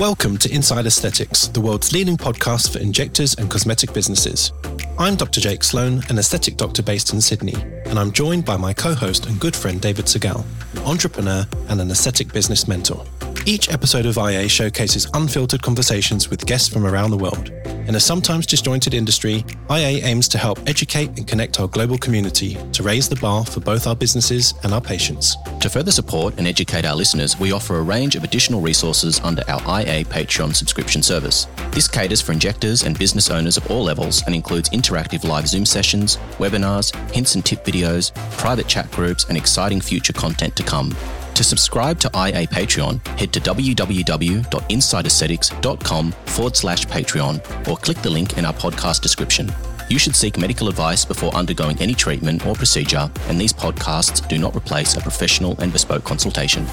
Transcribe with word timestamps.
Welcome 0.00 0.38
to 0.38 0.50
Inside 0.50 0.86
Aesthetics, 0.86 1.48
the 1.48 1.60
world's 1.60 1.92
leading 1.92 2.16
podcast 2.16 2.72
for 2.72 2.78
injectors 2.78 3.34
and 3.34 3.50
cosmetic 3.50 3.92
businesses. 3.92 4.50
I'm 4.98 5.14
Dr. 5.14 5.42
Jake 5.42 5.62
Sloan, 5.62 6.00
an 6.08 6.18
aesthetic 6.18 6.56
doctor 6.56 6.82
based 6.82 7.12
in 7.12 7.20
Sydney, 7.20 7.54
and 7.84 7.98
I'm 7.98 8.10
joined 8.10 8.46
by 8.46 8.56
my 8.56 8.72
co 8.72 8.94
host 8.94 9.26
and 9.26 9.38
good 9.38 9.54
friend 9.54 9.78
David 9.78 10.06
Segal, 10.06 10.42
an 10.72 10.78
entrepreneur 10.86 11.46
and 11.68 11.82
an 11.82 11.90
aesthetic 11.90 12.32
business 12.32 12.66
mentor. 12.66 13.04
Each 13.46 13.70
episode 13.70 14.04
of 14.04 14.18
IA 14.18 14.48
showcases 14.48 15.08
unfiltered 15.14 15.62
conversations 15.62 16.28
with 16.28 16.44
guests 16.44 16.68
from 16.68 16.86
around 16.86 17.10
the 17.10 17.16
world. 17.16 17.48
In 17.88 17.94
a 17.94 18.00
sometimes 18.00 18.46
disjointed 18.46 18.92
industry, 18.92 19.44
IA 19.70 20.04
aims 20.04 20.28
to 20.28 20.38
help 20.38 20.60
educate 20.68 21.08
and 21.16 21.26
connect 21.26 21.58
our 21.58 21.66
global 21.66 21.96
community 21.96 22.58
to 22.72 22.82
raise 22.82 23.08
the 23.08 23.16
bar 23.16 23.44
for 23.46 23.60
both 23.60 23.86
our 23.86 23.96
businesses 23.96 24.54
and 24.62 24.74
our 24.74 24.80
patients. 24.80 25.36
To 25.60 25.70
further 25.70 25.90
support 25.90 26.34
and 26.36 26.46
educate 26.46 26.84
our 26.84 26.94
listeners, 26.94 27.40
we 27.40 27.50
offer 27.50 27.78
a 27.78 27.82
range 27.82 28.14
of 28.14 28.24
additional 28.24 28.60
resources 28.60 29.18
under 29.20 29.42
our 29.48 29.60
IA 29.80 30.04
Patreon 30.04 30.54
subscription 30.54 31.02
service. 31.02 31.46
This 31.70 31.88
caters 31.88 32.20
for 32.20 32.32
injectors 32.32 32.82
and 32.82 32.98
business 32.98 33.30
owners 33.30 33.56
of 33.56 33.68
all 33.70 33.82
levels 33.82 34.22
and 34.26 34.34
includes 34.34 34.68
interactive 34.68 35.24
live 35.24 35.48
Zoom 35.48 35.64
sessions, 35.64 36.18
webinars, 36.38 36.94
hints 37.10 37.34
and 37.34 37.44
tip 37.44 37.64
videos, 37.64 38.14
private 38.36 38.68
chat 38.68 38.90
groups, 38.92 39.24
and 39.24 39.36
exciting 39.36 39.80
future 39.80 40.12
content 40.12 40.54
to 40.56 40.62
come. 40.62 40.94
To 41.34 41.44
subscribe 41.44 41.98
to 42.00 42.08
IA 42.08 42.46
Patreon, 42.46 43.06
head 43.18 43.32
to 43.32 43.40
www.insideaesthetics.com 43.40 46.12
forward 46.12 46.56
slash 46.56 46.86
Patreon 46.86 47.68
or 47.68 47.76
click 47.78 47.96
the 47.98 48.10
link 48.10 48.36
in 48.36 48.44
our 48.44 48.52
podcast 48.52 49.00
description. 49.00 49.50
You 49.88 49.98
should 49.98 50.14
seek 50.14 50.38
medical 50.38 50.68
advice 50.68 51.04
before 51.04 51.34
undergoing 51.34 51.76
any 51.80 51.94
treatment 51.94 52.46
or 52.46 52.54
procedure, 52.54 53.10
and 53.28 53.40
these 53.40 53.52
podcasts 53.52 54.26
do 54.28 54.38
not 54.38 54.54
replace 54.54 54.96
a 54.96 55.00
professional 55.00 55.58
and 55.60 55.72
bespoke 55.72 56.04
consultation. 56.04 56.64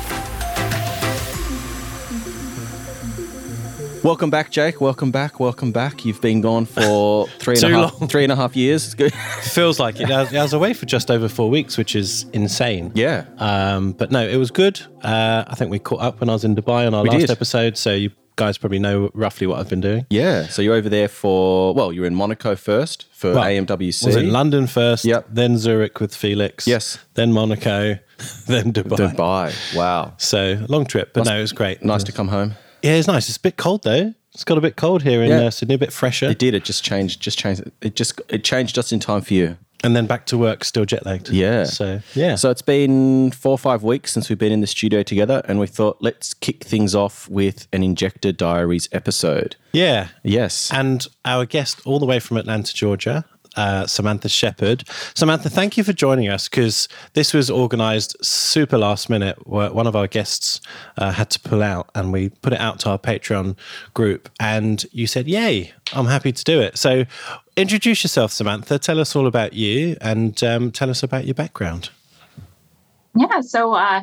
Welcome 4.07 4.29
back, 4.29 4.51
Jake. 4.51 4.79
Welcome 4.79 5.11
back. 5.11 5.37
Welcome 5.37 5.73
back. 5.73 6.05
You've 6.05 6.21
been 6.21 6.39
gone 6.39 6.65
for 6.65 7.27
three 7.39 7.55
and, 7.57 7.63
a 7.65 7.77
half, 7.77 7.99
long. 7.99 8.07
three 8.07 8.23
and 8.23 8.31
a 8.31 8.37
half 8.37 8.55
years. 8.55 8.85
It's 8.85 8.93
good. 8.93 9.13
Feels 9.41 9.81
like 9.81 9.99
it. 9.99 10.09
I 10.09 10.21
was, 10.21 10.33
I 10.33 10.43
was 10.43 10.53
away 10.53 10.73
for 10.73 10.85
just 10.85 11.11
over 11.11 11.27
four 11.27 11.49
weeks, 11.49 11.77
which 11.77 11.93
is 11.93 12.25
insane. 12.31 12.93
Yeah. 12.95 13.25
Um, 13.37 13.91
but 13.91 14.09
no, 14.09 14.25
it 14.25 14.37
was 14.37 14.49
good. 14.49 14.79
Uh, 15.01 15.43
I 15.45 15.55
think 15.55 15.71
we 15.71 15.79
caught 15.79 15.99
up 15.99 16.21
when 16.21 16.29
I 16.29 16.31
was 16.31 16.45
in 16.45 16.55
Dubai 16.55 16.87
on 16.87 16.93
our 16.93 17.03
We 17.03 17.09
last 17.09 17.19
did. 17.19 17.31
episode, 17.31 17.75
so 17.77 17.93
you 17.93 18.11
guys 18.37 18.57
probably 18.57 18.79
know 18.79 19.11
roughly 19.13 19.45
what 19.45 19.59
I've 19.59 19.67
been 19.67 19.81
doing. 19.81 20.05
Yeah. 20.09 20.47
So 20.47 20.61
you're 20.61 20.75
over 20.75 20.87
there 20.87 21.09
for, 21.09 21.73
well, 21.73 21.91
you're 21.91 22.05
in 22.05 22.15
Monaco 22.15 22.55
first 22.55 23.07
for 23.11 23.33
Well, 23.33 23.43
AMWC. 23.43 24.05
Was 24.05 24.15
in 24.15 24.31
London 24.31 24.67
first, 24.67 25.03
Yep. 25.03 25.25
then 25.31 25.57
Zurich 25.57 25.99
with 25.99 26.15
Felix, 26.15 26.65
Yes. 26.65 26.97
then 27.15 27.33
Monaco, 27.33 27.97
then 28.47 28.71
Dubai. 28.71 29.13
Dubai. 29.13 29.75
Wow. 29.75 30.13
So 30.15 30.65
long 30.69 30.85
trip, 30.85 31.11
but 31.13 31.25
no, 31.25 31.37
it 31.37 31.41
was 31.41 31.51
great. 31.51 31.83
Nice 31.83 32.05
to 32.05 32.13
come 32.13 32.29
home. 32.29 32.53
Yeah, 32.83 32.93
it's 32.93 33.07
nice. 33.07 33.27
It's 33.29 33.37
a 33.37 33.41
bit 33.41 33.57
cold 33.57 33.83
though. 33.83 34.13
It's 34.33 34.43
got 34.43 34.57
a 34.57 34.61
bit 34.61 34.75
cold 34.75 35.01
here 35.03 35.23
in 35.23 35.29
Yeah. 35.31 35.45
uh, 35.47 35.49
Sydney, 35.49 35.75
a 35.75 35.77
bit 35.79 35.91
fresher, 35.91 36.27
It 36.29 36.37
did. 36.37 36.53
It 36.53 36.63
just 36.63 36.83
changed. 36.83 37.19
Just 37.21 37.39
changed. 37.39 37.63
It 37.81 37.95
just 37.95 38.21
it 38.29 38.43
changed 38.43 38.75
just 38.75 38.93
in 38.93 38.99
time 38.99 39.21
for 39.21 39.33
you. 39.33 39.57
and 39.83 39.95
then 39.95 40.07
back 40.07 40.25
to 40.25 40.35
work, 40.39 40.63
still 40.63 40.85
jet 40.85 41.05
lagged. 41.05 41.29
Yeah. 41.29 41.63
So 41.65 42.01
yeah. 42.15 42.33
So 42.35 42.49
it's 42.49 42.63
been 42.63 43.29
four 43.31 43.51
or 43.51 43.57
five 43.59 43.83
weeks 43.83 44.11
since 44.11 44.27
we've 44.27 44.37
been 44.37 44.51
in 44.51 44.61
the 44.61 44.67
studio 44.67 45.03
together, 45.03 45.41
and 45.47 45.59
we 45.59 45.67
thought 45.67 45.97
let's 46.01 46.33
kick 46.33 46.63
things 46.63 46.95
off 46.95 47.29
with 47.29 47.67
an 47.71 47.83
Injector 47.83 48.31
Diaries 48.31 48.89
episode. 48.91 49.55
yeah, 49.73 50.07
Yes. 50.23 50.71
and 50.73 51.05
our 51.25 51.45
guest 51.45 51.81
all 51.85 51.99
the 51.99 52.07
way 52.07 52.19
from 52.19 52.37
Atlanta, 52.37 52.73
Georgia, 52.73 53.23
uh, 53.57 53.85
Samantha 53.87 54.29
Shepherd. 54.29 54.83
Samantha, 55.15 55.49
thank 55.49 55.77
you 55.77 55.83
for 55.83 55.93
joining 55.93 56.29
us 56.29 56.47
because 56.47 56.87
this 57.13 57.33
was 57.33 57.49
organized 57.49 58.15
super 58.21 58.77
last 58.77 59.09
minute. 59.09 59.45
One 59.47 59.87
of 59.87 59.95
our 59.95 60.07
guests 60.07 60.61
uh, 60.97 61.11
had 61.11 61.29
to 61.31 61.39
pull 61.39 61.61
out, 61.61 61.89
and 61.95 62.13
we 62.13 62.29
put 62.29 62.53
it 62.53 62.59
out 62.59 62.79
to 62.81 62.91
our 62.91 62.99
Patreon 62.99 63.57
group. 63.93 64.29
And 64.39 64.85
you 64.91 65.07
said, 65.07 65.27
Yay, 65.27 65.73
I'm 65.93 66.05
happy 66.05 66.31
to 66.31 66.43
do 66.43 66.61
it. 66.61 66.77
So 66.77 67.05
introduce 67.55 68.03
yourself, 68.03 68.31
Samantha. 68.31 68.79
Tell 68.79 68.99
us 68.99 69.15
all 69.15 69.27
about 69.27 69.53
you 69.53 69.97
and 69.99 70.41
um, 70.43 70.71
tell 70.71 70.89
us 70.89 71.03
about 71.03 71.25
your 71.25 71.35
background. 71.35 71.89
Yeah, 73.15 73.41
so 73.41 73.73
uh, 73.73 74.01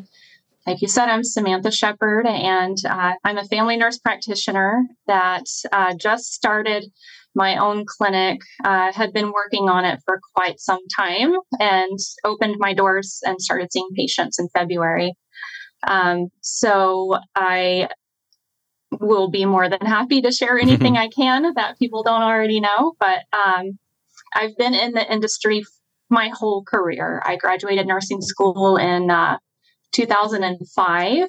like 0.66 0.82
you 0.82 0.88
said, 0.88 1.09
I'm 1.09 1.22
Samantha 1.22 1.71
Shepherd, 1.71 2.26
and 2.26 2.76
uh, 2.88 3.12
I'm 3.22 3.38
a 3.38 3.44
family 3.44 3.76
nurse 3.76 3.98
practitioner 3.98 4.84
that 5.06 5.44
uh, 5.71 5.94
just 5.94 6.32
started 6.32 6.91
my 7.34 7.56
own 7.56 7.84
clinic. 7.87 8.41
Uh, 8.65 8.93
had 8.93 9.12
been 9.12 9.33
working 9.33 9.69
on 9.69 9.84
it 9.84 10.00
for 10.05 10.21
quite 10.34 10.61
some 10.61 10.81
time, 10.97 11.34
and 11.61 11.99
opened 12.25 12.56
my 12.59 12.75
doors 12.75 13.21
and 13.25 13.41
started 13.41 13.72
seeing 13.72 13.89
patients 13.97 14.39
in 14.39 14.49
February. 14.49 15.15
Um, 15.87 16.28
so 16.41 17.19
I 17.34 17.89
will 19.00 19.31
be 19.31 19.45
more 19.45 19.69
than 19.69 19.81
happy 19.81 20.21
to 20.22 20.33
share 20.33 20.59
anything 20.62 20.97
I 20.97 21.09
can 21.09 21.55
that 21.55 21.78
people 21.78 22.03
don't 22.03 22.22
already 22.22 22.61
know. 22.61 22.95
But 22.99 23.21
um, 23.33 23.78
I've 24.34 24.56
been 24.56 24.75
in 24.75 24.93
the 24.93 25.12
industry 25.12 25.65
my 26.11 26.31
whole 26.33 26.65
career. 26.65 27.22
I 27.25 27.37
graduated 27.37 27.87
nursing 27.87 28.21
school 28.21 28.77
in 28.77 29.11
uh, 29.11 29.39
2005 29.93 31.28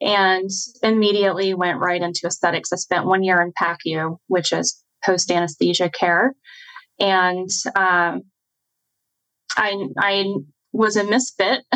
and 0.00 0.50
immediately 0.82 1.54
went 1.54 1.80
right 1.80 2.02
into 2.02 2.26
aesthetics. 2.26 2.72
I 2.72 2.76
spent 2.76 3.06
one 3.06 3.22
year 3.22 3.40
in 3.40 3.52
PACU, 3.52 4.18
which 4.26 4.52
is 4.52 4.83
post 5.04 5.30
anesthesia 5.30 5.90
care. 5.90 6.34
And 6.98 7.48
um, 7.76 8.22
I, 9.56 9.86
I 9.98 10.34
was 10.72 10.96
a 10.96 11.04
misfit. 11.04 11.64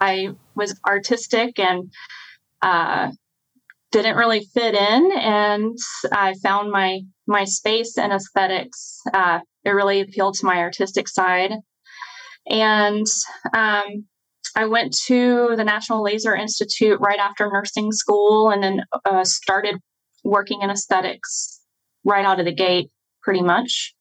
I 0.00 0.30
was 0.54 0.78
artistic 0.86 1.58
and 1.58 1.90
uh, 2.62 3.10
didn't 3.92 4.16
really 4.16 4.46
fit 4.54 4.74
in. 4.74 5.12
And 5.12 5.76
I 6.12 6.34
found 6.42 6.70
my 6.70 7.00
my 7.26 7.44
space 7.44 7.98
in 7.98 8.12
aesthetics. 8.12 9.00
Uh, 9.12 9.40
it 9.64 9.70
really 9.70 10.00
appealed 10.00 10.34
to 10.34 10.46
my 10.46 10.58
artistic 10.58 11.08
side. 11.08 11.52
And 12.48 13.06
um, 13.52 14.06
I 14.54 14.66
went 14.66 14.96
to 15.06 15.54
the 15.56 15.64
National 15.64 16.04
Laser 16.04 16.36
Institute 16.36 17.00
right 17.00 17.18
after 17.18 17.50
nursing 17.52 17.90
school 17.90 18.50
and 18.50 18.62
then 18.62 18.82
uh, 19.04 19.24
started 19.24 19.76
working 20.24 20.62
in 20.62 20.70
aesthetics 20.70 21.55
right 22.06 22.24
out 22.24 22.40
of 22.40 22.46
the 22.46 22.54
gate, 22.54 22.90
pretty 23.22 23.42
much. 23.42 23.94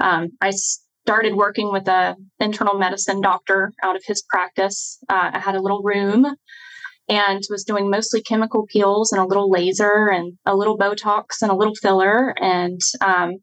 Um, 0.00 0.30
I 0.42 0.50
started 0.50 1.34
working 1.34 1.72
with 1.72 1.88
a 1.88 2.16
internal 2.38 2.78
medicine 2.78 3.22
doctor 3.22 3.72
out 3.82 3.96
of 3.96 4.02
his 4.04 4.22
practice. 4.28 4.98
Uh, 5.08 5.30
I 5.32 5.38
had 5.38 5.54
a 5.54 5.62
little 5.62 5.82
room 5.82 6.26
and 7.08 7.42
was 7.48 7.64
doing 7.64 7.88
mostly 7.88 8.20
chemical 8.20 8.66
peels 8.66 9.12
and 9.12 9.20
a 9.20 9.24
little 9.24 9.50
laser 9.50 10.08
and 10.08 10.34
a 10.44 10.54
little 10.54 10.76
Botox 10.76 11.40
and 11.40 11.50
a 11.50 11.54
little 11.54 11.74
filler 11.74 12.34
and 12.38 12.80
um, 13.00 13.38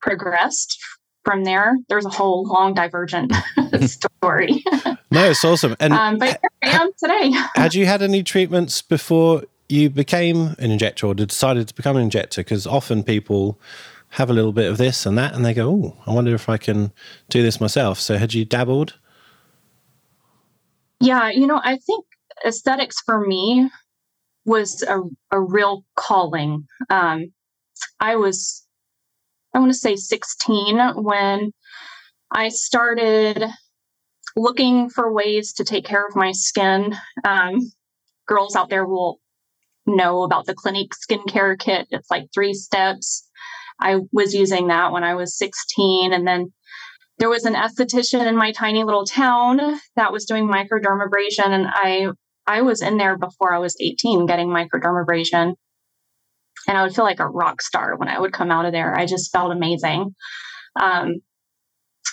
progressed 0.00 0.78
from 1.24 1.42
there. 1.42 1.74
There's 1.88 2.06
a 2.06 2.10
whole 2.10 2.44
long 2.44 2.74
divergent 2.74 3.32
story. 3.86 4.62
No, 5.10 5.30
it's 5.30 5.44
awesome. 5.44 5.74
And 5.80 5.92
um, 5.92 6.18
but 6.18 6.38
here 6.62 6.72
I 6.72 6.82
am 6.82 6.90
today. 6.96 7.30
had 7.56 7.74
you 7.74 7.86
had 7.86 8.02
any 8.02 8.22
treatments 8.22 8.80
before 8.80 9.42
you 9.68 9.90
became 9.90 10.54
an 10.58 10.70
injector 10.70 11.06
or 11.06 11.14
decided 11.14 11.68
to 11.68 11.74
become 11.74 11.96
an 11.96 12.02
injector? 12.02 12.42
Because 12.42 12.66
often 12.66 13.02
people 13.02 13.60
have 14.10 14.30
a 14.30 14.32
little 14.32 14.52
bit 14.52 14.70
of 14.70 14.78
this 14.78 15.04
and 15.06 15.18
that 15.18 15.34
and 15.34 15.44
they 15.44 15.54
go, 15.54 15.68
oh, 15.68 15.96
I 16.06 16.12
wonder 16.12 16.34
if 16.34 16.48
I 16.48 16.56
can 16.56 16.92
do 17.28 17.42
this 17.42 17.60
myself. 17.60 17.98
So 17.98 18.16
had 18.16 18.34
you 18.34 18.44
dabbled? 18.44 18.98
Yeah, 21.00 21.30
you 21.30 21.46
know, 21.46 21.60
I 21.62 21.76
think 21.76 22.04
aesthetics 22.44 23.00
for 23.04 23.26
me 23.26 23.70
was 24.44 24.82
a, 24.82 25.00
a 25.30 25.40
real 25.40 25.84
calling. 25.96 26.66
Um, 26.88 27.32
I 28.00 28.16
was, 28.16 28.64
I 29.52 29.58
want 29.58 29.70
to 29.72 29.78
say 29.78 29.96
16 29.96 31.02
when 31.02 31.52
I 32.30 32.48
started 32.48 33.44
looking 34.36 34.88
for 34.88 35.12
ways 35.12 35.52
to 35.54 35.64
take 35.64 35.84
care 35.84 36.06
of 36.06 36.14
my 36.14 36.32
skin. 36.32 36.94
Um, 37.24 37.72
girls 38.26 38.56
out 38.56 38.70
there 38.70 38.86
will 38.86 39.20
know 39.86 40.22
about 40.22 40.46
the 40.46 40.54
Clinique 40.54 40.92
skincare 40.94 41.58
kit. 41.58 41.86
It's 41.90 42.10
like 42.10 42.26
three 42.34 42.54
steps. 42.54 43.28
I 43.80 44.00
was 44.12 44.34
using 44.34 44.68
that 44.68 44.92
when 44.92 45.04
I 45.04 45.14
was 45.14 45.36
16. 45.36 46.12
And 46.12 46.26
then 46.26 46.52
there 47.18 47.28
was 47.28 47.44
an 47.44 47.54
esthetician 47.54 48.26
in 48.26 48.36
my 48.36 48.52
tiny 48.52 48.84
little 48.84 49.04
town 49.04 49.60
that 49.96 50.12
was 50.12 50.24
doing 50.24 50.48
microdermabrasion. 50.48 51.46
And 51.46 51.66
I, 51.68 52.08
I 52.46 52.62
was 52.62 52.82
in 52.82 52.96
there 52.98 53.16
before 53.16 53.52
I 53.52 53.58
was 53.58 53.76
18 53.80 54.26
getting 54.26 54.48
microdermabrasion. 54.48 55.54
And 56.68 56.76
I 56.76 56.82
would 56.82 56.94
feel 56.94 57.04
like 57.04 57.20
a 57.20 57.28
rock 57.28 57.62
star 57.62 57.96
when 57.96 58.08
I 58.08 58.18
would 58.18 58.32
come 58.32 58.50
out 58.50 58.66
of 58.66 58.72
there. 58.72 58.98
I 58.98 59.06
just 59.06 59.30
felt 59.30 59.52
amazing. 59.52 60.14
Um, 60.80 61.16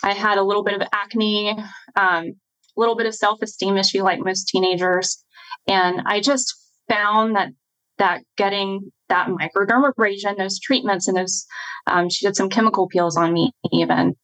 I 0.04 0.14
had 0.14 0.38
a 0.38 0.44
little 0.44 0.64
bit 0.64 0.80
of 0.80 0.88
acne, 0.94 1.52
um, 1.96 2.26
a 2.26 2.34
little 2.76 2.96
bit 2.96 3.08
of 3.08 3.16
self 3.16 3.42
esteem 3.42 3.78
issue, 3.78 4.04
like 4.04 4.20
most 4.20 4.48
teenagers. 4.48 5.24
And 5.68 6.02
I 6.06 6.20
just 6.20 6.54
found 6.90 7.36
that 7.36 7.50
that 7.98 8.22
getting 8.38 8.92
that 9.10 9.28
microdermabrasion, 9.28 10.38
those 10.38 10.60
treatments, 10.60 11.08
and 11.08 11.18
those 11.18 11.46
um, 11.88 12.10
she 12.10 12.26
did 12.26 12.36
some 12.36 12.50
chemical 12.50 12.88
peels 12.88 13.18
on 13.18 13.34
me 13.34 13.52
even, 13.72 14.16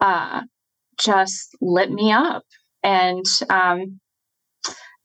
uh, 0.00 0.42
just 0.98 1.56
lit 1.60 1.90
me 1.90 2.12
up. 2.12 2.42
And 2.82 3.24
um, 3.50 4.00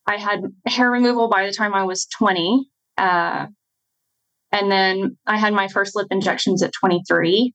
I 0.08 0.18
had 0.18 0.42
hair 0.68 0.92
removal 0.92 1.30
by 1.30 1.46
the 1.46 1.54
time 1.54 1.74
I 1.74 1.84
was 1.84 2.06
20. 2.18 2.68
Uh, 2.98 3.48
and 4.52 4.72
then 4.72 5.18
I 5.26 5.38
had 5.38 5.54
my 5.54 5.68
first 5.68 5.96
lip 5.96 6.08
injections 6.12 6.62
at 6.62 6.72
23. 6.80 7.54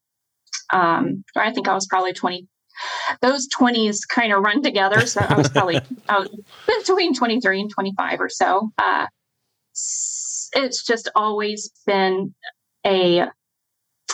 Um, 0.73 1.25
I 1.37 1.53
think 1.53 1.69
I 1.69 1.75
was 1.75 1.87
probably 1.87 2.13
20. 2.13 2.47
Those 3.23 3.49
20s 3.49 4.01
kind 4.09 4.33
of 4.33 4.43
run 4.43 4.63
together. 4.63 5.07
So 5.07 5.21
I 5.21 5.35
was 5.35 5.49
probably 5.49 5.81
I 6.09 6.21
was 6.21 6.29
between 6.67 7.15
23 7.15 7.61
and 7.61 7.71
25 7.71 8.21
or 8.21 8.29
so. 8.29 8.71
Uh, 8.79 9.07
it's 10.55 10.85
just 10.85 11.11
always 11.15 11.71
been 11.87 12.35
a 12.87 13.27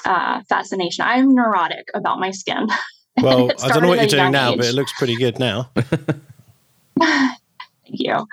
uh, 0.05 0.43
fascination. 0.49 1.05
I'm 1.07 1.35
neurotic 1.35 1.89
about 1.95 2.19
my 2.19 2.31
skin. 2.31 2.69
Well, 3.23 3.53
I 3.63 3.69
don't 3.69 3.83
know 3.83 3.89
what 3.89 4.01
you're 4.01 4.09
doing 4.09 4.33
now, 4.33 4.51
age. 4.51 4.57
but 4.57 4.67
it 4.67 4.75
looks 4.75 4.93
pretty 4.99 5.15
good 5.15 5.39
now. 5.39 5.71
Thank 6.99 7.39
you. 7.87 8.27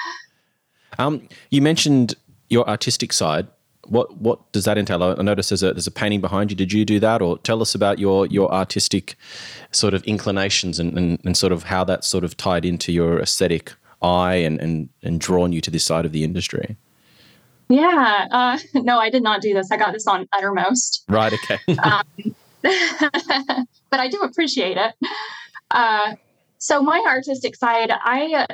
Um, 0.97 1.29
you 1.51 1.61
mentioned 1.61 2.15
your 2.49 2.67
artistic 2.67 3.13
side. 3.13 3.47
What 3.85 4.17
what 4.17 4.51
does 4.53 4.65
that 4.65 4.79
entail? 4.79 5.03
I 5.03 5.21
notice 5.21 5.49
there's 5.49 5.61
a 5.61 5.73
there's 5.73 5.85
a 5.85 5.91
painting 5.91 6.19
behind 6.19 6.49
you. 6.49 6.57
Did 6.57 6.73
you 6.73 6.83
do 6.83 6.99
that, 6.99 7.21
or 7.21 7.37
tell 7.37 7.61
us 7.61 7.75
about 7.75 7.99
your 7.99 8.25
your 8.25 8.51
artistic 8.51 9.15
sort 9.71 9.93
of 9.93 10.03
inclinations 10.05 10.79
and, 10.79 10.97
and, 10.97 11.19
and 11.23 11.37
sort 11.37 11.53
of 11.53 11.65
how 11.65 11.83
that 11.83 12.03
sort 12.03 12.23
of 12.23 12.35
tied 12.35 12.65
into 12.65 12.91
your 12.91 13.19
aesthetic 13.19 13.73
eye 14.01 14.35
and, 14.35 14.59
and 14.59 14.89
and 15.03 15.19
drawn 15.19 15.51
you 15.51 15.61
to 15.61 15.69
this 15.69 15.83
side 15.83 16.05
of 16.05 16.11
the 16.11 16.23
industry? 16.23 16.75
Yeah, 17.71 18.27
uh, 18.29 18.57
no, 18.81 18.99
I 18.99 19.09
did 19.09 19.23
not 19.23 19.41
do 19.41 19.53
this. 19.53 19.71
I 19.71 19.77
got 19.77 19.93
this 19.93 20.05
on 20.05 20.27
Uttermost. 20.33 21.05
Right. 21.07 21.33
Okay. 21.33 21.57
um, 21.83 22.03
but 23.89 23.99
I 23.99 24.09
do 24.09 24.19
appreciate 24.19 24.77
it. 24.77 24.93
Uh, 25.71 26.15
so 26.57 26.81
my 26.81 27.01
artistic 27.07 27.55
side, 27.55 27.89
I 27.91 28.45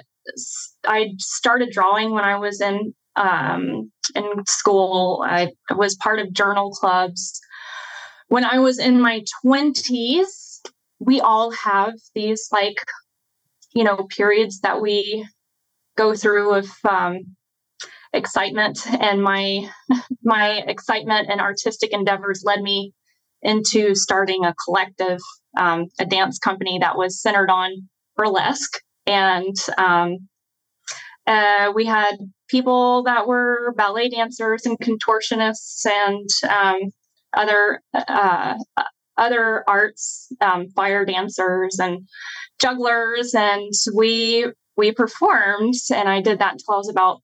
I 0.85 1.09
started 1.17 1.71
drawing 1.71 2.11
when 2.11 2.23
I 2.23 2.37
was 2.37 2.61
in 2.61 2.93
um, 3.15 3.91
in 4.13 4.45
school. 4.45 5.25
I 5.27 5.51
was 5.75 5.95
part 5.95 6.19
of 6.19 6.31
journal 6.31 6.69
clubs. 6.69 7.41
When 8.27 8.45
I 8.45 8.59
was 8.59 8.77
in 8.77 9.01
my 9.01 9.23
twenties, 9.41 10.61
we 10.99 11.19
all 11.21 11.51
have 11.51 11.95
these 12.13 12.47
like 12.51 12.77
you 13.73 13.83
know 13.83 14.07
periods 14.15 14.59
that 14.61 14.79
we 14.79 15.27
go 15.97 16.13
through 16.13 16.53
of 16.53 16.69
um, 16.87 17.36
excitement 18.13 18.79
and 18.99 19.21
my 19.21 19.69
my 20.23 20.63
excitement 20.67 21.27
and 21.29 21.41
artistic 21.41 21.91
endeavors 21.93 22.43
led 22.45 22.61
me 22.61 22.93
into 23.41 23.95
starting 23.95 24.45
a 24.45 24.55
collective 24.65 25.19
um, 25.57 25.85
a 25.99 26.05
dance 26.05 26.39
company 26.39 26.79
that 26.79 26.97
was 26.97 27.21
centered 27.21 27.49
on 27.49 27.71
burlesque. 28.15 28.79
And 29.05 29.55
um, 29.77 30.27
uh, 31.25 31.71
we 31.73 31.85
had 31.85 32.17
people 32.47 33.03
that 33.03 33.27
were 33.27 33.73
ballet 33.75 34.09
dancers 34.09 34.65
and 34.65 34.77
contortionists 34.79 35.85
and 35.85 36.29
um, 36.49 36.91
other 37.33 37.81
uh, 37.93 38.55
other 39.17 39.63
arts 39.67 40.31
um, 40.41 40.69
fire 40.69 41.05
dancers 41.05 41.79
and 41.79 42.07
jugglers. 42.59 43.33
And 43.33 43.71
we 43.93 44.51
we 44.77 44.91
performed 44.91 45.73
and 45.91 46.07
i 46.07 46.21
did 46.21 46.39
that 46.39 46.53
until 46.53 46.75
i 46.75 46.77
was 46.77 46.89
about 46.89 47.21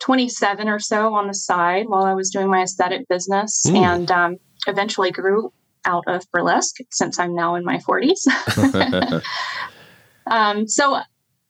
27 0.00 0.68
or 0.68 0.78
so 0.78 1.14
on 1.14 1.28
the 1.28 1.34
side 1.34 1.86
while 1.88 2.04
I 2.04 2.14
was 2.14 2.30
doing 2.30 2.48
my 2.48 2.62
aesthetic 2.62 3.08
business 3.08 3.64
mm. 3.66 3.76
and 3.76 4.10
um, 4.10 4.36
eventually 4.66 5.10
grew 5.10 5.52
out 5.86 6.04
of 6.06 6.24
burlesque 6.32 6.76
since 6.90 7.18
I'm 7.18 7.34
now 7.34 7.54
in 7.54 7.64
my 7.64 7.78
40s. 7.78 9.22
um, 10.26 10.66
so 10.66 11.00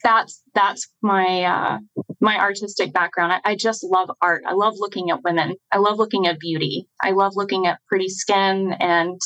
that's 0.02 0.42
that's 0.54 0.86
my 1.02 1.42
uh, 1.42 1.78
my 2.20 2.38
artistic 2.38 2.92
background. 2.92 3.32
I, 3.32 3.52
I, 3.52 3.56
just 3.56 3.82
love 3.82 4.10
art. 4.20 4.42
I 4.46 4.52
love 4.52 4.74
looking 4.76 5.10
at 5.10 5.22
women. 5.24 5.54
I 5.72 5.78
love 5.78 5.96
looking 5.96 6.26
at 6.26 6.38
beauty. 6.38 6.86
I 7.02 7.12
love 7.12 7.32
looking 7.36 7.66
at 7.66 7.80
pretty 7.88 8.08
skin 8.08 8.74
and 8.78 9.18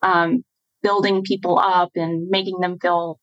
um, 0.00 0.44
building 0.82 1.22
people 1.22 1.58
up 1.58 1.90
and 1.94 2.28
making 2.28 2.60
them 2.60 2.78
feel 2.80 3.20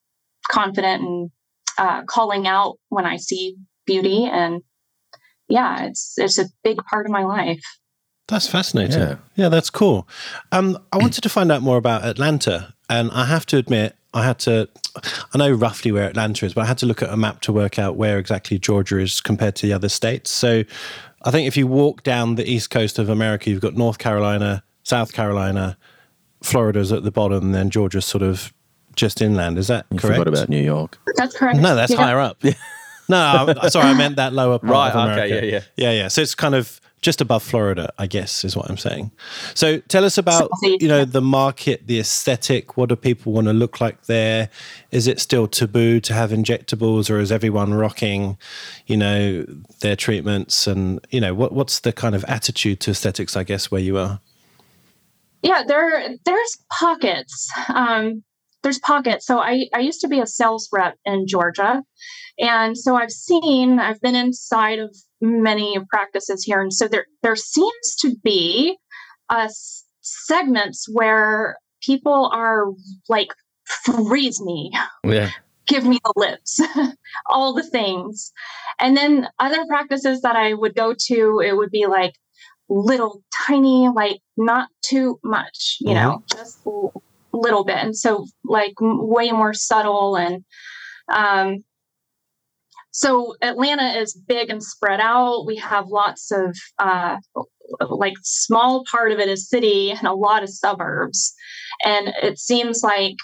confident 0.48 1.02
and 1.02 1.30
uh, 1.76 2.02
calling 2.04 2.46
out 2.46 2.76
when 2.88 3.04
I 3.04 3.16
see 3.16 3.56
beauty 3.84 4.24
and 4.24 4.62
yeah, 5.50 5.84
it's 5.84 6.14
it's 6.16 6.38
a 6.38 6.46
big 6.64 6.78
part 6.84 7.04
of 7.04 7.12
my 7.12 7.24
life. 7.24 7.62
That's 8.28 8.46
fascinating. 8.46 9.00
Yeah, 9.00 9.16
yeah 9.34 9.48
that's 9.48 9.70
cool. 9.70 10.08
Um, 10.52 10.78
I 10.92 10.98
wanted 10.98 11.22
to 11.22 11.28
find 11.28 11.50
out 11.50 11.62
more 11.62 11.76
about 11.76 12.04
Atlanta, 12.04 12.74
and 12.88 13.10
I 13.10 13.24
have 13.24 13.44
to 13.46 13.56
admit, 13.58 13.96
I 14.14 14.24
had 14.24 14.38
to. 14.40 14.68
I 15.34 15.38
know 15.38 15.50
roughly 15.50 15.92
where 15.92 16.08
Atlanta 16.08 16.46
is, 16.46 16.54
but 16.54 16.62
I 16.62 16.66
had 16.66 16.78
to 16.78 16.86
look 16.86 17.02
at 17.02 17.10
a 17.10 17.16
map 17.16 17.40
to 17.42 17.52
work 17.52 17.78
out 17.78 17.96
where 17.96 18.18
exactly 18.18 18.58
Georgia 18.58 18.98
is 18.98 19.20
compared 19.20 19.56
to 19.56 19.66
the 19.66 19.72
other 19.72 19.88
states. 19.88 20.30
So, 20.30 20.62
I 21.22 21.30
think 21.30 21.48
if 21.48 21.56
you 21.56 21.66
walk 21.66 22.04
down 22.04 22.36
the 22.36 22.48
east 22.48 22.70
coast 22.70 22.98
of 22.98 23.08
America, 23.08 23.50
you've 23.50 23.60
got 23.60 23.76
North 23.76 23.98
Carolina, 23.98 24.62
South 24.84 25.12
Carolina, 25.12 25.76
Florida's 26.42 26.92
at 26.92 27.02
the 27.02 27.10
bottom, 27.10 27.46
and 27.46 27.54
then 27.54 27.70
Georgia's 27.70 28.06
sort 28.06 28.22
of 28.22 28.52
just 28.94 29.20
inland. 29.20 29.58
Is 29.58 29.66
that 29.66 29.86
you 29.90 29.98
correct? 29.98 30.18
Forgot 30.18 30.28
about 30.28 30.48
New 30.48 30.62
York. 30.62 30.98
That's 31.16 31.36
correct. 31.36 31.58
No, 31.58 31.74
that's 31.74 31.92
yeah. 31.92 31.98
higher 31.98 32.20
up. 32.20 32.42
No, 33.10 33.54
I'm, 33.60 33.70
sorry, 33.70 33.88
I 33.88 33.94
meant 33.94 34.16
that 34.16 34.32
lower 34.32 34.58
part 34.58 34.72
right, 34.72 34.88
of 34.88 34.94
America. 34.96 35.36
Okay, 35.36 35.50
yeah, 35.50 35.52
yeah. 35.52 35.62
Yeah, 35.76 35.92
yeah. 36.02 36.08
So 36.08 36.22
it's 36.22 36.34
kind 36.34 36.54
of 36.54 36.80
just 37.02 37.20
above 37.20 37.42
Florida, 37.42 37.92
I 37.98 38.06
guess, 38.06 38.44
is 38.44 38.56
what 38.56 38.68
I'm 38.68 38.76
saying. 38.76 39.10
So 39.54 39.78
tell 39.78 40.04
us 40.04 40.18
about, 40.18 40.50
you 40.62 40.86
know, 40.86 41.04
the 41.04 41.22
market, 41.22 41.86
the 41.86 41.98
aesthetic. 41.98 42.76
What 42.76 42.90
do 42.90 42.96
people 42.96 43.32
want 43.32 43.46
to 43.46 43.54
look 43.54 43.80
like 43.80 44.04
there? 44.04 44.50
Is 44.90 45.06
it 45.06 45.18
still 45.18 45.48
taboo 45.48 46.00
to 46.00 46.12
have 46.12 46.30
injectables 46.30 47.10
or 47.10 47.18
is 47.18 47.32
everyone 47.32 47.72
rocking, 47.72 48.36
you 48.86 48.98
know, 48.98 49.44
their 49.80 49.96
treatments? 49.96 50.66
And, 50.66 51.00
you 51.10 51.20
know, 51.20 51.32
what, 51.32 51.52
what's 51.52 51.80
the 51.80 51.92
kind 51.92 52.14
of 52.14 52.24
attitude 52.24 52.80
to 52.80 52.90
aesthetics, 52.90 53.34
I 53.34 53.44
guess, 53.44 53.70
where 53.70 53.80
you 53.80 53.96
are? 53.96 54.20
Yeah, 55.42 55.62
there 55.66 56.16
there's 56.26 56.58
pockets. 56.70 57.50
Um, 57.68 58.24
there's 58.62 58.78
pockets. 58.78 59.26
So 59.26 59.38
I, 59.38 59.68
I 59.74 59.78
used 59.78 60.02
to 60.02 60.08
be 60.08 60.20
a 60.20 60.26
sales 60.26 60.68
rep 60.70 60.98
in 61.06 61.26
Georgia. 61.26 61.82
And 62.40 62.76
so 62.76 62.96
I've 62.96 63.10
seen, 63.10 63.78
I've 63.78 64.00
been 64.00 64.14
inside 64.14 64.78
of 64.78 64.96
many 65.20 65.76
practices 65.90 66.42
here. 66.42 66.60
And 66.60 66.72
so 66.72 66.88
there, 66.88 67.06
there 67.22 67.36
seems 67.36 67.96
to 68.00 68.16
be 68.24 68.76
uh, 69.28 69.48
segments 70.00 70.86
where 70.90 71.58
people 71.82 72.30
are 72.32 72.66
like, 73.08 73.28
freeze 73.84 74.40
me. 74.40 74.72
Yeah. 75.04 75.30
Give 75.66 75.84
me 75.84 75.98
the 76.02 76.12
lips, 76.16 76.60
all 77.28 77.54
the 77.54 77.62
things. 77.62 78.32
And 78.80 78.96
then 78.96 79.28
other 79.38 79.64
practices 79.66 80.22
that 80.22 80.34
I 80.34 80.54
would 80.54 80.74
go 80.74 80.94
to, 81.06 81.40
it 81.44 81.56
would 81.56 81.70
be 81.70 81.86
like 81.86 82.14
little 82.68 83.22
tiny, 83.46 83.88
like 83.94 84.20
not 84.36 84.68
too 84.82 85.20
much, 85.22 85.76
you 85.80 85.94
mm-hmm. 85.94 85.94
know, 85.94 86.24
just 86.32 86.66
a 86.66 86.88
little 87.32 87.64
bit. 87.64 87.76
And 87.76 87.96
so 87.96 88.26
like 88.44 88.74
way 88.80 89.30
more 89.30 89.52
subtle 89.52 90.16
and 90.16 90.44
um 91.12 91.64
so 92.90 93.34
Atlanta 93.42 93.98
is 93.98 94.14
big 94.14 94.50
and 94.50 94.62
spread 94.62 95.00
out. 95.00 95.46
We 95.46 95.56
have 95.56 95.88
lots 95.88 96.30
of 96.32 96.56
uh, 96.78 97.18
like 97.88 98.14
small 98.22 98.84
part 98.90 99.12
of 99.12 99.18
it 99.18 99.28
is 99.28 99.48
city 99.48 99.90
and 99.90 100.06
a 100.06 100.14
lot 100.14 100.42
of 100.42 100.50
suburbs, 100.50 101.34
and 101.84 102.08
it 102.22 102.38
seems 102.38 102.82
like 102.82 103.16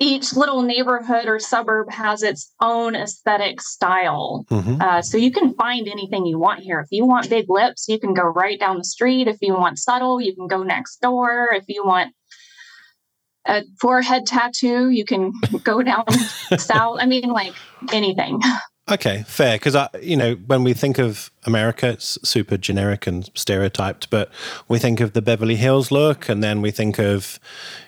each 0.00 0.34
little 0.36 0.62
neighborhood 0.62 1.26
or 1.26 1.40
suburb 1.40 1.90
has 1.90 2.22
its 2.22 2.52
own 2.60 2.94
aesthetic 2.94 3.60
style. 3.60 4.46
Mm-hmm. 4.48 4.80
Uh, 4.80 5.02
so 5.02 5.18
you 5.18 5.32
can 5.32 5.54
find 5.54 5.88
anything 5.88 6.24
you 6.24 6.38
want 6.38 6.60
here. 6.60 6.78
If 6.78 6.86
you 6.92 7.04
want 7.04 7.28
big 7.28 7.46
lips, 7.48 7.88
you 7.88 7.98
can 7.98 8.14
go 8.14 8.22
right 8.22 8.60
down 8.60 8.78
the 8.78 8.84
street. 8.84 9.26
If 9.26 9.38
you 9.40 9.54
want 9.54 9.78
subtle, 9.78 10.20
you 10.20 10.34
can 10.36 10.46
go 10.46 10.62
next 10.62 11.00
door. 11.00 11.48
If 11.52 11.64
you 11.66 11.84
want 11.84 12.14
a 13.44 13.64
forehead 13.80 14.26
tattoo, 14.26 14.90
you 14.90 15.04
can 15.04 15.32
go 15.64 15.82
down 15.82 16.04
south. 16.58 16.98
I 17.00 17.06
mean, 17.06 17.30
like 17.30 17.54
anything. 17.92 18.40
Okay, 18.90 19.24
fair. 19.26 19.56
Because 19.56 19.76
I, 19.76 19.88
you 20.00 20.16
know, 20.16 20.34
when 20.46 20.64
we 20.64 20.72
think 20.72 20.98
of 20.98 21.30
America, 21.44 21.88
it's 21.88 22.18
super 22.26 22.56
generic 22.56 23.06
and 23.06 23.30
stereotyped. 23.34 24.08
But 24.08 24.30
we 24.68 24.78
think 24.78 25.00
of 25.00 25.12
the 25.12 25.20
Beverly 25.20 25.56
Hills 25.56 25.90
look, 25.90 26.28
and 26.28 26.42
then 26.42 26.62
we 26.62 26.70
think 26.70 26.98
of, 26.98 27.38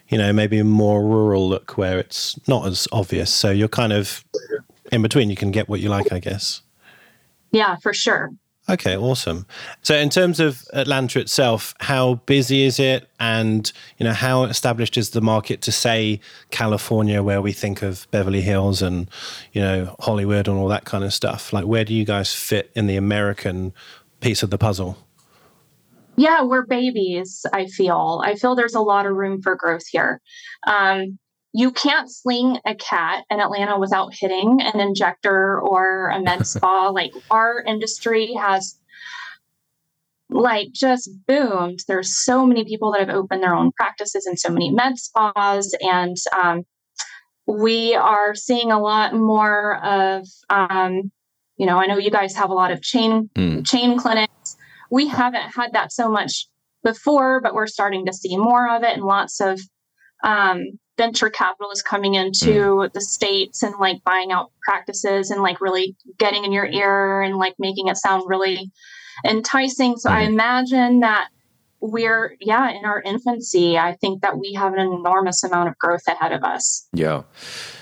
you 0.08 0.18
know, 0.18 0.32
maybe 0.32 0.58
a 0.58 0.64
more 0.64 1.02
rural 1.02 1.48
look 1.48 1.78
where 1.78 1.98
it's 1.98 2.38
not 2.46 2.66
as 2.66 2.86
obvious. 2.92 3.32
So 3.32 3.50
you're 3.50 3.68
kind 3.68 3.92
of 3.92 4.24
in 4.92 5.00
between. 5.00 5.30
You 5.30 5.36
can 5.36 5.50
get 5.50 5.68
what 5.68 5.80
you 5.80 5.88
like, 5.88 6.12
I 6.12 6.18
guess. 6.18 6.60
Yeah, 7.50 7.76
for 7.76 7.94
sure. 7.94 8.30
Okay, 8.70 8.96
awesome. 8.96 9.46
So, 9.82 9.96
in 9.96 10.10
terms 10.10 10.38
of 10.38 10.62
Atlanta 10.72 11.18
itself, 11.18 11.74
how 11.80 12.14
busy 12.26 12.62
is 12.62 12.78
it, 12.78 13.08
and 13.18 13.70
you 13.98 14.04
know 14.04 14.12
how 14.12 14.44
established 14.44 14.96
is 14.96 15.10
the 15.10 15.20
market 15.20 15.60
to 15.62 15.72
say 15.72 16.20
California, 16.52 17.20
where 17.20 17.42
we 17.42 17.52
think 17.52 17.82
of 17.82 18.06
Beverly 18.12 18.42
Hills 18.42 18.80
and 18.80 19.10
you 19.52 19.60
know 19.60 19.96
Hollywood 19.98 20.46
and 20.46 20.56
all 20.56 20.68
that 20.68 20.84
kind 20.84 21.02
of 21.02 21.12
stuff? 21.12 21.52
Like, 21.52 21.64
where 21.64 21.84
do 21.84 21.92
you 21.92 22.04
guys 22.04 22.32
fit 22.32 22.70
in 22.76 22.86
the 22.86 22.96
American 22.96 23.72
piece 24.20 24.44
of 24.44 24.50
the 24.50 24.58
puzzle? 24.58 24.96
Yeah, 26.16 26.44
we're 26.44 26.66
babies. 26.66 27.44
I 27.52 27.66
feel. 27.66 28.22
I 28.24 28.36
feel 28.36 28.54
there's 28.54 28.76
a 28.76 28.80
lot 28.80 29.06
of 29.06 29.16
room 29.16 29.42
for 29.42 29.56
growth 29.56 29.86
here. 29.90 30.20
Um, 30.68 31.18
you 31.52 31.72
can't 31.72 32.10
sling 32.10 32.58
a 32.64 32.74
cat 32.74 33.24
in 33.30 33.40
Atlanta 33.40 33.78
without 33.78 34.14
hitting 34.14 34.60
an 34.60 34.80
injector 34.80 35.60
or 35.60 36.08
a 36.08 36.20
med 36.20 36.46
spa. 36.46 36.88
like 36.88 37.12
our 37.30 37.60
industry 37.62 38.34
has 38.34 38.78
like 40.28 40.70
just 40.72 41.10
boomed. 41.26 41.80
There's 41.88 42.16
so 42.16 42.46
many 42.46 42.64
people 42.64 42.92
that 42.92 43.00
have 43.00 43.10
opened 43.14 43.42
their 43.42 43.54
own 43.54 43.72
practices 43.72 44.26
and 44.26 44.38
so 44.38 44.50
many 44.50 44.70
med 44.70 44.98
spas. 44.98 45.74
And 45.80 46.16
um, 46.40 46.62
we 47.46 47.94
are 47.96 48.34
seeing 48.34 48.70
a 48.70 48.80
lot 48.80 49.14
more 49.14 49.84
of, 49.84 50.26
um, 50.50 51.10
you 51.56 51.66
know, 51.66 51.78
I 51.78 51.86
know 51.86 51.98
you 51.98 52.10
guys 52.10 52.34
have 52.36 52.50
a 52.50 52.54
lot 52.54 52.70
of 52.70 52.80
chain 52.80 53.28
mm. 53.34 53.66
chain 53.66 53.98
clinics. 53.98 54.56
We 54.90 55.08
haven't 55.08 55.54
had 55.54 55.72
that 55.72 55.92
so 55.92 56.08
much 56.08 56.46
before, 56.84 57.40
but 57.40 57.54
we're 57.54 57.66
starting 57.66 58.06
to 58.06 58.12
see 58.12 58.36
more 58.36 58.70
of 58.70 58.82
it 58.82 58.94
and 58.94 59.02
lots 59.02 59.40
of 59.40 59.60
um, 60.22 60.78
venture 61.00 61.30
capital 61.30 61.70
is 61.70 61.80
coming 61.80 62.14
into 62.14 62.52
mm. 62.52 62.92
the 62.92 63.00
states 63.00 63.62
and 63.62 63.74
like 63.80 64.04
buying 64.04 64.32
out 64.32 64.52
practices 64.62 65.30
and 65.30 65.40
like 65.40 65.58
really 65.58 65.96
getting 66.18 66.44
in 66.44 66.52
your 66.52 66.66
ear 66.66 67.22
and 67.22 67.38
like 67.38 67.54
making 67.58 67.88
it 67.88 67.96
sound 67.96 68.22
really 68.26 68.70
enticing. 69.26 69.96
So. 69.96 70.10
I 70.10 70.20
imagine 70.22 71.00
that 71.00 71.28
we're 71.80 72.36
yeah 72.40 72.70
in 72.70 72.84
our 72.84 73.00
infancy. 73.00 73.78
I 73.78 73.96
think 73.96 74.20
that 74.20 74.38
we 74.38 74.52
have 74.52 74.74
an 74.74 74.80
enormous 74.80 75.42
amount 75.42 75.70
of 75.70 75.78
growth 75.78 76.06
ahead 76.06 76.32
of 76.32 76.44
us. 76.44 76.86
Yeah. 76.92 77.22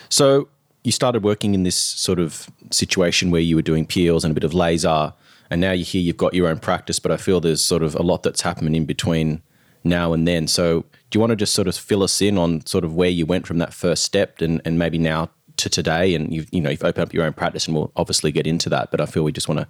So 0.08 0.48
you 0.84 0.92
started 0.92 1.24
working 1.24 1.54
in 1.54 1.64
this 1.64 1.76
sort 1.76 2.20
of 2.20 2.48
situation 2.70 3.32
where 3.32 3.40
you 3.40 3.56
were 3.56 3.62
doing 3.62 3.84
peels 3.84 4.22
and 4.22 4.30
a 4.30 4.34
bit 4.34 4.44
of 4.44 4.54
laser 4.54 5.12
and 5.50 5.60
now 5.60 5.72
you 5.72 5.84
hear 5.84 6.00
you've 6.00 6.16
got 6.16 6.34
your 6.34 6.46
own 6.48 6.58
practice 6.58 6.98
but 6.98 7.10
i 7.10 7.16
feel 7.16 7.40
there's 7.40 7.64
sort 7.64 7.82
of 7.82 7.94
a 7.94 8.02
lot 8.02 8.22
that's 8.22 8.42
happening 8.42 8.74
in 8.74 8.84
between 8.86 9.42
now 9.84 10.12
and 10.12 10.26
then 10.26 10.46
so 10.46 10.84
do 11.10 11.16
you 11.16 11.20
want 11.20 11.30
to 11.30 11.36
just 11.36 11.54
sort 11.54 11.68
of 11.68 11.76
fill 11.76 12.02
us 12.02 12.20
in 12.20 12.36
on 12.36 12.64
sort 12.66 12.84
of 12.84 12.94
where 12.94 13.08
you 13.08 13.26
went 13.26 13.46
from 13.46 13.58
that 13.58 13.72
first 13.72 14.04
step 14.04 14.40
and, 14.40 14.60
and 14.64 14.78
maybe 14.78 14.98
now 14.98 15.30
to 15.56 15.68
today? 15.68 16.14
And 16.14 16.32
you've 16.32 16.48
you 16.52 16.60
know 16.60 16.70
you've 16.70 16.84
opened 16.84 17.04
up 17.04 17.14
your 17.14 17.24
own 17.24 17.32
practice 17.32 17.66
and 17.66 17.76
we'll 17.76 17.92
obviously 17.96 18.32
get 18.32 18.46
into 18.46 18.68
that 18.70 18.90
but 18.90 19.00
i 19.00 19.06
feel 19.06 19.22
we 19.22 19.32
just 19.32 19.48
want 19.48 19.60
to 19.60 19.68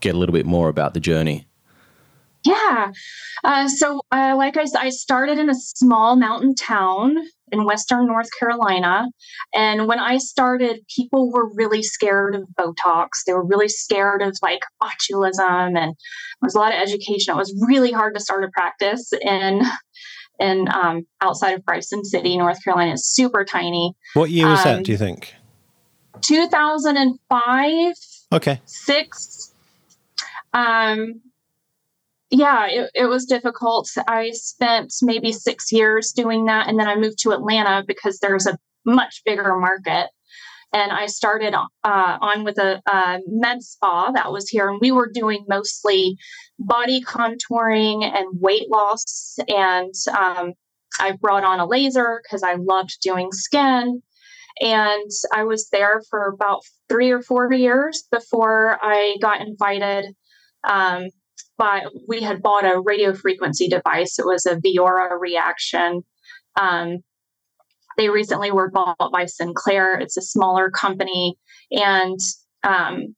get 0.00 0.14
a 0.14 0.18
little 0.18 0.32
bit 0.32 0.46
more 0.46 0.68
about 0.68 0.94
the 0.94 1.00
journey. 1.00 1.46
Yeah. 2.44 2.90
Uh, 3.44 3.68
so 3.68 4.02
uh, 4.10 4.34
like 4.36 4.56
I, 4.56 4.64
said, 4.64 4.80
I 4.80 4.90
started 4.90 5.38
in 5.38 5.48
a 5.48 5.54
small 5.54 6.16
mountain 6.16 6.54
town 6.56 7.16
in 7.52 7.64
western 7.64 8.06
north 8.06 8.30
carolina 8.38 9.06
and 9.54 9.86
when 9.86 10.00
i 10.00 10.16
started 10.16 10.80
people 10.96 11.30
were 11.30 11.52
really 11.54 11.82
scared 11.82 12.34
of 12.34 12.44
botox. 12.58 13.08
They 13.26 13.34
were 13.34 13.44
really 13.44 13.68
scared 13.68 14.22
of 14.22 14.36
like 14.42 14.62
botulism 14.82 15.76
and 15.76 15.76
there 15.76 15.94
was 16.40 16.54
a 16.54 16.58
lot 16.58 16.72
of 16.72 16.80
education. 16.80 17.34
It 17.34 17.36
was 17.36 17.54
really 17.68 17.92
hard 17.92 18.14
to 18.14 18.20
start 18.20 18.42
a 18.42 18.48
practice 18.48 19.12
in 19.12 19.60
in 20.42 20.68
um, 20.68 21.06
outside 21.20 21.52
of 21.52 21.64
Bryson 21.64 22.04
City, 22.04 22.36
North 22.36 22.62
Carolina. 22.62 22.92
It's 22.92 23.06
super 23.06 23.44
tiny. 23.44 23.94
What 24.14 24.30
year 24.30 24.48
was 24.48 24.66
um, 24.66 24.76
that? 24.76 24.84
Do 24.84 24.92
you 24.92 24.98
think? 24.98 25.34
2005. 26.20 27.94
Okay. 28.32 28.60
Six. 28.66 29.52
Um, 30.52 31.20
yeah, 32.30 32.66
it, 32.68 32.90
it 32.94 33.06
was 33.06 33.26
difficult. 33.26 33.88
I 34.08 34.30
spent 34.32 34.92
maybe 35.02 35.32
six 35.32 35.70
years 35.70 36.12
doing 36.12 36.46
that, 36.46 36.68
and 36.68 36.78
then 36.78 36.88
I 36.88 36.96
moved 36.96 37.18
to 37.20 37.32
Atlanta 37.32 37.84
because 37.86 38.18
there's 38.18 38.46
a 38.46 38.58
much 38.84 39.22
bigger 39.24 39.54
market 39.56 40.08
and 40.72 40.90
I 40.90 41.06
started 41.06 41.54
uh, 41.54 41.66
on 41.84 42.44
with 42.44 42.58
a, 42.58 42.80
a, 42.86 43.18
med 43.26 43.62
spa 43.62 44.10
that 44.12 44.32
was 44.32 44.48
here, 44.48 44.68
and 44.68 44.80
we 44.80 44.90
were 44.90 45.10
doing 45.12 45.44
mostly 45.48 46.16
body 46.58 47.02
contouring 47.02 48.04
and 48.04 48.40
weight 48.40 48.70
loss. 48.70 49.38
And 49.48 49.92
um, 50.16 50.52
I 50.98 51.12
brought 51.20 51.44
on 51.44 51.60
a 51.60 51.66
laser 51.66 52.20
because 52.22 52.42
I 52.42 52.54
loved 52.54 52.98
doing 53.02 53.32
skin. 53.32 54.02
And 54.60 55.10
I 55.34 55.44
was 55.44 55.68
there 55.70 56.02
for 56.08 56.26
about 56.26 56.62
three 56.88 57.10
or 57.10 57.22
four 57.22 57.52
years 57.52 58.04
before 58.10 58.78
I 58.82 59.16
got 59.20 59.40
invited. 59.40 60.14
Um, 60.64 61.08
by 61.58 61.82
we 62.08 62.22
had 62.22 62.42
bought 62.42 62.64
a 62.64 62.80
radio 62.80 63.14
frequency 63.14 63.68
device. 63.68 64.18
It 64.18 64.26
was 64.26 64.46
a 64.46 64.56
Viora 64.56 65.18
reaction. 65.18 66.02
Um, 66.58 66.98
they 67.96 68.08
recently 68.08 68.50
were 68.50 68.70
bought 68.70 69.12
by 69.12 69.26
Sinclair. 69.26 69.98
It's 69.98 70.16
a 70.16 70.22
smaller 70.22 70.70
company. 70.70 71.36
And 71.70 72.18
um, 72.62 73.14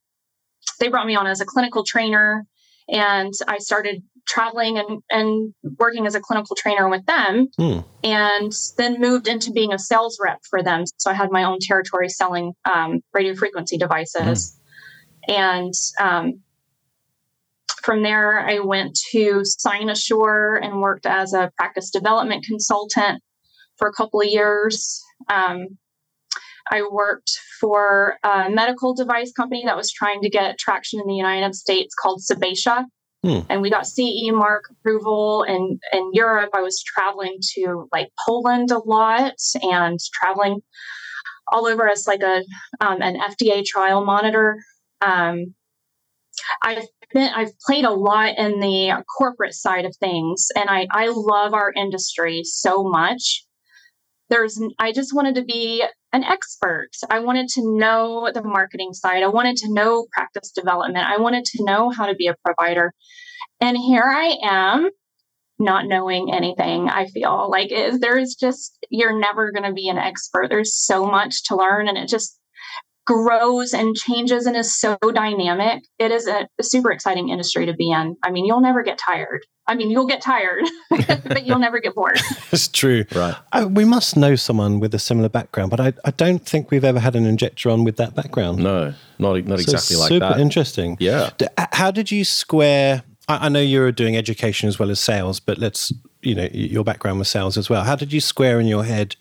they 0.81 0.89
brought 0.89 1.07
me 1.07 1.17
on 1.17 1.27
as 1.27 1.41
a 1.41 1.45
clinical 1.45 1.85
trainer. 1.85 2.45
And 2.89 3.33
I 3.49 3.59
started 3.59 4.03
traveling 4.27 4.79
and, 4.79 5.03
and 5.11 5.55
working 5.79 6.07
as 6.07 6.15
a 6.15 6.21
clinical 6.21 6.57
trainer 6.57 6.89
with 6.89 7.05
them. 7.07 7.49
Hmm. 7.57 7.81
And 8.03 8.53
then 8.77 9.01
moved 9.01 9.29
into 9.29 9.53
being 9.53 9.73
a 9.73 9.79
sales 9.79 10.19
rep 10.23 10.41
for 10.49 10.63
them. 10.63 10.85
So 10.99 11.11
I 11.11 11.15
had 11.15 11.31
my 11.31 11.45
own 11.45 11.59
territory 11.61 12.09
selling 12.09 12.53
um, 12.65 13.01
radio 13.13 13.35
frequency 13.35 13.77
devices. 13.77 14.59
Hmm. 15.27 15.33
And 15.33 15.75
um, 16.01 16.41
from 17.83 18.03
there, 18.03 18.41
I 18.41 18.61
went 18.61 18.99
to 19.13 19.43
Cynosure 19.43 20.63
and 20.63 20.81
worked 20.81 21.07
as 21.07 21.35
a 21.35 21.51
practice 21.57 21.91
development 21.91 22.45
consultant 22.45 23.23
for 23.79 23.89
a 23.89 23.93
couple 23.93 24.21
of 24.21 24.29
years. 24.29 25.03
Um, 25.29 25.79
I 26.71 26.83
worked 26.91 27.31
for 27.61 28.19
a 28.23 28.49
medical 28.51 28.95
device 28.95 29.33
company 29.33 29.63
that 29.67 29.77
was 29.77 29.93
trying 29.93 30.23
to 30.23 30.31
get 30.31 30.59
traction 30.59 31.01
in 31.01 31.07
the 31.07 31.15
United 31.15 31.55
States 31.55 31.95
called 31.95 32.23
Sebacia. 32.23 32.85
Hmm. 33.23 33.41
And 33.49 33.63
we 33.63 33.71
got 33.71 33.87
CE 33.87 34.31
mark 34.33 34.65
approval. 34.71 35.45
And 35.45 35.81
in 35.93 36.11
Europe, 36.13 36.51
I 36.55 36.61
was 36.61 36.83
traveling 36.83 37.39
to 37.55 37.89
like 37.93 38.11
Poland 38.27 38.71
a 38.71 38.79
lot 38.79 39.35
and 39.63 39.99
traveling 40.13 40.61
all 41.49 41.67
over 41.67 41.89
as 41.89 42.07
like 42.07 42.23
a 42.23 42.43
um, 42.81 43.01
an 43.01 43.19
FDA 43.19 43.65
trial 43.65 44.05
monitor. 44.05 44.59
Um, 45.01 45.55
I've 46.63 46.87
been 47.13 47.33
I've 47.35 47.59
played 47.61 47.85
a 47.85 47.93
lot 47.93 48.37
in 48.39 48.61
the 48.61 49.05
corporate 49.17 49.55
side 49.55 49.85
of 49.85 49.97
things, 49.97 50.49
and 50.57 50.69
I 50.69 50.87
I 50.91 51.09
love 51.09 51.55
our 51.55 51.73
industry 51.75 52.43
so 52.45 52.83
much 52.85 53.45
there's 54.31 54.61
i 54.79 54.93
just 54.93 55.15
wanted 55.15 55.35
to 55.37 55.45
be 55.45 55.85
an 56.13 56.23
expert. 56.23 56.91
I 57.11 57.19
wanted 57.19 57.49
to 57.49 57.77
know 57.77 58.31
the 58.33 58.43
marketing 58.45 58.93
side. 58.93 59.25
I 59.25 59.27
wanted 59.27 59.57
to 59.57 59.75
know 59.75 60.07
practice 60.13 60.53
development. 60.53 61.05
I 61.05 61.17
wanted 61.17 61.45
to 61.47 61.65
know 61.65 61.91
how 61.91 62.07
to 62.07 62.15
be 62.15 62.29
a 62.29 62.37
provider. 62.45 62.93
And 63.61 63.77
here 63.77 64.05
i 64.05 64.37
am 64.43 64.91
not 65.59 65.87
knowing 65.87 66.33
anything 66.33 66.89
i 66.89 67.07
feel. 67.07 67.49
Like 67.51 67.73
eh, 67.73 67.89
is 67.89 68.01
there's 68.01 68.35
just 68.35 68.79
you're 68.91 69.19
never 69.19 69.53
going 69.53 69.69
to 69.69 69.73
be 69.73 69.89
an 69.89 69.99
expert. 69.99 70.49
There's 70.49 70.75
so 70.75 71.07
much 71.07 71.45
to 71.45 71.57
learn 71.57 71.89
and 71.89 71.99
it 71.99 72.09
just 72.09 72.39
grows 73.07 73.75
and 73.75 73.95
changes 73.95 74.47
and 74.47 74.57
is 74.57 74.79
so 74.79 74.97
dynamic. 75.13 75.85
It 75.99 76.11
is 76.11 76.27
a, 76.27 76.49
a, 76.59 76.63
super 76.63 76.91
exciting 76.91 77.29
industry 77.29 77.67
to 77.67 77.75
be 77.75 77.91
in. 77.91 78.17
I 78.23 78.31
mean, 78.31 78.47
you'll 78.47 78.61
never 78.61 78.83
get 78.83 78.99
tired. 78.99 79.41
I 79.67 79.75
mean, 79.75 79.91
you'll 79.91 80.07
get 80.07 80.21
tired, 80.21 80.65
but 80.91 81.47
you'll 81.47 81.59
never 81.59 81.81
get 81.81 81.95
bored. 81.95 82.19
it's 82.53 82.69
true. 82.69 83.05
Right. 83.15 83.35
I, 83.53 83.65
we 83.65 83.85
must 83.85 84.17
know 84.17 84.37
someone 84.37 84.81
with 84.81 84.95
a 84.95 84.99
similar 84.99 85.29
background, 85.29 85.71
but 85.71 85.81
I, 85.81 85.93
I 86.05 86.11
don't 86.11 86.45
think 86.45 86.71
we've 86.71 86.85
ever 86.85 87.01
had 87.01 87.17
an 87.17 87.27
injector 87.27 87.71
on 87.71 87.85
with 87.85 87.97
that 87.97 88.15
background. 88.15 88.59
No, 88.59 88.95
not, 89.19 89.45
not 89.47 89.61
so 89.61 89.63
exactly 89.63 89.97
like 89.97 90.09
super 90.09 90.21
that. 90.21 90.33
Super 90.33 90.41
interesting. 90.41 90.97
Yeah. 91.01 91.31
How 91.73 91.91
did 91.91 92.11
you 92.11 92.25
square? 92.25 93.03
I, 93.29 93.47
I 93.47 93.49
know 93.49 93.61
you're 93.61 93.93
doing 93.93 94.17
education 94.17 94.69
as 94.69 94.79
well 94.79 94.91
as 94.91 95.01
sales, 95.01 95.41
but 95.41 95.59
let's 95.59 95.93
you 96.25 96.35
know 96.35 96.49
your 96.53 96.85
background 96.85 97.19
was 97.19 97.29
sales 97.29 97.57
as 97.57 97.69
well. 97.69 97.85
How 97.85 97.97
did 97.97 98.13
you 98.13 98.21
square 98.21 98.59
in 98.59 98.67
your 98.67 98.85
head 98.85 99.17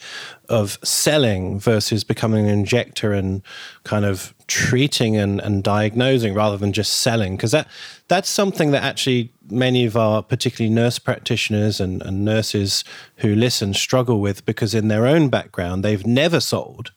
of 0.49 0.77
selling 0.83 1.59
versus 1.59 2.03
becoming 2.03 2.45
an 2.45 2.51
injector 2.51 3.13
and 3.13 3.41
kind 3.83 4.05
of 4.05 4.33
treating 4.47 5.17
and, 5.17 5.39
and 5.41 5.63
diagnosing 5.63 6.33
rather 6.33 6.57
than 6.57 6.73
just 6.73 7.01
selling? 7.01 7.35
Because 7.35 7.51
that 7.51 7.67
that's 8.07 8.29
something 8.29 8.71
that 8.71 8.83
actually 8.83 9.31
many 9.49 9.85
of 9.85 9.97
our 9.97 10.23
particularly 10.23 10.73
nurse 10.73 10.99
practitioners 10.99 11.79
and, 11.79 12.01
and 12.03 12.23
nurses 12.23 12.83
who 13.17 13.35
listen 13.35 13.73
struggle 13.73 14.21
with 14.21 14.45
because 14.45 14.73
in 14.73 14.87
their 14.87 15.05
own 15.05 15.29
background 15.29 15.83
they've 15.83 16.05
never 16.05 16.39
sold 16.39 16.91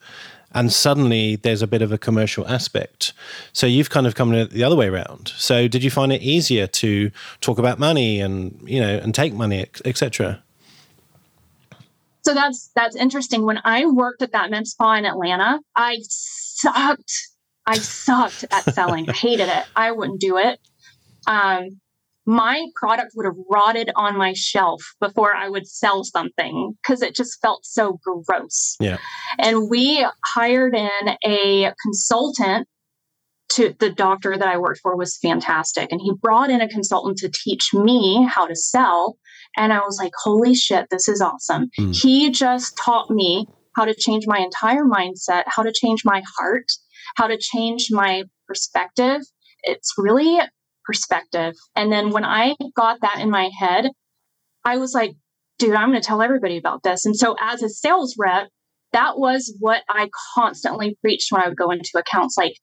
and 0.56 0.72
suddenly 0.72 1.36
there's 1.36 1.60
a 1.60 1.66
bit 1.66 1.82
of 1.82 1.92
a 1.92 1.98
commercial 1.98 2.48
aspect. 2.48 3.12
So 3.52 3.66
you've 3.66 3.90
kind 3.90 4.06
of 4.06 4.14
come 4.14 4.30
the 4.30 4.64
other 4.64 4.74
way 4.74 4.88
around. 4.88 5.32
So 5.36 5.68
did 5.68 5.84
you 5.84 5.90
find 5.90 6.10
it 6.12 6.22
easier 6.22 6.66
to 6.66 7.10
talk 7.42 7.58
about 7.58 7.78
money 7.78 8.20
and 8.20 8.58
you 8.64 8.80
know 8.80 8.96
and 8.96 9.14
take 9.14 9.34
money, 9.34 9.66
etc.? 9.84 10.42
So 12.24 12.32
that's 12.34 12.70
that's 12.74 12.96
interesting. 12.96 13.44
When 13.44 13.60
I 13.64 13.84
worked 13.84 14.22
at 14.22 14.32
that 14.32 14.50
med 14.50 14.66
spa 14.66 14.94
in 14.94 15.04
Atlanta, 15.04 15.60
I 15.76 15.98
sucked. 16.08 17.12
I 17.66 17.76
sucked 17.76 18.46
at 18.50 18.64
selling. 18.74 19.10
I 19.10 19.12
hated 19.12 19.48
it. 19.48 19.64
I 19.76 19.92
wouldn't 19.92 20.20
do 20.20 20.38
it. 20.38 20.58
Um, 21.26 21.80
my 22.26 22.66
product 22.74 23.12
would 23.14 23.24
have 23.24 23.36
rotted 23.48 23.90
on 23.94 24.18
my 24.18 24.32
shelf 24.34 24.82
before 25.00 25.34
I 25.34 25.48
would 25.48 25.66
sell 25.66 26.02
something 26.02 26.74
because 26.82 27.00
it 27.00 27.14
just 27.14 27.40
felt 27.40 27.64
so 27.64 28.00
gross. 28.04 28.76
Yeah. 28.80 28.98
And 29.38 29.70
we 29.70 30.04
hired 30.24 30.74
in 30.74 31.16
a 31.24 31.72
consultant 31.82 32.66
to 33.50 33.74
the 33.78 33.90
doctor 33.90 34.36
that 34.36 34.48
I 34.48 34.58
worked 34.58 34.80
for 34.80 34.96
was 34.96 35.16
fantastic. 35.16 35.92
And 35.92 36.00
he 36.00 36.12
brought 36.20 36.50
in 36.50 36.60
a 36.60 36.68
consultant 36.68 37.18
to 37.18 37.30
teach 37.30 37.72
me 37.72 38.26
how 38.28 38.46
to 38.46 38.56
sell. 38.56 39.16
And 39.56 39.72
I 39.72 39.78
was 39.80 39.98
like, 39.98 40.12
holy 40.22 40.54
shit, 40.54 40.86
this 40.90 41.08
is 41.08 41.20
awesome. 41.20 41.70
Mm. 41.78 41.96
He 41.96 42.30
just 42.30 42.76
taught 42.76 43.08
me 43.08 43.46
how 43.76 43.84
to 43.84 43.94
change 43.94 44.24
my 44.26 44.38
entire 44.38 44.84
mindset, 44.84 45.44
how 45.46 45.62
to 45.62 45.72
change 45.72 46.04
my 46.04 46.22
heart, 46.36 46.66
how 47.16 47.28
to 47.28 47.38
change 47.38 47.88
my 47.90 48.24
perspective. 48.48 49.20
It's 49.62 49.94
really 49.96 50.40
perspective. 50.86 51.54
And 51.74 51.90
then 51.90 52.10
when 52.10 52.24
I 52.24 52.54
got 52.76 53.00
that 53.02 53.20
in 53.20 53.30
my 53.30 53.50
head, 53.58 53.88
I 54.64 54.78
was 54.78 54.94
like, 54.94 55.14
dude, 55.58 55.74
I'm 55.74 55.90
going 55.90 56.00
to 56.00 56.06
tell 56.06 56.22
everybody 56.22 56.56
about 56.56 56.82
this. 56.82 57.06
And 57.06 57.16
so 57.16 57.36
as 57.40 57.62
a 57.62 57.68
sales 57.68 58.14
rep, 58.18 58.48
that 58.92 59.18
was 59.18 59.54
what 59.60 59.82
I 59.88 60.08
constantly 60.34 60.96
preached 61.00 61.32
when 61.32 61.42
I 61.42 61.48
would 61.48 61.56
go 61.56 61.70
into 61.70 61.90
accounts 61.96 62.36
like, 62.36 62.54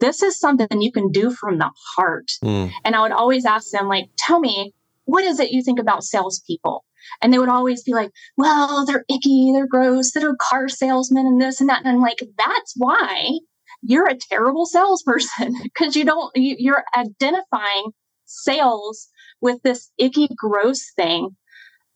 this 0.00 0.22
is 0.22 0.38
something 0.38 0.68
you 0.80 0.92
can 0.92 1.10
do 1.10 1.30
from 1.30 1.58
the 1.58 1.70
heart. 1.96 2.30
Mm. 2.42 2.70
And 2.84 2.94
I 2.94 3.02
would 3.02 3.12
always 3.12 3.44
ask 3.44 3.70
them, 3.70 3.88
like, 3.88 4.06
tell 4.16 4.38
me, 4.38 4.72
what 5.04 5.24
is 5.24 5.40
it 5.40 5.50
you 5.50 5.62
think 5.62 5.80
about 5.80 6.04
salespeople? 6.04 6.84
And 7.20 7.32
they 7.32 7.38
would 7.38 7.48
always 7.48 7.82
be 7.82 7.92
like, 7.92 8.10
well, 8.36 8.84
they're 8.86 9.04
icky, 9.08 9.52
they're 9.52 9.66
gross, 9.66 10.12
they're 10.12 10.36
car 10.40 10.68
salesmen 10.68 11.26
and 11.26 11.40
this 11.40 11.60
and 11.60 11.68
that. 11.68 11.84
And 11.84 11.88
I'm 11.88 12.00
like, 12.00 12.18
that's 12.36 12.74
why 12.76 13.38
you're 13.82 14.08
a 14.08 14.16
terrible 14.16 14.66
salesperson 14.66 15.54
because 15.62 15.96
you 15.96 16.04
don't, 16.04 16.30
you're 16.34 16.84
identifying 16.96 17.92
sales 18.24 19.08
with 19.40 19.62
this 19.62 19.90
icky, 19.98 20.28
gross 20.36 20.92
thing. 20.96 21.30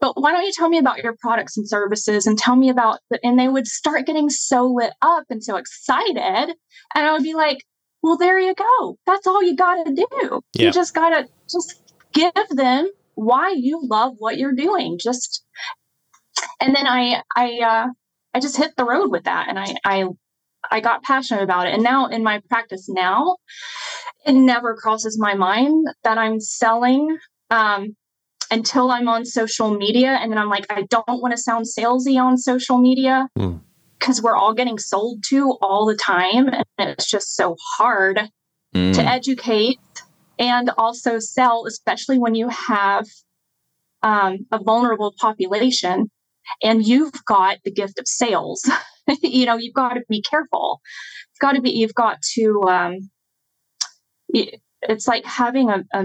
But 0.00 0.20
why 0.20 0.32
don't 0.32 0.44
you 0.44 0.52
tell 0.52 0.68
me 0.68 0.78
about 0.78 1.02
your 1.02 1.14
products 1.20 1.56
and 1.56 1.68
services 1.68 2.26
and 2.26 2.36
tell 2.36 2.56
me 2.56 2.70
about 2.70 2.98
the, 3.10 3.20
and 3.22 3.38
they 3.38 3.48
would 3.48 3.68
start 3.68 4.04
getting 4.04 4.30
so 4.30 4.66
lit 4.66 4.92
up 5.00 5.24
and 5.30 5.42
so 5.44 5.56
excited. 5.56 6.54
And 6.94 7.06
I 7.06 7.12
would 7.12 7.22
be 7.22 7.34
like, 7.34 7.58
well, 8.02 8.16
there 8.16 8.38
you 8.38 8.52
go. 8.52 8.98
That's 9.06 9.28
all 9.28 9.44
you 9.44 9.54
got 9.54 9.86
to 9.86 9.94
do. 9.94 10.40
Yeah. 10.54 10.66
You 10.66 10.72
just 10.72 10.92
got 10.92 11.10
to 11.10 11.28
just 11.48 11.80
give 12.12 12.32
them 12.50 12.90
why 13.14 13.54
you 13.56 13.80
love 13.84 14.14
what 14.18 14.38
you're 14.38 14.54
doing. 14.54 14.98
Just, 15.00 15.44
and 16.60 16.74
then 16.74 16.88
I, 16.88 17.22
I, 17.36 17.58
uh, 17.60 17.86
I 18.34 18.40
just 18.40 18.56
hit 18.56 18.72
the 18.76 18.84
road 18.84 19.12
with 19.12 19.24
that 19.24 19.48
and 19.48 19.56
I, 19.56 19.74
I, 19.84 20.04
I 20.72 20.80
got 20.80 21.02
passionate 21.02 21.42
about 21.42 21.66
it. 21.66 21.74
And 21.74 21.82
now 21.82 22.06
in 22.06 22.24
my 22.24 22.40
practice 22.48 22.88
now, 22.88 23.36
it 24.24 24.32
never 24.32 24.74
crosses 24.74 25.18
my 25.18 25.34
mind 25.34 25.86
that 26.02 26.16
I'm 26.16 26.40
selling 26.40 27.18
um, 27.50 27.94
until 28.50 28.90
I'm 28.90 29.06
on 29.06 29.26
social 29.26 29.76
media. 29.76 30.18
And 30.20 30.32
then 30.32 30.38
I'm 30.38 30.48
like, 30.48 30.64
I 30.70 30.82
don't 30.88 31.20
want 31.20 31.32
to 31.32 31.38
sound 31.38 31.66
salesy 31.66 32.18
on 32.18 32.38
social 32.38 32.78
media 32.78 33.28
because 33.34 34.20
mm. 34.20 34.22
we're 34.22 34.36
all 34.36 34.54
getting 34.54 34.78
sold 34.78 35.22
to 35.28 35.52
all 35.60 35.84
the 35.84 35.96
time. 35.96 36.48
And 36.78 36.90
it's 36.90 37.08
just 37.08 37.36
so 37.36 37.56
hard 37.76 38.30
mm. 38.74 38.94
to 38.94 39.02
educate 39.02 39.78
and 40.38 40.70
also 40.78 41.18
sell, 41.18 41.66
especially 41.66 42.18
when 42.18 42.34
you 42.34 42.48
have 42.48 43.06
um, 44.02 44.46
a 44.50 44.58
vulnerable 44.58 45.12
population 45.20 46.10
and 46.62 46.86
you've 46.86 47.24
got 47.26 47.58
the 47.64 47.70
gift 47.70 47.98
of 47.98 48.08
sales. 48.08 48.68
you 49.22 49.46
know, 49.46 49.56
you've 49.56 49.74
got 49.74 49.94
to 49.94 50.02
be 50.08 50.22
careful. 50.22 50.80
You've 51.30 51.40
got 51.40 51.52
to 51.52 51.60
be, 51.60 51.70
you've 51.70 51.94
got 51.94 52.22
to, 52.34 52.62
um, 52.68 53.10
it's 54.82 55.06
like 55.06 55.24
having 55.24 55.70
a, 55.70 55.84
a 55.94 56.04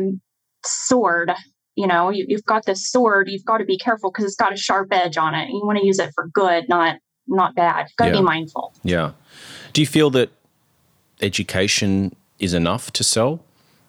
sword. 0.65 1.31
You 1.75 1.87
know, 1.87 2.09
you, 2.09 2.25
have 2.31 2.45
got 2.45 2.65
this 2.65 2.89
sword, 2.89 3.29
you've 3.29 3.45
got 3.45 3.59
to 3.59 3.65
be 3.65 3.77
careful 3.77 4.11
because 4.11 4.25
it's 4.25 4.35
got 4.35 4.53
a 4.53 4.57
sharp 4.57 4.89
edge 4.91 5.17
on 5.17 5.35
it. 5.35 5.49
You 5.49 5.61
want 5.63 5.77
to 5.77 5.85
use 5.85 5.99
it 5.99 6.11
for 6.15 6.27
good, 6.27 6.67
not 6.67 6.97
not 7.27 7.55
bad. 7.55 7.87
You've 7.89 7.95
got 7.97 8.05
to 8.05 8.11
yeah. 8.11 8.17
be 8.17 8.23
mindful. 8.23 8.73
Yeah. 8.83 9.11
Do 9.73 9.81
you 9.81 9.87
feel 9.87 10.09
that 10.11 10.31
education 11.21 12.15
is 12.39 12.53
enough 12.53 12.91
to 12.93 13.03
sell? 13.03 13.43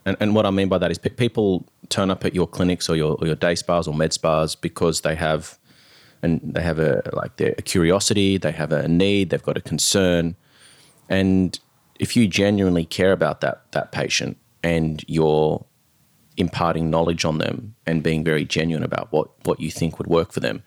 And, 0.04 0.16
and 0.20 0.34
what 0.34 0.46
I 0.46 0.50
mean 0.50 0.68
by 0.68 0.78
that 0.78 0.90
is 0.90 0.98
people 0.98 1.66
turn 1.88 2.10
up 2.10 2.25
at 2.25 2.34
your 2.34 2.46
clinics 2.46 2.88
or 2.88 2.96
your, 2.96 3.16
or 3.20 3.26
your 3.26 3.37
day 3.37 3.54
spas 3.54 3.87
or 3.87 3.94
med 3.94 4.12
spas 4.12 4.54
because 4.54 5.02
they 5.02 5.14
have 5.14 5.58
and 6.22 6.40
they 6.42 6.62
have 6.62 6.78
a 6.78 7.02
like 7.12 7.40
a 7.40 7.62
curiosity, 7.62 8.38
they 8.38 8.52
have 8.52 8.72
a 8.72 8.88
need, 8.88 9.30
they've 9.30 9.42
got 9.42 9.56
a 9.56 9.60
concern, 9.60 10.37
and 11.08 11.58
if 11.98 12.16
you 12.16 12.26
genuinely 12.28 12.84
care 12.84 13.12
about 13.12 13.40
that 13.40 13.70
that 13.72 13.92
patient 13.92 14.37
and 14.62 15.04
you're 15.08 15.64
imparting 16.37 16.88
knowledge 16.88 17.25
on 17.25 17.38
them 17.38 17.75
and 17.87 18.02
being 18.02 18.22
very 18.22 18.45
genuine 18.45 18.84
about 18.84 19.10
what 19.12 19.28
what 19.47 19.60
you 19.60 19.71
think 19.71 19.99
would 19.99 20.08
work 20.08 20.32
for 20.32 20.40
them, 20.40 20.62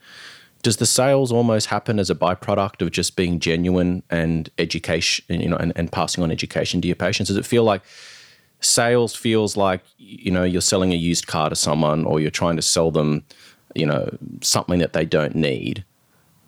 does 0.62 0.76
the 0.76 0.86
sales 0.86 1.32
almost 1.32 1.66
happen 1.66 1.98
as 1.98 2.10
a 2.10 2.14
byproduct 2.14 2.82
of 2.82 2.90
just 2.90 3.16
being 3.16 3.40
genuine 3.40 4.02
and 4.10 4.50
education, 4.58 5.24
you 5.28 5.48
know, 5.48 5.56
and, 5.56 5.72
and 5.76 5.90
passing 5.90 6.22
on 6.22 6.30
education 6.30 6.80
to 6.80 6.88
your 6.88 6.96
patients? 6.96 7.28
Does 7.28 7.36
it 7.36 7.46
feel 7.46 7.64
like 7.64 7.82
sales 8.60 9.14
feels 9.14 9.56
like 9.56 9.82
you 9.98 10.30
know 10.30 10.44
you're 10.44 10.60
selling 10.60 10.92
a 10.92 10.96
used 10.96 11.26
car 11.26 11.50
to 11.50 11.56
someone 11.56 12.04
or 12.04 12.20
you're 12.20 12.30
trying 12.30 12.56
to 12.56 12.62
sell 12.62 12.90
them 12.90 13.24
you 13.74 13.86
know 13.86 14.08
something 14.40 14.78
that 14.78 14.92
they 14.92 15.04
don't 15.04 15.34
need 15.34 15.84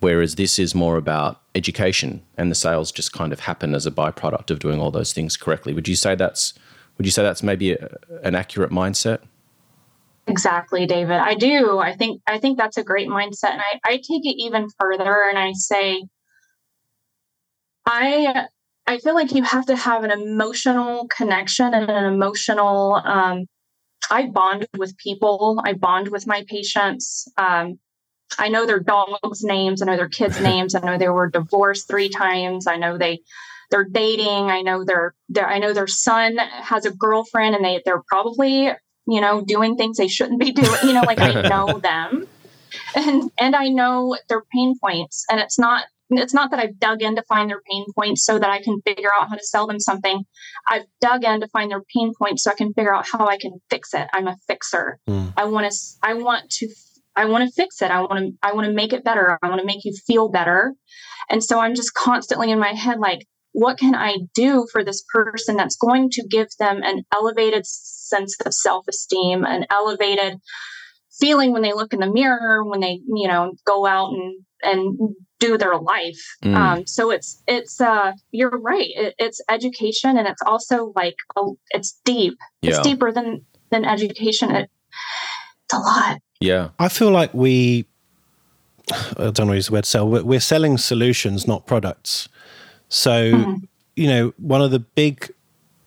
whereas 0.01 0.35
this 0.35 0.59
is 0.59 0.75
more 0.75 0.99
about 0.99 1.41
education 1.55 2.23
and 2.37 2.51
the 2.51 2.55
sales 2.55 2.93
just 2.93 3.13
kind 3.13 3.33
of 3.33 3.41
happen 3.41 3.75
as 3.75 3.87
a 3.87 3.91
byproduct 3.91 4.51
of 4.51 4.59
doing 4.59 4.79
all 4.79 4.91
those 4.91 5.15
things 5.15 5.35
correctly. 5.35 5.73
Would 5.73 5.89
you 5.89 5.97
say 5.97 6.15
that's 6.15 6.53
would 6.99 7.07
you 7.07 7.11
say 7.11 7.23
that's 7.23 7.43
maybe 7.43 7.73
a, 7.73 7.89
an 8.23 8.35
accurate 8.35 8.71
mindset? 8.71 9.21
Exactly 10.27 10.87
david. 10.87 11.17
I 11.17 11.35
do. 11.35 11.79
I 11.79 11.95
think 11.95 12.21
i 12.27 12.39
think 12.39 12.59
that's 12.59 12.77
a 12.77 12.85
great 12.85 13.09
mindset 13.09 13.53
and 13.53 13.63
i, 13.63 13.81
I 13.85 13.97
take 13.97 14.25
it 14.25 14.37
even 14.43 14.69
further 14.79 15.25
and 15.29 15.39
i 15.39 15.53
say 15.53 16.05
i 17.87 18.47
I 18.87 18.99
feel 18.99 19.15
like 19.15 19.33
you 19.33 19.43
have 19.43 19.65
to 19.67 19.77
have 19.77 20.05
an 20.05 20.11
emotional 20.11 21.09
connection 21.09 21.73
and 21.73 21.91
an 21.91 22.05
emotional. 22.05 23.01
Um, 23.03 23.47
I 24.11 24.27
bond 24.27 24.67
with 24.77 24.97
people. 24.99 25.61
I 25.65 25.73
bond 25.73 26.09
with 26.09 26.27
my 26.27 26.45
patients. 26.49 27.29
Um, 27.37 27.79
I 28.39 28.49
know 28.49 28.67
their 28.67 28.81
dogs' 28.81 29.43
names. 29.43 29.83
I 29.83 29.87
know 29.87 29.97
their 29.97 30.09
kids' 30.09 30.41
names. 30.51 30.75
I 30.75 30.81
know 30.81 30.99
they 30.99 31.09
were 31.09 31.31
divorced 31.31 31.89
three 31.89 32.09
times. 32.09 32.67
I 32.67 32.77
know 32.77 32.99
they 32.99 33.21
they're 33.71 33.85
dating. 33.85 34.51
I 34.51 34.63
know 34.63 34.85
their, 34.85 35.15
their 35.29 35.49
I 35.49 35.59
know 35.59 35.73
their 35.73 35.87
son 35.87 36.37
has 36.37 36.85
a 36.85 36.91
girlfriend, 36.91 37.57
and 37.57 37.65
they 37.65 37.83
they're 37.85 38.03
probably 38.09 38.71
you 39.07 39.21
know 39.21 39.45
doing 39.45 39.77
things 39.77 39.97
they 39.97 40.09
shouldn't 40.09 40.41
be 40.41 40.53
doing. 40.53 40.79
You 40.85 40.93
know, 40.93 41.03
like 41.03 41.21
I 41.21 41.43
know 41.49 41.79
them, 41.79 42.29
and 42.95 43.31
and 43.39 43.57
I 43.57 43.69
know 43.69 44.17
their 44.29 44.43
pain 44.53 44.79
points. 44.79 45.25
And 45.31 45.41
it's 45.41 45.59
not 45.59 45.85
it's 46.11 46.35
not 46.35 46.51
that 46.51 46.61
I've 46.61 46.79
dug 46.79 47.03
in 47.03 47.17
to 47.17 47.23
find 47.23 47.49
their 47.49 47.61
pain 47.71 47.85
points 47.97 48.25
so 48.25 48.39
that 48.39 48.51
I 48.51 48.63
can 48.63 48.81
figure 48.83 49.11
out 49.19 49.29
how 49.29 49.37
to 49.37 49.43
sell 49.43 49.67
them 49.67 49.81
something. 49.81 50.25
I've 50.67 50.85
dug 51.01 51.25
in 51.25 51.41
to 51.41 51.49
find 51.49 51.71
their 51.71 51.83
pain 51.95 52.13
points 52.19 52.45
so 52.45 52.51
I 52.51 52.55
can 52.55 52.73
figure 52.75 52.95
out 52.95 53.07
how 53.11 53.27
I 53.27 53.39
can 53.39 53.53
fix 53.71 53.95
it. 53.95 54.07
I'm 54.13 54.29
a 54.29 54.37
fixer. 54.47 54.99
Mm. 55.09 55.33
I 55.37 55.45
want 55.45 55.71
to 55.71 55.77
I 56.03 56.15
want 56.15 56.51
to 56.51 56.69
I 57.17 57.27
want 57.27 57.49
to 57.49 57.55
fix 57.55 57.81
it. 57.81 57.91
I 57.91 58.01
want 58.01 58.19
to 58.19 58.33
I 58.43 58.53
want 58.53 58.67
to 58.67 58.73
make 58.73 58.93
it 58.93 59.05
better. 59.05 59.39
I 59.43 59.49
want 59.49 59.61
to 59.61 59.67
make 59.67 59.85
you 59.85 59.95
feel 60.07 60.29
better. 60.29 60.75
And 61.31 61.43
so 61.43 61.59
I'm 61.59 61.75
just 61.75 61.95
constantly 61.95 62.51
in 62.51 62.59
my 62.59 62.75
head 62.75 62.99
like 62.99 63.27
what 63.53 63.79
can 63.79 63.95
I 63.95 64.19
do 64.35 64.67
for 64.73 64.83
this 64.83 65.05
person 65.13 65.57
that's 65.57 65.77
going 65.77 66.11
to 66.11 66.27
give 66.29 66.49
them 66.59 66.83
an 66.83 67.05
elevated 67.15 67.65
sense 67.65 68.37
of 68.45 68.53
self-esteem, 68.53 69.45
an 69.45 69.65
elevated 69.71 70.39
feeling 71.21 71.53
when 71.53 71.63
they 71.63 71.73
look 71.73 71.93
in 71.93 72.01
the 72.01 72.11
mirror, 72.11 72.65
when 72.65 72.81
they, 72.81 73.01
you 73.07 73.29
know, 73.29 73.53
go 73.65 73.87
out 73.87 74.13
and 74.13 74.45
and 74.65 75.15
do 75.41 75.59
their 75.59 75.77
life. 75.77 76.21
Mm. 76.45 76.57
Um, 76.57 76.87
so 76.87 77.11
it's 77.11 77.43
it's 77.47 77.81
uh, 77.81 78.13
you're 78.31 78.59
right. 78.59 78.89
It, 78.95 79.15
it's 79.19 79.41
education, 79.49 80.17
and 80.19 80.27
it's 80.27 80.43
also 80.47 80.93
like 80.97 81.17
a, 81.37 81.43
it's 81.71 81.99
deep. 82.05 82.39
Yeah. 82.63 82.71
It's 82.71 82.81
deeper 82.81 83.13
than 83.13 83.45
than 83.71 83.85
education. 83.85 84.51
It, 84.51 84.71
it's 85.65 85.75
a 85.75 85.79
lot. 85.79 86.19
Yeah, 86.41 86.71
I 86.79 86.89
feel 86.89 87.11
like 87.11 87.33
we. 87.35 87.87
I 88.93 89.31
don't 89.31 89.47
know 89.47 89.53
use 89.53 89.69
the 89.69 89.73
word 89.73 89.87
sell. 89.87 90.07
We're 90.09 90.41
selling 90.41 90.77
solutions, 90.77 91.47
not 91.47 91.67
products. 91.67 92.29
So, 92.91 93.33
mm. 93.33 93.69
you 93.97 94.07
know, 94.07 94.35
one 94.37 94.61
of 94.61 94.73
the 94.73 94.81
big 94.81 95.33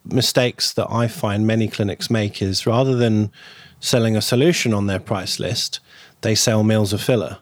mistakes 0.03 0.73
that 0.73 0.87
I 0.89 1.07
find 1.07 1.45
many 1.45 1.67
clinics 1.67 2.09
make 2.09 2.41
is 2.41 2.65
rather 2.65 2.95
than 2.95 3.31
selling 3.79 4.15
a 4.15 4.21
solution 4.21 4.73
on 4.73 4.87
their 4.87 4.99
price 4.99 5.39
list, 5.39 5.79
they 6.21 6.33
sell 6.35 6.63
mils 6.63 6.91
of 6.91 7.01
filler. 7.01 7.37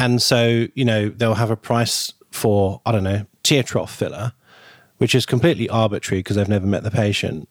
And 0.00 0.20
so, 0.22 0.66
you 0.74 0.84
know, 0.84 1.10
they'll 1.10 1.34
have 1.34 1.50
a 1.50 1.56
price 1.56 2.12
for, 2.30 2.80
I 2.86 2.90
don't 2.90 3.04
know, 3.04 3.26
tear 3.42 3.62
trough 3.62 3.94
filler, 3.94 4.32
which 4.96 5.14
is 5.14 5.26
completely 5.26 5.68
arbitrary 5.68 6.20
because 6.20 6.36
they've 6.36 6.48
never 6.48 6.66
met 6.66 6.82
the 6.82 6.90
patient. 6.90 7.48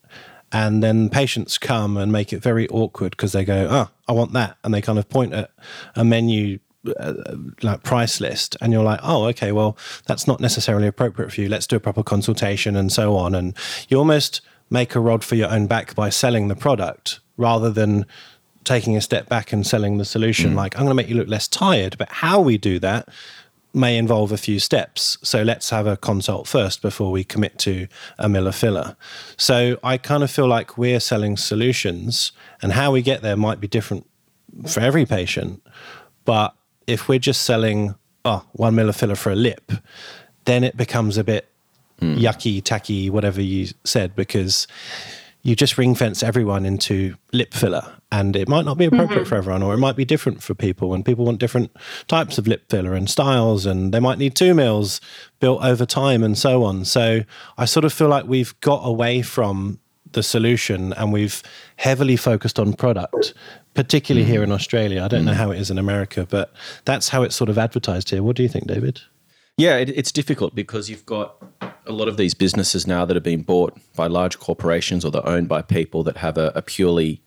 And 0.50 0.82
then 0.82 1.08
patients 1.10 1.58
come 1.58 1.96
and 1.96 2.10
make 2.10 2.32
it 2.32 2.42
very 2.42 2.68
awkward 2.68 3.12
because 3.12 3.30
they 3.30 3.44
go, 3.44 3.68
oh, 3.70 3.88
I 4.08 4.12
want 4.12 4.32
that. 4.32 4.56
And 4.64 4.74
they 4.74 4.82
kind 4.82 4.98
of 4.98 5.08
point 5.08 5.32
at 5.32 5.52
a 5.94 6.04
menu 6.04 6.58
uh, 6.98 7.14
like 7.62 7.84
price 7.84 8.20
list 8.22 8.56
and 8.62 8.72
you're 8.72 8.82
like 8.82 9.00
oh 9.02 9.26
okay 9.26 9.52
well 9.52 9.76
that's 10.06 10.26
not 10.26 10.40
necessarily 10.40 10.86
appropriate 10.86 11.30
for 11.30 11.42
you 11.42 11.46
let's 11.46 11.66
do 11.66 11.76
a 11.76 11.80
proper 11.80 12.02
consultation 12.02 12.74
and 12.74 12.90
so 12.90 13.16
on 13.16 13.34
and 13.34 13.54
you 13.90 13.98
almost 13.98 14.40
make 14.70 14.94
a 14.94 15.00
rod 15.00 15.22
for 15.22 15.34
your 15.34 15.50
own 15.50 15.66
back 15.66 15.94
by 15.94 16.08
selling 16.08 16.48
the 16.48 16.56
product 16.56 17.20
rather 17.36 17.68
than 17.68 18.06
taking 18.64 18.96
a 18.96 19.00
step 19.00 19.28
back 19.28 19.52
and 19.52 19.66
selling 19.66 19.98
the 19.98 20.04
solution. 20.04 20.52
Mm. 20.52 20.56
Like, 20.56 20.74
I'm 20.76 20.82
going 20.82 20.90
to 20.90 20.94
make 20.94 21.08
you 21.08 21.16
look 21.16 21.28
less 21.28 21.48
tired, 21.48 21.96
but 21.98 22.08
how 22.10 22.40
we 22.40 22.58
do 22.58 22.78
that 22.80 23.08
may 23.72 23.96
involve 23.96 24.32
a 24.32 24.36
few 24.36 24.58
steps. 24.58 25.16
So 25.22 25.42
let's 25.42 25.70
have 25.70 25.86
a 25.86 25.96
consult 25.96 26.48
first 26.48 26.82
before 26.82 27.12
we 27.12 27.22
commit 27.22 27.58
to 27.60 27.86
a 28.18 28.28
Miller 28.28 28.52
filler. 28.52 28.96
So 29.36 29.78
I 29.84 29.96
kind 29.96 30.22
of 30.22 30.30
feel 30.30 30.48
like 30.48 30.76
we're 30.76 31.00
selling 31.00 31.36
solutions, 31.36 32.32
and 32.62 32.72
how 32.72 32.92
we 32.92 33.02
get 33.02 33.22
there 33.22 33.36
might 33.36 33.60
be 33.60 33.68
different 33.68 34.06
for 34.66 34.80
every 34.80 35.06
patient. 35.06 35.62
But 36.24 36.54
if 36.86 37.08
we're 37.08 37.20
just 37.20 37.42
selling 37.42 37.94
oh, 38.24 38.44
one 38.52 38.74
Miller 38.74 38.92
filler 38.92 39.14
for 39.16 39.30
a 39.30 39.36
lip, 39.36 39.72
then 40.44 40.64
it 40.64 40.76
becomes 40.76 41.16
a 41.16 41.24
bit 41.24 41.48
mm. 42.00 42.18
yucky, 42.18 42.62
tacky, 42.62 43.10
whatever 43.10 43.40
you 43.40 43.68
said, 43.84 44.14
because 44.16 44.66
you 45.42 45.56
just 45.56 45.78
ring 45.78 45.94
fence 45.94 46.22
everyone 46.22 46.66
into 46.66 47.16
lip 47.32 47.54
filler 47.54 47.96
and 48.12 48.36
it 48.36 48.48
might 48.48 48.64
not 48.64 48.76
be 48.76 48.84
appropriate 48.84 49.20
mm-hmm. 49.20 49.28
for 49.28 49.36
everyone 49.36 49.62
or 49.62 49.72
it 49.72 49.78
might 49.78 49.96
be 49.96 50.04
different 50.04 50.42
for 50.42 50.54
people 50.54 50.92
and 50.94 51.04
people 51.04 51.24
want 51.24 51.38
different 51.38 51.74
types 52.08 52.38
of 52.38 52.46
lip 52.46 52.68
filler 52.68 52.94
and 52.94 53.08
styles 53.08 53.66
and 53.66 53.92
they 53.92 54.00
might 54.00 54.18
need 54.18 54.34
two 54.34 54.54
mils 54.54 55.00
built 55.38 55.62
over 55.62 55.86
time 55.86 56.22
and 56.22 56.36
so 56.36 56.64
on 56.64 56.84
so 56.84 57.22
i 57.56 57.64
sort 57.64 57.84
of 57.84 57.92
feel 57.92 58.08
like 58.08 58.26
we've 58.26 58.58
got 58.60 58.82
away 58.84 59.22
from 59.22 59.78
the 60.12 60.22
solution 60.22 60.92
and 60.94 61.12
we've 61.12 61.42
heavily 61.76 62.16
focused 62.16 62.58
on 62.58 62.72
product 62.72 63.32
particularly 63.74 64.26
mm. 64.26 64.30
here 64.30 64.42
in 64.42 64.52
australia 64.52 65.02
i 65.02 65.08
don't 65.08 65.22
mm. 65.22 65.26
know 65.26 65.34
how 65.34 65.50
it 65.50 65.58
is 65.58 65.70
in 65.70 65.78
america 65.78 66.26
but 66.28 66.52
that's 66.84 67.08
how 67.08 67.22
it's 67.22 67.36
sort 67.36 67.48
of 67.48 67.56
advertised 67.56 68.10
here 68.10 68.22
what 68.22 68.36
do 68.36 68.42
you 68.42 68.48
think 68.48 68.66
david 68.66 69.00
yeah 69.60 69.76
it, 69.76 69.88
it's 69.90 70.12
difficult 70.12 70.54
because 70.54 70.88
you've 70.90 71.06
got 71.06 71.36
a 71.86 71.92
lot 71.92 72.08
of 72.08 72.16
these 72.16 72.34
businesses 72.34 72.86
now 72.86 73.04
that 73.04 73.16
have 73.16 73.22
been 73.22 73.42
bought 73.42 73.78
by 73.94 74.06
large 74.06 74.38
corporations 74.38 75.04
or 75.04 75.10
they're 75.10 75.26
owned 75.26 75.48
by 75.48 75.62
people 75.62 76.02
that 76.04 76.16
have 76.18 76.38
a, 76.38 76.52
a 76.54 76.62
purely 76.62 77.20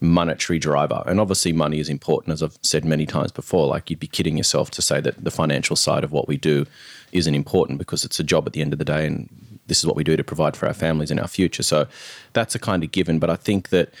monetary 0.00 0.58
driver. 0.58 1.02
And 1.06 1.20
obviously, 1.20 1.52
money 1.52 1.78
is 1.78 1.88
important, 1.88 2.32
as 2.32 2.42
I've 2.42 2.58
said 2.62 2.84
many 2.84 3.06
times 3.06 3.32
before. 3.32 3.66
Like, 3.66 3.90
you'd 3.90 4.00
be 4.00 4.06
kidding 4.06 4.36
yourself 4.36 4.70
to 4.72 4.82
say 4.82 5.00
that 5.00 5.22
the 5.22 5.30
financial 5.30 5.76
side 5.76 6.04
of 6.04 6.12
what 6.12 6.26
we 6.26 6.36
do 6.36 6.66
isn't 7.12 7.34
important 7.34 7.78
because 7.78 8.04
it's 8.04 8.18
a 8.18 8.24
job 8.24 8.46
at 8.46 8.52
the 8.52 8.62
end 8.62 8.72
of 8.72 8.78
the 8.78 8.84
day. 8.84 9.06
And 9.06 9.28
this 9.66 9.78
is 9.78 9.86
what 9.86 9.96
we 9.96 10.04
do 10.04 10.16
to 10.16 10.24
provide 10.24 10.56
for 10.56 10.66
our 10.66 10.74
families 10.74 11.10
and 11.10 11.20
our 11.20 11.28
future. 11.28 11.62
So 11.62 11.86
that's 12.32 12.54
a 12.54 12.58
kind 12.58 12.82
of 12.82 12.92
given. 12.92 13.18
But 13.18 13.30
I 13.30 13.36
think 13.36 13.68
that 13.68 13.92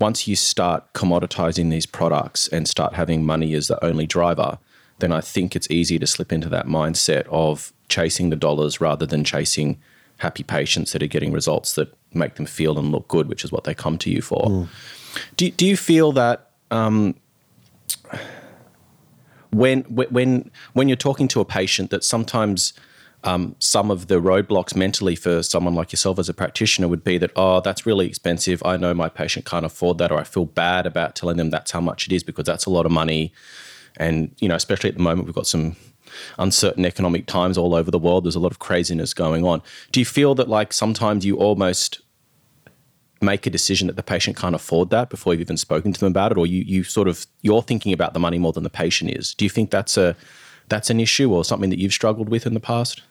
once 0.00 0.28
you 0.28 0.36
start 0.36 0.92
commoditizing 0.92 1.70
these 1.70 1.86
products 1.86 2.48
and 2.48 2.68
start 2.68 2.94
having 2.94 3.24
money 3.24 3.54
as 3.54 3.68
the 3.68 3.82
only 3.84 4.06
driver, 4.06 4.58
then 4.98 5.12
I 5.12 5.20
think 5.20 5.56
it's 5.56 5.70
easy 5.70 5.98
to 5.98 6.06
slip 6.06 6.32
into 6.32 6.48
that 6.50 6.66
mindset 6.66 7.26
of 7.26 7.72
chasing 7.88 8.30
the 8.30 8.36
dollars 8.36 8.80
rather 8.80 9.06
than 9.06 9.24
chasing 9.24 9.78
happy 10.18 10.42
patients 10.42 10.92
that 10.92 11.02
are 11.02 11.08
getting 11.08 11.32
results 11.32 11.74
that 11.74 11.92
make 12.14 12.36
them 12.36 12.46
feel 12.46 12.78
and 12.78 12.92
look 12.92 13.08
good, 13.08 13.28
which 13.28 13.44
is 13.44 13.50
what 13.50 13.64
they 13.64 13.74
come 13.74 13.98
to 13.98 14.10
you 14.10 14.22
for. 14.22 14.46
Mm. 14.46 14.68
Do, 15.36 15.50
do 15.50 15.66
you 15.66 15.76
feel 15.76 16.12
that 16.12 16.50
um, 16.70 17.14
when 19.50 19.82
when 19.82 20.50
when 20.72 20.88
you're 20.88 20.96
talking 20.96 21.28
to 21.28 21.40
a 21.40 21.44
patient 21.44 21.90
that 21.90 22.04
sometimes 22.04 22.72
um, 23.22 23.56
some 23.58 23.90
of 23.90 24.08
the 24.08 24.20
roadblocks 24.20 24.76
mentally 24.76 25.16
for 25.16 25.42
someone 25.42 25.74
like 25.74 25.92
yourself 25.92 26.18
as 26.18 26.28
a 26.28 26.34
practitioner 26.34 26.88
would 26.88 27.04
be 27.04 27.16
that 27.18 27.30
oh 27.36 27.60
that's 27.60 27.86
really 27.86 28.06
expensive 28.06 28.62
I 28.64 28.76
know 28.76 28.92
my 28.92 29.08
patient 29.08 29.46
can't 29.46 29.64
afford 29.64 29.98
that 29.98 30.10
or 30.10 30.18
I 30.18 30.24
feel 30.24 30.44
bad 30.44 30.86
about 30.86 31.14
telling 31.14 31.36
them 31.36 31.50
that's 31.50 31.70
how 31.70 31.80
much 31.80 32.06
it 32.06 32.12
is 32.12 32.22
because 32.22 32.44
that's 32.44 32.66
a 32.66 32.70
lot 32.70 32.84
of 32.84 32.92
money 32.92 33.32
and 33.98 34.34
you 34.38 34.48
know 34.48 34.54
especially 34.54 34.90
at 34.90 34.96
the 34.96 35.02
moment 35.02 35.26
we've 35.26 35.34
got 35.34 35.46
some 35.46 35.76
uncertain 36.38 36.84
economic 36.84 37.26
times 37.26 37.58
all 37.58 37.74
over 37.74 37.90
the 37.90 37.98
world. 37.98 38.24
There's 38.24 38.34
a 38.34 38.40
lot 38.40 38.52
of 38.52 38.58
craziness 38.58 39.14
going 39.14 39.44
on. 39.44 39.62
Do 39.92 40.00
you 40.00 40.06
feel 40.06 40.34
that 40.36 40.48
like 40.48 40.72
sometimes 40.72 41.24
you 41.24 41.36
almost 41.36 42.00
make 43.20 43.46
a 43.46 43.50
decision 43.50 43.86
that 43.86 43.96
the 43.96 44.02
patient 44.02 44.36
can't 44.36 44.54
afford 44.54 44.90
that 44.90 45.08
before 45.08 45.32
you've 45.32 45.40
even 45.40 45.56
spoken 45.56 45.92
to 45.92 46.00
them 46.00 46.10
about 46.10 46.32
it, 46.32 46.38
or 46.38 46.46
you 46.46 46.62
you 46.62 46.84
sort 46.84 47.08
of 47.08 47.26
you're 47.42 47.62
thinking 47.62 47.92
about 47.92 48.14
the 48.14 48.20
money 48.20 48.38
more 48.38 48.52
than 48.52 48.64
the 48.64 48.70
patient 48.70 49.10
is? 49.10 49.34
Do 49.34 49.44
you 49.44 49.50
think 49.50 49.70
that's 49.70 49.96
a 49.96 50.16
that's 50.68 50.90
an 50.90 51.00
issue 51.00 51.32
or 51.32 51.44
something 51.44 51.70
that 51.70 51.78
you've 51.78 51.92
struggled 51.92 52.28
with 52.28 52.46
in 52.46 52.54
the 52.54 52.60
past? 52.60 53.02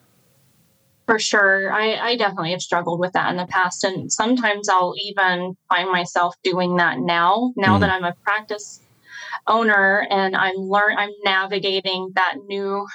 For 1.06 1.20
sure. 1.20 1.72
I, 1.72 1.96
I, 1.96 2.16
definitely 2.16 2.52
have 2.52 2.62
struggled 2.62 2.98
with 2.98 3.12
that 3.12 3.30
in 3.30 3.36
the 3.36 3.46
past. 3.46 3.84
And 3.84 4.10
sometimes 4.10 4.70
I'll 4.70 4.96
even 5.04 5.58
find 5.68 5.92
myself 5.92 6.34
doing 6.44 6.78
that 6.78 6.98
now, 7.00 7.52
now 7.58 7.76
mm. 7.76 7.82
that 7.82 7.90
I'm 7.90 8.06
a 8.06 8.16
practice 8.24 8.80
owner 9.48 10.06
and 10.10 10.36
I'm 10.36 10.56
learn 10.56 10.98
I'm 10.98 11.12
navigating 11.24 12.12
that 12.16 12.36
new 12.46 12.86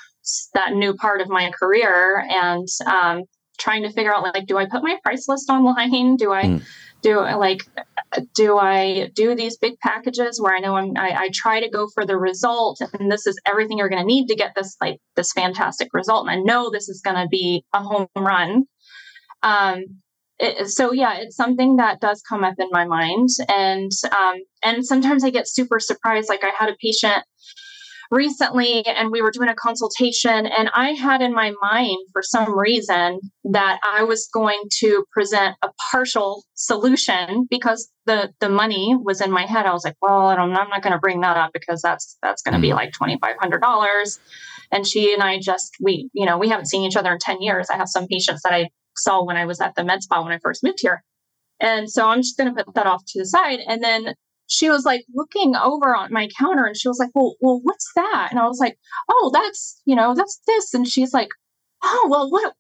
that 0.55 0.73
new 0.75 0.95
part 0.95 1.21
of 1.21 1.29
my 1.29 1.51
career 1.59 2.25
and 2.29 2.67
um, 2.87 3.23
trying 3.59 3.83
to 3.83 3.93
figure 3.93 4.15
out 4.15 4.23
like 4.23 4.47
do 4.47 4.57
I 4.57 4.67
put 4.67 4.83
my 4.83 4.99
price 5.03 5.29
list 5.29 5.51
online? 5.51 6.17
Do 6.17 6.33
I 6.33 6.45
mm. 6.45 6.63
do 7.03 7.21
like 7.21 7.61
do 8.35 8.59
I 8.59 9.11
do 9.15 9.35
these 9.35 9.59
big 9.59 9.79
packages 9.81 10.41
where 10.41 10.55
I 10.55 10.61
know 10.61 10.77
I'm 10.77 10.97
I, 10.97 11.25
I 11.25 11.31
try 11.33 11.61
to 11.61 11.71
go 11.71 11.89
for 11.93 12.07
the 12.07 12.17
result 12.17 12.81
and 12.99 13.11
this 13.11 13.27
is 13.27 13.39
everything 13.47 13.79
you're 13.79 13.89
gonna 13.89 14.05
need 14.05 14.29
to 14.29 14.37
get 14.37 14.55
this 14.55 14.77
like 14.81 14.99
this 15.17 15.33
fantastic 15.33 15.89
result 15.93 16.29
and 16.29 16.41
I 16.41 16.43
know 16.43 16.71
this 16.71 16.89
is 16.89 17.01
gonna 17.01 17.29
be 17.29 17.65
a 17.73 17.83
home 17.83 18.09
run. 18.17 18.65
Um, 19.43 19.85
it, 20.39 20.69
so 20.69 20.93
yeah, 20.93 21.19
it's 21.19 21.37
something 21.37 21.77
that 21.77 22.01
does 22.01 22.23
come 22.29 22.45
up 22.45 22.55
in 22.59 22.69
my 22.71 22.85
mind, 22.85 23.29
and 23.49 23.91
um, 24.13 24.37
and 24.63 24.85
sometimes 24.85 25.25
I 25.25 25.31
get 25.31 25.49
super 25.49 25.81
surprised. 25.81 26.29
Like 26.29 26.45
I 26.45 26.53
had 26.57 26.69
a 26.69 26.77
patient 26.81 27.25
recently, 28.11 28.87
and 28.87 29.11
we 29.11 29.21
were 29.21 29.31
doing 29.31 29.49
a 29.49 29.55
consultation, 29.55 30.47
and 30.47 30.71
I 30.73 30.91
had 30.91 31.23
in 31.23 31.35
my 31.35 31.53
mind 31.61 31.99
for 32.13 32.23
some 32.23 32.57
reason 32.57 33.21
that 33.45 33.81
I 33.83 34.05
was 34.05 34.29
going 34.33 34.63
to 34.79 35.05
present 35.13 35.57
a 35.63 35.71
partial 35.91 36.45
solution 36.55 37.47
because 37.51 37.91
the 38.07 38.33
the 38.41 38.49
money 38.49 38.97
was 39.01 39.21
in 39.21 39.33
my 39.33 39.45
head. 39.45 39.67
I 39.67 39.73
was 39.73 39.85
like, 39.85 39.97
well, 40.01 40.29
I'm 40.29 40.53
not 40.53 40.83
going 40.83 40.93
to 40.93 40.99
bring 41.01 41.21
that 41.23 41.37
up 41.37 41.51
because 41.53 41.83
that's 41.83 42.17
that's 42.23 42.43
going 42.43 42.55
to 42.55 42.61
be 42.61 42.69
mm-hmm. 42.69 42.77
like 42.77 42.93
twenty 42.93 43.19
five 43.21 43.37
hundred 43.41 43.61
dollars. 43.61 44.19
And 44.71 44.87
she 44.87 45.15
and 45.15 45.23
I 45.23 45.41
just 45.41 45.75
we 45.81 46.11
you 46.13 46.27
know 46.27 46.39
we 46.39 46.49
haven't 46.49 46.67
seen 46.67 46.83
each 46.83 46.97
other 46.97 47.13
in 47.13 47.19
ten 47.19 47.43
years. 47.43 47.69
I 47.71 47.77
have 47.77 47.89
some 47.89 48.07
patients 48.07 48.43
that 48.45 48.53
I 48.53 48.69
saw 48.99 49.25
when 49.25 49.37
I 49.37 49.47
was 49.47 49.61
at 49.61 49.75
the 49.75 49.85
med 49.85 50.03
spa 50.03 50.23
when 50.23 50.33
I 50.33 50.39
first 50.39 50.63
moved 50.63 50.81
here. 50.81 51.03
And 51.61 51.91
so 51.91 52.09
I'm 52.09 52.23
just 52.23 52.37
going 52.37 52.55
to 52.55 52.65
put 52.65 52.75
that 52.75 52.87
off 52.87 53.05
to 53.09 53.19
the 53.19 53.27
side. 53.27 53.61
And 53.67 53.83
then 53.83 54.15
she 54.47 54.71
was 54.71 54.85
like 54.85 55.05
looking 55.15 55.55
over 55.57 55.95
on 55.95 56.13
my 56.13 56.29
counter 56.39 56.65
and 56.65 56.77
she 56.77 56.89
was 56.89 56.99
like, 56.99 57.11
well, 57.15 57.37
well, 57.41 57.61
what's 57.63 57.93
that? 57.95 58.29
And 58.31 58.41
I 58.41 58.47
was 58.47 58.59
like, 58.59 58.79
oh, 59.09 59.31
that's, 59.33 59.81
you 59.85 59.95
know, 59.95 60.15
that's 60.15 60.41
this. 60.47 60.73
And 60.73 60.87
she's 60.87 61.13
like, 61.13 61.29
oh, 61.83 62.07
well, 62.11 62.31
what, 62.31 62.55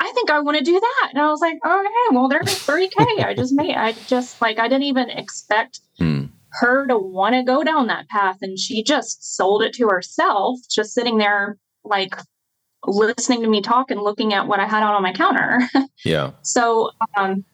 I 0.00 0.10
think 0.12 0.30
I 0.30 0.40
want 0.40 0.58
to 0.58 0.64
do 0.64 0.78
that. 0.78 1.10
And 1.10 1.20
I 1.20 1.30
was 1.30 1.40
like, 1.40 1.58
okay, 1.64 1.88
well, 2.10 2.28
there's 2.28 2.46
3K. 2.46 3.24
I 3.24 3.34
just 3.34 3.54
made, 3.54 3.74
I 3.74 3.92
just 3.92 4.40
like, 4.40 4.58
I 4.58 4.68
didn't 4.68 4.84
even 4.84 5.10
expect 5.10 5.80
mm. 6.00 6.30
her 6.60 6.86
to 6.86 6.98
want 6.98 7.34
to 7.34 7.42
go 7.42 7.62
down 7.62 7.86
that 7.86 8.08
path. 8.08 8.38
And 8.42 8.58
she 8.58 8.82
just 8.82 9.36
sold 9.36 9.62
it 9.62 9.74
to 9.74 9.88
herself, 9.88 10.58
just 10.70 10.92
sitting 10.92 11.18
there 11.18 11.56
like 11.84 12.16
listening 12.86 13.42
to 13.42 13.48
me 13.48 13.60
talk 13.60 13.90
and 13.90 14.00
looking 14.00 14.32
at 14.34 14.46
what 14.46 14.60
I 14.60 14.66
had 14.66 14.82
out 14.82 14.94
on 14.94 15.02
my 15.02 15.12
counter. 15.12 15.60
Yeah. 16.04 16.30
so 16.42 16.92
um, 17.16 17.44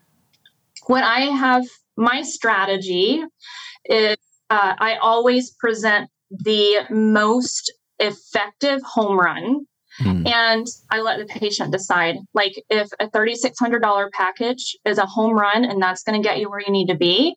when 0.86 1.02
I 1.02 1.20
have 1.20 1.64
my 1.96 2.20
strategy 2.20 3.24
is 3.86 4.16
uh, 4.50 4.74
I 4.78 4.96
always 4.96 5.50
present 5.52 6.10
the 6.30 6.86
most 6.90 7.72
effective 7.98 8.82
home 8.82 9.18
run. 9.18 9.66
Mm. 10.00 10.28
And 10.28 10.66
I 10.90 11.00
let 11.00 11.18
the 11.18 11.26
patient 11.26 11.70
decide. 11.70 12.16
Like, 12.34 12.54
if 12.68 12.88
a 12.98 13.06
$3,600 13.08 14.10
package 14.10 14.76
is 14.84 14.98
a 14.98 15.06
home 15.06 15.34
run 15.38 15.64
and 15.64 15.80
that's 15.80 16.02
going 16.02 16.20
to 16.20 16.28
get 16.28 16.40
you 16.40 16.50
where 16.50 16.60
you 16.60 16.72
need 16.72 16.88
to 16.88 16.96
be, 16.96 17.36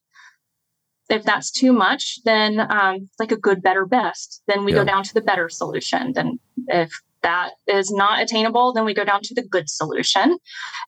if 1.09 1.23
that's 1.23 1.51
too 1.51 1.71
much, 1.71 2.19
then 2.25 2.59
um, 2.59 3.09
like 3.19 3.31
a 3.31 3.37
good, 3.37 3.61
better, 3.61 3.85
best. 3.85 4.41
Then 4.47 4.65
we 4.65 4.73
yeah. 4.73 4.79
go 4.79 4.85
down 4.85 5.03
to 5.03 5.13
the 5.13 5.21
better 5.21 5.49
solution. 5.49 6.13
Then 6.13 6.39
if 6.67 6.91
that 7.23 7.51
is 7.67 7.91
not 7.91 8.21
attainable, 8.21 8.73
then 8.73 8.85
we 8.85 8.93
go 8.93 9.03
down 9.03 9.21
to 9.23 9.33
the 9.33 9.43
good 9.43 9.69
solution. 9.69 10.37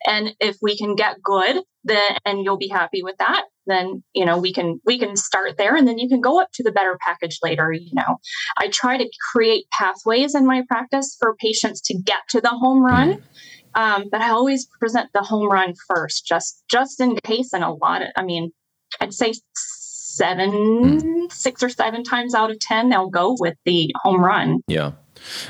And 0.06 0.36
if 0.40 0.58
we 0.62 0.78
can 0.78 0.96
get 0.96 1.22
good, 1.22 1.64
then 1.84 2.18
and 2.26 2.44
you'll 2.44 2.58
be 2.58 2.68
happy 2.68 3.02
with 3.04 3.16
that, 3.20 3.46
then 3.66 4.04
you 4.14 4.26
know 4.26 4.38
we 4.38 4.54
can 4.54 4.80
we 4.86 5.00
can 5.00 5.16
start 5.16 5.58
there 5.58 5.76
and 5.76 5.88
then 5.88 5.98
you 5.98 6.10
can 6.10 6.22
go 6.22 6.40
up 6.40 6.50
to 6.54 6.64
the 6.64 6.72
better 6.72 6.98
package 7.02 7.40
later. 7.44 7.72
You 7.72 7.92
know, 7.94 8.18
I 8.58 8.68
try 8.68 8.98
to 8.98 9.10
create 9.32 9.66
pathways 9.72 10.36
in 10.36 10.46
my 10.46 10.64
practice 10.68 11.16
for 11.20 11.36
patients 11.36 11.82
to 11.82 11.98
get 11.98 12.20
to 12.30 12.42
the 12.42 12.50
home 12.50 12.84
run. 12.84 13.14
Mm-hmm. 13.14 13.24
Um, 13.76 14.06
but 14.12 14.22
I 14.22 14.30
always 14.30 14.68
present 14.80 15.10
the 15.14 15.22
home 15.22 15.50
run 15.50 15.74
first, 15.88 16.26
just 16.26 16.64
just 16.70 17.00
in 17.00 17.16
case. 17.18 17.54
And 17.54 17.64
a 17.64 17.72
lot 17.72 18.02
of, 18.02 18.10
I 18.16 18.24
mean, 18.24 18.52
I'd 19.00 19.14
say 19.14 19.34
seven, 19.56 20.52
mm. 20.52 21.32
six 21.32 21.64
or 21.64 21.70
seven 21.70 22.04
times 22.04 22.34
out 22.34 22.50
of 22.52 22.60
ten, 22.60 22.90
they'll 22.90 23.10
go 23.10 23.36
with 23.40 23.56
the 23.66 23.92
home 24.04 24.24
run. 24.24 24.60
Yeah 24.68 24.92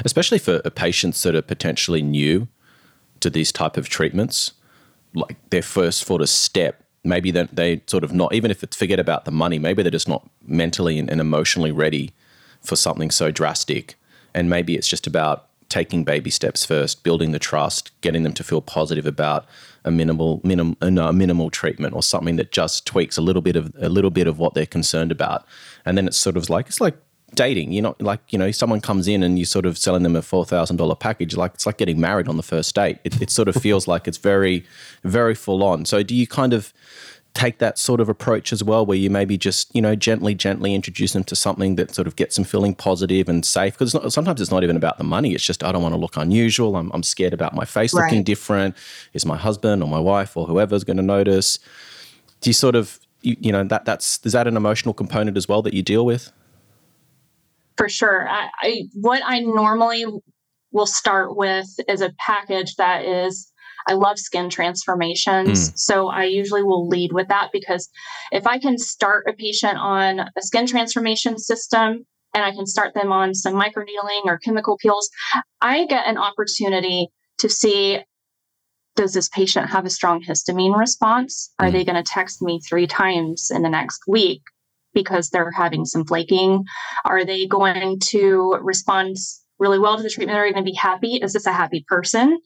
especially 0.05 0.39
for 0.39 0.61
uh, 0.65 0.69
patients 0.69 1.21
that 1.23 1.35
are 1.35 1.41
potentially 1.41 2.01
new 2.01 2.47
to 3.19 3.29
these 3.29 3.51
type 3.51 3.77
of 3.77 3.89
treatments, 3.89 4.53
like 5.13 5.37
their 5.49 5.61
first 5.61 6.05
sort 6.05 6.21
of 6.21 6.29
step. 6.29 6.83
Maybe 7.03 7.31
they, 7.31 7.43
they 7.51 7.81
sort 7.87 8.03
of 8.03 8.13
not, 8.13 8.33
even 8.33 8.51
if 8.51 8.63
it's 8.63 8.75
forget 8.75 8.99
about 8.99 9.25
the 9.25 9.31
money, 9.31 9.59
maybe 9.59 9.83
they're 9.83 9.91
just 9.91 10.07
not 10.07 10.29
mentally 10.45 10.99
and, 10.99 11.09
emotionally 11.09 11.71
ready 11.71 12.11
for 12.61 12.75
something 12.75 13.11
so 13.11 13.31
drastic. 13.31 13.95
And 14.33 14.49
maybe 14.49 14.75
it's 14.75 14.87
just 14.87 15.07
about 15.07 15.47
taking 15.69 16.03
baby 16.03 16.29
steps 16.29 16.65
first, 16.65 17.03
building 17.03 17.31
the 17.31 17.39
trust, 17.39 17.91
getting 18.01 18.23
them 18.23 18.33
to 18.33 18.43
feel 18.43 18.61
positive 18.61 19.05
about 19.05 19.45
a 19.85 19.91
minimal 19.91 20.41
minim, 20.43 20.75
uh, 20.81 20.89
no, 20.89 21.07
a 21.07 21.13
minimal 21.13 21.49
treatment 21.49 21.93
or 21.93 22.03
something 22.03 22.35
that 22.35 22.51
just 22.51 22.85
tweaks 22.85 23.17
a 23.17 23.21
little 23.21 23.41
bit 23.41 23.55
of 23.55 23.71
a 23.79 23.87
little 23.87 24.09
bit 24.09 24.27
of 24.27 24.39
what 24.39 24.53
they're 24.53 24.65
concerned 24.65 25.11
about. 25.11 25.45
And 25.85 25.97
then 25.97 26.07
it's 26.07 26.17
sort 26.17 26.37
of 26.37 26.49
like 26.49 26.67
it's 26.67 26.81
like 26.81 26.97
dating. 27.35 27.71
You're 27.71 27.83
not 27.83 28.01
like, 28.01 28.21
you 28.29 28.39
know, 28.39 28.51
someone 28.51 28.81
comes 28.81 29.07
in 29.07 29.23
and 29.23 29.37
you're 29.37 29.45
sort 29.45 29.65
of 29.65 29.77
selling 29.77 30.03
them 30.03 30.15
a 30.15 30.21
$4,000 30.21 30.99
package. 30.99 31.35
Like 31.35 31.53
it's 31.53 31.65
like 31.65 31.77
getting 31.77 31.99
married 31.99 32.27
on 32.27 32.37
the 32.37 32.43
first 32.43 32.73
date. 32.75 32.99
It, 33.03 33.21
it 33.21 33.29
sort 33.29 33.47
of 33.47 33.55
feels 33.55 33.87
like 33.87 34.07
it's 34.07 34.17
very, 34.17 34.65
very 35.03 35.35
full 35.35 35.63
on. 35.63 35.85
So 35.85 36.03
do 36.03 36.15
you 36.15 36.27
kind 36.27 36.53
of 36.53 36.73
take 37.35 37.59
that 37.59 37.77
sort 37.77 38.01
of 38.01 38.09
approach 38.09 38.51
as 38.51 38.63
well, 38.63 38.85
where 38.85 38.97
you 38.97 39.09
maybe 39.09 39.37
just, 39.37 39.73
you 39.75 39.81
know, 39.81 39.95
gently, 39.95 40.33
gently 40.33 40.73
introduce 40.73 41.13
them 41.13 41.23
to 41.23 41.35
something 41.35 41.75
that 41.75 41.93
sort 41.93 42.07
of 42.07 42.15
gets 42.15 42.35
them 42.35 42.43
feeling 42.43 42.73
positive 42.73 43.29
and 43.29 43.45
safe? 43.45 43.77
Because 43.77 43.91
sometimes 44.13 44.41
it's 44.41 44.51
not 44.51 44.63
even 44.63 44.75
about 44.75 44.97
the 44.97 45.03
money. 45.03 45.33
It's 45.35 45.45
just, 45.45 45.63
I 45.63 45.71
don't 45.71 45.83
want 45.83 45.93
to 45.93 45.99
look 45.99 46.17
unusual. 46.17 46.75
I'm, 46.75 46.91
I'm 46.91 47.03
scared 47.03 47.33
about 47.33 47.53
my 47.53 47.65
face 47.65 47.93
right. 47.93 48.05
looking 48.05 48.23
different. 48.23 48.75
Is 49.13 49.25
my 49.25 49.37
husband 49.37 49.83
or 49.83 49.87
my 49.87 49.99
wife 49.99 50.35
or 50.35 50.47
whoever's 50.47 50.83
going 50.83 50.97
to 50.97 51.03
notice? 51.03 51.59
do 52.41 52.49
you 52.49 52.53
sort 52.53 52.75
of 52.75 52.99
you, 53.21 53.35
you 53.39 53.51
know 53.51 53.63
that 53.63 53.85
that's 53.85 54.19
is 54.23 54.33
that 54.33 54.47
an 54.47 54.55
emotional 54.55 54.93
component 54.93 55.37
as 55.37 55.47
well 55.47 55.61
that 55.61 55.73
you 55.73 55.81
deal 55.81 56.05
with? 56.05 56.31
For 57.79 57.87
sure. 57.87 58.27
I, 58.27 58.49
I 58.61 58.83
what 58.93 59.21
I 59.25 59.39
normally 59.39 60.05
will 60.73 60.85
start 60.85 61.37
with 61.37 61.65
is 61.87 62.01
a 62.01 62.11
package 62.19 62.75
that 62.75 63.05
is 63.05 63.49
I 63.87 63.93
love 63.93 64.19
skin 64.19 64.49
transformations. 64.49 65.69
Mm. 65.69 65.77
So 65.77 66.09
I 66.09 66.25
usually 66.25 66.61
will 66.61 66.89
lead 66.89 67.13
with 67.13 67.29
that 67.29 67.51
because 67.53 67.87
if 68.33 68.45
I 68.45 68.59
can 68.59 68.77
start 68.77 69.27
a 69.29 69.33
patient 69.33 69.77
on 69.77 70.19
a 70.19 70.41
skin 70.41 70.67
transformation 70.67 71.37
system 71.37 72.05
and 72.33 72.43
I 72.43 72.51
can 72.51 72.65
start 72.65 72.93
them 72.95 73.13
on 73.13 73.33
some 73.33 73.53
microneedling 73.53 74.25
or 74.25 74.39
chemical 74.39 74.77
peels, 74.77 75.09
I 75.61 75.85
get 75.85 76.05
an 76.05 76.17
opportunity 76.17 77.07
to 77.37 77.47
see 77.47 77.99
does 78.97 79.13
this 79.13 79.29
patient 79.29 79.69
have 79.69 79.85
a 79.85 79.89
strong 79.89 80.21
histamine 80.21 80.77
response? 80.77 81.53
Are 81.59 81.69
mm. 81.69 81.71
they 81.71 81.85
going 81.85 81.95
to 81.95 82.11
text 82.11 82.41
me 82.41 82.59
three 82.59 82.87
times 82.87 83.49
in 83.49 83.61
the 83.61 83.69
next 83.69 84.01
week 84.05 84.41
because 84.93 85.29
they're 85.29 85.51
having 85.51 85.85
some 85.85 86.05
flaking? 86.05 86.63
Are 87.05 87.25
they 87.25 87.47
going 87.47 87.99
to 88.09 88.57
respond 88.61 89.17
really 89.59 89.79
well 89.79 89.97
to 89.97 90.03
the 90.03 90.09
treatment? 90.09 90.37
Are 90.37 90.45
they 90.47 90.53
going 90.53 90.65
to 90.65 90.71
be 90.71 90.75
happy? 90.75 91.15
Is 91.15 91.33
this 91.33 91.45
a 91.45 91.51
happy 91.51 91.85
person? 91.87 92.39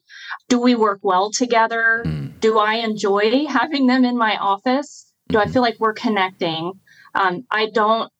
Do 0.49 0.59
we 0.59 0.75
work 0.75 0.99
well 1.03 1.31
together? 1.31 2.03
Mm. 2.05 2.39
Do 2.39 2.59
I 2.59 2.75
enjoy 2.75 3.45
having 3.47 3.87
them 3.87 4.03
in 4.03 4.17
my 4.17 4.37
office? 4.37 5.11
Do 5.29 5.37
mm-hmm. 5.37 5.49
I 5.49 5.51
feel 5.51 5.61
like 5.61 5.79
we're 5.79 5.93
connecting? 5.93 6.73
Um, 7.15 7.43
I 7.51 7.69
don't. 7.73 8.11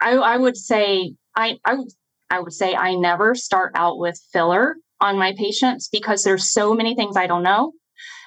I, 0.00 0.12
I 0.12 0.36
would 0.36 0.56
say 0.56 1.14
I 1.34 1.58
I 1.64 1.78
I 2.30 2.40
would 2.40 2.52
say 2.52 2.74
I 2.74 2.94
never 2.94 3.34
start 3.34 3.72
out 3.74 3.98
with 3.98 4.20
filler 4.32 4.76
on 5.00 5.18
my 5.18 5.34
patients 5.36 5.88
because 5.88 6.22
there's 6.22 6.52
so 6.52 6.74
many 6.74 6.94
things 6.94 7.16
I 7.16 7.26
don't 7.26 7.42
know. 7.42 7.72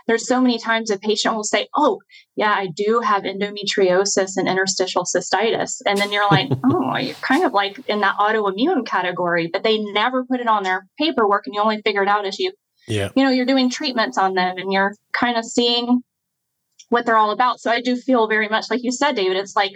There's 0.08 0.28
so 0.28 0.40
many 0.40 0.58
times 0.58 0.90
a 0.90 0.98
patient 0.98 1.36
will 1.36 1.44
say, 1.44 1.68
"Oh, 1.76 2.00
yeah, 2.36 2.52
I 2.52 2.68
do 2.68 3.02
have 3.04 3.24
endometriosis 3.24 4.38
and 4.38 4.48
interstitial 4.48 5.04
cystitis," 5.04 5.82
and 5.86 5.98
then 5.98 6.12
you're 6.12 6.28
like, 6.30 6.50
"Oh, 6.64 6.96
you're 6.98 7.16
kind 7.16 7.44
of 7.44 7.54
like 7.54 7.80
in 7.88 8.02
that 8.02 8.18
autoimmune 8.18 8.86
category," 8.86 9.50
but 9.52 9.64
they 9.64 9.80
never 9.80 10.26
put 10.26 10.40
it 10.40 10.48
on 10.48 10.64
their 10.64 10.88
paperwork, 10.98 11.46
and 11.46 11.56
you 11.56 11.62
only 11.62 11.82
figure 11.82 12.04
it 12.04 12.10
out 12.10 12.26
as 12.26 12.40
you, 12.40 12.54
yeah, 12.88 13.10
you 13.16 13.24
know, 13.24 13.32
you're 13.32 13.46
doing 13.46 13.70
treatments 13.70 14.18
on 14.18 14.34
them, 14.34 14.58
and 14.58 14.72
you're 14.72 14.96
kind 15.14 15.38
of 15.38 15.46
seeing 15.46 16.02
what 16.90 17.06
they're 17.06 17.18
all 17.18 17.32
about. 17.32 17.60
So 17.60 17.70
I 17.70 17.82
do 17.82 17.98
feel 17.98 18.28
very 18.28 18.48
much 18.48 18.66
like 18.70 18.84
you 18.84 18.92
said, 18.92 19.16
David. 19.16 19.38
It's 19.38 19.56
like 19.56 19.74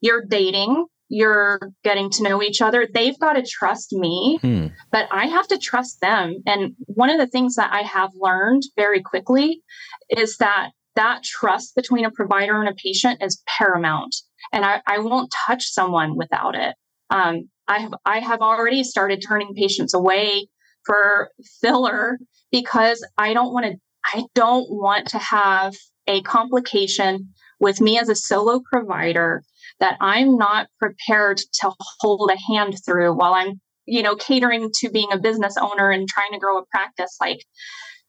you're 0.00 0.24
dating 0.24 0.86
you're 1.08 1.60
getting 1.84 2.10
to 2.10 2.22
know 2.22 2.42
each 2.42 2.60
other. 2.60 2.86
They've 2.92 3.18
got 3.18 3.34
to 3.34 3.42
trust 3.42 3.92
me, 3.92 4.38
hmm. 4.42 4.66
but 4.90 5.08
I 5.12 5.26
have 5.26 5.46
to 5.48 5.58
trust 5.58 6.00
them. 6.00 6.42
And 6.46 6.74
one 6.78 7.10
of 7.10 7.18
the 7.18 7.26
things 7.26 7.54
that 7.56 7.72
I 7.72 7.82
have 7.82 8.10
learned 8.14 8.62
very 8.76 9.02
quickly 9.02 9.62
is 10.10 10.36
that 10.38 10.70
that 10.96 11.22
trust 11.22 11.74
between 11.76 12.04
a 12.04 12.10
provider 12.10 12.58
and 12.58 12.68
a 12.68 12.74
patient 12.74 13.22
is 13.22 13.42
paramount. 13.46 14.16
And 14.52 14.64
I, 14.64 14.80
I 14.86 14.98
won't 14.98 15.32
touch 15.46 15.66
someone 15.66 16.16
without 16.16 16.54
it. 16.54 16.74
Um, 17.10 17.48
I 17.68 17.80
have 17.80 17.94
I 18.04 18.20
have 18.20 18.40
already 18.40 18.84
started 18.84 19.22
turning 19.26 19.54
patients 19.54 19.94
away 19.94 20.48
for 20.84 21.30
filler 21.60 22.18
because 22.50 23.06
I 23.18 23.34
don't 23.34 23.52
want 23.52 23.66
to 23.66 23.74
I 24.04 24.24
don't 24.34 24.70
want 24.70 25.08
to 25.08 25.18
have 25.18 25.74
a 26.06 26.22
complication 26.22 27.32
with 27.58 27.80
me 27.80 27.98
as 27.98 28.08
a 28.08 28.14
solo 28.14 28.60
provider 28.70 29.42
that 29.80 29.96
I'm 30.00 30.36
not 30.36 30.68
prepared 30.80 31.38
to 31.60 31.72
hold 32.00 32.30
a 32.30 32.52
hand 32.52 32.76
through 32.84 33.14
while 33.14 33.34
I'm, 33.34 33.60
you 33.84 34.02
know, 34.02 34.16
catering 34.16 34.70
to 34.80 34.90
being 34.90 35.08
a 35.12 35.18
business 35.18 35.56
owner 35.56 35.90
and 35.90 36.08
trying 36.08 36.32
to 36.32 36.38
grow 36.38 36.58
a 36.58 36.66
practice. 36.66 37.16
Like, 37.20 37.38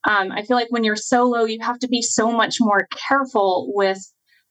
um, 0.07 0.31
I 0.31 0.43
feel 0.43 0.55
like 0.55 0.71
when 0.71 0.83
you're 0.83 0.95
solo, 0.95 1.43
you 1.43 1.59
have 1.61 1.79
to 1.79 1.87
be 1.87 2.01
so 2.01 2.31
much 2.31 2.57
more 2.59 2.87
careful 3.09 3.71
with 3.75 3.99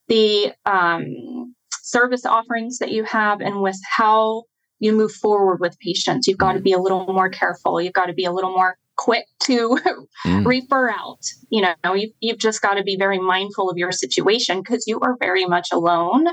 the 0.08 0.52
um, 0.66 1.54
service 1.72 2.26
offerings 2.26 2.78
that 2.78 2.92
you 2.92 3.04
have 3.04 3.40
and 3.40 3.62
with 3.62 3.78
how 3.88 4.44
you 4.78 4.92
move 4.92 5.12
forward 5.12 5.58
with 5.60 5.78
patients. 5.78 6.26
You've 6.26 6.38
got 6.38 6.52
to 6.52 6.60
be 6.60 6.72
a 6.72 6.78
little 6.78 7.06
more 7.06 7.30
careful. 7.30 7.80
You've 7.80 7.94
got 7.94 8.06
to 8.06 8.12
be 8.12 8.24
a 8.24 8.32
little 8.32 8.50
more 8.50 8.76
quick 8.96 9.26
to 9.44 9.78
mm. 10.26 10.46
refer 10.46 10.90
out. 10.90 11.20
You 11.50 11.62
know, 11.62 11.94
you, 11.94 12.12
you've 12.20 12.38
just 12.38 12.62
got 12.62 12.74
to 12.74 12.82
be 12.82 12.96
very 12.96 13.18
mindful 13.18 13.70
of 13.70 13.78
your 13.78 13.92
situation 13.92 14.60
because 14.60 14.84
you 14.86 14.98
are 15.00 15.16
very 15.20 15.44
much 15.44 15.68
alone 15.72 16.26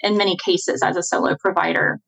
in 0.00 0.16
many 0.16 0.36
cases 0.44 0.82
as 0.82 0.96
a 0.96 1.02
solo 1.02 1.36
provider. 1.38 2.00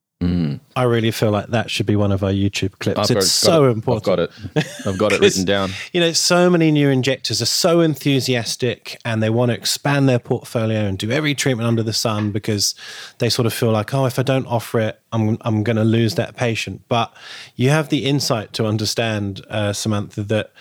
I 0.76 0.84
really 0.84 1.10
feel 1.10 1.30
like 1.30 1.48
that 1.48 1.70
should 1.70 1.86
be 1.86 1.96
one 1.96 2.12
of 2.12 2.22
our 2.22 2.30
YouTube 2.30 2.78
clips. 2.78 3.10
I've 3.10 3.16
it's 3.16 3.30
so 3.30 3.66
it. 3.66 3.72
important. 3.72 4.20
I've 4.20 4.32
got 4.54 4.64
it. 4.64 4.86
I've 4.86 4.98
got 4.98 5.12
it 5.12 5.20
written 5.22 5.44
down. 5.44 5.70
You 5.92 6.00
know, 6.00 6.12
so 6.12 6.48
many 6.48 6.70
new 6.70 6.88
injectors 6.88 7.42
are 7.42 7.46
so 7.46 7.80
enthusiastic 7.80 8.98
and 9.04 9.22
they 9.22 9.30
want 9.30 9.50
to 9.50 9.56
expand 9.56 10.08
their 10.08 10.18
portfolio 10.18 10.80
and 10.80 10.98
do 10.98 11.10
every 11.10 11.34
treatment 11.34 11.66
under 11.66 11.82
the 11.82 11.92
sun 11.92 12.32
because 12.32 12.74
they 13.18 13.28
sort 13.28 13.46
of 13.46 13.52
feel 13.52 13.70
like, 13.70 13.92
oh, 13.94 14.06
if 14.06 14.18
I 14.18 14.22
don't 14.22 14.46
offer 14.46 14.80
it, 14.80 15.00
I'm 15.12 15.38
I'm 15.42 15.62
going 15.62 15.76
to 15.76 15.84
lose 15.84 16.14
that 16.16 16.36
patient. 16.36 16.82
But 16.88 17.14
you 17.56 17.70
have 17.70 17.88
the 17.88 18.06
insight 18.06 18.52
to 18.54 18.66
understand, 18.66 19.44
uh, 19.48 19.72
Samantha, 19.72 20.22
that 20.24 20.52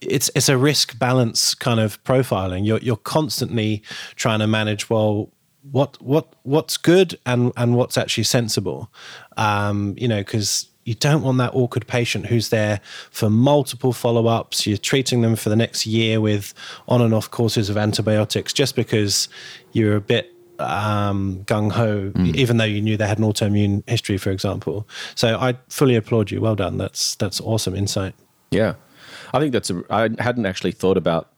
it's 0.00 0.30
it's 0.34 0.48
a 0.48 0.56
risk 0.56 0.98
balance 0.98 1.54
kind 1.54 1.80
of 1.80 2.02
profiling. 2.04 2.66
You're 2.66 2.78
you're 2.78 2.96
constantly 2.96 3.82
trying 4.16 4.38
to 4.38 4.46
manage 4.46 4.88
well 4.88 5.30
what 5.62 6.00
what 6.02 6.34
what's 6.42 6.76
good 6.76 7.18
and 7.26 7.52
and 7.56 7.76
what's 7.76 7.98
actually 7.98 8.24
sensible. 8.24 8.90
Um, 9.36 9.94
you 9.96 10.08
know 10.08 10.18
because 10.18 10.68
you 10.84 10.94
don't 10.94 11.22
want 11.22 11.38
that 11.38 11.54
awkward 11.54 11.86
patient 11.86 12.26
who's 12.26 12.48
there 12.48 12.80
for 13.10 13.28
multiple 13.28 13.92
follow-ups. 13.92 14.66
You're 14.66 14.78
treating 14.78 15.20
them 15.20 15.36
for 15.36 15.50
the 15.50 15.56
next 15.56 15.86
year 15.86 16.20
with 16.20 16.54
on 16.88 17.02
and 17.02 17.12
off 17.12 17.30
courses 17.30 17.68
of 17.68 17.76
antibiotics 17.76 18.52
just 18.52 18.74
because 18.74 19.28
you're 19.72 19.94
a 19.94 20.00
bit 20.00 20.34
um, 20.58 21.44
gung-ho 21.44 22.10
mm. 22.10 22.34
even 22.34 22.56
though 22.56 22.64
you 22.64 22.82
knew 22.82 22.96
they 22.96 23.06
had 23.06 23.18
an 23.18 23.24
autoimmune 23.24 23.88
history 23.88 24.16
for 24.18 24.30
example. 24.30 24.86
So 25.14 25.38
i 25.38 25.56
fully 25.68 25.96
applaud 25.96 26.30
you. 26.30 26.40
Well 26.40 26.56
done. 26.56 26.78
That's 26.78 27.14
that's 27.16 27.40
awesome 27.40 27.74
insight. 27.74 28.14
Yeah. 28.50 28.74
I 29.32 29.38
think 29.38 29.52
that's 29.52 29.70
a 29.70 29.82
i 29.90 30.08
hadn't 30.18 30.46
actually 30.46 30.72
thought 30.72 30.96
about 30.96 31.29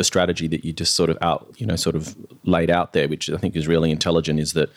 the 0.00 0.04
strategy 0.04 0.48
that 0.48 0.64
you 0.64 0.72
just 0.72 0.96
sort 0.96 1.10
of 1.10 1.18
out, 1.20 1.54
you 1.58 1.66
know, 1.66 1.76
sort 1.76 1.94
of 1.94 2.16
laid 2.44 2.70
out 2.70 2.94
there, 2.94 3.06
which 3.06 3.28
I 3.28 3.36
think 3.36 3.54
is 3.54 3.68
really 3.68 3.90
intelligent, 3.90 4.40
is 4.40 4.54
that 4.54 4.70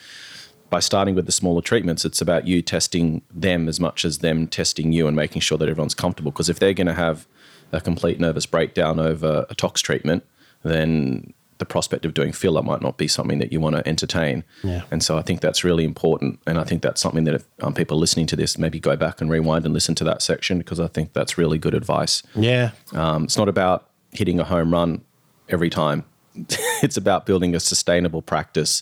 by 0.69 0.81
starting 0.81 1.15
with 1.15 1.27
the 1.27 1.31
smaller 1.31 1.61
treatments, 1.61 2.03
it's 2.03 2.19
about 2.19 2.45
you 2.45 2.61
testing 2.61 3.21
them 3.33 3.69
as 3.69 3.79
much 3.79 4.03
as 4.03 4.17
them 4.17 4.47
testing 4.47 4.91
you 4.91 5.07
and 5.07 5.15
making 5.15 5.41
sure 5.41 5.57
that 5.57 5.69
everyone's 5.69 5.93
comfortable. 5.93 6.29
Because 6.31 6.49
if 6.49 6.59
they're 6.59 6.73
going 6.73 6.87
to 6.87 6.93
have 6.93 7.25
a 7.71 7.79
complete 7.79 8.19
nervous 8.19 8.45
breakdown 8.45 8.99
over 8.99 9.45
a 9.49 9.55
tox 9.55 9.79
treatment, 9.79 10.25
then 10.63 11.33
the 11.57 11.65
prospect 11.65 12.03
of 12.03 12.13
doing 12.13 12.33
filler 12.33 12.61
might 12.61 12.81
not 12.81 12.97
be 12.97 13.07
something 13.07 13.39
that 13.39 13.53
you 13.53 13.61
want 13.61 13.77
to 13.77 13.87
entertain. 13.87 14.43
Yeah. 14.61 14.81
And 14.91 15.01
so 15.01 15.17
I 15.17 15.21
think 15.21 15.39
that's 15.39 15.63
really 15.63 15.85
important. 15.85 16.41
And 16.45 16.59
I 16.59 16.65
think 16.65 16.81
that's 16.81 16.99
something 16.99 17.23
that 17.23 17.35
if 17.35 17.45
um, 17.61 17.73
people 17.73 17.97
listening 17.97 18.25
to 18.27 18.35
this, 18.35 18.57
maybe 18.57 18.77
go 18.77 18.97
back 18.97 19.21
and 19.21 19.31
rewind 19.31 19.63
and 19.63 19.73
listen 19.73 19.95
to 19.95 20.03
that 20.03 20.21
section 20.21 20.57
because 20.57 20.81
I 20.81 20.87
think 20.87 21.13
that's 21.13 21.37
really 21.37 21.57
good 21.57 21.75
advice. 21.75 22.23
Yeah. 22.35 22.71
Um, 22.91 23.23
it's 23.23 23.37
not 23.37 23.47
about 23.47 23.89
hitting 24.11 24.39
a 24.39 24.43
home 24.43 24.73
run 24.73 25.01
every 25.49 25.69
time. 25.69 26.05
it's 26.81 26.97
about 26.97 27.25
building 27.25 27.55
a 27.55 27.59
sustainable 27.59 28.21
practice 28.21 28.81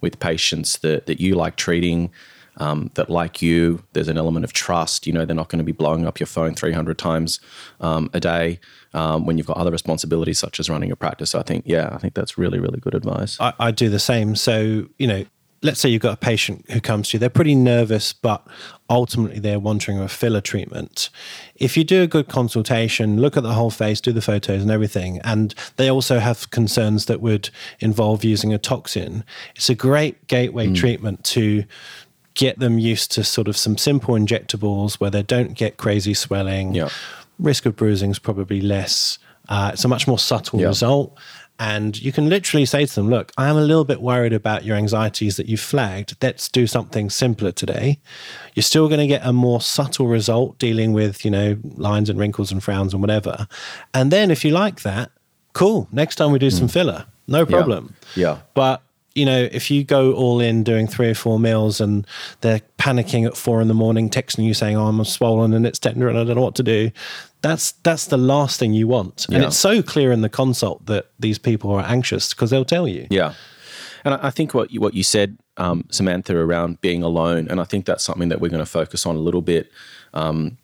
with 0.00 0.18
patients 0.18 0.78
that, 0.78 1.06
that 1.06 1.20
you 1.20 1.34
like 1.34 1.56
treating, 1.56 2.10
um, 2.58 2.90
that 2.94 3.10
like 3.10 3.42
you, 3.42 3.82
there's 3.92 4.08
an 4.08 4.16
element 4.16 4.44
of 4.44 4.52
trust. 4.52 5.06
You 5.06 5.12
know, 5.12 5.26
they're 5.26 5.36
not 5.36 5.48
going 5.48 5.58
to 5.58 5.64
be 5.64 5.72
blowing 5.72 6.06
up 6.06 6.18
your 6.18 6.26
phone 6.26 6.54
300 6.54 6.96
times 6.96 7.40
um, 7.80 8.10
a 8.14 8.20
day 8.20 8.60
um, 8.94 9.26
when 9.26 9.36
you've 9.36 9.46
got 9.46 9.58
other 9.58 9.70
responsibilities 9.70 10.38
such 10.38 10.58
as 10.58 10.70
running 10.70 10.90
a 10.90 10.96
practice. 10.96 11.34
I 11.34 11.42
think, 11.42 11.64
yeah, 11.66 11.90
I 11.92 11.98
think 11.98 12.14
that's 12.14 12.38
really, 12.38 12.58
really 12.58 12.80
good 12.80 12.94
advice. 12.94 13.38
I, 13.40 13.52
I 13.58 13.70
do 13.70 13.90
the 13.90 13.98
same. 13.98 14.36
So, 14.36 14.86
you 14.98 15.06
know, 15.06 15.24
let's 15.62 15.80
say 15.80 15.88
you've 15.88 16.02
got 16.02 16.14
a 16.14 16.18
patient 16.18 16.64
who 16.70 16.80
comes 16.80 17.08
to 17.08 17.16
you, 17.16 17.18
they're 17.18 17.30
pretty 17.30 17.54
nervous, 17.54 18.12
but 18.12 18.46
ultimately 18.88 19.38
they're 19.38 19.58
wanting 19.58 19.98
a 19.98 20.08
filler 20.08 20.40
treatment. 20.40 21.08
If 21.56 21.76
you 21.76 21.84
do 21.84 22.02
a 22.02 22.06
good 22.06 22.28
consultation, 22.28 23.20
look 23.20 23.36
at 23.36 23.42
the 23.42 23.54
whole 23.54 23.70
face, 23.70 24.00
do 24.00 24.12
the 24.12 24.22
photos 24.22 24.62
and 24.62 24.70
everything, 24.70 25.20
and 25.24 25.54
they 25.76 25.90
also 25.90 26.18
have 26.18 26.50
concerns 26.50 27.06
that 27.06 27.20
would 27.20 27.50
involve 27.80 28.24
using 28.24 28.52
a 28.52 28.58
toxin, 28.58 29.24
it's 29.54 29.70
a 29.70 29.74
great 29.74 30.26
gateway 30.26 30.68
mm. 30.68 30.76
treatment 30.76 31.24
to 31.24 31.64
get 32.34 32.58
them 32.58 32.78
used 32.78 33.10
to 33.12 33.24
sort 33.24 33.48
of 33.48 33.56
some 33.56 33.78
simple 33.78 34.14
injectables 34.14 35.00
where 35.00 35.10
they 35.10 35.22
don't 35.22 35.54
get 35.54 35.78
crazy 35.78 36.14
swelling. 36.14 36.74
Yeah. 36.74 36.90
Risk 37.38 37.66
of 37.66 37.76
bruising 37.76 38.10
is 38.10 38.18
probably 38.18 38.60
less. 38.60 39.18
Uh, 39.48 39.70
it's 39.72 39.84
a 39.84 39.88
much 39.88 40.06
more 40.06 40.18
subtle 40.18 40.60
result. 40.60 41.16
And 41.58 42.00
you 42.00 42.12
can 42.12 42.28
literally 42.28 42.66
say 42.66 42.84
to 42.84 42.94
them, 42.94 43.08
look, 43.08 43.32
I 43.38 43.48
am 43.48 43.56
a 43.56 43.62
little 43.62 43.84
bit 43.84 44.02
worried 44.02 44.32
about 44.32 44.64
your 44.64 44.76
anxieties 44.76 45.36
that 45.36 45.46
you 45.46 45.56
flagged. 45.56 46.16
Let's 46.22 46.48
do 46.48 46.66
something 46.66 47.08
simpler 47.08 47.52
today. 47.52 47.98
You're 48.54 48.62
still 48.62 48.88
going 48.88 49.00
to 49.00 49.06
get 49.06 49.24
a 49.24 49.32
more 49.32 49.60
subtle 49.60 50.06
result 50.06 50.58
dealing 50.58 50.92
with, 50.92 51.24
you 51.24 51.30
know, 51.30 51.56
lines 51.76 52.10
and 52.10 52.18
wrinkles 52.18 52.52
and 52.52 52.62
frowns 52.62 52.92
and 52.92 53.02
whatever. 53.02 53.48
And 53.94 54.10
then 54.10 54.30
if 54.30 54.44
you 54.44 54.50
like 54.50 54.82
that, 54.82 55.10
cool. 55.54 55.88
Next 55.92 56.16
time 56.16 56.30
we 56.30 56.38
do 56.38 56.48
mm. 56.48 56.58
some 56.58 56.68
filler, 56.68 57.06
no 57.26 57.46
problem. 57.46 57.94
Yeah. 58.14 58.34
yeah. 58.34 58.38
But 58.54 58.82
you 59.16 59.24
know, 59.24 59.48
if 59.50 59.70
you 59.70 59.82
go 59.82 60.12
all 60.12 60.40
in 60.40 60.62
doing 60.62 60.86
three 60.86 61.08
or 61.08 61.14
four 61.14 61.40
mils 61.40 61.80
and 61.80 62.06
they're 62.42 62.60
panicking 62.78 63.26
at 63.26 63.34
four 63.34 63.62
in 63.62 63.68
the 63.68 63.74
morning, 63.74 64.10
texting 64.10 64.44
you 64.44 64.52
saying, 64.52 64.76
"Oh, 64.76 64.86
I'm 64.86 65.02
swollen 65.04 65.54
and 65.54 65.66
it's 65.66 65.78
tender 65.78 66.08
and 66.08 66.18
I 66.18 66.24
don't 66.24 66.36
know 66.36 66.42
what 66.42 66.54
to 66.56 66.62
do," 66.62 66.90
that's 67.50 67.72
that's 67.72 68.06
the 68.06 68.16
last 68.16 68.58
thing 68.58 68.74
you 68.74 68.88
want. 68.88 69.26
Yeah. 69.28 69.36
And 69.36 69.44
it's 69.44 69.56
so 69.56 69.82
clear 69.82 70.12
in 70.12 70.22
the 70.22 70.28
consult 70.28 70.86
that 70.86 71.10
these 71.18 71.38
people 71.38 71.72
are 71.72 71.84
anxious 71.84 72.32
because 72.32 72.50
they'll 72.50 72.64
tell 72.64 72.88
you. 72.88 73.06
Yeah. 73.10 73.34
And 74.04 74.14
I 74.14 74.30
think 74.30 74.54
what 74.54 74.70
you, 74.70 74.80
what 74.80 74.94
you 74.94 75.02
said, 75.02 75.36
um, 75.56 75.84
Samantha, 75.90 76.36
around 76.36 76.80
being 76.80 77.02
alone, 77.02 77.48
and 77.50 77.60
I 77.60 77.64
think 77.64 77.86
that's 77.86 78.04
something 78.04 78.28
that 78.28 78.40
we're 78.40 78.50
going 78.50 78.62
to 78.62 78.70
focus 78.70 79.04
on 79.04 79.16
a 79.16 79.18
little 79.18 79.42
bit. 79.42 79.70
Um, 80.14 80.58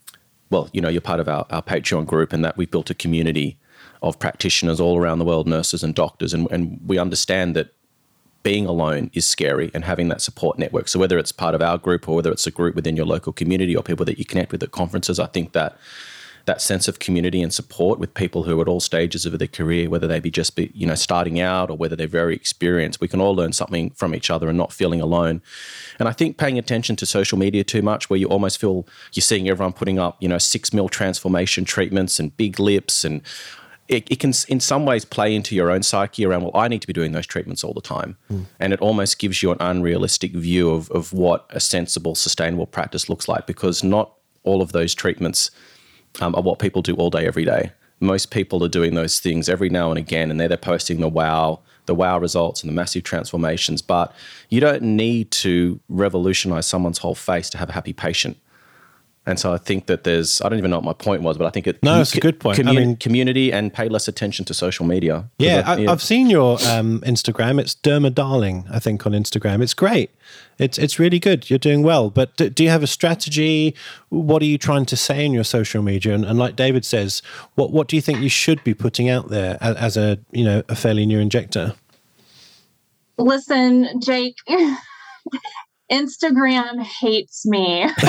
well, 0.49 0.69
you 0.71 0.79
know, 0.79 0.87
you're 0.87 1.01
part 1.01 1.19
of 1.19 1.27
our, 1.27 1.45
our 1.49 1.61
Patreon 1.61 2.05
group, 2.05 2.31
and 2.31 2.45
that 2.45 2.55
we've 2.55 2.71
built 2.71 2.89
a 2.89 2.93
community 2.93 3.57
of 4.01 4.17
practitioners 4.17 4.79
all 4.79 4.97
around 4.97 5.19
the 5.19 5.25
world, 5.25 5.45
nurses 5.45 5.83
and 5.83 5.93
doctors, 5.93 6.33
and, 6.33 6.49
and 6.51 6.79
we 6.85 6.97
understand 6.97 7.53
that 7.57 7.73
being 8.43 8.65
alone 8.65 9.09
is 9.13 9.27
scary 9.27 9.71
and 9.73 9.85
having 9.85 10.09
that 10.09 10.21
support 10.21 10.59
network. 10.59 10.87
So 10.87 10.99
whether 10.99 11.17
it's 11.17 11.31
part 11.31 11.55
of 11.55 11.61
our 11.61 11.77
group 11.77 12.07
or 12.07 12.15
whether 12.15 12.31
it's 12.31 12.45
a 12.45 12.51
group 12.51 12.75
within 12.75 12.95
your 12.95 13.05
local 13.05 13.33
community 13.33 13.75
or 13.75 13.81
people 13.83 14.05
that 14.05 14.19
you 14.19 14.25
connect 14.25 14.51
with 14.51 14.61
at 14.61 14.71
conferences, 14.71 15.19
I 15.19 15.27
think 15.27 15.53
that 15.53 15.77
that 16.45 16.61
sense 16.61 16.87
of 16.87 16.99
community 16.99 17.41
and 17.41 17.53
support 17.53 17.99
with 17.99 18.13
people 18.13 18.43
who 18.43 18.59
are 18.59 18.61
at 18.63 18.67
all 18.67 18.79
stages 18.79 19.25
of 19.25 19.37
their 19.37 19.47
career, 19.47 19.89
whether 19.89 20.07
they 20.07 20.19
be 20.19 20.29
just 20.29 20.55
be, 20.55 20.71
you 20.73 20.85
know 20.85 20.95
starting 20.95 21.39
out 21.39 21.69
or 21.69 21.77
whether 21.77 21.95
they're 21.95 22.07
very 22.07 22.35
experienced, 22.35 22.99
we 22.99 23.07
can 23.07 23.21
all 23.21 23.35
learn 23.35 23.53
something 23.53 23.89
from 23.91 24.13
each 24.13 24.29
other 24.29 24.49
and 24.49 24.57
not 24.57 24.73
feeling 24.73 24.99
alone. 24.99 25.41
And 25.99 26.09
I 26.09 26.11
think 26.11 26.37
paying 26.37 26.59
attention 26.59 26.95
to 26.97 27.05
social 27.05 27.37
media 27.37 27.63
too 27.63 27.81
much, 27.81 28.09
where 28.09 28.17
you 28.17 28.27
almost 28.27 28.59
feel 28.59 28.85
you're 29.13 29.21
seeing 29.21 29.47
everyone 29.47 29.73
putting 29.73 29.99
up 29.99 30.17
you 30.21 30.27
know 30.27 30.37
six 30.37 30.73
mil 30.73 30.89
transformation 30.89 31.65
treatments 31.65 32.19
and 32.19 32.35
big 32.35 32.59
lips 32.59 33.03
and 33.03 33.21
it, 33.89 34.09
it, 34.09 34.19
can 34.19 34.31
in 34.47 34.59
some 34.61 34.85
ways 34.85 35.03
play 35.03 35.35
into 35.35 35.55
your 35.55 35.69
own 35.69 35.83
psyche 35.83 36.25
around 36.25 36.41
well 36.41 36.51
i 36.55 36.67
need 36.67 36.81
to 36.81 36.87
be 36.87 36.93
doing 36.93 37.11
those 37.11 37.27
treatments 37.27 37.63
all 37.63 37.73
the 37.73 37.81
time 37.81 38.15
mm. 38.31 38.45
and 38.59 38.71
it 38.71 38.79
almost 38.79 39.19
gives 39.19 39.43
you 39.43 39.51
an 39.51 39.57
unrealistic 39.59 40.31
view 40.31 40.69
of, 40.69 40.89
of 40.91 41.11
what 41.11 41.45
a 41.49 41.59
sensible 41.59 42.15
sustainable 42.15 42.65
practice 42.65 43.09
looks 43.09 43.27
like 43.27 43.45
because 43.45 43.83
not 43.83 44.13
all 44.43 44.61
of 44.61 44.71
those 44.71 44.95
treatments 44.95 45.51
um, 46.21 46.35
are 46.35 46.41
what 46.41 46.59
people 46.59 46.81
do 46.81 46.95
all 46.95 47.09
day 47.09 47.25
every 47.25 47.45
day. 47.45 47.71
Most 47.99 48.31
people 48.31 48.63
are 48.63 48.69
doing 48.69 48.95
those 48.95 49.19
things 49.19 49.47
every 49.47 49.69
now 49.69 49.89
and 49.89 49.97
again 49.97 50.29
and 50.29 50.39
they're, 50.39 50.47
they're 50.47 50.57
posting 50.57 50.99
the 50.99 51.07
wow 51.07 51.59
the 51.85 51.95
wow 51.95 52.17
results 52.17 52.61
and 52.61 52.69
the 52.69 52.73
massive 52.73 53.03
transformations 53.03 53.81
but 53.81 54.13
you 54.49 54.61
don't 54.61 54.81
need 54.81 55.29
to 55.31 55.79
revolutionize 55.89 56.65
someone's 56.65 56.97
whole 56.97 57.15
face 57.15 57.49
to 57.49 57.57
have 57.57 57.69
a 57.69 57.73
happy 57.73 57.93
patient 57.93 58.37
and 59.25 59.39
so 59.39 59.53
I 59.53 59.57
think 59.57 59.85
that 59.85 60.03
there's, 60.03 60.41
I 60.41 60.49
don't 60.49 60.57
even 60.57 60.69
know 60.69 60.77
what 60.77 60.83
my 60.83 60.93
point 60.93 61.21
was, 61.21 61.37
but 61.37 61.45
I 61.45 61.49
think 61.49 61.65
it. 61.65 61.81
No, 61.81 62.01
it's 62.01 62.13
a 62.13 62.19
good 62.19 62.41
point. 62.41 62.57
Commun- 62.57 62.75
I 62.75 62.79
mean, 62.79 62.97
community 62.97 63.53
and 63.53 63.73
pay 63.73 63.87
less 63.87 64.09
attention 64.09 64.43
to 64.45 64.53
social 64.53 64.85
media. 64.85 65.29
Yeah, 65.37 65.63
I, 65.65 65.79
have 65.81 66.01
seen 66.01 66.29
your 66.29 66.57
um, 66.67 66.99
Instagram. 67.01 67.57
It's 67.59 67.73
Derma 67.73 68.13
Darling, 68.13 68.65
I 68.69 68.79
think, 68.79 69.05
on 69.05 69.13
Instagram. 69.13 69.61
It's 69.61 69.73
great. 69.73 70.11
It's 70.59 70.77
it's 70.77 70.99
really 70.99 71.19
good. 71.19 71.49
You're 71.49 71.57
doing 71.57 71.83
well. 71.83 72.09
But 72.09 72.35
do, 72.35 72.49
do 72.49 72.65
you 72.65 72.69
have 72.69 72.83
a 72.83 72.87
strategy? 72.87 73.75
What 74.09 74.41
are 74.41 74.45
you 74.45 74.57
trying 74.57 74.85
to 74.87 74.97
say 74.97 75.25
in 75.25 75.31
your 75.31 75.45
social 75.45 75.81
media? 75.81 76.13
And, 76.13 76.25
and, 76.25 76.37
like 76.37 76.57
David 76.57 76.83
says, 76.83 77.21
what 77.55 77.71
what 77.71 77.87
do 77.87 77.95
you 77.95 78.01
think 78.01 78.19
you 78.19 78.29
should 78.29 78.61
be 78.65 78.73
putting 78.73 79.07
out 79.07 79.29
there 79.29 79.57
as, 79.61 79.75
as 79.77 79.97
a 79.97 80.19
you 80.31 80.43
know 80.43 80.63
a 80.67 80.75
fairly 80.75 81.05
new 81.05 81.19
injector? 81.19 81.75
Listen, 83.17 84.01
Jake. 84.01 84.35
Instagram 85.93 86.81
hates 86.81 87.45
me. 87.45 87.83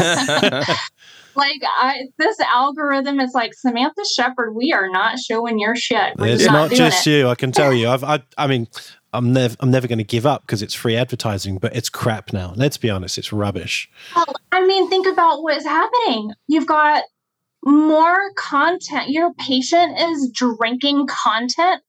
like 1.36 1.60
I 1.62 2.06
this 2.18 2.40
algorithm 2.40 3.20
is 3.20 3.34
like 3.34 3.52
Samantha 3.52 4.02
Shepherd, 4.16 4.54
we 4.54 4.72
are 4.72 4.88
not 4.88 5.18
showing 5.18 5.58
your 5.58 5.76
shit. 5.76 6.14
We're 6.16 6.28
it's 6.28 6.46
not, 6.46 6.52
not 6.52 6.72
just 6.72 7.06
it. 7.06 7.10
you, 7.10 7.28
I 7.28 7.34
can 7.34 7.52
tell 7.52 7.72
you. 7.80 7.88
I've 7.88 8.02
I, 8.02 8.22
I 8.38 8.46
mean 8.46 8.68
I'm 9.12 9.32
never 9.32 9.54
I'm 9.60 9.70
never 9.70 9.86
going 9.86 9.98
to 9.98 10.04
give 10.04 10.24
up 10.24 10.42
because 10.42 10.62
it's 10.62 10.74
free 10.74 10.96
advertising, 10.96 11.58
but 11.58 11.76
it's 11.76 11.90
crap 11.90 12.32
now. 12.32 12.54
Let's 12.56 12.78
be 12.78 12.88
honest, 12.88 13.18
it's 13.18 13.32
rubbish. 13.32 13.90
Well, 14.16 14.26
I 14.50 14.66
mean, 14.66 14.88
think 14.88 15.06
about 15.06 15.42
what 15.42 15.56
is 15.56 15.64
happening. 15.64 16.32
You've 16.48 16.66
got 16.66 17.04
more 17.64 18.32
content. 18.36 19.10
Your 19.10 19.32
patient 19.34 19.98
is 19.98 20.30
drinking 20.32 21.06
content 21.06 21.82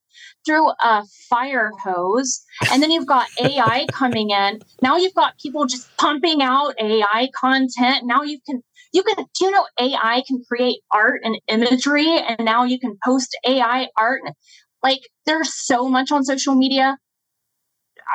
through 0.45 0.69
a 0.81 1.03
fire 1.29 1.71
hose. 1.84 2.43
And 2.71 2.81
then 2.81 2.91
you've 2.91 3.08
got 3.08 3.27
AI 3.39 3.88
coming 3.91 4.29
in. 4.29 4.60
Now 4.81 4.97
you've 4.97 5.13
got 5.13 5.38
people 5.39 5.65
just 5.65 5.88
pumping 5.97 6.41
out 6.41 6.75
AI 6.79 7.29
content. 7.36 8.05
Now 8.05 8.23
you 8.23 8.39
can 8.45 8.62
you 8.93 9.03
can 9.03 9.15
do 9.17 9.45
you 9.45 9.51
know 9.51 9.65
AI 9.79 10.23
can 10.27 10.41
create 10.47 10.79
art 10.91 11.21
and 11.23 11.38
imagery 11.47 12.17
and 12.17 12.45
now 12.45 12.63
you 12.63 12.79
can 12.79 12.97
post 13.03 13.38
AI 13.45 13.88
art. 13.97 14.21
Like 14.84 15.01
there's 15.25 15.53
so 15.53 15.89
much 15.89 16.12
on 16.12 16.23
social 16.23 16.55
media. 16.55 16.97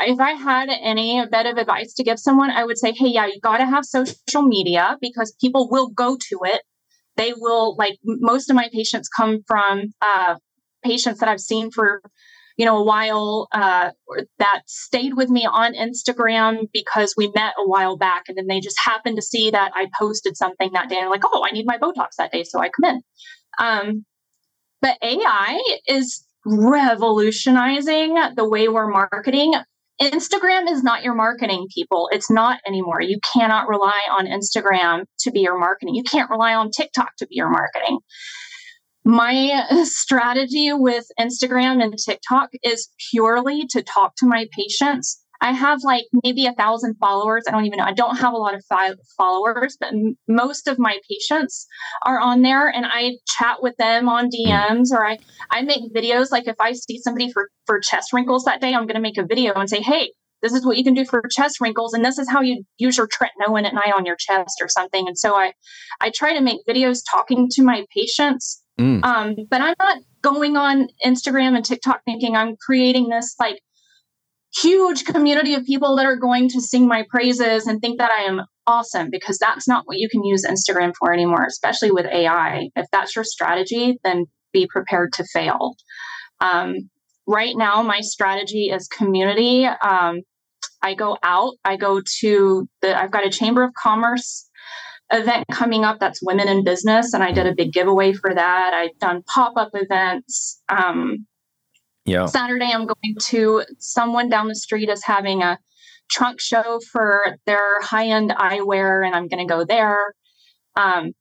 If 0.01 0.21
I 0.21 0.33
had 0.33 0.69
any 0.71 1.25
bit 1.31 1.47
of 1.47 1.57
advice 1.57 1.95
to 1.95 2.05
give 2.05 2.21
someone, 2.21 2.51
I 2.51 2.65
would 2.65 2.79
say, 2.79 2.93
hey, 2.93 3.09
yeah, 3.09 3.27
you 3.27 3.41
got 3.43 3.59
to 3.59 3.67
have 3.67 3.85
social 3.85 4.43
media 4.43 4.97
because 5.01 5.35
people 5.41 5.69
will 5.69 5.89
go 5.89 6.17
to 6.17 6.39
it. 6.45 6.63
They 7.17 7.33
will, 7.37 7.75
like, 7.77 7.99
most 8.05 8.51
of 8.51 8.57
my 8.57 8.69
patients 8.73 9.09
come 9.09 9.41
from 9.49 9.93
uh, 10.01 10.37
patients 10.83 11.21
that 11.21 11.29
I've 11.29 11.41
seen 11.41 11.71
for 11.71 12.03
you 12.57 12.67
know 12.67 12.77
a 12.77 12.85
while 12.85 13.49
uh, 13.53 13.91
that 14.39 14.63
stayed 14.67 15.15
with 15.15 15.31
me 15.31 15.47
on 15.51 15.75
Instagram 15.75 16.69
because 16.73 17.15
we 17.17 17.33
met 17.35 17.55
a 17.59 17.67
while 17.67 17.97
back, 17.97 18.25
and 18.29 18.37
then 18.37 18.49
they 18.49 18.61
just 18.61 18.79
happened 18.79 19.17
to 19.17 19.23
see 19.23 19.51
that 19.51 19.73
I 19.75 19.87
posted 19.99 20.37
something 20.37 20.71
that 20.73 20.89
day, 20.89 20.99
and 20.99 21.09
like, 21.11 21.25
oh, 21.25 21.45
I 21.47 21.53
need 21.53 21.67
my 21.67 21.79
Botox 21.79 22.17
that 22.19 22.33
day, 22.33 22.45
so 22.45 22.61
I 22.61 22.69
come 22.69 22.95
in. 22.95 23.03
Um, 23.59 24.05
but 24.83 24.99
AI 25.03 25.61
is 25.87 26.25
revolutionizing 26.45 28.17
the 28.37 28.49
way 28.49 28.69
we're 28.69 28.89
marketing. 28.89 29.55
Instagram 30.01 30.71
is 30.71 30.83
not 30.83 31.03
your 31.03 31.15
marketing, 31.15 31.67
people. 31.75 32.09
It's 32.11 32.31
not 32.31 32.61
anymore. 32.67 33.03
You 33.03 33.19
cannot 33.35 33.69
rely 33.69 34.01
on 34.11 34.27
Instagram 34.27 35.05
to 35.21 35.31
be 35.31 35.41
your 35.41 35.59
marketing. 35.59 35.95
You 35.95 36.03
can't 36.03 36.31
rely 36.31 36.55
on 36.55 36.71
TikTok 36.71 37.17
to 37.19 37.27
be 37.27 37.37
your 37.37 37.51
marketing 37.51 37.99
my 39.05 39.67
strategy 39.85 40.73
with 40.73 41.07
Instagram 41.19 41.83
and 41.83 41.95
TikTok 41.99 42.51
is 42.63 42.89
purely 43.11 43.67
to 43.71 43.83
talk 43.83 44.15
to 44.17 44.27
my 44.27 44.47
patients. 44.53 45.21
I 45.43 45.53
have 45.53 45.79
like 45.83 46.05
maybe 46.23 46.45
a 46.47 46.53
thousand 46.53 46.97
followers. 47.01 47.45
I 47.49 47.53
don't 47.53 47.65
even 47.65 47.79
know. 47.79 47.85
I 47.85 47.95
don't 47.95 48.19
have 48.19 48.35
a 48.35 48.37
lot 48.37 48.55
of 48.55 48.63
fi- 48.69 48.95
followers, 49.17 49.77
but 49.81 49.89
m- 49.89 50.17
most 50.29 50.69
of 50.69 50.79
my 50.79 50.99
patients 51.09 51.67
are 52.03 52.21
on 52.21 52.43
there 52.43 52.69
and 52.69 52.85
I 52.87 53.13
chat 53.27 53.63
with 53.63 53.75
them 53.79 54.09
on 54.09 54.29
DMs 54.29 54.89
or 54.93 55.07
I, 55.07 55.19
I 55.51 55.63
make 55.63 55.95
videos. 55.95 56.31
Like 56.31 56.47
if 56.47 56.57
I 56.61 56.73
see 56.73 57.01
somebody 57.01 57.33
for, 57.33 57.49
for 57.65 57.81
chest 57.81 58.13
wrinkles 58.13 58.45
that 58.45 58.61
day, 58.61 58.75
I'm 58.75 58.87
going 58.87 58.97
to 58.97 59.01
make 59.01 59.17
a 59.17 59.25
video 59.25 59.55
and 59.55 59.71
say, 59.71 59.81
Hey, 59.81 60.13
this 60.43 60.53
is 60.53 60.65
what 60.65 60.77
you 60.77 60.85
can 60.85 60.95
do 60.95 61.05
for 61.07 61.23
chest 61.31 61.61
wrinkles. 61.61 61.95
And 61.95 62.05
this 62.05 62.19
is 62.19 62.29
how 62.29 62.43
you 62.43 62.63
use 62.79 62.99
your 62.99 63.09
tretinoin 63.09 63.65
at 63.65 63.75
night 63.75 63.93
on 63.95 64.05
your 64.05 64.17
chest 64.17 64.59
or 64.61 64.69
something. 64.69 65.07
And 65.07 65.19
so 65.19 65.35
I, 65.35 65.53
I 66.01 66.11
try 66.15 66.35
to 66.35 66.41
make 66.41 66.61
videos 66.69 67.01
talking 67.11 67.49
to 67.53 67.63
my 67.63 67.85
patients 67.95 68.63
Mm. 68.81 69.05
Um, 69.05 69.37
but 69.51 69.61
I'm 69.61 69.75
not 69.79 69.99
going 70.23 70.57
on 70.57 70.89
Instagram 71.05 71.55
and 71.55 71.65
TikTok 71.65 72.01
thinking 72.05 72.35
I'm 72.35 72.57
creating 72.57 73.09
this 73.09 73.35
like 73.39 73.61
huge 74.55 75.05
community 75.05 75.55
of 75.55 75.65
people 75.65 75.97
that 75.97 76.07
are 76.07 76.17
going 76.17 76.49
to 76.49 76.61
sing 76.61 76.89
my 76.89 77.05
praises 77.09 77.67
and 77.67 77.81
think 77.81 77.99
that 77.99 78.11
I 78.11 78.23
am 78.23 78.43
awesome 78.67 79.09
because 79.11 79.39
that's 79.39 79.69
not 79.69 79.87
what 79.87 79.99
you 79.99 80.09
can 80.09 80.25
use 80.25 80.45
Instagram 80.45 80.93
for 80.99 81.13
anymore, 81.13 81.45
especially 81.47 81.91
with 81.91 82.07
AI. 82.07 82.71
If 82.75 82.87
that's 82.91 83.15
your 83.15 83.25
strategy, 83.25 83.99
then 84.03 84.25
be 84.53 84.67
prepared 84.67 85.13
to 85.15 85.25
fail. 85.25 85.77
Um, 86.41 86.91
right 87.27 87.57
now, 87.57 87.83
my 87.83 88.01
strategy 88.01 88.71
is 88.71 88.89
community. 88.89 89.67
Um, 89.67 90.23
I 90.83 90.95
go 90.95 91.19
out, 91.23 91.55
I 91.65 91.77
go 91.77 92.01
to 92.21 92.69
the, 92.81 92.99
I've 92.99 93.11
got 93.11 93.27
a 93.27 93.31
Chamber 93.31 93.63
of 93.63 93.73
Commerce 93.75 94.50
event 95.13 95.45
coming 95.51 95.85
up 95.85 95.99
that's 95.99 96.21
women 96.23 96.49
in 96.49 96.65
business 96.65 97.13
and 97.13 97.23
i 97.23 97.33
did 97.33 97.47
a 97.47 97.55
big 97.55 97.73
giveaway 97.73 98.13
for 98.13 98.35
that. 98.35 98.73
I've 98.75 98.97
done 98.99 99.23
pop-up 99.23 99.71
events. 99.75 100.63
Um, 100.69 101.27
yeah. 102.05 102.27
Saturday 102.27 102.71
i'm 102.73 102.87
going 102.87 103.17
to 103.21 103.65
someone 103.79 104.29
down 104.29 104.49
the 104.49 104.55
street 104.55 104.89
is 104.89 105.05
having 105.05 105.43
a 105.43 105.59
trunk 106.11 106.41
show 106.41 106.81
for 106.93 107.37
their 107.47 107.81
high-end 107.81 108.31
eyewear 108.31 109.05
and 109.05 109.15
i'm 109.15 109.29
going 109.29 109.47
to 109.47 109.53
go 109.53 109.65
there. 109.65 110.15
Um, 110.77 111.13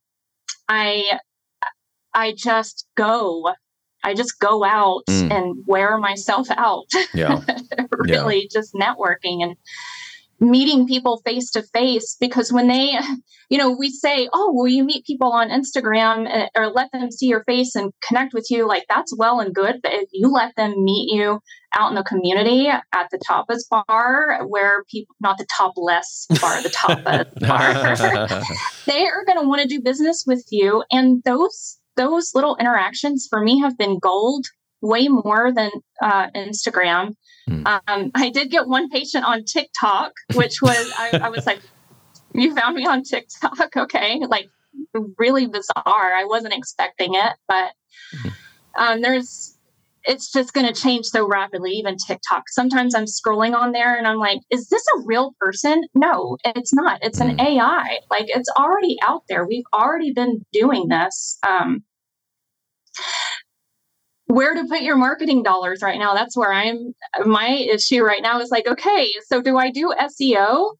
i 0.67 1.19
i 2.13 2.33
just 2.37 2.85
go 2.95 3.51
i 4.03 4.13
just 4.13 4.39
go 4.39 4.63
out 4.63 5.01
mm. 5.09 5.31
and 5.31 5.63
wear 5.67 5.97
myself 5.97 6.47
out. 6.51 6.87
Yeah. 7.13 7.41
Really 7.97 8.43
yeah. 8.43 8.47
just 8.49 8.73
networking 8.73 9.43
and 9.43 9.55
meeting 10.39 10.87
people 10.87 11.21
face 11.25 11.51
to 11.51 11.63
face 11.73 12.15
because 12.19 12.51
when 12.51 12.67
they 12.67 12.97
you 13.49 13.57
know 13.57 13.71
we 13.71 13.89
say 13.89 14.29
oh 14.33 14.51
will 14.53 14.67
you 14.67 14.83
meet 14.83 15.05
people 15.05 15.31
on 15.31 15.49
instagram 15.49 16.27
eh, 16.29 16.47
or 16.55 16.67
let 16.67 16.91
them 16.91 17.11
see 17.11 17.27
your 17.27 17.43
face 17.43 17.75
and 17.75 17.91
connect 18.07 18.33
with 18.33 18.47
you? 18.49 18.67
Like 18.67 18.85
that's 18.89 19.15
well 19.17 19.39
and 19.39 19.53
good 19.53 19.81
but 19.81 19.93
if 19.93 20.09
you 20.11 20.29
let 20.29 20.55
them 20.55 20.83
meet 20.83 21.13
you 21.13 21.39
out 21.73 21.89
in 21.89 21.95
the 21.95 22.03
community 22.03 22.67
at 22.67 23.09
the 23.11 23.19
tapas 23.19 23.63
bar 23.69 24.45
where 24.47 24.83
people 24.85 25.15
not 25.19 25.37
the 25.37 25.45
topless 25.55 26.25
bar 26.41 26.61
the 26.63 26.69
tapas 26.69 27.39
bar 27.47 28.55
they 28.85 29.05
are 29.05 29.25
going 29.25 29.39
to 29.39 29.47
want 29.47 29.61
to 29.61 29.67
do 29.67 29.81
business 29.81 30.23
with 30.25 30.45
you 30.49 30.83
and 30.91 31.21
those 31.25 31.79
those 31.95 32.31
little 32.33 32.55
interactions 32.57 33.27
for 33.29 33.41
me 33.41 33.59
have 33.59 33.77
been 33.77 33.99
gold 33.99 34.45
way 34.81 35.07
more 35.07 35.51
than 35.53 35.71
uh, 36.01 36.29
instagram 36.31 37.13
Mm. 37.49 37.81
Um, 37.87 38.11
I 38.15 38.29
did 38.29 38.51
get 38.51 38.67
one 38.67 38.89
patient 38.89 39.25
on 39.25 39.43
TikTok, 39.43 40.11
which 40.33 40.61
was, 40.61 40.91
I, 40.97 41.19
I 41.23 41.29
was 41.29 41.45
like, 41.45 41.61
you 42.33 42.55
found 42.55 42.75
me 42.75 42.85
on 42.85 43.03
TikTok. 43.03 43.75
Okay. 43.75 44.19
Like 44.27 44.49
really 45.17 45.47
bizarre. 45.47 45.85
I 45.85 46.25
wasn't 46.25 46.53
expecting 46.53 47.15
it, 47.15 47.33
but 47.47 47.71
mm-hmm. 48.15 48.29
um, 48.77 49.01
there's, 49.01 49.57
it's 50.03 50.31
just 50.31 50.53
going 50.53 50.71
to 50.71 50.79
change 50.79 51.07
so 51.07 51.27
rapidly, 51.27 51.71
even 51.71 51.97
TikTok. 51.97 52.43
Sometimes 52.49 52.95
I'm 52.95 53.05
scrolling 53.05 53.53
on 53.55 53.71
there 53.71 53.97
and 53.97 54.07
I'm 54.07 54.17
like, 54.17 54.39
is 54.49 54.69
this 54.69 54.83
a 54.95 55.01
real 55.05 55.33
person? 55.39 55.83
No, 55.93 56.37
it's 56.45 56.73
not. 56.73 56.99
It's 57.01 57.19
an 57.19 57.37
mm. 57.37 57.41
AI. 57.41 57.99
Like 58.09 58.25
it's 58.27 58.49
already 58.57 58.97
out 59.05 59.23
there. 59.27 59.45
We've 59.45 59.65
already 59.73 60.13
been 60.13 60.45
doing 60.53 60.87
this. 60.87 61.37
Um, 61.47 61.83
where 64.29 64.53
to 64.53 64.63
put 64.65 64.81
your 64.81 64.95
marketing 64.95 65.41
dollars 65.41 65.81
right 65.81 65.97
now? 65.97 66.13
That's 66.13 66.37
where 66.37 66.53
I'm. 66.53 66.93
My 67.25 67.49
issue 67.49 68.03
right 68.03 68.21
now 68.21 68.39
is 68.39 68.51
like, 68.51 68.67
okay, 68.67 69.11
so 69.25 69.41
do 69.41 69.57
I 69.57 69.71
do 69.71 69.93
SEO? 69.99 70.75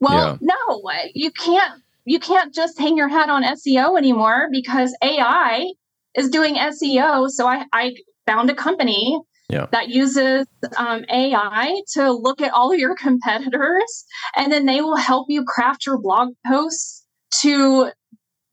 Well, 0.00 0.38
yeah. 0.40 0.54
no, 0.68 0.90
you 1.14 1.30
can't. 1.30 1.80
You 2.04 2.18
can't 2.18 2.52
just 2.52 2.78
hang 2.78 2.96
your 2.96 3.08
hat 3.08 3.30
on 3.30 3.44
SEO 3.44 3.96
anymore 3.96 4.48
because 4.50 4.96
AI 5.02 5.70
is 6.14 6.30
doing 6.30 6.56
SEO. 6.56 7.28
So 7.28 7.46
I, 7.46 7.66
I 7.72 7.94
found 8.26 8.50
a 8.50 8.54
company 8.54 9.20
yeah. 9.50 9.66
that 9.72 9.90
uses 9.90 10.46
um, 10.76 11.04
AI 11.10 11.82
to 11.92 12.12
look 12.12 12.40
at 12.40 12.52
all 12.52 12.74
your 12.74 12.96
competitors, 13.00 14.04
and 14.36 14.52
then 14.52 14.66
they 14.66 14.80
will 14.80 14.96
help 14.96 15.26
you 15.30 15.44
craft 15.44 15.86
your 15.86 15.98
blog 15.98 16.30
posts 16.46 17.06
to 17.42 17.92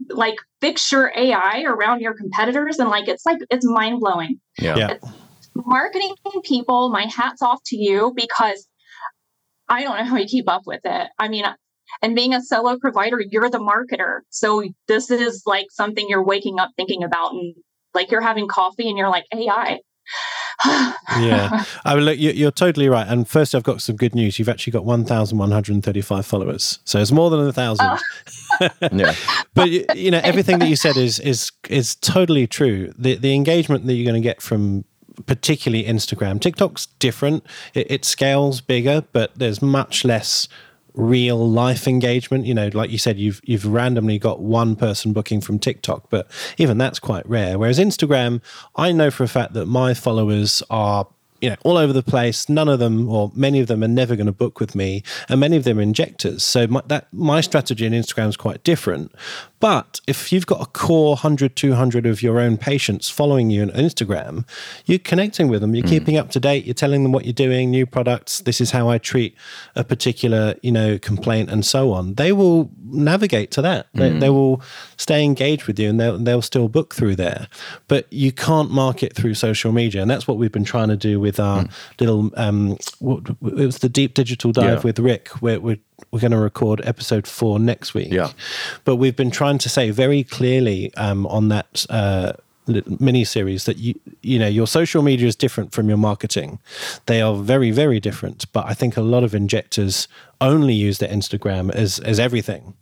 like 0.09 0.35
fix 0.65 0.91
your 0.91 1.11
AI 1.15 1.63
around 1.67 2.01
your 2.01 2.15
competitors. 2.15 2.79
And 2.79 2.89
like 2.89 3.07
it's 3.07 3.25
like 3.25 3.37
it's 3.51 3.65
mind 3.65 3.99
blowing. 3.99 4.39
Yeah. 4.59 4.75
yeah. 4.75 4.97
Marketing 5.53 6.15
people, 6.43 6.89
my 6.89 7.05
hat's 7.05 7.41
off 7.41 7.61
to 7.67 7.77
you 7.77 8.13
because 8.15 8.67
I 9.69 9.83
don't 9.83 9.97
know 9.97 10.05
how 10.05 10.17
you 10.17 10.25
keep 10.25 10.49
up 10.49 10.63
with 10.65 10.81
it. 10.83 11.07
I 11.19 11.27
mean, 11.27 11.45
and 12.01 12.15
being 12.15 12.33
a 12.33 12.41
solo 12.41 12.77
provider, 12.79 13.21
you're 13.29 13.49
the 13.49 13.59
marketer. 13.59 14.21
So 14.29 14.63
this 14.87 15.11
is 15.11 15.43
like 15.45 15.67
something 15.69 16.05
you're 16.09 16.25
waking 16.25 16.59
up 16.59 16.71
thinking 16.75 17.03
about 17.03 17.31
and 17.31 17.55
like 17.93 18.11
you're 18.11 18.21
having 18.21 18.47
coffee 18.47 18.89
and 18.89 18.97
you're 18.97 19.09
like 19.09 19.25
AI. 19.33 19.79
Yeah, 20.65 21.63
I 21.85 21.95
mean, 21.95 22.05
look, 22.05 22.17
you're 22.17 22.51
totally 22.51 22.89
right. 22.89 23.07
And 23.07 23.27
first, 23.27 23.55
I've 23.55 23.63
got 23.63 23.81
some 23.81 23.95
good 23.95 24.15
news. 24.15 24.39
You've 24.39 24.49
actually 24.49 24.71
got 24.71 24.85
1,135 24.85 26.25
followers, 26.25 26.79
so 26.85 26.99
it's 26.99 27.11
more 27.11 27.29
than 27.29 27.41
a 27.41 27.53
thousand. 27.53 27.87
Oh. 28.61 28.69
yeah, 28.91 29.15
but 29.53 29.95
you 29.95 30.11
know, 30.11 30.21
everything 30.23 30.59
that 30.59 30.69
you 30.69 30.75
said 30.75 30.97
is 30.97 31.19
is 31.19 31.51
is 31.69 31.95
totally 31.95 32.47
true. 32.47 32.93
The 32.97 33.15
the 33.15 33.33
engagement 33.33 33.85
that 33.85 33.93
you're 33.93 34.09
going 34.09 34.21
to 34.21 34.27
get 34.27 34.41
from 34.41 34.85
particularly 35.25 35.85
Instagram, 35.85 36.41
TikTok's 36.41 36.87
different. 36.99 37.45
It, 37.73 37.89
it 37.89 38.05
scales 38.05 38.61
bigger, 38.61 39.03
but 39.13 39.31
there's 39.35 39.61
much 39.61 40.03
less 40.03 40.47
real 40.95 41.49
life 41.49 41.87
engagement. 41.87 42.45
You 42.45 42.53
know, 42.53 42.69
like 42.73 42.89
you 42.89 42.97
said, 42.97 43.19
you've 43.19 43.41
you've 43.43 43.65
randomly 43.65 44.17
got 44.17 44.41
one 44.41 44.75
person 44.75 45.13
booking 45.13 45.41
from 45.41 45.59
TikTok, 45.59 46.09
but 46.09 46.29
even 46.57 46.77
that's 46.77 46.99
quite 46.99 47.27
rare. 47.27 47.57
Whereas 47.59 47.79
Instagram, 47.79 48.41
I 48.75 48.91
know 48.91 49.11
for 49.11 49.23
a 49.23 49.27
fact 49.27 49.53
that 49.53 49.65
my 49.65 49.93
followers 49.93 50.63
are 50.69 51.07
you 51.41 51.49
know 51.49 51.55
all 51.63 51.77
over 51.77 51.93
the 51.93 52.03
place 52.03 52.47
none 52.49 52.67
of 52.67 52.79
them 52.79 53.09
or 53.09 53.31
many 53.35 53.59
of 53.59 53.67
them 53.67 53.83
are 53.83 53.87
never 53.87 54.15
going 54.15 54.25
to 54.25 54.31
book 54.31 54.59
with 54.59 54.75
me 54.75 55.03
and 55.29 55.39
many 55.39 55.57
of 55.57 55.63
them 55.63 55.79
are 55.79 55.81
injectors 55.81 56.43
so 56.43 56.67
my, 56.67 56.81
that 56.87 57.07
my 57.13 57.41
strategy 57.41 57.85
in 57.85 57.93
instagram 57.93 58.29
is 58.29 58.37
quite 58.37 58.63
different 58.63 59.11
but 59.65 59.99
if 60.05 60.31
you've 60.31 60.45
got 60.45 60.61
a 60.61 60.67
core 60.67 61.15
100, 61.15 61.55
200 61.55 62.05
of 62.05 62.21
your 62.21 62.39
own 62.39 62.55
patients 62.55 63.09
following 63.09 63.49
you 63.49 63.63
on 63.63 63.69
Instagram, 63.69 64.47
you're 64.85 64.99
connecting 64.99 65.47
with 65.47 65.61
them, 65.61 65.73
you're 65.73 65.83
mm. 65.83 65.89
keeping 65.89 66.17
up 66.17 66.29
to 66.31 66.39
date, 66.39 66.65
you're 66.65 66.75
telling 66.75 67.01
them 67.01 67.11
what 67.11 67.25
you're 67.25 67.33
doing, 67.33 67.71
new 67.71 67.87
products, 67.87 68.41
this 68.41 68.61
is 68.61 68.69
how 68.69 68.89
I 68.89 68.99
treat 68.99 69.35
a 69.75 69.83
particular, 69.83 70.53
you 70.61 70.71
know, 70.71 70.99
complaint 70.99 71.49
and 71.49 71.65
so 71.65 71.93
on. 71.93 72.13
They 72.13 72.31
will 72.31 72.69
navigate 72.83 73.49
to 73.51 73.63
that. 73.63 73.87
They, 73.95 74.11
mm. 74.11 74.19
they 74.19 74.29
will 74.29 74.61
stay 74.97 75.23
engaged 75.23 75.65
with 75.65 75.79
you 75.79 75.89
and 75.89 75.99
they'll, 75.99 76.19
they'll 76.19 76.43
still 76.43 76.67
book 76.67 76.93
through 76.93 77.15
there. 77.15 77.47
But 77.87 78.05
you 78.13 78.31
can't 78.31 78.69
market 78.69 79.15
through 79.15 79.33
social 79.33 79.71
media. 79.71 80.03
And 80.03 80.11
that's 80.11 80.27
what 80.27 80.37
we've 80.37 80.51
been 80.51 80.63
trying 80.63 80.89
to 80.89 80.97
do 80.97 81.19
with 81.19 81.34
our 81.39 81.63
mm. 81.63 81.71
little, 81.99 82.31
um, 82.35 82.71
it 82.71 83.65
was 83.65 83.79
the 83.79 83.89
deep 83.89 84.13
digital 84.13 84.51
dive 84.51 84.65
yeah. 84.65 84.81
with 84.81 84.99
Rick, 84.99 85.29
where 85.41 85.59
we're 85.59 85.79
we're 86.11 86.19
going 86.19 86.31
to 86.31 86.37
record 86.37 86.81
episode 86.83 87.25
four 87.27 87.59
next 87.59 87.93
week. 87.93 88.11
Yeah. 88.11 88.31
But 88.83 88.97
we've 88.97 89.15
been 89.15 89.31
trying 89.31 89.57
to 89.59 89.69
say 89.69 89.91
very 89.91 90.23
clearly 90.23 90.93
um, 90.95 91.25
on 91.27 91.47
that 91.49 91.85
uh, 91.89 92.33
mini 92.99 93.23
series 93.23 93.65
that 93.65 93.77
you 93.77 93.99
you 94.21 94.39
know 94.39 94.47
your 94.47 94.67
social 94.67 95.01
media 95.01 95.27
is 95.27 95.35
different 95.35 95.71
from 95.71 95.87
your 95.87 95.97
marketing. 95.97 96.59
They 97.05 97.21
are 97.21 97.35
very 97.35 97.71
very 97.71 97.99
different. 97.99 98.51
But 98.51 98.65
I 98.65 98.73
think 98.73 98.97
a 98.97 99.01
lot 99.01 99.23
of 99.23 99.35
injectors 99.35 100.07
only 100.41 100.73
use 100.73 100.97
their 100.99 101.09
Instagram 101.09 101.71
as 101.71 101.99
as 101.99 102.19
everything, 102.19 102.73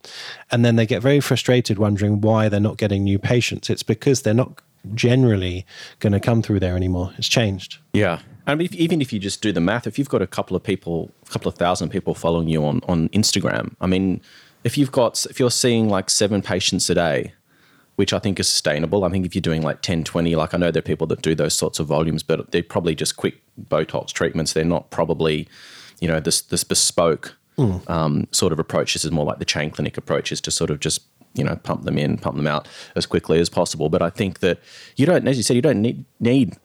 and 0.51 0.63
then 0.63 0.75
they 0.75 0.85
get 0.85 1.01
very 1.01 1.19
frustrated 1.19 1.77
wondering 1.77 2.21
why 2.21 2.49
they're 2.49 2.59
not 2.59 2.77
getting 2.77 3.03
new 3.03 3.19
patients. 3.19 3.69
It's 3.69 3.83
because 3.83 4.21
they're 4.21 4.33
not 4.33 4.61
generally 4.93 5.65
going 5.99 6.13
to 6.13 6.19
come 6.19 6.41
through 6.41 6.59
there 6.59 6.75
anymore. 6.75 7.13
It's 7.17 7.29
changed. 7.29 7.77
Yeah. 7.93 8.19
I 8.45 8.55
mean, 8.55 8.65
if, 8.65 8.75
even 8.75 9.01
if 9.01 9.13
you 9.13 9.19
just 9.19 9.41
do 9.41 9.51
the 9.51 9.61
math, 9.61 9.87
if 9.87 9.97
you've 9.97 10.09
got 10.09 10.21
a 10.21 10.27
couple 10.27 10.55
of 10.55 10.63
people, 10.63 11.11
a 11.27 11.29
couple 11.29 11.49
of 11.49 11.55
thousand 11.55 11.89
people 11.89 12.13
following 12.13 12.47
you 12.47 12.65
on, 12.65 12.81
on 12.87 13.09
Instagram, 13.09 13.75
I 13.79 13.87
mean, 13.87 14.21
if 14.63 14.77
you've 14.77 14.91
got, 14.91 15.25
if 15.29 15.39
you're 15.39 15.51
seeing 15.51 15.89
like 15.89 16.09
seven 16.09 16.41
patients 16.41 16.89
a 16.89 16.95
day, 16.95 17.33
which 17.95 18.11
I 18.11 18.19
think 18.19 18.39
is 18.39 18.47
sustainable. 18.47 19.03
I 19.03 19.09
think 19.09 19.23
if 19.23 19.35
you're 19.35 19.41
doing 19.41 19.61
like 19.61 19.81
10, 19.81 20.03
20, 20.03 20.35
like 20.35 20.55
I 20.55 20.57
know 20.57 20.71
there 20.71 20.79
are 20.79 20.81
people 20.81 21.05
that 21.07 21.21
do 21.21 21.35
those 21.35 21.53
sorts 21.53 21.79
of 21.79 21.85
volumes, 21.85 22.23
but 22.23 22.51
they're 22.51 22.63
probably 22.63 22.95
just 22.95 23.17
quick 23.17 23.39
Botox 23.69 24.07
treatments. 24.07 24.53
They're 24.53 24.65
not 24.65 24.89
probably, 24.89 25.47
you 25.99 26.07
know, 26.07 26.19
this, 26.19 26.41
this 26.41 26.63
bespoke 26.63 27.35
mm. 27.57 27.87
um, 27.89 28.27
sort 28.31 28.51
of 28.51 28.59
approach. 28.59 28.93
This 28.93 29.05
is 29.05 29.11
more 29.11 29.25
like 29.25 29.39
the 29.39 29.45
chain 29.45 29.69
clinic 29.69 29.97
approach 29.97 30.31
is 30.31 30.41
to 30.41 30.51
sort 30.51 30.69
of 30.71 30.79
just 30.79 31.01
you 31.35 31.43
know 31.43 31.55
pump 31.57 31.83
them 31.83 31.97
in, 31.97 32.17
pump 32.17 32.37
them 32.37 32.47
out 32.47 32.67
as 32.95 33.05
quickly 33.05 33.39
as 33.39 33.49
possible. 33.49 33.89
But 33.89 34.01
I 34.01 34.09
think 34.09 34.39
that 34.39 34.59
you 34.95 35.05
don't, 35.05 35.27
as 35.27 35.37
you 35.37 35.43
said, 35.43 35.55
you 35.55 35.61
don't 35.61 35.81
need 35.81 36.05
need 36.19 36.57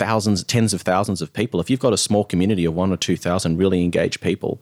thousands, 0.00 0.42
tens 0.44 0.72
of 0.74 0.80
thousands 0.82 1.20
of 1.22 1.28
people. 1.40 1.60
If 1.60 1.68
you've 1.70 1.86
got 1.86 1.92
a 1.92 1.98
small 2.08 2.24
community 2.24 2.64
of 2.64 2.74
one 2.74 2.90
or 2.92 2.96
two 2.96 3.18
thousand 3.26 3.58
really 3.58 3.84
engaged 3.84 4.20
people, 4.20 4.52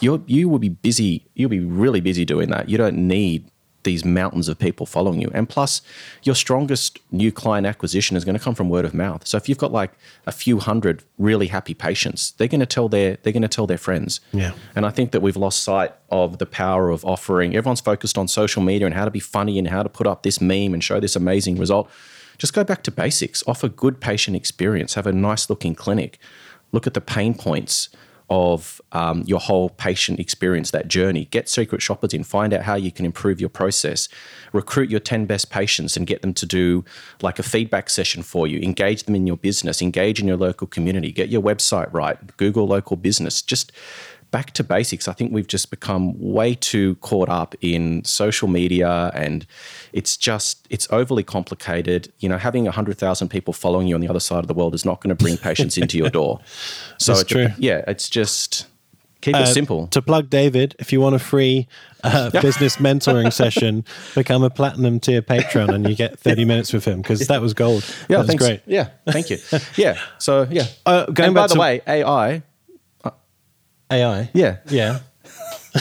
you 0.00 0.22
you 0.26 0.48
will 0.48 0.60
be 0.60 0.74
busy. 0.88 1.12
You'll 1.34 1.56
be 1.60 1.66
really 1.82 2.00
busy 2.00 2.24
doing 2.24 2.50
that. 2.50 2.68
You 2.68 2.78
don't 2.78 2.96
need 2.96 3.50
these 3.82 4.04
mountains 4.04 4.48
of 4.48 4.58
people 4.58 4.84
following 4.86 5.22
you. 5.22 5.30
And 5.32 5.48
plus, 5.48 5.80
your 6.22 6.34
strongest 6.34 6.98
new 7.10 7.32
client 7.32 7.66
acquisition 7.66 8.16
is 8.16 8.24
going 8.26 8.38
to 8.38 8.44
come 8.44 8.54
from 8.54 8.68
word 8.68 8.84
of 8.84 8.92
mouth. 8.92 9.26
So 9.26 9.38
if 9.38 9.48
you've 9.48 9.58
got 9.64 9.72
like 9.72 9.92
a 10.26 10.32
few 10.32 10.58
hundred 10.58 11.02
really 11.18 11.46
happy 11.46 11.74
patients, 11.74 12.32
they're 12.32 12.52
going 12.54 12.60
to 12.60 12.66
tell 12.66 12.88
their 12.88 13.16
they're 13.22 13.32
going 13.32 13.48
to 13.50 13.56
tell 13.56 13.66
their 13.66 13.78
friends. 13.88 14.20
Yeah. 14.32 14.52
And 14.76 14.84
I 14.86 14.90
think 14.90 15.10
that 15.12 15.22
we've 15.22 15.40
lost 15.46 15.62
sight 15.62 15.92
of 16.10 16.38
the 16.38 16.46
power 16.46 16.90
of 16.90 17.04
offering. 17.04 17.56
Everyone's 17.56 17.80
focused 17.80 18.18
on 18.18 18.28
social 18.28 18.62
media 18.62 18.86
and 18.86 18.94
how 18.94 19.04
to 19.04 19.10
be 19.10 19.20
funny 19.20 19.58
and 19.58 19.68
how 19.68 19.82
to 19.82 19.88
put 19.88 20.06
up 20.06 20.22
this 20.22 20.40
meme 20.40 20.74
and 20.74 20.84
show 20.84 21.00
this 21.00 21.16
amazing 21.16 21.58
result. 21.58 21.90
Just 22.40 22.54
go 22.54 22.64
back 22.64 22.82
to 22.84 22.90
basics. 22.90 23.44
Offer 23.46 23.68
good 23.68 24.00
patient 24.00 24.34
experience. 24.34 24.94
Have 24.94 25.06
a 25.06 25.12
nice 25.12 25.50
looking 25.50 25.74
clinic. 25.74 26.18
Look 26.72 26.86
at 26.86 26.94
the 26.94 27.00
pain 27.02 27.34
points 27.34 27.90
of 28.30 28.80
um, 28.92 29.24
your 29.26 29.40
whole 29.40 29.68
patient 29.68 30.18
experience, 30.18 30.70
that 30.70 30.88
journey. 30.88 31.26
Get 31.26 31.50
secret 31.50 31.82
shoppers 31.82 32.14
in, 32.14 32.24
find 32.24 32.54
out 32.54 32.62
how 32.62 32.76
you 32.76 32.90
can 32.92 33.04
improve 33.04 33.40
your 33.40 33.50
process. 33.50 34.08
Recruit 34.54 34.88
your 34.88 35.00
10 35.00 35.26
best 35.26 35.50
patients 35.50 35.96
and 35.96 36.06
get 36.06 36.22
them 36.22 36.32
to 36.34 36.46
do 36.46 36.84
like 37.20 37.38
a 37.38 37.42
feedback 37.42 37.90
session 37.90 38.22
for 38.22 38.46
you. 38.46 38.60
Engage 38.60 39.02
them 39.02 39.16
in 39.16 39.26
your 39.26 39.36
business, 39.36 39.82
engage 39.82 40.20
in 40.20 40.26
your 40.28 40.36
local 40.36 40.66
community, 40.66 41.12
get 41.12 41.28
your 41.28 41.42
website 41.42 41.92
right, 41.92 42.36
Google 42.38 42.66
local 42.66 42.96
business. 42.96 43.42
Just 43.42 43.72
back 44.30 44.52
to 44.52 44.64
basics. 44.64 45.08
I 45.08 45.12
think 45.12 45.32
we've 45.32 45.46
just 45.46 45.70
become 45.70 46.14
way 46.18 46.54
too 46.54 46.94
caught 46.96 47.28
up 47.28 47.54
in 47.60 48.04
social 48.04 48.48
media 48.48 49.10
and 49.14 49.46
it's 49.92 50.16
just, 50.16 50.66
it's 50.70 50.86
overly 50.90 51.22
complicated. 51.22 52.12
You 52.18 52.28
know, 52.28 52.38
having 52.38 52.64
100,000 52.64 53.28
people 53.28 53.52
following 53.52 53.86
you 53.86 53.94
on 53.94 54.00
the 54.00 54.08
other 54.08 54.20
side 54.20 54.40
of 54.40 54.48
the 54.48 54.54
world 54.54 54.74
is 54.74 54.84
not 54.84 55.00
going 55.00 55.14
to 55.14 55.22
bring 55.22 55.36
patients 55.36 55.76
into 55.76 55.98
your 55.98 56.10
door. 56.10 56.40
So, 56.98 57.14
That's 57.14 57.30
true. 57.30 57.48
yeah, 57.56 57.82
it's 57.88 58.10
just 58.10 58.66
keep 59.20 59.34
uh, 59.34 59.40
it 59.40 59.46
simple. 59.46 59.86
To 59.88 60.02
plug 60.02 60.28
David, 60.28 60.74
if 60.78 60.92
you 60.92 61.00
want 61.00 61.14
a 61.14 61.18
free 61.18 61.66
uh, 62.04 62.30
business 62.42 62.76
mentoring 62.76 63.32
session, 63.32 63.84
become 64.14 64.42
a 64.42 64.50
platinum 64.50 65.00
tier 65.00 65.22
patron 65.22 65.70
and 65.70 65.88
you 65.88 65.94
get 65.94 66.18
30 66.18 66.44
minutes 66.44 66.72
with 66.72 66.84
him 66.84 67.00
because 67.00 67.26
that 67.28 67.40
was 67.40 67.54
gold. 67.54 67.84
Yeah, 68.08 68.18
that 68.18 68.26
was 68.26 68.34
great. 68.34 68.60
Yeah, 68.66 68.90
thank 69.06 69.30
you. 69.30 69.38
Yeah, 69.76 69.98
so 70.18 70.46
yeah. 70.50 70.66
Uh, 70.84 71.06
going 71.06 71.28
and 71.28 71.34
by 71.34 71.46
the 71.46 71.58
way, 71.58 71.80
AI 71.86 72.42
AI. 73.90 74.30
Yeah. 74.32 74.58
Yeah. 74.68 75.00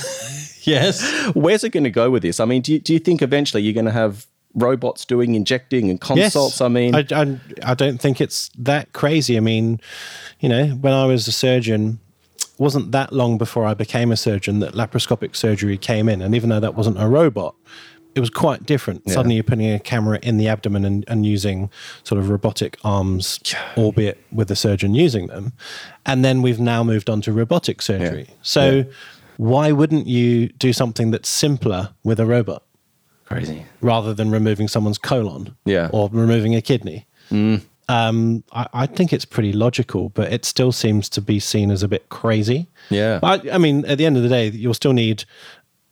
yes. 0.64 1.32
Where's 1.34 1.64
it 1.64 1.70
going 1.70 1.84
to 1.84 1.92
go 1.92 2.10
with 2.10 2.24
this? 2.24 2.40
I 2.40 2.46
mean, 2.46 2.62
do 2.62 2.74
you, 2.74 2.80
do 2.80 2.94
you 2.94 3.00
think 3.00 3.22
eventually 3.22 3.64
you're 3.64 3.74
going 3.74 3.86
to 3.86 3.92
have 3.92 4.28
robots 4.56 5.06
doing 5.06 5.36
injecting 5.36 5.90
and 5.90 6.00
consults? 6.02 6.56
Yes. 6.56 6.62
I 6.62 6.68
mean, 6.68 6.96
I, 6.96 7.06
I, 7.12 7.40
I 7.64 7.74
don't 7.74 8.00
think 8.00 8.20
it's 8.22 8.50
that 8.58 8.94
crazy. 8.94 9.38
I 9.38 9.42
mean, 9.42 9.80
you 10.40 10.50
know, 10.50 10.68
when 10.68 10.94
I 10.94 11.06
was 11.06 11.28
a 11.28 11.32
surgeon, 11.32 12.00
wasn't 12.58 12.92
that 12.92 13.14
long 13.14 13.38
before 13.38 13.66
I 13.66 13.74
became 13.74 14.12
a 14.12 14.18
surgeon 14.18 14.60
that 14.60 14.74
laparoscopic 14.74 15.36
surgery 15.36 15.78
came 15.78 16.10
in. 16.10 16.22
And 16.22 16.36
even 16.36 16.50
though 16.50 16.60
that 16.60 16.76
wasn't 16.76 17.02
a 17.02 17.08
robot, 17.08 17.56
it 18.20 18.22
was 18.22 18.30
quite 18.30 18.66
different. 18.66 19.04
Yeah. 19.06 19.14
Suddenly, 19.14 19.36
you're 19.36 19.46
putting 19.46 19.72
a 19.72 19.80
camera 19.80 20.20
in 20.22 20.36
the 20.36 20.50
abdomen 20.50 20.84
and, 20.84 21.06
and 21.08 21.26
using 21.26 21.70
sort 22.04 22.20
of 22.20 22.30
robotic 22.30 22.78
arms, 22.84 23.40
albeit 23.78 24.22
with 24.30 24.50
the 24.50 24.58
surgeon 24.58 24.94
using 24.94 25.28
them. 25.28 25.54
And 26.06 26.26
then 26.26 26.42
we've 26.42 26.60
now 26.60 26.84
moved 26.84 27.10
on 27.10 27.22
to 27.22 27.32
robotic 27.32 27.82
surgery. 27.82 28.26
Yeah. 28.28 28.36
So, 28.42 28.72
yeah. 28.72 28.84
why 29.38 29.72
wouldn't 29.72 30.06
you 30.06 30.50
do 30.50 30.74
something 30.74 31.12
that's 31.12 31.30
simpler 31.30 31.92
with 32.04 32.20
a 32.20 32.26
robot? 32.26 32.64
Crazy. 33.24 33.66
Rather 33.80 34.14
than 34.14 34.32
removing 34.32 34.68
someone's 34.68 34.98
colon, 34.98 35.56
yeah, 35.64 35.90
or 35.94 36.10
removing 36.12 36.56
a 36.56 36.62
kidney. 36.62 37.08
Mm. 37.32 37.62
um, 37.88 38.44
I, 38.52 38.68
I, 38.74 38.86
think 38.86 39.14
it's 39.14 39.24
pretty 39.24 39.54
logical, 39.54 40.10
but 40.10 40.34
it 40.34 40.44
still 40.44 40.74
seems 40.74 41.08
to 41.10 41.22
be 41.22 41.40
seen 41.40 41.72
as 41.72 41.84
a 41.84 41.88
bit 41.88 42.10
crazy. 42.10 42.68
Yeah. 42.90 43.22
I, 43.24 43.40
I 43.54 43.58
mean, 43.60 43.86
at 43.86 43.98
the 43.98 44.06
end 44.06 44.18
of 44.18 44.24
the 44.24 44.30
day, 44.30 44.50
you'll 44.50 44.74
still 44.74 44.94
need 44.94 45.24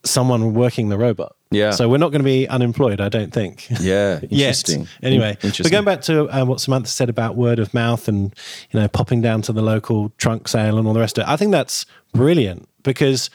someone 0.04 0.54
working 0.54 0.90
the 0.90 0.98
robot. 0.98 1.37
Yeah. 1.50 1.72
So 1.72 1.88
we're 1.88 1.98
not 1.98 2.12
going 2.12 2.20
to 2.20 2.26
be 2.26 2.48
unemployed, 2.48 3.00
I 3.00 3.10
don't 3.10 3.32
think. 3.32 3.68
Yeah. 3.80 4.20
Interesting. 4.30 4.88
Anyway, 5.02 5.32
interesting. 5.32 5.64
but 5.64 5.72
going 5.72 5.86
back 5.86 6.02
to 6.02 6.28
uh, 6.28 6.46
what 6.46 6.60
Samantha 6.60 6.90
said 6.90 7.10
about 7.10 7.36
word 7.36 7.60
of 7.60 7.74
mouth 7.74 8.08
and 8.08 8.34
you 8.72 8.80
know 8.80 8.88
popping 8.88 9.22
down 9.22 9.42
to 9.44 9.54
the 9.54 9.62
local 9.62 10.10
trunk 10.18 10.48
sale 10.48 10.78
and 10.78 10.88
all 10.88 10.94
the 10.94 11.00
rest 11.00 11.18
of 11.18 11.24
it, 11.24 11.30
I 11.30 11.38
think 11.38 11.52
that's 11.52 11.86
brilliant 12.14 12.68
because 12.84 13.30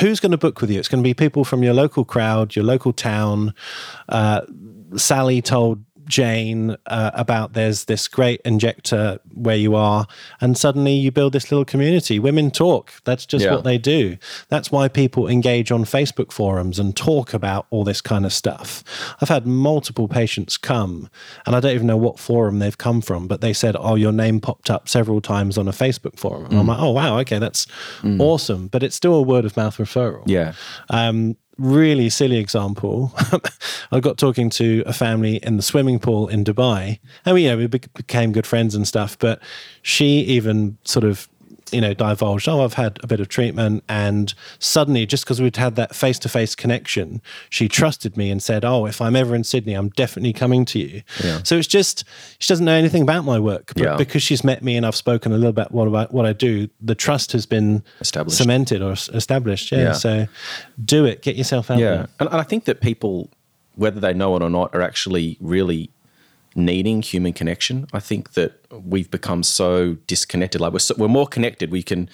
who's 0.00 0.20
going 0.20 0.32
to 0.32 0.38
book 0.38 0.60
with 0.60 0.70
you? 0.70 0.78
It's 0.78 0.88
going 0.88 1.02
to 1.02 1.06
be 1.06 1.14
people 1.14 1.44
from 1.44 1.62
your 1.62 1.74
local 1.74 2.04
crowd, 2.04 2.56
your 2.56 2.64
local 2.64 2.92
town. 2.92 3.54
Uh, 4.08 4.42
Sally 4.96 5.40
told 5.40 5.82
Jane 6.06 6.76
uh, 6.86 7.10
about 7.14 7.52
there's 7.52 7.84
this 7.84 8.08
great 8.08 8.40
injector 8.44 9.18
where 9.32 9.56
you 9.56 9.74
are, 9.74 10.06
and 10.40 10.56
suddenly 10.56 10.92
you 10.92 11.10
build 11.10 11.32
this 11.32 11.50
little 11.50 11.64
community. 11.64 12.18
Women 12.18 12.50
talk. 12.50 12.92
That's 13.04 13.26
just 13.26 13.44
yeah. 13.44 13.52
what 13.52 13.64
they 13.64 13.78
do. 13.78 14.16
That's 14.48 14.70
why 14.70 14.88
people 14.88 15.28
engage 15.28 15.70
on 15.70 15.84
Facebook 15.84 16.32
forums 16.32 16.78
and 16.78 16.96
talk 16.96 17.34
about 17.34 17.66
all 17.70 17.84
this 17.84 18.00
kind 18.00 18.24
of 18.24 18.32
stuff. 18.32 18.84
I've 19.20 19.28
had 19.28 19.46
multiple 19.46 20.08
patients 20.08 20.56
come, 20.56 21.08
and 21.46 21.54
I 21.54 21.60
don't 21.60 21.74
even 21.74 21.86
know 21.86 21.96
what 21.96 22.18
forum 22.18 22.58
they've 22.58 22.76
come 22.76 23.00
from, 23.00 23.26
but 23.26 23.40
they 23.40 23.52
said, 23.52 23.76
Oh, 23.78 23.94
your 23.94 24.12
name 24.12 24.40
popped 24.40 24.70
up 24.70 24.88
several 24.88 25.20
times 25.20 25.58
on 25.58 25.68
a 25.68 25.72
Facebook 25.72 26.18
forum. 26.18 26.50
Mm. 26.50 26.60
I'm 26.60 26.66
like, 26.66 26.80
Oh, 26.80 26.90
wow, 26.90 27.18
okay, 27.20 27.38
that's 27.38 27.66
mm. 28.02 28.20
awesome. 28.20 28.68
But 28.68 28.82
it's 28.82 28.96
still 28.96 29.14
a 29.14 29.22
word 29.22 29.44
of 29.44 29.56
mouth 29.56 29.76
referral. 29.78 30.22
Yeah. 30.26 30.54
Um, 30.90 31.36
really 31.58 32.08
silly 32.08 32.38
example. 32.38 33.12
I 33.92 34.00
got 34.00 34.18
talking 34.18 34.50
to 34.50 34.82
a 34.86 34.92
family 34.92 35.36
in 35.36 35.56
the 35.56 35.62
swimming 35.62 35.98
pool 35.98 36.28
in 36.28 36.44
Dubai, 36.44 36.98
and 37.24 37.34
we, 37.34 37.44
you 37.44 37.50
know, 37.50 37.56
we 37.56 37.66
became 37.66 38.32
good 38.32 38.46
friends 38.46 38.74
and 38.74 38.86
stuff. 38.86 39.18
But 39.18 39.40
she 39.82 40.20
even 40.20 40.78
sort 40.84 41.04
of 41.04 41.28
you 41.74 41.80
know, 41.80 41.92
divulged, 41.92 42.48
oh, 42.48 42.62
I've 42.62 42.74
had 42.74 42.98
a 43.02 43.06
bit 43.06 43.20
of 43.20 43.28
treatment. 43.28 43.82
And 43.88 44.32
suddenly, 44.58 45.04
just 45.06 45.24
because 45.24 45.42
we'd 45.42 45.56
had 45.56 45.76
that 45.76 45.94
face 45.94 46.18
to 46.20 46.28
face 46.28 46.54
connection, 46.54 47.20
she 47.50 47.68
trusted 47.68 48.16
me 48.16 48.30
and 48.30 48.42
said, 48.42 48.64
oh, 48.64 48.86
if 48.86 49.00
I'm 49.00 49.16
ever 49.16 49.34
in 49.34 49.44
Sydney, 49.44 49.74
I'm 49.74 49.88
definitely 49.90 50.32
coming 50.32 50.64
to 50.66 50.78
you. 50.78 51.02
Yeah. 51.22 51.40
So 51.42 51.56
it's 51.56 51.66
just, 51.66 52.04
she 52.38 52.48
doesn't 52.48 52.64
know 52.64 52.74
anything 52.74 53.02
about 53.02 53.24
my 53.24 53.38
work. 53.38 53.72
But 53.74 53.82
yeah. 53.82 53.96
because 53.96 54.22
she's 54.22 54.44
met 54.44 54.62
me 54.62 54.76
and 54.76 54.86
I've 54.86 54.96
spoken 54.96 55.32
a 55.32 55.36
little 55.36 55.52
bit 55.52 55.72
what 55.72 55.88
about 55.88 56.12
what 56.12 56.26
I 56.26 56.32
do, 56.32 56.68
the 56.80 56.94
trust 56.94 57.32
has 57.32 57.44
been 57.44 57.82
established. 58.00 58.38
cemented 58.38 58.80
or 58.80 58.92
established. 58.92 59.72
Yeah. 59.72 59.78
yeah. 59.78 59.92
So 59.92 60.26
do 60.84 61.04
it, 61.04 61.22
get 61.22 61.36
yourself 61.36 61.70
out 61.70 61.78
yeah. 61.78 61.90
there. 61.90 62.08
And 62.20 62.28
I 62.28 62.44
think 62.44 62.66
that 62.66 62.80
people, 62.80 63.30
whether 63.74 63.98
they 63.98 64.14
know 64.14 64.36
it 64.36 64.42
or 64.42 64.50
not, 64.50 64.74
are 64.74 64.82
actually 64.82 65.36
really 65.40 65.90
needing 66.54 67.02
human 67.02 67.32
connection. 67.32 67.86
I 67.92 68.00
think 68.00 68.32
that 68.32 68.64
we've 68.70 69.10
become 69.10 69.42
so 69.42 69.94
disconnected. 70.06 70.60
Like 70.60 70.72
we're 70.72 70.78
so, 70.78 70.94
we're 70.96 71.08
more 71.08 71.26
connected. 71.26 71.70
We 71.70 71.82
can 71.82 72.08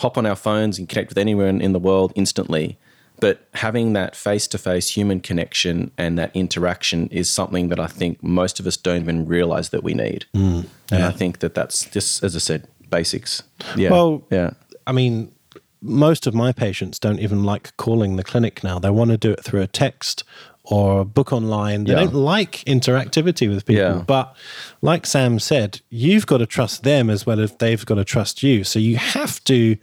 hop 0.00 0.18
on 0.18 0.26
our 0.26 0.36
phones 0.36 0.78
and 0.78 0.88
connect 0.88 1.10
with 1.10 1.18
anyone 1.18 1.60
in 1.60 1.72
the 1.72 1.78
world 1.78 2.12
instantly. 2.14 2.78
But 3.20 3.46
having 3.54 3.92
that 3.92 4.16
face 4.16 4.48
to 4.48 4.58
face 4.58 4.88
human 4.88 5.20
connection 5.20 5.92
and 5.96 6.18
that 6.18 6.34
interaction 6.34 7.06
is 7.08 7.30
something 7.30 7.68
that 7.68 7.78
I 7.78 7.86
think 7.86 8.22
most 8.22 8.58
of 8.58 8.66
us 8.66 8.76
don't 8.76 9.02
even 9.02 9.24
realize 9.26 9.70
that 9.70 9.84
we 9.84 9.94
need. 9.94 10.26
Mm, 10.34 10.64
yeah. 10.64 10.96
And 10.96 11.04
I 11.04 11.10
think 11.12 11.38
that 11.38 11.54
that's 11.54 11.84
just, 11.84 12.24
as 12.24 12.34
I 12.34 12.40
said, 12.40 12.66
basics. 12.90 13.42
Yeah. 13.76 13.90
Well, 13.90 14.24
yeah. 14.30 14.50
I 14.86 14.92
mean, 14.92 15.32
most 15.80 16.26
of 16.26 16.34
my 16.34 16.50
patients 16.50 16.98
don't 16.98 17.20
even 17.20 17.44
like 17.44 17.76
calling 17.76 18.16
the 18.16 18.24
clinic 18.24 18.64
now. 18.64 18.78
They 18.78 18.90
want 18.90 19.10
to 19.10 19.16
do 19.16 19.30
it 19.30 19.44
through 19.44 19.62
a 19.62 19.68
text 19.68 20.24
or 20.64 21.04
book 21.04 21.32
online. 21.32 21.84
They 21.84 21.92
yeah. 21.92 22.00
don't 22.00 22.14
like 22.14 22.64
interactivity 22.66 23.48
with 23.48 23.66
people. 23.66 23.82
Yeah. 23.82 24.04
But 24.06 24.34
like 24.82 25.06
Sam 25.06 25.38
said, 25.38 25.80
you've 25.90 26.26
got 26.26 26.38
to 26.38 26.46
trust 26.46 26.82
them 26.82 27.10
as 27.10 27.26
well 27.26 27.40
as 27.40 27.52
they've 27.56 27.84
got 27.84 27.96
to 27.96 28.04
trust 28.04 28.42
you. 28.42 28.64
So 28.64 28.78
you 28.78 28.96
have 28.96 29.42
to 29.44 29.76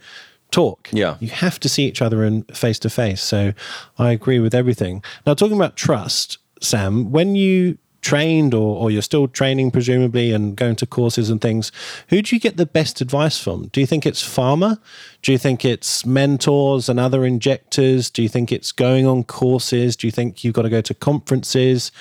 talk. 0.50 0.88
Yeah. 0.92 1.16
You 1.20 1.28
have 1.28 1.58
to 1.60 1.68
see 1.68 1.86
each 1.86 2.02
other 2.02 2.24
in 2.24 2.42
face 2.44 2.78
to 2.80 2.90
face. 2.90 3.22
So 3.22 3.52
I 3.98 4.10
agree 4.12 4.40
with 4.40 4.54
everything. 4.54 5.02
Now 5.24 5.34
talking 5.34 5.56
about 5.56 5.76
trust, 5.76 6.38
Sam, 6.60 7.10
when 7.10 7.34
you 7.34 7.78
trained 8.02 8.52
or, 8.52 8.76
or 8.76 8.90
you're 8.90 9.00
still 9.00 9.28
training 9.28 9.70
presumably 9.70 10.32
and 10.32 10.56
going 10.56 10.76
to 10.76 10.86
courses 10.86 11.30
and 11.30 11.40
things 11.40 11.72
who 12.08 12.20
do 12.20 12.36
you 12.36 12.40
get 12.40 12.56
the 12.56 12.66
best 12.66 13.00
advice 13.00 13.38
from? 13.38 13.68
Do 13.68 13.80
you 13.80 13.86
think 13.86 14.04
it's 14.04 14.22
pharma? 14.22 14.78
Do 15.22 15.32
you 15.32 15.38
think 15.38 15.64
it's 15.64 16.04
mentors 16.04 16.88
and 16.88 17.00
other 17.00 17.24
injectors? 17.24 18.10
Do 18.10 18.22
you 18.22 18.28
think 18.28 18.52
it's 18.52 18.72
going 18.72 19.06
on 19.06 19.24
courses? 19.24 19.96
Do 19.96 20.06
you 20.06 20.10
think 20.10 20.44
you've 20.44 20.54
got 20.54 20.62
to 20.62 20.70
go 20.70 20.80
to 20.82 20.94
conferences? 20.94 21.92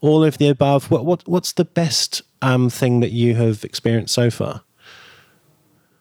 All 0.00 0.24
of 0.24 0.38
the 0.38 0.48
above. 0.48 0.90
What, 0.90 1.04
what 1.04 1.28
what's 1.28 1.52
the 1.52 1.64
best 1.64 2.22
um, 2.42 2.70
thing 2.70 3.00
that 3.00 3.12
you 3.12 3.34
have 3.34 3.64
experienced 3.64 4.14
so 4.14 4.30
far? 4.30 4.62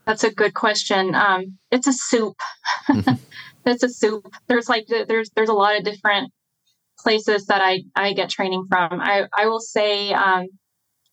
That's 0.06 0.24
a 0.24 0.32
good 0.32 0.54
question. 0.54 1.14
Um, 1.14 1.58
it's 1.70 1.86
a 1.86 1.94
soup. 1.94 2.38
It's 3.66 3.84
a 3.84 3.90
soup. 3.90 4.34
There's 4.48 4.70
like 4.70 4.88
there's 4.88 5.30
there's 5.32 5.50
a 5.50 5.54
lot 5.54 5.78
of 5.78 5.84
different 5.84 6.32
places 7.02 7.46
that 7.48 7.62
I, 7.62 7.84
I 7.96 8.14
get 8.14 8.30
training 8.30 8.66
from. 8.70 9.00
I, 9.02 9.28
I 9.38 9.48
will 9.48 9.60
say 9.60 10.14
um, 10.14 10.48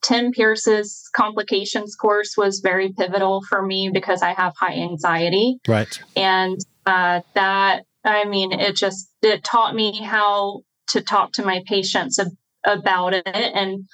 Tim 0.02 0.32
Pierce's 0.32 1.08
complications 1.14 1.94
course 1.94 2.34
was 2.36 2.60
very 2.60 2.92
pivotal 2.92 3.42
for 3.48 3.64
me 3.64 3.90
because 3.92 4.22
I 4.22 4.32
have 4.32 4.52
high 4.58 4.74
anxiety. 4.74 5.58
Right. 5.66 6.00
And 6.14 6.58
uh, 6.84 7.20
that, 7.34 7.84
I 8.04 8.24
mean, 8.24 8.52
it 8.52 8.76
just, 8.76 9.08
it 9.22 9.42
taught 9.44 9.74
me 9.74 10.00
how 10.02 10.60
to 10.88 11.00
talk 11.00 11.32
to 11.32 11.44
my 11.44 11.62
patients 11.66 12.18
ab- 12.18 12.28
about 12.64 13.14
it. 13.14 13.26
And, 13.26 13.86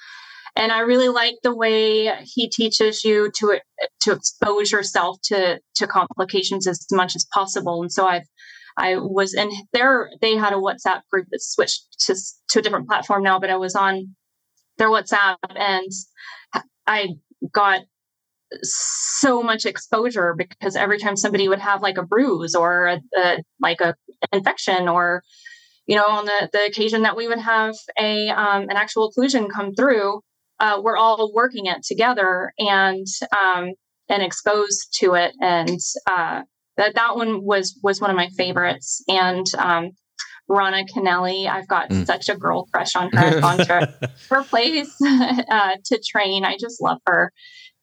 and 0.55 0.71
I 0.71 0.79
really 0.81 1.09
like 1.09 1.35
the 1.41 1.55
way 1.55 2.11
he 2.23 2.47
teaches 2.47 3.03
you 3.03 3.31
to 3.37 3.59
to 4.01 4.11
expose 4.11 4.71
yourself 4.71 5.17
to 5.23 5.59
to 5.77 5.87
complications 5.87 6.67
as 6.67 6.85
much 6.91 7.15
as 7.15 7.25
possible. 7.33 7.81
And 7.81 7.91
so 7.91 8.05
I've 8.05 8.27
I 8.77 8.97
was 8.97 9.33
in 9.33 9.51
there. 9.71 10.09
They 10.21 10.35
had 10.35 10.53
a 10.53 10.57
WhatsApp 10.57 11.01
group 11.11 11.27
that 11.31 11.41
switched 11.41 11.99
to 12.01 12.15
to 12.49 12.59
a 12.59 12.61
different 12.61 12.87
platform 12.87 13.23
now, 13.23 13.39
but 13.39 13.49
I 13.49 13.57
was 13.57 13.75
on 13.75 14.15
their 14.77 14.89
WhatsApp 14.89 15.37
and 15.55 15.91
I 16.87 17.09
got 17.51 17.81
so 18.61 19.41
much 19.41 19.65
exposure 19.65 20.35
because 20.37 20.75
every 20.75 20.99
time 20.99 21.15
somebody 21.15 21.47
would 21.47 21.59
have 21.59 21.81
like 21.81 21.97
a 21.97 22.03
bruise 22.03 22.55
or 22.55 22.87
a, 22.87 23.01
a, 23.17 23.43
like 23.59 23.81
a 23.81 23.95
infection 24.31 24.87
or 24.87 25.23
you 25.87 25.95
know 25.95 26.05
on 26.05 26.25
the, 26.25 26.49
the 26.53 26.65
occasion 26.65 27.01
that 27.01 27.15
we 27.15 27.27
would 27.27 27.39
have 27.39 27.75
a 27.99 28.29
um, 28.29 28.63
an 28.63 28.75
actual 28.75 29.11
occlusion 29.11 29.49
come 29.49 29.73
through 29.73 30.21
uh, 30.59 30.79
we're 30.81 30.97
all 30.97 31.31
working 31.33 31.65
it 31.65 31.83
together 31.83 32.53
and 32.59 33.07
um, 33.37 33.71
and 34.09 34.21
exposed 34.21 34.95
to 34.99 35.15
it 35.15 35.33
and 35.41 35.79
uh, 36.07 36.41
that 36.77 36.95
that 36.95 37.15
one 37.15 37.43
was 37.43 37.79
was 37.83 38.01
one 38.01 38.09
of 38.09 38.15
my 38.15 38.29
favorites 38.29 39.03
and 39.07 39.45
um, 39.57 39.91
Rana 40.47 40.83
Kennelly. 40.85 41.47
I've 41.47 41.67
got 41.67 41.89
mm. 41.89 42.05
such 42.05 42.29
a 42.29 42.35
girl 42.35 42.65
crush 42.73 42.95
on 42.95 43.11
her. 43.13 43.19
I've 43.19 43.41
gone 43.41 43.57
to 43.57 44.09
her 44.29 44.43
place 44.43 44.95
uh, 45.05 45.71
to 45.85 46.01
train. 46.05 46.45
I 46.45 46.57
just 46.59 46.81
love 46.81 46.99
her. 47.07 47.31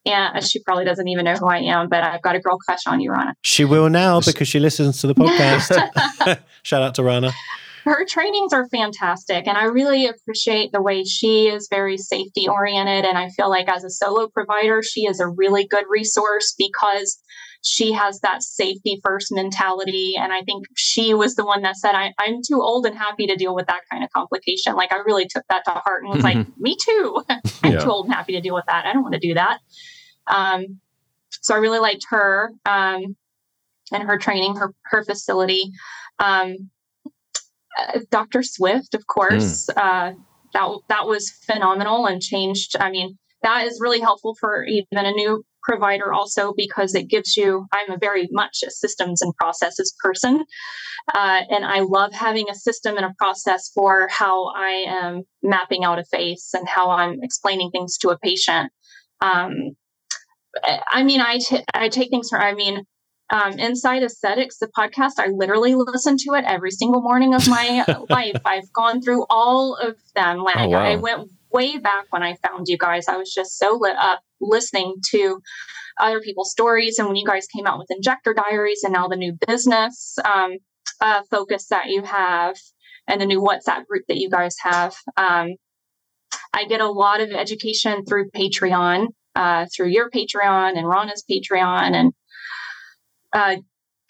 And 0.06 0.42
she 0.42 0.62
probably 0.62 0.86
doesn't 0.86 1.08
even 1.08 1.26
know 1.26 1.34
who 1.34 1.46
I 1.46 1.58
am, 1.58 1.88
but 1.90 2.02
I've 2.02 2.22
got 2.22 2.34
a 2.34 2.40
girl 2.40 2.56
crush 2.56 2.86
on 2.86 3.00
you, 3.00 3.10
Rana. 3.10 3.34
She 3.42 3.66
will 3.66 3.90
now 3.90 4.20
because 4.20 4.48
she 4.48 4.58
listens 4.58 5.00
to 5.02 5.06
the 5.06 5.14
podcast. 5.14 6.40
Shout 6.62 6.82
out 6.82 6.94
to 6.94 7.02
Rana. 7.02 7.32
Her 7.84 8.06
trainings 8.06 8.52
are 8.52 8.66
fantastic. 8.68 9.46
And 9.46 9.58
I 9.58 9.64
really 9.64 10.06
appreciate 10.06 10.72
the 10.72 10.82
way 10.82 11.04
she 11.04 11.48
is 11.48 11.68
very 11.70 11.98
safety 11.98 12.48
oriented. 12.48 13.04
And 13.04 13.18
I 13.18 13.28
feel 13.30 13.50
like 13.50 13.68
as 13.68 13.84
a 13.84 13.90
solo 13.90 14.28
provider, 14.28 14.82
she 14.82 15.02
is 15.02 15.20
a 15.20 15.28
really 15.28 15.66
good 15.66 15.84
resource 15.88 16.54
because 16.56 17.18
she 17.62 17.92
has 17.92 18.20
that 18.20 18.42
safety 18.42 19.00
first 19.04 19.28
mentality. 19.30 20.14
And 20.18 20.32
I 20.32 20.42
think 20.42 20.66
she 20.76 21.12
was 21.12 21.34
the 21.34 21.44
one 21.44 21.62
that 21.62 21.76
said, 21.76 21.94
I, 21.94 22.12
am 22.26 22.40
too 22.46 22.62
old 22.62 22.86
and 22.86 22.96
happy 22.96 23.26
to 23.26 23.36
deal 23.36 23.54
with 23.54 23.66
that 23.66 23.82
kind 23.90 24.02
of 24.02 24.10
complication. 24.10 24.74
Like 24.74 24.92
I 24.92 24.98
really 25.04 25.26
took 25.26 25.44
that 25.50 25.64
to 25.66 25.72
heart 25.72 26.02
and 26.02 26.14
was 26.14 26.24
like, 26.24 26.38
mm-hmm. 26.38 26.62
me 26.62 26.76
too. 26.80 27.22
I'm 27.28 27.40
yeah. 27.72 27.80
too 27.80 27.90
old 27.90 28.06
and 28.06 28.14
happy 28.14 28.32
to 28.32 28.40
deal 28.40 28.54
with 28.54 28.64
that. 28.66 28.86
I 28.86 28.92
don't 28.92 29.02
want 29.02 29.14
to 29.14 29.20
do 29.20 29.34
that. 29.34 29.58
Um, 30.26 30.80
so 31.42 31.54
I 31.54 31.58
really 31.58 31.78
liked 31.78 32.06
her 32.10 32.52
um, 32.64 33.16
and 33.92 34.02
her 34.04 34.18
training, 34.18 34.56
her, 34.56 34.72
her 34.84 35.04
facility. 35.04 35.70
Um, 36.18 36.70
uh, 37.78 38.00
Dr. 38.10 38.42
Swift, 38.42 38.94
of 38.94 39.06
course, 39.06 39.66
mm. 39.66 39.76
uh, 39.76 40.14
that, 40.54 40.78
that 40.88 41.06
was 41.06 41.30
phenomenal 41.30 42.06
and 42.06 42.22
changed. 42.22 42.74
I 42.80 42.90
mean, 42.90 43.18
that 43.42 43.66
is 43.66 43.80
really 43.80 44.00
helpful 44.00 44.34
for 44.34 44.64
even 44.64 44.86
a 44.92 45.12
new 45.12 45.44
provider 45.62 46.12
also 46.12 46.52
because 46.56 46.94
it 46.94 47.08
gives 47.08 47.36
you 47.36 47.66
i'm 47.72 47.90
a 47.90 47.98
very 47.98 48.28
much 48.32 48.62
a 48.66 48.70
systems 48.70 49.22
and 49.22 49.34
processes 49.36 49.94
person 50.02 50.44
uh, 51.14 51.40
and 51.50 51.64
i 51.64 51.80
love 51.80 52.12
having 52.12 52.48
a 52.50 52.54
system 52.54 52.96
and 52.96 53.06
a 53.06 53.14
process 53.18 53.70
for 53.74 54.08
how 54.10 54.46
i 54.54 54.84
am 54.86 55.22
mapping 55.42 55.84
out 55.84 55.98
a 55.98 56.04
face 56.04 56.50
and 56.54 56.68
how 56.68 56.90
i'm 56.90 57.18
explaining 57.22 57.70
things 57.70 57.96
to 57.98 58.08
a 58.10 58.18
patient 58.18 58.72
um, 59.20 59.52
i 60.90 61.02
mean 61.02 61.20
I, 61.20 61.38
t- 61.38 61.64
I 61.74 61.88
take 61.88 62.10
things 62.10 62.28
from 62.30 62.40
i 62.40 62.54
mean 62.54 62.84
um, 63.32 63.52
Inside 63.60 64.02
Aesthetics, 64.02 64.58
the 64.58 64.66
podcast, 64.76 65.12
I 65.18 65.28
literally 65.28 65.74
listen 65.76 66.16
to 66.18 66.34
it 66.34 66.44
every 66.46 66.72
single 66.72 67.00
morning 67.00 67.32
of 67.34 67.46
my 67.48 67.84
life. 68.10 68.40
I've 68.44 68.72
gone 68.72 69.00
through 69.00 69.24
all 69.30 69.76
of 69.76 69.96
them. 70.16 70.38
Like 70.38 70.56
oh, 70.56 70.68
wow. 70.68 70.80
I 70.80 70.96
went 70.96 71.30
way 71.52 71.78
back 71.78 72.06
when 72.10 72.22
I 72.22 72.36
found 72.46 72.66
you 72.68 72.78
guys, 72.78 73.08
I 73.08 73.16
was 73.16 73.32
just 73.32 73.58
so 73.58 73.76
lit 73.80 73.96
up 73.96 74.20
listening 74.40 74.96
to 75.10 75.40
other 76.00 76.20
people's 76.20 76.50
stories. 76.50 76.98
And 76.98 77.08
when 77.08 77.16
you 77.16 77.26
guys 77.26 77.46
came 77.46 77.66
out 77.66 77.78
with 77.78 77.90
Injector 77.90 78.34
Diaries 78.34 78.82
and 78.84 78.92
now 78.92 79.08
the 79.08 79.16
new 79.16 79.36
business 79.46 80.16
um, 80.24 80.58
uh, 81.00 81.22
focus 81.30 81.66
that 81.68 81.88
you 81.88 82.02
have 82.02 82.56
and 83.06 83.20
the 83.20 83.26
new 83.26 83.40
WhatsApp 83.40 83.86
group 83.86 84.04
that 84.08 84.18
you 84.18 84.30
guys 84.30 84.56
have, 84.62 84.94
um, 85.16 85.54
I 86.52 86.64
get 86.64 86.80
a 86.80 86.90
lot 86.90 87.20
of 87.20 87.30
education 87.30 88.04
through 88.04 88.30
Patreon, 88.30 89.08
uh, 89.34 89.66
through 89.74 89.88
your 89.88 90.10
Patreon 90.10 90.76
and 90.76 90.88
Rana's 90.88 91.24
Patreon 91.30 91.92
and 91.92 92.12
uh, 93.32 93.56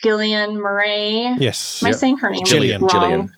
Gillian 0.03 0.57
Murray. 0.57 1.35
Yes. 1.39 1.83
Am 1.83 1.89
I 1.89 1.93
saying 1.93 2.19
her 2.19 2.31
name 2.31 2.45
Gillian. 2.45 2.83
wrong? 2.83 2.91
Gillian. 2.91 3.31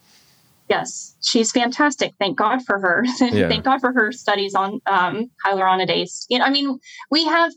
Yes, 0.73 1.14
she's 1.20 1.53
fantastic. 1.53 2.14
Thank 2.18 2.39
God 2.39 2.64
for 2.64 2.81
her. 2.81 3.05
Yeah. 3.20 3.49
Thank 3.49 3.64
God 3.64 3.81
for 3.81 3.93
her 3.93 4.11
studies 4.11 4.55
on 4.55 4.81
um, 4.87 5.31
hyaluronidase. 5.45 6.25
You 6.31 6.39
know, 6.39 6.47
I 6.47 6.51
mean, 6.51 6.79
we 7.11 7.25
have 7.27 7.53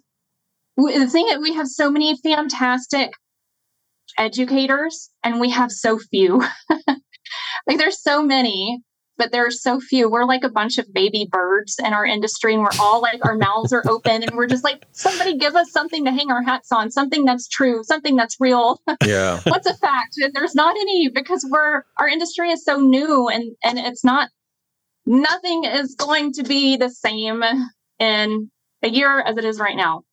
the 0.75 1.07
thing 1.07 1.27
that 1.27 1.39
we 1.41 1.53
have 1.53 1.67
so 1.67 1.89
many 1.89 2.17
fantastic 2.17 3.11
educators, 4.17 5.09
and 5.23 5.39
we 5.39 5.49
have 5.49 5.71
so 5.71 5.97
few. 5.97 6.43
like, 7.67 7.77
there's 7.77 8.01
so 8.01 8.21
many, 8.21 8.81
but 9.17 9.31
there 9.31 9.45
are 9.45 9.51
so 9.51 9.79
few. 9.79 10.09
We're 10.09 10.25
like 10.25 10.43
a 10.43 10.49
bunch 10.49 10.77
of 10.77 10.93
baby 10.93 11.27
birds 11.29 11.77
in 11.79 11.93
our 11.93 12.05
industry, 12.05 12.53
and 12.53 12.63
we're 12.63 12.79
all 12.79 13.01
like 13.01 13.23
our 13.25 13.35
mouths 13.35 13.73
are 13.73 13.83
open, 13.87 14.23
and 14.23 14.31
we're 14.35 14.47
just 14.47 14.63
like, 14.63 14.85
somebody 14.91 15.37
give 15.37 15.55
us 15.55 15.71
something 15.71 16.05
to 16.05 16.11
hang 16.11 16.31
our 16.31 16.43
hats 16.43 16.71
on, 16.71 16.91
something 16.91 17.25
that's 17.25 17.47
true, 17.47 17.83
something 17.83 18.15
that's 18.15 18.37
real 18.39 18.81
Yeah. 19.05 19.41
what's 19.45 19.67
a 19.67 19.75
fact 19.75 20.15
And 20.17 20.33
there's 20.33 20.55
not 20.55 20.75
any 20.75 21.09
because 21.09 21.45
we're 21.49 21.83
our 21.97 22.07
industry 22.07 22.49
is 22.51 22.63
so 22.63 22.79
new 22.79 23.27
and 23.27 23.55
and 23.63 23.77
it's 23.79 24.03
not 24.03 24.29
nothing 25.05 25.65
is 25.65 25.95
going 25.95 26.33
to 26.33 26.43
be 26.43 26.77
the 26.77 26.89
same 26.89 27.43
in 27.99 28.49
a 28.81 28.87
year 28.89 29.19
as 29.21 29.37
it 29.37 29.45
is 29.45 29.59
right 29.59 29.75
now 29.75 30.03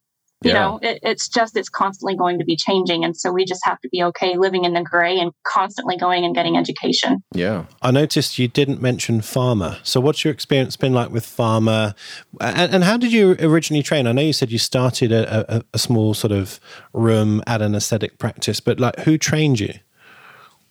you 0.44 0.50
Yeah. 0.52 0.60
know 0.60 0.78
it, 0.82 0.98
it's 1.02 1.28
just 1.28 1.56
it's 1.56 1.68
constantly 1.68 2.16
going 2.16 2.38
to 2.38 2.44
be 2.44 2.56
changing 2.56 3.04
and 3.04 3.16
so 3.16 3.32
we 3.32 3.44
just 3.44 3.60
have 3.64 3.80
to 3.80 3.88
be 3.88 4.02
okay 4.02 4.36
living 4.36 4.64
in 4.64 4.72
the 4.74 4.82
gray 4.82 5.18
and 5.18 5.32
constantly 5.44 5.96
going 5.96 6.24
and 6.24 6.34
getting 6.34 6.56
education 6.56 7.22
Yeah. 7.34 7.64
I 7.80 7.90
noticed 7.90 8.38
you 8.38 8.48
didn't 8.48 8.80
mention 8.80 9.20
pharma. 9.20 9.78
So, 9.82 10.00
what's 10.00 10.24
your 10.24 10.32
experience 10.32 10.76
been 10.76 10.92
like 10.92 11.10
with 11.10 11.24
pharma? 11.26 11.94
And, 12.40 12.74
and 12.74 12.84
how 12.84 12.96
did 12.96 13.12
you 13.12 13.36
originally 13.40 13.82
train? 13.82 14.06
I 14.06 14.12
know 14.12 14.22
you 14.22 14.32
said 14.32 14.50
you 14.50 14.58
started 14.58 15.12
a, 15.12 15.56
a, 15.56 15.62
a 15.74 15.78
small 15.78 16.14
sort 16.14 16.32
of 16.32 16.60
room 16.92 17.42
at 17.46 17.62
an 17.62 17.74
aesthetic 17.74 18.18
practice, 18.18 18.60
but 18.60 18.78
like, 18.80 18.98
who 19.00 19.18
trained 19.18 19.60
you? 19.60 19.74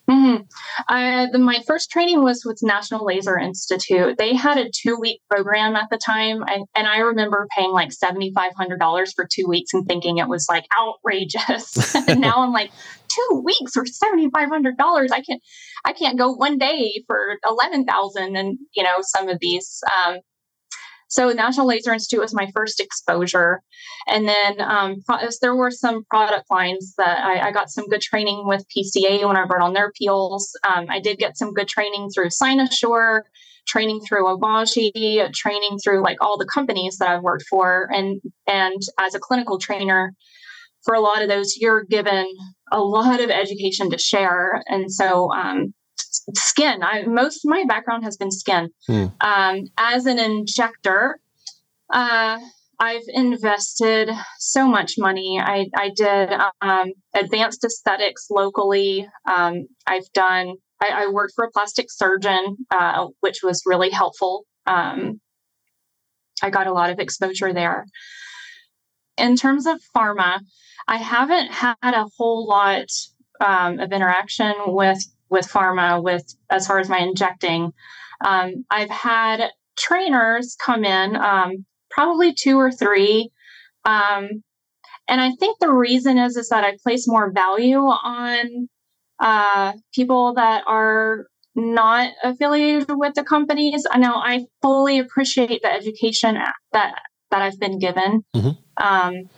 Hmm 0.09 0.35
Uh, 0.87 1.27
the, 1.31 1.39
my 1.39 1.59
first 1.67 1.89
training 1.91 2.23
was 2.23 2.43
with 2.45 2.59
National 2.61 3.05
Laser 3.05 3.37
Institute. 3.37 4.17
They 4.17 4.35
had 4.35 4.57
a 4.57 4.69
two 4.69 4.97
week 4.99 5.21
program 5.29 5.75
at 5.75 5.89
the 5.89 5.97
time, 5.97 6.43
and, 6.47 6.65
and 6.75 6.87
I 6.87 6.99
remember 6.99 7.47
paying 7.55 7.71
like 7.71 7.91
seventy 7.91 8.31
five 8.33 8.53
hundred 8.55 8.79
dollars 8.79 9.13
for 9.13 9.27
two 9.31 9.45
weeks 9.47 9.73
and 9.73 9.87
thinking 9.87 10.17
it 10.17 10.27
was 10.27 10.47
like 10.49 10.65
outrageous. 10.79 11.95
and 12.07 12.21
now 12.21 12.43
I'm 12.43 12.51
like, 12.51 12.71
two 13.09 13.41
weeks 13.43 13.73
hundred 14.49 14.77
dollars. 14.77 15.11
I 15.11 15.21
can't, 15.21 15.41
I 15.85 15.93
can't 15.93 16.17
go 16.17 16.31
one 16.33 16.57
day 16.57 17.03
for 17.07 17.37
eleven 17.47 17.85
thousand. 17.85 18.35
And 18.35 18.57
you 18.73 18.83
know, 18.83 18.97
some 19.01 19.29
of 19.29 19.37
these. 19.39 19.81
Um, 19.95 20.19
so 21.11 21.27
National 21.27 21.67
Laser 21.67 21.91
Institute 21.91 22.21
was 22.21 22.33
my 22.33 22.49
first 22.55 22.79
exposure, 22.79 23.61
and 24.07 24.29
then 24.29 24.61
um, 24.61 24.95
there 25.41 25.57
were 25.57 25.69
some 25.69 26.05
product 26.09 26.45
lines 26.49 26.93
that 26.97 27.19
I, 27.21 27.49
I 27.49 27.51
got 27.51 27.69
some 27.69 27.85
good 27.89 27.99
training 27.99 28.43
with 28.47 28.63
PCA 28.73 29.27
when 29.27 29.35
I 29.35 29.45
brought 29.45 29.61
on 29.61 29.73
their 29.73 29.91
peels. 29.91 30.57
Um, 30.65 30.85
I 30.89 31.01
did 31.01 31.17
get 31.17 31.37
some 31.37 31.51
good 31.51 31.67
training 31.67 32.11
through 32.15 32.29
Cynosure, 32.29 33.23
training 33.67 33.99
through 34.07 34.23
Obagi, 34.23 35.33
training 35.33 35.79
through 35.83 36.01
like 36.01 36.17
all 36.21 36.37
the 36.37 36.47
companies 36.47 36.95
that 36.99 37.09
I've 37.09 37.23
worked 37.23 37.45
for, 37.49 37.89
and 37.91 38.21
and 38.47 38.81
as 38.97 39.13
a 39.13 39.19
clinical 39.19 39.59
trainer, 39.59 40.13
for 40.85 40.95
a 40.95 41.01
lot 41.01 41.21
of 41.21 41.27
those, 41.27 41.57
you're 41.57 41.83
given 41.83 42.25
a 42.71 42.79
lot 42.79 43.19
of 43.19 43.29
education 43.29 43.89
to 43.89 43.97
share, 43.97 44.63
and 44.67 44.89
so 44.89 45.29
um, 45.33 45.73
skin. 46.35 46.83
I 46.83 47.03
most 47.03 47.45
of 47.45 47.49
my 47.49 47.63
background 47.67 48.03
has 48.03 48.17
been 48.17 48.31
skin. 48.31 48.69
Hmm. 48.87 49.05
Um, 49.21 49.65
as 49.77 50.05
an 50.05 50.19
injector, 50.19 51.19
uh, 51.91 52.39
I've 52.81 53.03
invested 53.09 54.09
so 54.39 54.67
much 54.67 54.95
money. 54.97 55.39
I, 55.39 55.67
I 55.75 55.91
did 55.95 56.29
um, 56.61 56.93
advanced 57.15 57.63
aesthetics 57.63 58.25
locally. 58.31 59.07
Um, 59.31 59.67
I've 59.85 60.11
done, 60.13 60.55
I, 60.81 61.03
I 61.03 61.07
worked 61.11 61.33
for 61.35 61.45
a 61.45 61.51
plastic 61.51 61.91
surgeon, 61.91 62.57
uh, 62.71 63.07
which 63.19 63.43
was 63.43 63.61
really 63.67 63.91
helpful. 63.91 64.45
Um, 64.65 65.21
I 66.41 66.49
got 66.49 66.65
a 66.65 66.73
lot 66.73 66.89
of 66.89 66.97
exposure 66.97 67.53
there. 67.53 67.85
In 69.15 69.35
terms 69.35 69.67
of 69.67 69.79
pharma, 69.95 70.39
I 70.87 70.97
haven't 70.97 71.51
had 71.51 71.75
a 71.83 72.07
whole 72.17 72.47
lot 72.47 72.87
um, 73.39 73.79
of 73.79 73.91
interaction 73.91 74.53
with 74.65 75.03
with 75.31 75.47
pharma 75.47 76.03
with 76.03 76.23
as 76.49 76.67
far 76.67 76.77
as 76.79 76.89
my 76.89 76.99
injecting. 76.99 77.71
Um, 78.23 78.65
I've 78.69 78.89
had 78.89 79.49
trainers 79.77 80.55
come 80.63 80.85
in, 80.85 81.15
um, 81.15 81.65
probably 81.89 82.33
two 82.33 82.59
or 82.59 82.71
three. 82.71 83.31
Um, 83.85 84.43
and 85.07 85.19
I 85.19 85.31
think 85.39 85.57
the 85.59 85.71
reason 85.71 86.17
is 86.17 86.37
is 86.37 86.49
that 86.49 86.63
I 86.63 86.77
place 86.83 87.07
more 87.07 87.31
value 87.31 87.79
on 87.79 88.69
uh, 89.19 89.73
people 89.93 90.33
that 90.35 90.63
are 90.67 91.25
not 91.55 92.11
affiliated 92.23 92.89
with 92.89 93.13
the 93.15 93.23
companies. 93.23 93.85
I 93.89 93.97
know 93.97 94.15
I 94.15 94.45
fully 94.61 94.99
appreciate 94.99 95.61
the 95.61 95.71
education 95.71 96.37
that 96.73 97.01
that 97.31 97.41
I've 97.41 97.59
been 97.59 97.79
given. 97.79 98.23
Mhm. 98.35 98.57
Um, 98.77 99.29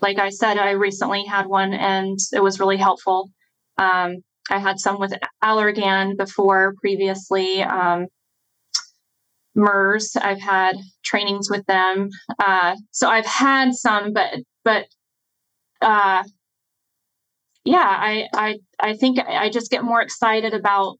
like 0.00 0.18
I 0.18 0.30
said, 0.30 0.56
I 0.56 0.70
recently 0.70 1.24
had 1.24 1.46
one, 1.46 1.74
and 1.74 2.18
it 2.32 2.42
was 2.42 2.58
really 2.58 2.76
helpful. 2.76 3.30
Um, 3.76 4.16
I 4.50 4.58
had 4.58 4.78
some 4.80 4.98
with 4.98 5.14
Allergan 5.42 6.16
before 6.16 6.74
previously. 6.80 7.62
Um, 7.62 8.06
Merz, 9.54 10.16
I've 10.16 10.40
had 10.40 10.76
trainings 11.02 11.50
with 11.50 11.64
them. 11.66 12.10
Uh, 12.38 12.76
so 12.90 13.08
I've 13.08 13.26
had 13.26 13.74
some, 13.74 14.12
but 14.12 14.34
but 14.64 14.86
uh, 15.82 16.22
yeah, 17.64 17.78
I 17.78 18.28
I 18.34 18.58
I 18.78 18.96
think 18.96 19.18
I 19.18 19.50
just 19.50 19.70
get 19.70 19.84
more 19.84 20.00
excited 20.00 20.54
about 20.54 20.96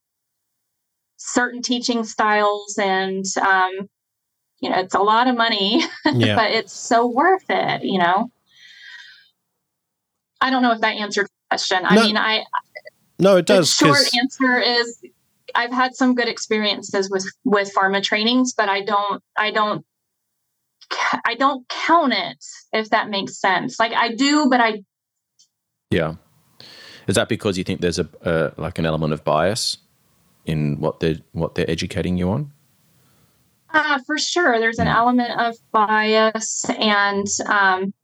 certain 1.16 1.62
teaching 1.62 2.04
styles, 2.04 2.76
and 2.78 3.24
um, 3.40 3.72
you 4.60 4.70
know, 4.70 4.78
it's 4.80 4.94
a 4.94 5.00
lot 5.00 5.28
of 5.28 5.36
money, 5.36 5.82
Yeah. 6.12 6.36
but 6.36 6.50
it's 6.50 6.72
so 6.72 7.06
worth 7.06 7.44
it. 7.48 7.84
You 7.84 7.98
know. 7.98 8.30
I 10.42 10.48
don't 10.50 10.62
know 10.62 10.72
if 10.72 10.80
that 10.80 10.96
answered 10.96 11.26
the 11.26 11.30
question. 11.50 11.80
I 11.84 11.96
mean, 11.96 12.16
I 12.16 12.44
no, 13.20 13.36
it 13.36 13.46
does. 13.46 13.70
the 13.76 13.86
short 13.86 13.96
short 13.96 14.04
'cause- 14.06 14.18
answer 14.20 14.58
is 14.60 14.98
I've 15.54 15.72
had 15.72 15.94
some 15.94 16.14
good 16.14 16.28
experiences 16.28 17.10
with 17.10 17.26
with 17.44 17.72
pharma 17.74 18.02
trainings, 18.02 18.52
but 18.52 18.68
I 18.68 18.82
don't 18.82 19.22
I 19.36 19.50
don't 19.50 19.84
I 21.24 21.34
don't 21.34 21.68
count 21.68 22.12
it 22.12 22.44
if 22.72 22.90
that 22.90 23.08
makes 23.10 23.38
sense. 23.40 23.78
Like 23.78 23.92
I 23.92 24.14
do, 24.14 24.48
but 24.48 24.60
I 24.60 24.82
Yeah. 25.90 26.14
Is 27.08 27.14
that 27.16 27.28
because 27.28 27.58
you 27.58 27.64
think 27.64 27.80
there's 27.80 27.98
a 27.98 28.08
uh, 28.24 28.50
like 28.56 28.78
an 28.78 28.86
element 28.86 29.12
of 29.12 29.24
bias 29.24 29.78
in 30.46 30.78
what 30.80 31.00
they're 31.00 31.18
what 31.32 31.54
they're 31.54 31.70
educating 31.70 32.16
you 32.18 32.30
on? 32.30 32.52
uh, 33.72 34.00
for 34.04 34.18
sure 34.18 34.58
there's 34.58 34.80
an 34.80 34.88
Mm. 34.88 34.96
element 34.96 35.30
of 35.40 35.54
bias 35.70 36.64
and 36.70 37.26
um, 37.46 37.94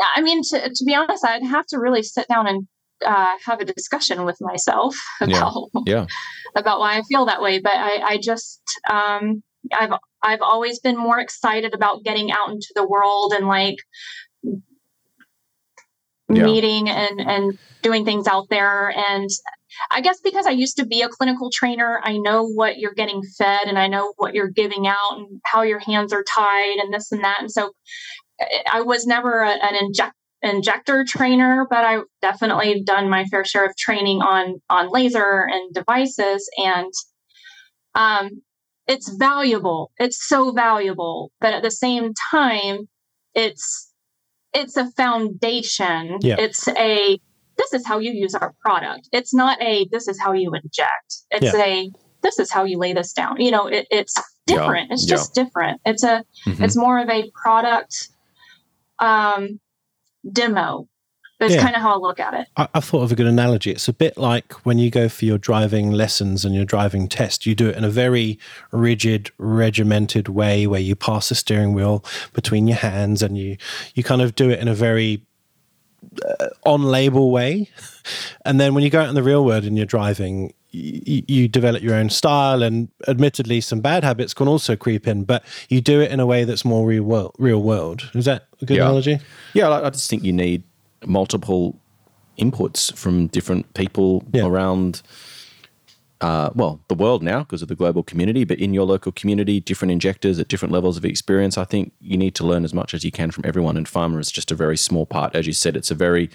I 0.00 0.20
mean 0.22 0.42
to 0.50 0.70
to 0.74 0.84
be 0.84 0.94
honest, 0.94 1.24
I'd 1.24 1.42
have 1.44 1.66
to 1.68 1.78
really 1.78 2.02
sit 2.02 2.26
down 2.28 2.46
and 2.46 2.66
uh, 3.04 3.34
have 3.44 3.60
a 3.60 3.64
discussion 3.64 4.24
with 4.24 4.36
myself 4.40 4.94
about 5.20 5.68
Yeah. 5.86 6.06
about 6.54 6.80
why 6.80 6.96
I 6.98 7.02
feel 7.02 7.26
that 7.26 7.42
way. 7.42 7.58
But 7.60 7.74
I, 7.74 8.00
I 8.12 8.18
just 8.22 8.60
um, 8.90 9.42
I've 9.72 9.92
I've 10.22 10.42
always 10.42 10.80
been 10.80 10.96
more 10.96 11.18
excited 11.20 11.74
about 11.74 12.04
getting 12.04 12.30
out 12.32 12.50
into 12.50 12.72
the 12.74 12.86
world 12.86 13.32
and 13.34 13.46
like 13.46 13.76
Yeah. 16.28 16.44
meeting 16.44 16.88
and 16.88 17.20
and 17.20 17.58
doing 17.82 18.04
things 18.04 18.26
out 18.26 18.48
there 18.50 18.90
and 18.90 19.28
I 19.90 20.00
guess 20.00 20.18
because 20.20 20.46
I 20.46 20.50
used 20.50 20.76
to 20.78 20.86
be 20.86 21.02
a 21.02 21.08
clinical 21.08 21.50
trainer, 21.52 22.00
I 22.02 22.16
know 22.16 22.46
what 22.48 22.78
you're 22.78 22.94
getting 22.94 23.20
fed 23.36 23.66
and 23.66 23.78
I 23.78 23.88
know 23.88 24.14
what 24.16 24.32
you're 24.34 24.48
giving 24.48 24.86
out 24.86 25.18
and 25.18 25.40
how 25.44 25.62
your 25.62 25.78
hands 25.80 26.12
are 26.14 26.24
tied 26.24 26.78
and 26.78 26.92
this 26.94 27.12
and 27.12 27.22
that. 27.22 27.40
And 27.40 27.50
so 27.50 27.72
I- 28.40 28.62
I 28.72 28.80
was 28.80 29.06
never 29.06 29.42
a, 29.42 29.50
an 29.50 29.74
inject, 29.76 30.14
injector 30.46 31.04
trainer, 31.06 31.66
but 31.68 31.84
I've 31.84 32.04
definitely 32.22 32.82
done 32.82 33.08
my 33.08 33.24
fair 33.26 33.44
share 33.44 33.66
of 33.66 33.76
training 33.76 34.20
on 34.22 34.60
on 34.70 34.90
laser 34.90 35.46
and 35.50 35.72
devices 35.74 36.48
and 36.58 36.92
um 37.94 38.42
it's 38.86 39.08
valuable. 39.08 39.90
It's 39.98 40.28
so 40.28 40.52
valuable, 40.52 41.32
but 41.40 41.52
at 41.52 41.62
the 41.62 41.70
same 41.70 42.12
time 42.30 42.88
it's 43.34 43.92
it's 44.54 44.76
a 44.76 44.90
foundation. 44.92 46.18
Yeah. 46.20 46.36
It's 46.38 46.66
a 46.68 47.18
this 47.58 47.72
is 47.72 47.86
how 47.86 47.98
you 47.98 48.12
use 48.12 48.34
our 48.34 48.54
product. 48.60 49.08
It's 49.12 49.34
not 49.34 49.60
a 49.62 49.86
this 49.90 50.08
is 50.08 50.20
how 50.20 50.32
you 50.32 50.52
inject. 50.54 51.16
It's 51.30 51.54
a 51.54 51.90
this 52.22 52.38
is 52.38 52.50
how 52.50 52.64
you 52.64 52.78
lay 52.78 52.92
this 52.92 53.12
down. 53.12 53.40
You 53.40 53.50
know, 53.50 53.66
it, 53.66 53.86
it's 53.90 54.14
different. 54.46 54.88
Yeah. 54.88 54.94
It's 54.94 55.04
just 55.04 55.36
yeah. 55.36 55.44
different. 55.44 55.80
It's 55.84 56.02
a 56.02 56.24
mm-hmm. 56.46 56.64
it's 56.64 56.76
more 56.76 56.98
of 56.98 57.08
a 57.08 57.30
product 57.34 58.08
um, 58.98 59.60
demo. 60.30 60.88
That's 61.38 61.54
yeah. 61.54 61.62
kind 61.62 61.76
of 61.76 61.82
how 61.82 61.94
I 61.94 61.98
look 61.98 62.18
at 62.18 62.32
it. 62.32 62.48
I, 62.56 62.66
I, 62.74 62.80
thought 62.80 63.02
of 63.02 63.12
a 63.12 63.14
good 63.14 63.26
analogy. 63.26 63.70
It's 63.70 63.88
a 63.88 63.92
bit 63.92 64.16
like 64.16 64.54
when 64.64 64.78
you 64.78 64.90
go 64.90 65.06
for 65.10 65.26
your 65.26 65.36
driving 65.36 65.92
lessons 65.92 66.46
and 66.46 66.54
your 66.54 66.64
driving 66.64 67.08
test, 67.08 67.44
you 67.44 67.54
do 67.54 67.68
it 67.68 67.76
in 67.76 67.84
a 67.84 67.90
very 67.90 68.38
rigid, 68.70 69.30
regimented 69.36 70.28
way 70.28 70.66
where 70.66 70.80
you 70.80 70.96
pass 70.96 71.28
the 71.28 71.34
steering 71.34 71.74
wheel 71.74 72.02
between 72.32 72.66
your 72.66 72.78
hands 72.78 73.22
and 73.22 73.36
you, 73.36 73.58
you 73.94 74.02
kind 74.02 74.22
of 74.22 74.34
do 74.34 74.48
it 74.48 74.60
in 74.60 74.68
a 74.68 74.74
very 74.74 75.26
uh, 76.26 76.48
on 76.64 76.84
label 76.84 77.30
way. 77.30 77.68
And 78.44 78.60
then 78.60 78.74
when 78.74 78.84
you 78.84 78.90
go 78.90 79.00
out 79.00 79.08
in 79.08 79.16
the 79.16 79.22
real 79.24 79.44
world 79.44 79.64
and 79.64 79.76
you're 79.76 79.84
driving, 79.84 80.54
you, 80.76 81.22
you, 81.26 81.48
develop 81.48 81.82
your 81.82 81.94
own 81.94 82.10
style, 82.10 82.62
and 82.62 82.88
admittedly, 83.08 83.60
some 83.60 83.80
bad 83.80 84.04
habits 84.04 84.34
can 84.34 84.48
also 84.48 84.76
creep 84.76 85.06
in. 85.06 85.24
But 85.24 85.44
you 85.68 85.80
do 85.80 86.00
it 86.00 86.10
in 86.10 86.20
a 86.20 86.26
way 86.26 86.44
that's 86.44 86.64
more 86.64 86.86
real 86.86 87.04
world. 87.04 87.34
Real 87.38 87.62
world 87.62 88.10
is 88.14 88.24
that 88.26 88.46
a 88.60 88.64
good 88.64 88.76
yeah. 88.76 88.82
analogy? 88.84 89.18
Yeah, 89.54 89.70
I 89.70 89.90
just 89.90 90.10
think 90.10 90.22
you 90.22 90.32
need 90.32 90.62
multiple 91.04 91.78
inputs 92.38 92.94
from 92.96 93.28
different 93.28 93.72
people 93.74 94.24
yeah. 94.32 94.44
around. 94.44 95.02
Uh, 96.22 96.48
well, 96.54 96.80
the 96.88 96.94
world 96.94 97.22
now 97.22 97.40
because 97.40 97.60
of 97.60 97.68
the 97.68 97.74
global 97.74 98.02
community, 98.02 98.44
but 98.44 98.58
in 98.58 98.72
your 98.72 98.86
local 98.86 99.12
community, 99.12 99.60
different 99.60 99.92
injectors 99.92 100.38
at 100.38 100.48
different 100.48 100.72
levels 100.72 100.96
of 100.96 101.04
experience. 101.04 101.58
I 101.58 101.64
think 101.64 101.92
you 102.00 102.16
need 102.16 102.34
to 102.36 102.46
learn 102.46 102.64
as 102.64 102.72
much 102.72 102.94
as 102.94 103.04
you 103.04 103.12
can 103.12 103.30
from 103.30 103.44
everyone. 103.44 103.76
And 103.76 103.86
pharma 103.86 104.18
is 104.18 104.30
just 104.30 104.50
a 104.50 104.54
very 104.54 104.78
small 104.78 105.04
part. 105.04 105.34
As 105.34 105.46
you 105.46 105.52
said, 105.52 105.76
it's 105.76 105.90
a 105.90 105.94
very 105.94 106.30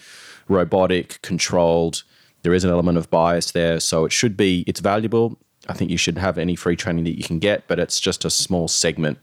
robotic, 0.47 1.19
controlled 1.23 2.03
there 2.43 2.53
is 2.53 2.63
an 2.63 2.71
element 2.71 2.97
of 2.97 3.09
bias 3.09 3.51
there, 3.51 3.79
so 3.79 4.05
it 4.05 4.11
should 4.11 4.35
be 4.35 4.63
it's 4.67 4.79
valuable. 4.79 5.37
I 5.67 5.73
think 5.73 5.91
you 5.91 5.97
should 5.97 6.17
have 6.17 6.37
any 6.37 6.55
free 6.55 6.75
training 6.75 7.03
that 7.05 7.17
you 7.17 7.23
can 7.23 7.39
get, 7.39 7.67
but 7.67 7.79
it's 7.79 7.99
just 7.99 8.25
a 8.25 8.29
small 8.29 8.67
segment 8.67 9.19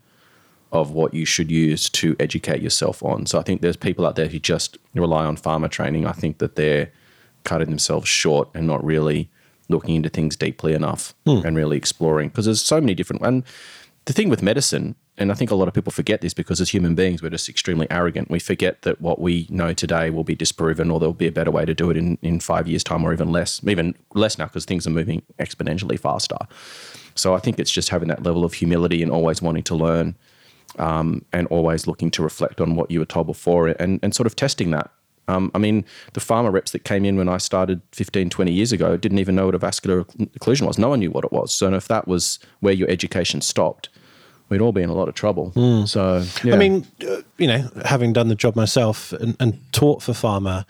of 0.71 0.93
what 0.93 1.15
you 1.15 1.25
should 1.25 1.51
use 1.51 1.89
to 1.89 2.15
educate 2.21 2.63
yourself 2.63 3.03
on. 3.03 3.27
So 3.27 3.39
I 3.39 3.43
think 3.43 3.61
there's 3.61 3.77
people 3.77 4.07
out 4.07 4.17
there 4.17 4.29
who 4.29 4.39
just 4.39 4.79
rely 4.95 5.25
on 5.25 5.37
pharma 5.37 5.71
training. 5.71 6.07
I 6.07 6.13
think 6.13 6.39
that 6.39 6.57
they're 6.57 6.93
cutting 7.45 7.71
themselves 7.71 8.09
short 8.09 8.49
and 8.55 8.67
not 8.67 8.85
really 8.85 9.31
looking 9.69 9.97
into 9.97 10.09
things 10.09 10.37
deeply 10.37 10.75
enough 10.75 11.15
hmm. 11.27 11.41
and 11.45 11.57
really 11.57 11.77
exploring 11.77 12.29
because 12.29 12.45
there's 12.45 12.63
so 12.63 12.81
many 12.81 12.95
different 12.95 13.23
and 13.23 13.45
the 14.07 14.13
thing 14.13 14.29
with 14.29 14.43
medicine 14.43 14.95
and 15.19 15.33
I 15.33 15.35
think 15.35 15.51
a 15.51 15.57
lot 15.57 15.67
of 15.67 15.75
people 15.75 15.91
forget 15.91 16.21
this 16.21 16.33
because 16.33 16.61
as 16.61 16.71
human 16.71 16.95
beings, 16.95 17.23
we're 17.23 17.31
just 17.31 17.49
extremely 17.49 17.91
arrogant. 17.91 18.31
We 18.31 18.39
forget 18.39 18.83
that 18.83 19.01
what 19.01 19.21
we 19.21 19.49
know 19.51 19.73
today 19.73 20.11
will 20.11 20.23
be 20.23 20.37
disproven 20.37 20.91
or 20.91 21.01
there'll 21.01 21.13
be 21.13 21.27
a 21.27 21.33
better 21.33 21.51
way 21.51 21.65
to 21.65 21.75
do 21.75 21.91
it 21.91 21.97
in, 21.97 22.19
in 22.23 22.39
five 22.39 22.69
years' 22.69 22.85
time 22.85 23.05
or 23.05 23.13
even 23.13 23.33
less, 23.33 23.61
even 23.67 23.95
less 24.15 24.39
now 24.39 24.47
because 24.47 24.65
things 24.65 24.87
are 24.87 24.91
moving 24.91 25.23
exponentially 25.41 25.99
faster. 25.99 26.39
So 27.17 27.35
I 27.35 27.41
think 27.41 27.59
it's 27.59 27.73
just 27.73 27.89
having 27.89 28.09
that 28.09 28.23
level 28.23 28.45
of 28.45 28.55
humility 28.55 29.03
and 29.03 29.11
always 29.11 29.43
wanting 29.43 29.65
to 29.65 29.75
learn 29.75 30.17
um, 30.79 31.25
and 31.33 31.49
always 31.49 31.89
looking 31.89 32.13
to 32.13 32.23
reflect 32.23 32.61
on 32.61 32.77
what 32.77 32.91
you 32.91 33.01
were 33.01 33.07
told 33.07 33.27
before 33.27 33.69
and, 33.69 33.99
and 34.03 34.15
sort 34.15 34.29
of 34.29 34.37
testing 34.37 34.71
that. 34.71 34.91
Um, 35.27 35.51
I 35.55 35.59
mean, 35.59 35.85
the 36.15 36.21
pharma 36.21 36.53
reps 36.53 36.71
that 36.71 36.85
came 36.85 37.05
in 37.05 37.17
when 37.17 37.29
I 37.29 37.39
started 37.39 37.83
15, 37.93 38.31
20 38.31 38.53
years 38.53 38.73
ago 38.73 38.97
didn't 38.97 39.19
even 39.19 39.35
know 39.35 39.47
what 39.47 39.55
a 39.55 39.59
vascular 39.59 40.05
occlusion 40.05 40.67
was. 40.67 40.79
No 40.79 40.89
one 40.89 41.01
knew 41.01 41.11
what 41.11 41.25
it 41.25 41.33
was. 41.33 41.53
So 41.53 41.73
if 41.75 41.89
that 41.89 42.07
was 42.07 42.39
where 42.61 42.73
your 42.73 42.89
education 42.89 43.41
stopped, 43.41 43.91
we'd 44.49 44.61
all 44.61 44.73
be 44.73 44.83
in 44.83 44.91
a 44.91 44.95
lot 44.95 45.09
of 45.09 45.15
trouble. 45.15 45.53
Mm. 45.55 45.89
So, 45.89 46.25
yeah. 46.43 46.55
I 46.55 46.59
mean, 46.59 46.87
uh, 47.09 47.23
you 47.37 47.47
know, 47.47 47.71
having 47.85 48.13
done 48.13 48.29
the 48.29 48.35
job 48.35 48.57
myself 48.57 49.13
and, 49.13 49.37
and 49.41 49.61
taught 49.73 50.03
for 50.03 50.13
pharma, 50.13 50.65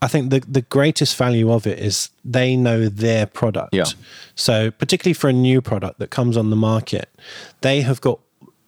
I 0.00 0.06
think 0.06 0.30
the 0.30 0.40
the 0.46 0.62
greatest 0.62 1.16
value 1.16 1.50
of 1.50 1.66
it 1.66 1.78
is 1.78 2.10
they 2.24 2.56
know 2.56 2.88
their 2.88 3.26
product. 3.26 3.74
Yeah. 3.74 3.86
So, 4.34 4.70
particularly 4.70 5.14
for 5.14 5.28
a 5.28 5.32
new 5.32 5.60
product 5.60 5.98
that 5.98 6.10
comes 6.10 6.36
on 6.36 6.50
the 6.50 6.56
market, 6.56 7.08
they 7.62 7.80
have 7.82 8.00
got 8.00 8.20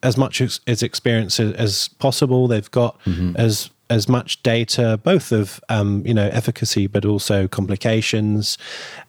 as 0.02 0.16
much 0.16 0.40
as, 0.40 0.60
as 0.66 0.82
experience 0.82 1.38
as, 1.38 1.52
as 1.52 1.88
possible. 1.98 2.48
They've 2.48 2.70
got 2.70 3.00
mm-hmm. 3.04 3.36
as 3.36 3.70
as 3.90 4.08
much 4.08 4.42
data, 4.42 4.98
both 5.02 5.32
of 5.32 5.60
um, 5.68 6.02
you 6.06 6.14
know 6.14 6.28
efficacy, 6.28 6.86
but 6.86 7.04
also 7.04 7.48
complications. 7.48 8.56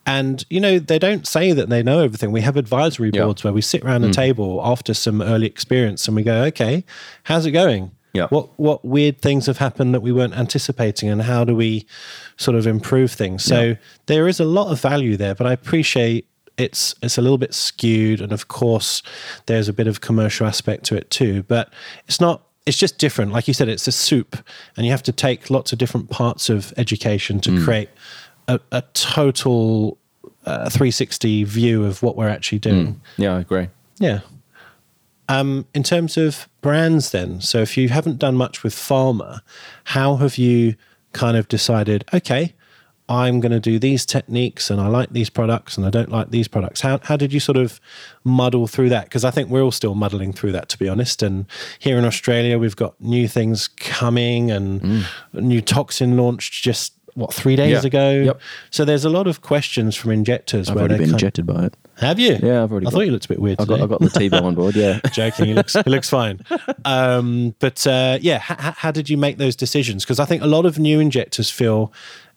And 0.06 0.44
you 0.50 0.60
know 0.60 0.80
they 0.80 1.00
don't 1.00 1.26
say 1.28 1.54
that 1.54 1.70
they 1.70 1.84
know 1.84 2.00
everything. 2.00 2.32
We 2.32 2.42
have 2.42 2.58
advisory 2.58 3.12
boards 3.12 3.44
where 3.44 3.54
we 3.54 3.62
sit 3.62 3.84
around 3.84 4.02
mm. 4.02 4.10
a 4.10 4.14
table 4.14 4.60
after 4.64 4.94
some 4.94 5.22
early 5.22 5.46
experience, 5.46 6.08
and 6.08 6.16
we 6.16 6.24
go, 6.24 6.44
"Okay, 6.46 6.84
how's 7.24 7.46
it 7.46 7.52
going? 7.52 7.92
Yeah. 8.14 8.28
What 8.28 8.50
what 8.60 8.84
weird 8.84 9.22
things 9.22 9.46
have 9.46 9.60
happened 9.60 9.94
that 9.94 10.02
we 10.02 10.12
weren't 10.12 10.38
anticipating, 10.38 11.08
and 11.10 11.22
how 11.22 11.46
do 11.46 11.56
we 11.56 11.86
sort 12.36 12.58
of 12.58 12.66
improve 12.68 13.12
things?" 13.12 13.44
So 13.44 13.62
yeah. 13.62 13.76
there 14.08 14.28
is 14.28 14.40
a 14.40 14.46
lot 14.46 14.72
of 14.72 14.82
value 14.82 15.16
there, 15.16 15.36
but 15.36 15.48
I 15.48 15.54
appreciate 15.54 16.28
it's 16.58 16.96
it's 17.02 17.18
a 17.18 17.22
little 17.22 17.38
bit 17.38 17.54
skewed, 17.54 18.20
and 18.20 18.32
of 18.32 18.48
course 18.48 19.04
there's 19.46 19.70
a 19.70 19.74
bit 19.74 19.88
of 19.88 20.02
commercial 20.02 20.48
aspect 20.48 20.86
to 20.86 20.96
it 20.96 21.10
too. 21.10 21.44
But 21.44 21.72
it's 22.08 22.20
not 22.20 22.42
it's 22.66 22.78
just 22.78 22.98
different. 22.98 23.32
Like 23.32 23.48
you 23.48 23.54
said, 23.54 23.70
it's 23.70 23.88
a 23.88 23.92
soup, 23.92 24.38
and 24.76 24.86
you 24.86 24.92
have 24.92 25.04
to 25.04 25.12
take 25.12 25.50
lots 25.50 25.72
of 25.72 25.80
different 25.80 26.10
parts 26.10 26.50
of 26.50 26.74
education 26.78 27.40
to 27.42 27.52
mm. 27.52 27.64
create 27.64 27.90
a, 28.48 28.60
a 28.72 28.84
total 28.94 29.98
uh, 30.46 30.70
360 30.70 31.44
view 31.44 31.86
of 31.86 32.04
what 32.04 32.16
we're 32.16 32.30
actually 32.30 32.60
doing. 32.60 32.88
Mm. 32.88 33.00
Yeah, 33.18 33.36
I 33.36 33.40
agree. 33.40 33.70
Yeah. 34.00 34.20
Um, 35.30 35.66
in 35.74 35.84
terms 35.84 36.18
of 36.18 36.50
brands, 36.62 37.12
then, 37.12 37.42
so 37.42 37.60
if 37.60 37.78
you 37.78 37.90
haven't 37.90 38.20
done 38.20 38.36
much 38.36 38.64
with 38.64 38.74
pharma, 38.74 39.40
how 39.86 40.18
have 40.18 40.38
you 40.38 40.76
kind 41.14 41.38
of 41.38 41.48
decided, 41.48 42.04
okay, 42.14 42.54
I'm 43.10 43.40
going 43.40 43.52
to 43.52 43.60
do 43.60 43.78
these 43.78 44.06
techniques 44.06 44.70
and 44.70 44.80
I 44.80 44.88
like 44.88 45.12
these 45.12 45.30
products 45.30 45.78
and 45.78 45.86
I 45.86 45.90
don't 45.90 46.10
like 46.10 46.32
these 46.32 46.48
products. 46.48 46.82
How, 46.82 47.00
how 47.04 47.18
did 47.18 47.34
you 47.34 47.40
sort 47.40 47.58
of 47.58 47.82
muddle 48.24 48.68
through 48.68 48.90
that? 48.90 49.06
Because 49.06 49.26
I 49.26 49.32
think 49.32 49.50
we're 49.50 49.64
all 49.64 49.72
still 49.72 49.96
muddling 49.96 50.34
through 50.34 50.54
that, 50.54 50.70
to 50.70 50.80
be 50.80 50.88
honest. 50.88 51.22
And 51.22 51.46
here 51.80 51.98
in 51.98 52.06
Australia, 52.06 52.58
we've 52.58 52.76
got 52.76 53.00
new 53.02 53.28
things 53.28 53.68
coming 53.68 54.50
and 54.52 54.82
mm. 54.82 55.06
new 55.34 55.62
toxin 55.62 56.16
launched 56.16 56.64
just, 56.64 56.94
what, 57.16 57.34
three 57.34 57.56
days 57.56 57.84
yeah. 57.84 57.88
ago? 57.88 58.12
Yep. 58.12 58.42
So 58.70 58.86
there's 58.86 59.04
a 59.04 59.10
lot 59.10 59.28
of 59.28 59.42
questions 59.42 59.96
from 59.96 60.12
injectors. 60.12 60.70
I've 60.70 60.78
already 60.78 60.98
been 60.98 61.10
injected 61.12 61.46
by 61.46 61.66
it. 61.66 61.76
Have 61.98 62.20
you? 62.20 62.38
Yeah, 62.42 62.64
I've 62.64 62.72
already. 62.72 62.88
I 62.88 62.90
thought 62.90 63.02
you 63.02 63.12
looked 63.12 63.26
a 63.26 63.30
bit 63.30 63.40
weird. 63.40 63.60
I 63.60 63.66
got, 63.66 63.82
I 63.82 63.86
got 63.86 64.00
the 64.00 64.10
T-bill 64.10 64.46
on 64.46 64.56
board. 64.56 64.76
Yeah, 64.76 65.00
joking. 65.12 65.46
He 65.46 65.54
looks 65.54 65.74
he 65.74 65.90
looks 65.90 66.10
fine. 66.10 66.40
Um, 66.86 67.54
but 67.60 67.86
uh, 67.86 68.18
yeah, 68.22 68.38
h- 68.38 68.76
how 68.78 68.92
did 68.92 69.10
you 69.10 69.18
make 69.18 69.38
those 69.38 69.56
decisions? 69.56 70.04
Because 70.04 70.20
I 70.20 70.26
think 70.26 70.42
a 70.42 70.48
lot 70.48 70.66
of 70.66 70.80
new 70.80 71.00
injectors 71.00 71.52
feel 71.52 71.94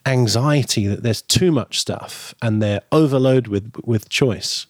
anxiety 0.07 0.87
that 0.87 1.03
there's 1.03 1.23
too 1.23 1.51
much 1.51 1.79
stuff 1.79 2.35
and 2.43 2.63
they're 2.63 2.83
overloaded 2.93 3.49
with 3.49 3.73
with 3.85 4.09
choice? 4.09 4.67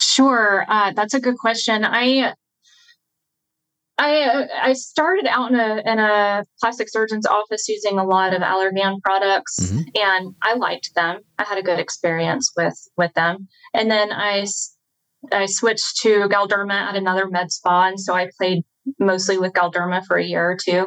Sure, 0.00 0.64
uh, 0.68 0.92
that's 0.92 1.14
a 1.14 1.20
good 1.20 1.38
question. 1.38 1.84
I 1.84 2.34
I 3.98 4.48
I 4.60 4.72
started 4.72 5.26
out 5.26 5.52
in 5.52 5.60
a 5.60 5.82
in 5.84 5.98
a 5.98 6.44
plastic 6.60 6.88
surgeon's 6.88 7.26
office 7.26 7.68
using 7.68 7.98
a 7.98 8.04
lot 8.04 8.34
of 8.34 8.42
Allergan 8.42 9.00
products, 9.02 9.58
mm-hmm. 9.60 9.82
and 9.94 10.34
I 10.42 10.54
liked 10.54 10.94
them. 10.94 11.20
I 11.38 11.44
had 11.44 11.58
a 11.58 11.62
good 11.62 11.78
experience 11.78 12.50
with 12.56 12.76
with 12.96 13.12
them, 13.14 13.48
and 13.74 13.90
then 13.90 14.12
I 14.12 14.46
I 15.30 15.46
switched 15.46 15.98
to 16.02 16.28
Galderma 16.28 16.72
at 16.72 16.96
another 16.96 17.28
med 17.28 17.52
spa, 17.52 17.88
and 17.88 18.00
so 18.00 18.14
I 18.14 18.30
played 18.38 18.64
mostly 18.98 19.38
with 19.38 19.52
Galderma 19.52 20.04
for 20.04 20.16
a 20.16 20.24
year 20.24 20.50
or 20.50 20.56
two. 20.56 20.86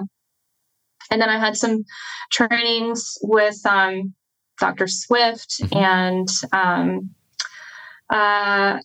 And 1.11 1.21
then 1.21 1.29
I 1.29 1.39
had 1.39 1.55
some 1.55 1.83
trainings 2.31 3.17
with 3.21 3.63
um, 3.65 4.13
Dr. 4.59 4.87
Swift 4.87 5.61
mm-hmm. 5.61 5.77
and 5.77 6.27
um, 6.51 7.09
uh, 8.09 8.79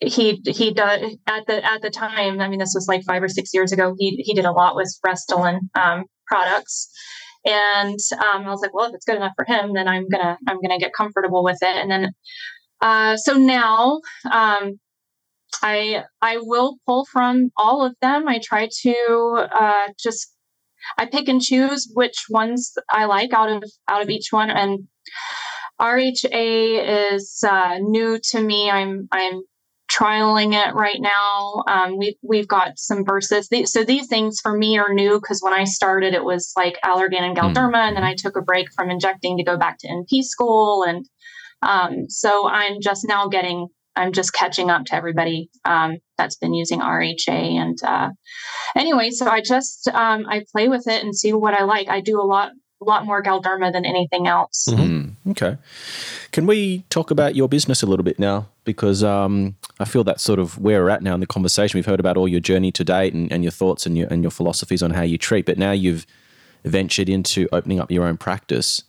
he 0.00 0.42
he 0.46 0.72
did 0.72 1.18
at 1.26 1.46
the 1.46 1.64
at 1.64 1.82
the 1.82 1.90
time. 1.90 2.40
I 2.40 2.48
mean, 2.48 2.58
this 2.58 2.74
was 2.74 2.88
like 2.88 3.04
five 3.04 3.22
or 3.22 3.28
six 3.28 3.54
years 3.54 3.72
ago. 3.72 3.94
He 3.98 4.16
he 4.24 4.34
did 4.34 4.44
a 4.44 4.52
lot 4.52 4.76
with 4.76 4.94
Restylane 5.06 5.60
um, 5.74 6.04
products, 6.26 6.90
and 7.44 7.98
um, 8.12 8.44
I 8.44 8.50
was 8.50 8.60
like, 8.60 8.74
well, 8.74 8.88
if 8.88 8.94
it's 8.94 9.04
good 9.04 9.16
enough 9.16 9.32
for 9.36 9.44
him, 9.44 9.72
then 9.74 9.88
I'm 9.88 10.08
gonna 10.08 10.38
I'm 10.46 10.60
gonna 10.60 10.78
get 10.78 10.92
comfortable 10.92 11.42
with 11.42 11.58
it. 11.62 11.76
And 11.76 11.90
then 11.90 12.12
uh, 12.80 13.16
so 13.16 13.34
now 13.34 14.00
um, 14.30 14.78
I 15.62 16.04
I 16.20 16.38
will 16.40 16.76
pull 16.86 17.06
from 17.06 17.50
all 17.56 17.84
of 17.84 17.94
them. 18.00 18.28
I 18.28 18.40
try 18.42 18.68
to 18.82 19.46
uh, 19.52 19.88
just 19.98 20.33
I 20.98 21.06
pick 21.06 21.28
and 21.28 21.40
choose 21.40 21.90
which 21.94 22.26
ones 22.28 22.72
I 22.90 23.06
like 23.06 23.32
out 23.32 23.50
of 23.50 23.64
out 23.88 24.02
of 24.02 24.10
each 24.10 24.28
one. 24.30 24.50
And 24.50 24.88
RHA 25.80 27.14
is 27.14 27.42
uh, 27.46 27.78
new 27.80 28.18
to 28.30 28.40
me. 28.40 28.70
I'm 28.70 29.08
I'm 29.12 29.42
trialing 29.90 30.54
it 30.54 30.74
right 30.74 31.00
now. 31.00 31.62
Um, 31.66 31.98
we've 31.98 32.16
we've 32.22 32.48
got 32.48 32.78
some 32.78 33.04
verses. 33.04 33.48
so 33.64 33.84
these 33.84 34.06
things 34.06 34.40
for 34.42 34.56
me 34.56 34.78
are 34.78 34.92
new 34.92 35.20
because 35.20 35.40
when 35.42 35.52
I 35.52 35.64
started, 35.64 36.14
it 36.14 36.24
was 36.24 36.52
like 36.56 36.78
Allergan 36.84 37.22
and 37.22 37.36
Galderma, 37.36 37.54
mm-hmm. 37.54 37.74
and 37.74 37.96
then 37.96 38.04
I 38.04 38.14
took 38.16 38.36
a 38.36 38.42
break 38.42 38.68
from 38.74 38.90
injecting 38.90 39.36
to 39.38 39.44
go 39.44 39.56
back 39.56 39.78
to 39.80 39.88
NP 39.88 40.22
school, 40.24 40.84
and 40.84 41.06
um, 41.62 42.08
so 42.08 42.48
I'm 42.48 42.80
just 42.80 43.06
now 43.06 43.28
getting 43.28 43.68
I'm 43.96 44.12
just 44.12 44.32
catching 44.32 44.70
up 44.70 44.86
to 44.86 44.94
everybody 44.94 45.50
um, 45.64 45.98
that's 46.18 46.36
been 46.36 46.54
using 46.54 46.80
RHA. 46.80 47.28
And 47.28 47.78
uh, 47.82 48.10
anyway, 48.76 49.10
so 49.10 49.26
I 49.26 49.40
just 49.40 49.88
um, 49.88 50.26
I 50.28 50.44
play 50.52 50.68
with 50.68 50.86
it 50.86 51.02
and 51.02 51.14
see 51.14 51.32
what 51.32 51.54
I 51.54 51.64
like. 51.64 51.88
I 51.88 52.00
do 52.00 52.20
a 52.20 52.22
lot 52.22 52.52
a 52.80 52.84
lot 52.84 53.06
more 53.06 53.22
Galderma 53.22 53.72
than 53.72 53.84
anything 53.84 54.26
else. 54.26 54.66
Mm-hmm. 54.68 55.30
Okay, 55.30 55.56
can 56.32 56.46
we 56.46 56.84
talk 56.90 57.10
about 57.10 57.34
your 57.34 57.48
business 57.48 57.82
a 57.82 57.86
little 57.86 58.04
bit 58.04 58.18
now? 58.18 58.48
because 58.64 59.04
um, 59.04 59.56
I 59.78 59.84
feel 59.84 60.04
that's 60.04 60.22
sort 60.22 60.38
of 60.38 60.58
where 60.58 60.82
we're 60.82 60.90
at 60.90 61.02
now 61.02 61.14
in 61.14 61.20
the 61.20 61.26
conversation. 61.26 61.78
We've 61.78 61.86
heard 61.86 62.00
about 62.00 62.16
all 62.16 62.26
your 62.26 62.40
journey 62.40 62.72
to 62.72 62.84
date 62.84 63.14
and, 63.14 63.30
and 63.30 63.44
your 63.44 63.50
thoughts 63.50 63.86
and 63.86 63.96
your 63.96 64.08
and 64.08 64.22
your 64.22 64.30
philosophies 64.30 64.82
on 64.82 64.90
how 64.90 65.02
you 65.02 65.18
treat, 65.18 65.46
but 65.46 65.58
now 65.58 65.72
you've 65.72 66.06
ventured 66.64 67.08
into 67.08 67.46
opening 67.52 67.78
up 67.78 67.90
your 67.90 68.04
own 68.04 68.16
practice, 68.16 68.82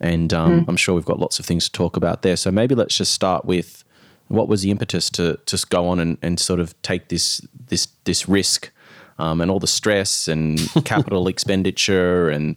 and 0.00 0.32
um, 0.32 0.64
mm. 0.64 0.68
I'm 0.68 0.76
sure 0.76 0.94
we've 0.94 1.04
got 1.04 1.18
lots 1.18 1.38
of 1.38 1.46
things 1.46 1.66
to 1.66 1.72
talk 1.72 1.96
about 1.96 2.22
there. 2.22 2.36
So 2.36 2.50
maybe 2.50 2.74
let's 2.74 2.96
just 2.96 3.12
start 3.12 3.44
with 3.44 3.84
what 4.28 4.48
was 4.48 4.62
the 4.62 4.70
impetus 4.70 5.10
to 5.10 5.38
just 5.46 5.70
go 5.70 5.88
on 5.88 5.98
and, 5.98 6.18
and 6.22 6.38
sort 6.38 6.60
of 6.60 6.80
take 6.82 7.08
this 7.08 7.40
this 7.68 7.88
this 8.04 8.28
risk 8.28 8.70
um, 9.18 9.40
and 9.40 9.50
all 9.50 9.58
the 9.58 9.66
stress 9.66 10.28
and 10.28 10.60
capital 10.84 11.28
expenditure 11.28 12.28
and 12.28 12.56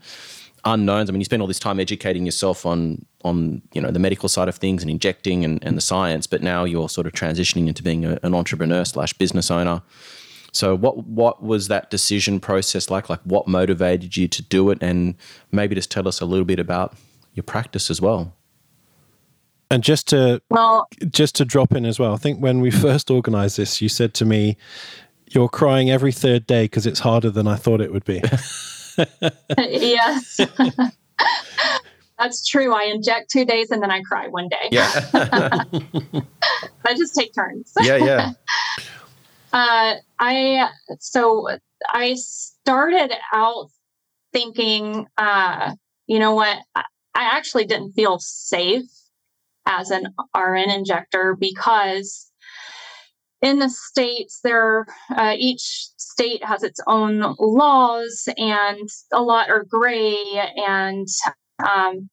unknowns. 0.66 1.10
I 1.10 1.12
mean, 1.12 1.22
you 1.22 1.26
spend 1.26 1.42
all 1.42 1.48
this 1.48 1.60
time 1.60 1.80
educating 1.80 2.26
yourself 2.26 2.66
on 2.66 3.06
on 3.24 3.62
you 3.74 3.82
know 3.82 3.92
the 3.92 4.00
medical 4.00 4.30
side 4.30 4.48
of 4.48 4.56
things 4.56 4.82
and 4.82 4.90
injecting 4.90 5.44
and, 5.44 5.64
and 5.64 5.78
the 5.78 5.82
science, 5.82 6.28
but 6.28 6.42
now 6.42 6.64
you're 6.64 6.90
sort 6.90 7.08
of 7.08 7.14
transitioning 7.14 7.68
into 7.68 7.84
being 7.84 8.06
a, 8.06 8.20
an 8.24 8.34
entrepreneur 8.34 8.86
slash 8.86 9.14
business 9.14 9.50
owner. 9.50 9.82
So 10.54 10.76
what 10.76 11.06
what 11.06 11.42
was 11.42 11.68
that 11.70 11.90
decision 11.90 12.40
process 12.40 12.90
like? 12.90 13.10
Like 13.10 13.22
what 13.24 13.48
motivated 13.48 14.18
you 14.18 14.28
to 14.28 14.42
do 14.42 14.70
it, 14.70 14.78
and 14.82 15.16
maybe 15.52 15.76
just 15.76 15.92
tell 15.92 16.08
us 16.08 16.22
a 16.22 16.26
little 16.26 16.46
bit 16.46 16.60
about 16.60 16.96
your 17.34 17.44
practice 17.44 17.90
as 17.90 18.02
well. 18.02 18.36
And 19.72 19.86
just 19.86 20.10
to 20.10 20.42
well, 20.50 20.90
just 21.10 21.34
to 21.36 21.46
drop 21.46 21.72
in 21.72 21.86
as 21.86 21.98
well, 21.98 22.14
I 22.14 22.18
think 22.18 22.40
when 22.40 22.60
we 22.60 22.72
first 22.88 23.10
organised 23.10 23.56
this, 23.56 23.82
you 23.82 23.88
said 23.88 24.14
to 24.16 24.26
me, 24.26 24.58
"You're 25.28 25.48
crying 25.48 25.90
every 25.90 26.12
third 26.12 26.46
day 26.46 26.66
because 26.66 26.86
it's 26.86 27.00
harder 27.00 27.32
than 27.32 27.48
I 27.48 27.56
thought 27.56 27.80
it 27.80 27.94
would 27.94 28.04
be." 28.04 28.22
yes. 29.58 30.42
That's 32.20 32.46
true. 32.48 32.74
I 32.74 32.84
inject 32.84 33.32
two 33.32 33.46
days 33.46 33.72
and 33.72 33.82
then 33.82 33.90
I 33.90 34.02
cry 34.02 34.28
one 34.28 34.50
day. 34.50 34.68
Yeah. 34.72 34.92
I 35.14 36.94
just 36.96 37.16
take 37.16 37.34
turns. 37.34 37.72
Yeah, 37.82 37.96
yeah. 37.96 38.32
Uh, 39.54 39.96
I 40.20 40.70
so 41.00 41.48
I 41.88 42.16
started 42.16 43.12
out 43.34 43.70
thinking, 44.34 45.08
uh, 45.18 45.74
you 46.08 46.20
know 46.20 46.36
what? 46.36 46.60
I, 46.76 46.84
I 47.16 47.24
actually 47.38 47.66
didn't 47.66 47.94
feel 47.94 48.20
safe 48.20 48.84
as 49.66 49.92
an 49.92 50.14
RN 50.36 50.70
injector 50.70 51.36
because 51.40 52.32
in 53.42 53.60
the 53.60 53.70
states 53.70 54.40
there 54.44 54.86
uh, 55.16 55.36
each 55.38 55.90
state 55.98 56.44
has 56.44 56.64
its 56.64 56.80
own 56.88 57.36
laws 57.40 58.28
and 58.38 58.90
a 59.12 59.22
lot 59.22 59.50
are 59.50 59.64
gray 59.64 60.16
and 60.58 61.08
um, 61.68 62.10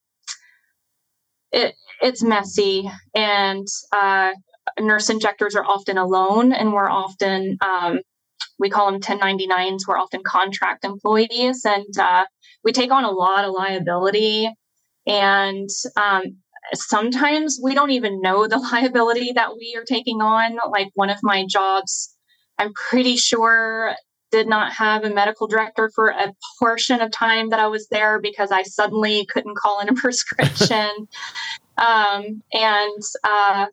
it, 1.53 1.75
it's 2.01 2.23
messy 2.23 2.91
and 3.15 3.67
uh, 3.93 4.31
nurse 4.81 5.11
injectors 5.11 5.55
are 5.55 5.65
often 5.65 5.99
alone 5.99 6.53
and 6.53 6.73
we're 6.73 6.91
often 6.91 7.57
um, 7.61 8.01
we 8.59 8.71
call 8.71 8.91
them 8.91 9.01
1099s 9.01 9.81
we're 9.87 9.99
often 9.99 10.23
contract 10.25 10.85
employees 10.85 11.65
and 11.65 11.99
uh, 11.99 12.25
we 12.65 12.73
take 12.73 12.91
on 12.91 13.05
a 13.05 13.11
lot 13.11 13.45
of 13.45 13.55
liability 13.55 14.51
and 15.07 15.69
um, 15.97 16.23
sometimes 16.75 17.59
we 17.63 17.75
don't 17.75 17.91
even 17.91 18.21
know 18.21 18.47
the 18.47 18.59
liability 18.73 19.33
that 19.33 19.57
we 19.57 19.75
are 19.77 19.85
taking 19.85 20.21
on. 20.21 20.59
Like 20.71 20.91
one 20.95 21.11
of 21.11 21.19
my 21.23 21.47
jobs, 21.47 22.15
I'm 22.59 22.73
pretty 22.75 23.17
sure 23.17 23.95
did 24.31 24.47
not 24.47 24.73
have 24.73 25.05
a 25.05 25.11
medical 25.11 25.47
director 25.47 25.91
for 25.95 26.09
a 26.09 26.35
portion 26.59 27.01
of 27.01 27.11
time 27.11 27.49
that 27.49 27.61
I 27.61 27.67
was 27.69 27.89
there 27.89 28.21
because 28.21 28.53
I 28.53 28.63
suddenly 28.63 29.27
couldn't 29.27 29.57
call 29.57 29.81
in 29.81 29.89
a 29.89 29.95
prescription. 29.95 30.91
um, 31.79 32.43
and 32.53 33.03
uh, 33.25 33.67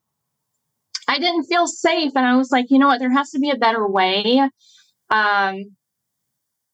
I 1.07 1.19
didn't 1.19 1.45
feel 1.45 1.67
safe. 1.67 2.13
And 2.15 2.25
I 2.25 2.35
was 2.37 2.51
like, 2.51 2.67
you 2.69 2.79
know 2.79 2.87
what? 2.87 2.99
There 2.99 3.11
has 3.11 3.31
to 3.31 3.39
be 3.39 3.51
a 3.51 3.57
better 3.57 3.85
way 3.87 4.49
um, 5.09 5.75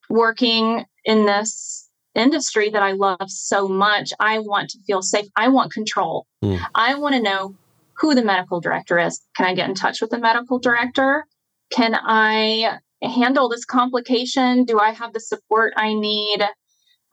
working 0.09 0.86
in 1.03 1.26
this 1.26 1.89
industry 2.16 2.70
that 2.70 2.84
I 2.84 2.91
love 2.91 3.30
so 3.30 3.68
much, 3.68 4.12
I 4.20 4.39
want 4.39 4.70
to 4.72 4.80
feel 4.86 5.01
safe. 5.01 5.28
I 5.36 5.47
want 5.47 5.72
control. 5.72 6.26
Mm. 6.43 6.59
I 6.76 6.95
want 6.95 7.16
to 7.16 7.22
know 7.22 7.55
who 7.97 8.16
the 8.16 8.24
medical 8.24 8.59
director 8.59 8.99
is. 8.99 9.22
Can 9.36 9.45
I 9.45 9.53
get 9.53 9.70
in 9.70 9.76
touch 9.76 10.01
with 10.01 10.09
the 10.09 10.18
medical 10.18 10.59
director? 10.59 11.26
Can 11.72 11.95
I 11.95 12.80
handle 13.01 13.49
this 13.49 13.66
complication? 13.66 14.66
Do 14.66 14.80
I 14.80 14.91
have 14.91 15.14
the 15.14 15.20
support 15.20 15.74
I 15.78 15.93
need? 15.93 16.41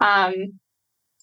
Um, 0.01 0.59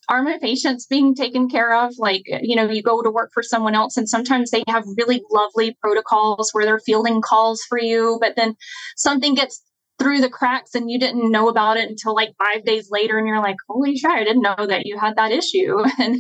are 0.07 0.21
my 0.21 0.37
patients 0.39 0.85
being 0.85 1.15
taken 1.15 1.49
care 1.49 1.75
of? 1.75 1.93
Like, 1.97 2.23
you 2.41 2.55
know, 2.55 2.69
you 2.69 2.83
go 2.83 3.01
to 3.01 3.09
work 3.09 3.31
for 3.33 3.41
someone 3.41 3.73
else, 3.73 3.97
and 3.97 4.07
sometimes 4.07 4.51
they 4.51 4.63
have 4.67 4.85
really 4.97 5.23
lovely 5.31 5.75
protocols 5.81 6.51
where 6.51 6.63
they're 6.63 6.79
fielding 6.79 7.21
calls 7.21 7.63
for 7.67 7.79
you, 7.79 8.17
but 8.21 8.35
then 8.35 8.55
something 8.95 9.33
gets 9.33 9.63
through 9.99 10.21
the 10.21 10.29
cracks 10.29 10.75
and 10.75 10.89
you 10.89 10.99
didn't 10.99 11.31
know 11.31 11.47
about 11.47 11.77
it 11.77 11.89
until 11.89 12.13
like 12.13 12.33
five 12.37 12.65
days 12.65 12.89
later 12.91 13.17
and 13.17 13.27
you're 13.27 13.41
like 13.41 13.55
holy 13.67 13.95
shit 13.95 14.11
i 14.11 14.23
didn't 14.23 14.41
know 14.41 14.67
that 14.67 14.85
you 14.85 14.97
had 14.97 15.15
that 15.15 15.31
issue. 15.31 15.83
And 15.99 16.17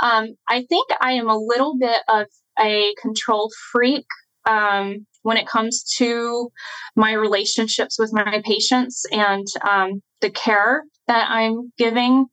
um, 0.00 0.36
i 0.48 0.64
think 0.68 0.88
i 1.00 1.12
am 1.12 1.28
a 1.28 1.38
little 1.38 1.76
bit 1.78 2.00
of 2.08 2.26
a 2.60 2.94
control 3.00 3.50
freak 3.72 4.06
um, 4.44 5.06
when 5.22 5.36
it 5.36 5.46
comes 5.46 5.84
to 5.98 6.50
my 6.96 7.12
relationships 7.12 7.98
with 7.98 8.12
my 8.12 8.42
patients 8.44 9.04
and 9.12 9.46
um, 9.68 10.02
the 10.20 10.30
care 10.30 10.84
that 11.06 11.28
i'm 11.30 11.72
giving. 11.78 12.26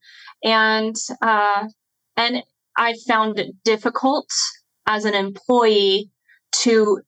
And 0.43 0.95
uh, 1.21 1.67
and 2.17 2.43
i 2.77 2.95
found 3.07 3.39
it 3.39 3.55
difficult 3.63 4.27
as 4.85 5.05
an 5.05 5.15
employee 5.15 6.11
to 6.63 7.01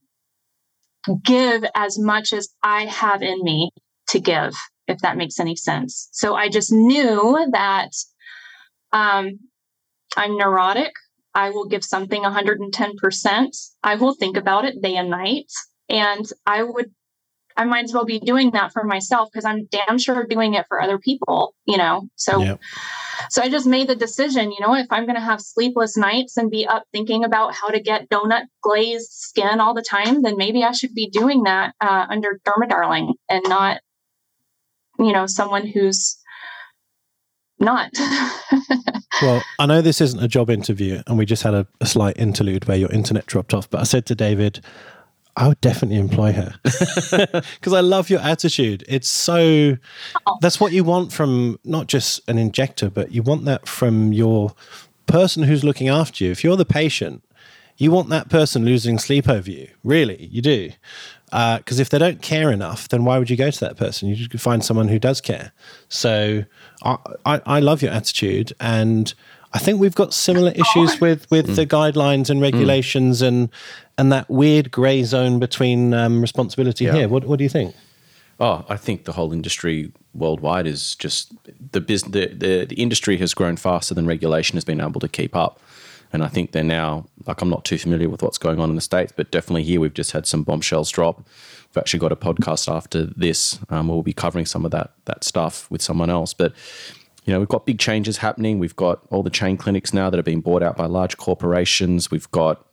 give 1.15 1.63
as 1.75 1.97
much 1.99 2.33
as 2.33 2.49
I 2.63 2.85
have 2.85 3.21
in 3.21 3.43
me 3.43 3.71
to 4.09 4.19
give, 4.19 4.53
if 4.87 4.99
that 4.99 5.17
makes 5.17 5.39
any 5.39 5.55
sense. 5.55 6.09
So 6.11 6.35
I 6.35 6.49
just 6.49 6.71
knew 6.71 7.47
that 7.51 7.91
um, 8.91 9.39
I'm 10.15 10.37
neurotic. 10.37 10.91
I 11.33 11.49
will 11.51 11.67
give 11.67 11.83
something 11.83 12.23
110%. 12.23 13.47
I 13.83 13.95
will 13.95 14.15
think 14.15 14.37
about 14.37 14.65
it 14.65 14.81
day 14.81 14.95
and 14.95 15.09
night. 15.09 15.51
And 15.89 16.25
I 16.45 16.63
would, 16.63 16.91
I 17.57 17.65
might 17.65 17.85
as 17.85 17.93
well 17.93 18.05
be 18.05 18.19
doing 18.19 18.51
that 18.51 18.71
for 18.71 18.83
myself 18.83 19.29
because 19.31 19.45
I'm 19.45 19.65
damn 19.65 19.97
sure 19.97 20.25
doing 20.25 20.53
it 20.53 20.65
for 20.67 20.81
other 20.81 20.99
people, 20.99 21.55
you 21.65 21.77
know? 21.77 22.07
So, 22.15 22.41
yep. 22.41 22.59
So 23.29 23.41
I 23.41 23.49
just 23.49 23.65
made 23.65 23.89
the 23.89 23.95
decision, 23.95 24.51
you 24.51 24.59
know, 24.59 24.75
if 24.75 24.87
I'm 24.91 25.05
going 25.05 25.15
to 25.15 25.21
have 25.21 25.41
sleepless 25.41 25.97
nights 25.97 26.37
and 26.37 26.51
be 26.51 26.67
up 26.67 26.83
thinking 26.91 27.23
about 27.23 27.55
how 27.55 27.69
to 27.69 27.79
get 27.79 28.09
donut 28.09 28.43
glazed 28.61 29.11
skin 29.11 29.59
all 29.59 29.73
the 29.73 29.81
time, 29.81 30.21
then 30.21 30.37
maybe 30.37 30.63
I 30.63 30.71
should 30.71 30.93
be 30.93 31.09
doing 31.09 31.43
that 31.43 31.73
uh, 31.81 32.05
under 32.09 32.39
Dermadarling 32.45 33.13
and 33.27 33.43
not, 33.47 33.81
you 34.99 35.11
know, 35.11 35.25
someone 35.25 35.65
who's 35.65 36.17
not. 37.59 37.91
well, 39.21 39.43
I 39.59 39.65
know 39.65 39.81
this 39.81 40.01
isn't 40.01 40.23
a 40.23 40.27
job 40.27 40.49
interview, 40.49 41.01
and 41.07 41.17
we 41.17 41.25
just 41.25 41.43
had 41.43 41.53
a, 41.53 41.67
a 41.81 41.85
slight 41.85 42.17
interlude 42.17 42.65
where 42.65 42.77
your 42.77 42.91
internet 42.91 43.25
dropped 43.25 43.53
off. 43.53 43.69
But 43.69 43.81
I 43.81 43.83
said 43.83 44.05
to 44.07 44.15
David, 44.15 44.63
I 45.37 45.47
would 45.47 45.61
definitely 45.61 45.97
employ 45.97 46.33
her 46.33 46.55
because 47.59 47.73
I 47.73 47.79
love 47.79 48.09
your 48.09 48.19
attitude. 48.19 48.83
It's 48.87 49.07
so 49.07 49.77
oh. 50.25 50.37
that's 50.41 50.59
what 50.59 50.71
you 50.71 50.83
want 50.83 51.13
from 51.13 51.59
not 51.63 51.87
just 51.87 52.27
an 52.27 52.39
injector, 52.39 52.89
but 52.89 53.11
you 53.11 53.21
want 53.21 53.45
that 53.45 53.67
from 53.67 54.11
your 54.11 54.53
person 55.05 55.43
who's 55.43 55.63
looking 55.63 55.89
after 55.89 56.23
you. 56.23 56.31
If 56.31 56.43
you're 56.43 56.57
the 56.57 56.65
patient, 56.65 57.23
you 57.77 57.91
want 57.91 58.09
that 58.09 58.29
person 58.29 58.65
losing 58.65 58.97
sleep 58.97 59.29
over 59.29 59.49
you. 59.49 59.69
Really, 59.83 60.25
you 60.25 60.41
do. 60.41 60.71
Because 61.25 61.79
uh, 61.79 61.81
if 61.81 61.89
they 61.89 61.99
don't 61.99 62.21
care 62.23 62.51
enough, 62.51 62.89
then 62.89 63.05
why 63.05 63.19
would 63.19 63.29
you 63.29 63.37
go 63.37 63.51
to 63.51 63.59
that 63.59 63.77
person? 63.77 64.09
You 64.09 64.15
just 64.15 64.43
find 64.43 64.65
someone 64.65 64.87
who 64.87 64.97
does 64.97 65.21
care. 65.21 65.51
So 65.87 66.45
I, 66.83 66.97
I, 67.25 67.41
I 67.45 67.59
love 67.59 67.83
your 67.83 67.91
attitude 67.91 68.53
and 68.59 69.13
I 69.57 69.59
think 69.59 69.81
we've 69.81 69.95
got 69.95 70.13
similar 70.13 70.51
issues 70.51 71.01
with 71.01 71.25
with 71.31 71.47
mm. 71.47 71.55
the 71.55 71.65
guidelines 71.65 72.29
and 72.29 72.39
regulations 72.39 73.23
mm. 73.23 73.27
and 73.27 73.49
and 73.97 74.11
that 74.11 74.29
weird 74.29 74.69
grey 74.69 75.01
zone 75.03 75.39
between 75.39 75.95
um, 75.95 76.21
responsibility 76.21 76.85
yeah. 76.85 76.93
here. 76.93 77.07
What 77.09 77.25
what 77.25 77.39
do 77.39 77.43
you 77.43 77.49
think? 77.49 77.73
Oh, 78.39 78.63
I 78.69 78.77
think 78.77 79.05
the 79.05 79.13
whole 79.13 79.33
industry 79.33 79.91
worldwide 80.13 80.67
is 80.67 80.93
just 80.93 81.33
the 81.71 81.81
business. 81.81 82.11
The, 82.11 82.27
the, 82.27 82.65
the 82.65 82.75
industry 82.75 83.17
has 83.17 83.33
grown 83.33 83.57
faster 83.57 83.95
than 83.95 84.05
regulation 84.05 84.57
has 84.57 84.63
been 84.63 84.79
able 84.79 84.99
to 84.99 85.07
keep 85.07 85.35
up, 85.35 85.59
and 86.13 86.23
I 86.23 86.27
think 86.27 86.51
they're 86.51 86.63
now 86.63 87.07
like 87.25 87.41
I'm 87.41 87.49
not 87.49 87.65
too 87.65 87.79
familiar 87.79 88.09
with 88.09 88.21
what's 88.21 88.37
going 88.37 88.59
on 88.59 88.69
in 88.69 88.75
the 88.75 88.81
states, 88.81 89.11
but 89.15 89.31
definitely 89.31 89.63
here 89.63 89.79
we've 89.79 89.95
just 89.95 90.11
had 90.11 90.27
some 90.27 90.43
bombshells 90.43 90.91
drop. 90.91 91.17
We've 91.69 91.77
actually 91.77 91.99
got 91.99 92.11
a 92.11 92.15
podcast 92.15 92.71
after 92.71 93.07
this. 93.07 93.57
Um, 93.71 93.87
we'll 93.87 94.03
be 94.03 94.13
covering 94.13 94.45
some 94.45 94.65
of 94.65 94.71
that 94.71 94.91
that 95.05 95.23
stuff 95.23 95.69
with 95.71 95.81
someone 95.81 96.11
else, 96.11 96.35
but 96.35 96.53
you 97.27 97.33
know, 97.33 97.39
we've 97.39 97.49
got 97.49 97.65
big 97.65 97.77
changes 97.77 98.17
happening. 98.17 98.57
We've 98.57 98.75
got 98.77 99.01
all 99.11 99.21
the 99.21 99.29
chain 99.29 99.57
clinics 99.57 99.93
now 99.93 100.09
that 100.09 100.17
are 100.17 100.23
being 100.23 100.39
bought 100.39 100.63
out 100.63 100.77
by 100.77 100.85
large 100.85 101.17
corporations. 101.17 102.09
We've 102.09 102.31
got 102.31 102.65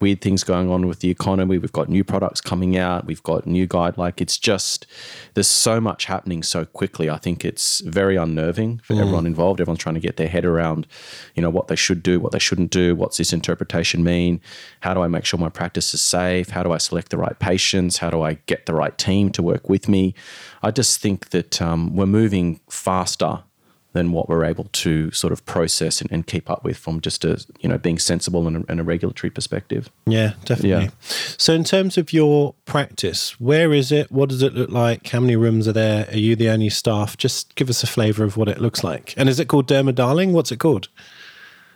weird 0.00 0.20
things 0.20 0.42
going 0.42 0.68
on 0.68 0.88
with 0.88 0.98
the 0.98 1.10
economy. 1.10 1.56
We've 1.56 1.70
got 1.70 1.88
new 1.88 2.02
products 2.02 2.40
coming 2.40 2.76
out. 2.76 3.06
We've 3.06 3.22
got 3.22 3.46
new 3.46 3.68
guide. 3.68 3.96
Like 3.96 4.20
it's 4.20 4.38
just 4.38 4.86
there's 5.34 5.46
so 5.46 5.80
much 5.80 6.06
happening 6.06 6.42
so 6.42 6.64
quickly. 6.64 7.08
I 7.08 7.18
think 7.18 7.44
it's 7.44 7.78
very 7.80 8.16
unnerving 8.16 8.80
for 8.82 8.94
mm. 8.94 9.00
everyone 9.00 9.24
involved. 9.24 9.60
Everyone's 9.60 9.78
trying 9.78 9.94
to 9.94 10.00
get 10.00 10.16
their 10.16 10.26
head 10.26 10.44
around, 10.44 10.88
you 11.36 11.42
know, 11.42 11.50
what 11.50 11.68
they 11.68 11.76
should 11.76 12.02
do, 12.02 12.18
what 12.18 12.32
they 12.32 12.40
shouldn't 12.40 12.72
do. 12.72 12.96
What's 12.96 13.18
this 13.18 13.32
interpretation 13.32 14.02
mean? 14.02 14.40
How 14.80 14.94
do 14.94 15.00
I 15.02 15.06
make 15.06 15.24
sure 15.24 15.38
my 15.38 15.48
practice 15.48 15.94
is 15.94 16.00
safe? 16.00 16.50
How 16.50 16.64
do 16.64 16.72
I 16.72 16.78
select 16.78 17.10
the 17.10 17.18
right 17.18 17.38
patients? 17.38 17.98
How 17.98 18.10
do 18.10 18.20
I 18.20 18.34
get 18.46 18.66
the 18.66 18.74
right 18.74 18.98
team 18.98 19.30
to 19.30 19.42
work 19.44 19.68
with 19.68 19.88
me? 19.88 20.14
I 20.60 20.72
just 20.72 21.00
think 21.00 21.30
that 21.30 21.62
um, 21.62 21.94
we're 21.94 22.06
moving 22.06 22.58
faster 22.68 23.44
than 23.92 24.12
what 24.12 24.28
we're 24.28 24.44
able 24.44 24.64
to 24.72 25.10
sort 25.10 25.32
of 25.32 25.44
process 25.44 26.00
and, 26.00 26.10
and 26.10 26.26
keep 26.26 26.50
up 26.50 26.64
with 26.64 26.76
from 26.76 27.00
just 27.00 27.24
a 27.24 27.44
you 27.60 27.68
know 27.68 27.78
being 27.78 27.98
sensible 27.98 28.46
and 28.46 28.56
a, 28.56 28.64
and 28.68 28.80
a 28.80 28.84
regulatory 28.84 29.30
perspective. 29.30 29.90
Yeah, 30.06 30.34
definitely. 30.44 30.86
Yeah. 30.86 30.90
So, 31.00 31.54
in 31.54 31.64
terms 31.64 31.98
of 31.98 32.12
your 32.12 32.54
practice, 32.64 33.40
where 33.40 33.72
is 33.72 33.92
it? 33.92 34.10
What 34.10 34.28
does 34.28 34.42
it 34.42 34.54
look 34.54 34.70
like? 34.70 35.08
How 35.08 35.20
many 35.20 35.36
rooms 35.36 35.68
are 35.68 35.72
there? 35.72 36.08
Are 36.08 36.16
you 36.16 36.36
the 36.36 36.48
only 36.48 36.70
staff? 36.70 37.16
Just 37.16 37.54
give 37.54 37.68
us 37.68 37.82
a 37.82 37.86
flavour 37.86 38.24
of 38.24 38.36
what 38.36 38.48
it 38.48 38.60
looks 38.60 38.82
like. 38.82 39.14
And 39.16 39.28
is 39.28 39.38
it 39.38 39.48
called 39.48 39.68
Derma 39.68 39.94
Darling? 39.94 40.32
What's 40.32 40.52
it 40.52 40.58
called? 40.58 40.88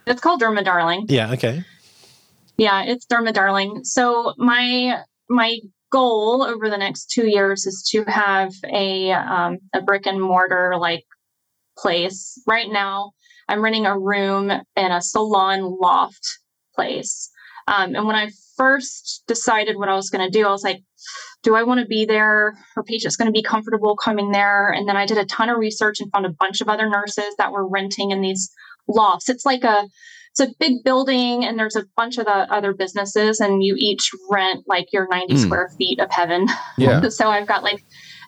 It's 0.07 0.21
called 0.21 0.41
Derma 0.41 0.64
Darling. 0.64 1.07
Yeah. 1.09 1.33
Okay. 1.33 1.64
Yeah, 2.57 2.85
it's 2.85 3.07
Derma 3.07 3.33
Darling. 3.33 3.85
So 3.85 4.35
my 4.39 5.03
my 5.29 5.59
goal 5.91 6.43
over 6.43 6.69
the 6.69 6.79
next 6.79 7.11
two 7.11 7.27
years 7.27 7.67
is 7.67 7.83
to 7.91 8.05
have 8.05 8.53
a 8.64 9.12
um, 9.12 9.59
a 9.73 9.83
brick 9.83 10.07
and 10.07 10.21
mortar 10.21 10.77
like 10.79 11.05
place. 11.79 12.41
Right 12.47 12.68
now, 12.70 13.12
I'm 13.49 13.62
renting 13.62 13.87
a 13.87 13.99
room 13.99 14.51
in 14.51 14.93
a 14.93 15.01
salon 15.01 15.77
loft 15.81 16.27
place. 16.74 17.31
Um, 17.68 17.95
and 17.95 18.07
when 18.07 18.16
I 18.16 18.31
first 18.57 19.24
decided 19.27 19.77
what 19.77 19.89
I 19.89 19.95
was 19.95 20.11
going 20.11 20.24
to 20.24 20.31
do, 20.31 20.47
I 20.47 20.51
was 20.51 20.62
like, 20.62 20.83
do 21.43 21.55
I 21.55 21.62
want 21.62 21.81
to 21.81 21.87
be 21.87 22.05
there? 22.05 22.55
Are 22.77 22.83
patients 22.85 23.16
going 23.16 23.27
to 23.27 23.33
be 23.33 23.43
comfortable 23.43 23.97
coming 23.97 24.33
there? 24.33 24.70
And 24.70 24.89
then 24.89 24.97
I 24.97 25.07
did 25.07 25.18
a 25.18 25.24
ton 25.27 25.49
of 25.49 25.59
research 25.59 26.01
and 26.01 26.11
found 26.12 26.27
a 26.27 26.33
bunch 26.39 26.61
of 26.61 26.68
other 26.68 26.89
nurses 26.89 27.35
that 27.39 27.53
were 27.53 27.68
renting 27.68 28.11
in 28.11 28.20
these 28.20 28.51
lofts. 28.89 29.29
It's 29.29 29.47
like 29.47 29.64
a 29.64 29.87
it's 30.39 30.51
a 30.51 30.55
big 30.59 30.85
building 30.85 31.45
and 31.45 31.59
there's 31.59 31.77
a 31.77 31.87
bunch 31.97 32.18
of 32.18 32.27
the 32.27 32.53
other 32.53 32.74
businesses 32.74 33.41
and 33.41 33.62
you 33.62 33.74
each 33.79 34.11
rent 34.31 34.64
like 34.66 34.93
your 34.93 35.09
90 35.11 35.35
mm. 35.35 35.39
square 35.39 35.70
feet 35.79 35.99
of 35.99 36.11
heaven. 36.11 36.47
Yeah. 36.77 37.09
so 37.09 37.31
I've 37.31 37.47
got 37.47 37.62
like 37.62 37.83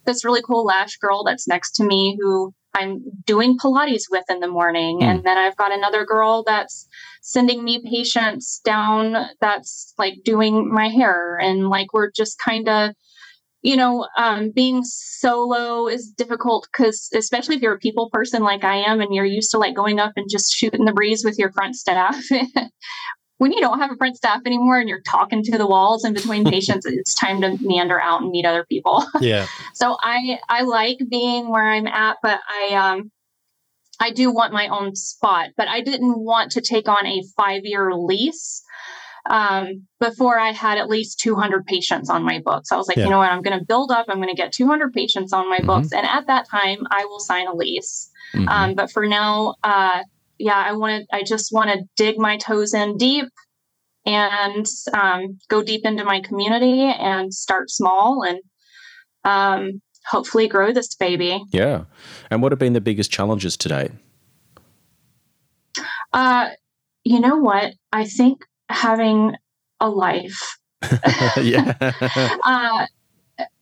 this 0.06 0.24
really 0.24 0.40
cool 0.40 0.64
lash 0.64 0.96
girl 0.96 1.22
that's 1.22 1.46
next 1.46 1.72
to 1.72 1.84
me 1.84 2.16
who 2.18 2.54
I'm 2.74 3.02
doing 3.24 3.58
Pilates 3.58 4.04
with 4.10 4.24
in 4.28 4.40
the 4.40 4.48
morning. 4.48 5.00
Mm. 5.00 5.04
And 5.04 5.24
then 5.24 5.38
I've 5.38 5.56
got 5.56 5.72
another 5.72 6.04
girl 6.04 6.42
that's 6.46 6.86
sending 7.22 7.64
me 7.64 7.82
patients 7.84 8.60
down 8.64 9.28
that's 9.40 9.94
like 9.98 10.14
doing 10.24 10.72
my 10.72 10.88
hair. 10.88 11.38
And 11.38 11.68
like 11.68 11.92
we're 11.92 12.10
just 12.10 12.38
kind 12.38 12.68
of, 12.68 12.90
you 13.62 13.76
know, 13.76 14.06
um, 14.16 14.50
being 14.54 14.82
solo 14.84 15.88
is 15.88 16.12
difficult 16.16 16.68
because, 16.72 17.08
especially 17.14 17.56
if 17.56 17.62
you're 17.62 17.74
a 17.74 17.78
people 17.78 18.08
person 18.10 18.42
like 18.42 18.64
I 18.64 18.76
am 18.76 19.00
and 19.00 19.14
you're 19.14 19.24
used 19.24 19.50
to 19.50 19.58
like 19.58 19.74
going 19.74 19.98
up 19.98 20.12
and 20.16 20.30
just 20.30 20.54
shooting 20.54 20.84
the 20.84 20.92
breeze 20.92 21.24
with 21.24 21.38
your 21.38 21.52
front 21.52 21.74
staff, 21.74 22.16
when 23.38 23.52
you 23.52 23.60
don't 23.60 23.78
have 23.78 23.90
a 23.90 23.96
front 23.96 24.16
staff 24.16 24.42
anymore 24.44 24.78
and 24.78 24.88
you're 24.88 25.02
talking 25.02 25.42
to 25.44 25.58
the 25.58 25.66
walls 25.66 26.04
in 26.04 26.12
between 26.12 26.44
patients, 26.50 26.86
it's 26.86 27.14
time 27.14 27.40
to 27.40 27.56
meander 27.60 28.00
out 28.00 28.22
and 28.22 28.30
meet 28.30 28.44
other 28.44 28.64
people. 28.68 29.04
Yeah. 29.20 29.46
so 29.74 29.96
I 30.00 30.38
I 30.48 30.62
like 30.62 30.98
being 31.10 31.48
where 31.48 31.68
I'm 31.68 31.86
at, 31.86 32.18
but 32.22 32.40
I 32.48 32.74
um 32.74 33.10
I 34.00 34.12
do 34.12 34.32
want 34.32 34.52
my 34.52 34.68
own 34.68 34.94
spot, 34.94 35.48
but 35.56 35.66
I 35.68 35.80
didn't 35.80 36.18
want 36.18 36.52
to 36.52 36.60
take 36.60 36.88
on 36.88 37.04
a 37.04 37.22
five 37.36 37.62
year 37.64 37.92
lease 37.94 38.62
um, 39.28 39.86
before 40.00 40.38
I 40.38 40.52
had 40.52 40.78
at 40.78 40.88
least 40.88 41.20
200 41.20 41.66
patients 41.66 42.08
on 42.08 42.22
my 42.22 42.40
books. 42.44 42.72
I 42.72 42.76
was 42.76 42.88
like, 42.88 42.96
yeah. 42.96 43.04
you 43.04 43.10
know 43.10 43.18
what, 43.18 43.30
I'm 43.30 43.42
going 43.42 43.58
to 43.58 43.64
build 43.64 43.90
up. 43.90 44.06
I'm 44.08 44.16
going 44.16 44.28
to 44.28 44.34
get 44.34 44.52
200 44.52 44.92
patients 44.92 45.32
on 45.32 45.48
my 45.48 45.58
mm-hmm. 45.58 45.66
books, 45.66 45.92
and 45.92 46.06
at 46.06 46.26
that 46.28 46.48
time, 46.48 46.78
I 46.90 47.04
will 47.04 47.20
sign 47.20 47.46
a 47.46 47.54
lease. 47.54 48.10
Mm-hmm. 48.34 48.48
Um, 48.48 48.74
but 48.74 48.90
for 48.90 49.06
now, 49.06 49.56
uh, 49.62 50.02
yeah, 50.38 50.56
I 50.56 50.72
want 50.72 51.06
to, 51.10 51.16
I 51.16 51.22
just 51.22 51.52
want 51.52 51.70
to 51.70 51.84
dig 51.96 52.18
my 52.18 52.36
toes 52.36 52.74
in 52.74 52.96
deep 52.96 53.26
and 54.06 54.66
um, 54.92 55.38
go 55.48 55.62
deep 55.62 55.84
into 55.84 56.04
my 56.04 56.20
community 56.20 56.82
and 56.82 57.32
start 57.32 57.70
small 57.70 58.22
and 58.22 58.40
um, 59.24 59.82
hopefully 60.06 60.48
grow 60.48 60.72
this 60.72 60.94
baby. 60.94 61.42
Yeah. 61.52 61.84
And 62.30 62.42
what 62.42 62.52
have 62.52 62.58
been 62.58 62.72
the 62.72 62.80
biggest 62.80 63.10
challenges 63.10 63.56
today? 63.56 63.90
Uh, 66.12 66.48
you 67.04 67.20
know 67.20 67.36
what? 67.36 67.74
I 67.92 68.04
think 68.04 68.40
having 68.68 69.34
a 69.80 69.88
life. 69.88 70.56
yeah. 71.40 71.74
uh, 72.44 72.86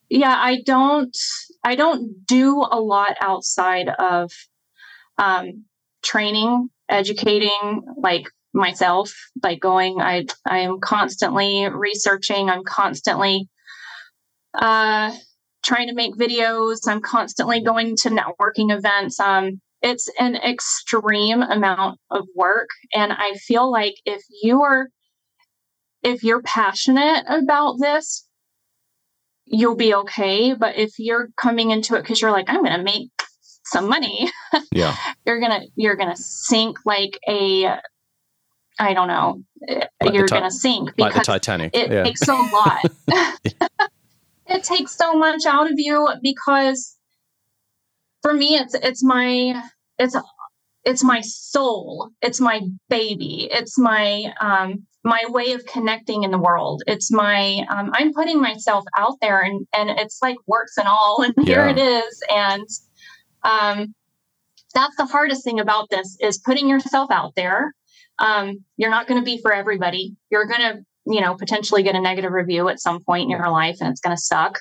yeah, 0.09 0.37
I 0.37 0.62
don't 0.64 1.16
I 1.64 1.74
don't 1.74 2.27
do 2.27 2.64
a 2.70 2.81
lot 2.81 3.16
outside 3.20 3.89
of 3.89 4.31
um, 5.18 5.64
training, 6.07 6.68
educating 6.88 7.82
like 7.96 8.28
myself, 8.54 9.12
like 9.42 9.61
going 9.61 10.00
I 10.00 10.26
I 10.46 10.61
am 10.61 10.80
constantly 10.80 11.68
researching, 11.68 12.48
I'm 12.48 12.64
constantly 12.64 13.48
uh 14.54 15.12
trying 15.64 15.88
to 15.88 15.94
make 15.94 16.14
videos, 16.14 16.78
I'm 16.86 17.00
constantly 17.00 17.61
going 17.61 17.96
to 17.96 18.11
networking 18.11 18.74
events. 18.76 19.20
Um 19.20 19.61
it's 19.82 20.09
an 20.18 20.36
extreme 20.36 21.42
amount 21.42 21.98
of 22.11 22.26
work 22.34 22.68
and 22.94 23.12
I 23.12 23.34
feel 23.34 23.70
like 23.70 23.94
if 24.04 24.22
you're 24.42 24.88
if 26.02 26.22
you're 26.22 26.42
passionate 26.42 27.24
about 27.28 27.76
this, 27.80 28.26
you'll 29.46 29.76
be 29.76 29.94
okay. 29.94 30.54
But 30.54 30.76
if 30.76 30.98
you're 30.98 31.28
coming 31.36 31.70
into 31.70 31.96
it 31.96 32.02
because 32.02 32.20
you're 32.20 32.30
like, 32.30 32.48
I'm 32.48 32.62
going 32.62 32.76
to 32.76 32.82
make 32.82 33.11
some 33.66 33.88
money, 33.88 34.30
yeah, 34.72 34.96
you're 35.26 35.40
gonna 35.40 35.62
you're 35.74 35.96
gonna 35.96 36.16
sink 36.16 36.78
like 36.84 37.18
a 37.28 37.78
I 38.78 38.92
don't 38.94 39.08
know. 39.08 39.42
Like 40.02 40.14
you're 40.14 40.26
ti- 40.26 40.34
gonna 40.34 40.50
sink 40.50 40.94
because 40.96 41.14
like 41.14 41.14
the 41.14 41.20
Titanic. 41.20 41.74
It 41.74 41.90
yeah. 41.90 42.04
takes 42.04 42.26
a 42.28 42.34
lot. 42.34 42.90
it 44.46 44.64
takes 44.64 44.92
so 44.92 45.14
much 45.14 45.46
out 45.46 45.70
of 45.70 45.74
you 45.76 46.08
because 46.22 46.96
for 48.22 48.34
me 48.34 48.56
it's 48.56 48.74
it's 48.74 49.04
my 49.04 49.62
it's 49.98 50.16
it's 50.84 51.04
my 51.04 51.20
soul 51.20 52.10
it's 52.22 52.40
my 52.40 52.60
baby 52.88 53.48
it's 53.52 53.78
my 53.78 54.32
um 54.40 54.84
my 55.04 55.22
way 55.28 55.52
of 55.52 55.64
connecting 55.66 56.24
in 56.24 56.30
the 56.30 56.38
world 56.38 56.82
it's 56.86 57.12
my 57.12 57.64
um, 57.70 57.90
i'm 57.94 58.12
putting 58.12 58.40
myself 58.40 58.84
out 58.96 59.14
there 59.20 59.40
and 59.40 59.66
and 59.76 59.90
it's 59.90 60.18
like 60.22 60.36
works 60.46 60.76
and 60.76 60.88
all 60.88 61.22
and 61.22 61.46
here 61.46 61.66
it 61.66 61.78
is 61.78 62.20
and 62.28 62.66
um, 63.43 63.95
that's 64.74 64.97
the 64.97 65.07
hardest 65.07 65.45
thing 65.45 65.61
about 65.61 65.89
this 65.91 66.16
is 66.20 66.39
putting 66.39 66.68
yourself 66.68 67.11
out 67.11 67.34
there. 67.34 67.72
Um, 68.18 68.64
you're 68.76 68.91
not 68.91 69.07
going 69.07 69.20
to 69.20 69.24
be 69.24 69.41
for 69.41 69.53
everybody. 69.53 70.16
You're 70.30 70.47
going 70.47 70.61
to, 70.61 70.84
you 71.07 71.20
know, 71.20 71.34
potentially 71.34 71.82
get 71.82 71.95
a 71.95 72.01
negative 72.01 72.32
review 72.32 72.68
at 72.68 72.80
some 72.80 73.03
point 73.03 73.24
in 73.24 73.30
your 73.30 73.51
life, 73.51 73.78
and 73.80 73.91
it's 73.91 74.01
going 74.01 74.16
to 74.16 74.22
suck. 74.22 74.59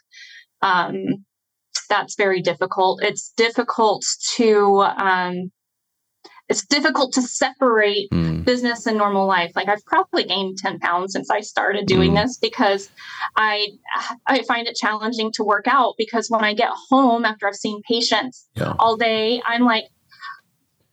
Um, 0.61 1.26
that's 1.89 2.15
very 2.15 2.41
difficult. 2.41 3.03
It's 3.03 3.32
difficult 3.38 4.05
to 4.36 4.82
um, 4.82 5.51
it's 6.47 6.65
difficult 6.65 7.13
to 7.13 7.21
separate 7.21 8.09
mm. 8.11 8.43
business 8.45 8.85
and 8.85 8.97
normal 8.97 9.25
life. 9.25 9.53
Like 9.55 9.67
I've 9.67 9.83
probably 9.85 10.25
gained 10.25 10.57
10 10.59 10.79
pounds 10.79 11.13
since 11.13 11.29
I 11.31 11.41
started 11.41 11.87
doing 11.87 12.11
mm. 12.11 12.23
this 12.23 12.37
because 12.37 12.89
I 13.35 13.69
I 14.27 14.43
find 14.43 14.67
it 14.67 14.75
challenging 14.75 15.31
to 15.33 15.43
work 15.43 15.65
out 15.67 15.95
because 15.97 16.29
when 16.29 16.43
I 16.43 16.53
get 16.53 16.69
home 16.89 17.25
after 17.25 17.47
I've 17.47 17.55
seen 17.55 17.81
patients 17.87 18.47
yeah. 18.55 18.73
all 18.77 18.95
day, 18.95 19.41
I'm 19.45 19.63
like, 19.63 19.85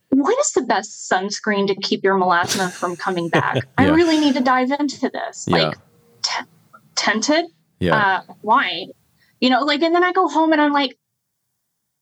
what 0.09 0.39
is 0.39 0.51
the 0.51 0.61
best 0.61 1.09
sunscreen 1.11 1.67
to 1.67 1.75
keep 1.75 2.03
your 2.03 2.15
melasma 2.15 2.71
from 2.71 2.95
coming 2.95 3.29
back? 3.29 3.55
yeah. 3.55 3.61
I 3.77 3.89
really 3.89 4.19
need 4.19 4.33
to 4.33 4.41
dive 4.41 4.71
into 4.71 5.09
this. 5.09 5.45
Yeah. 5.47 5.57
Like 5.57 5.77
t- 6.23 6.45
tinted? 6.95 7.45
Yeah. 7.79 7.95
Uh, 7.95 8.33
why? 8.41 8.87
You 9.39 9.49
know, 9.49 9.61
like, 9.61 9.81
and 9.81 9.93
then 9.93 10.03
I 10.03 10.13
go 10.13 10.27
home 10.27 10.51
and 10.51 10.61
I'm 10.61 10.71
like, 10.71 10.97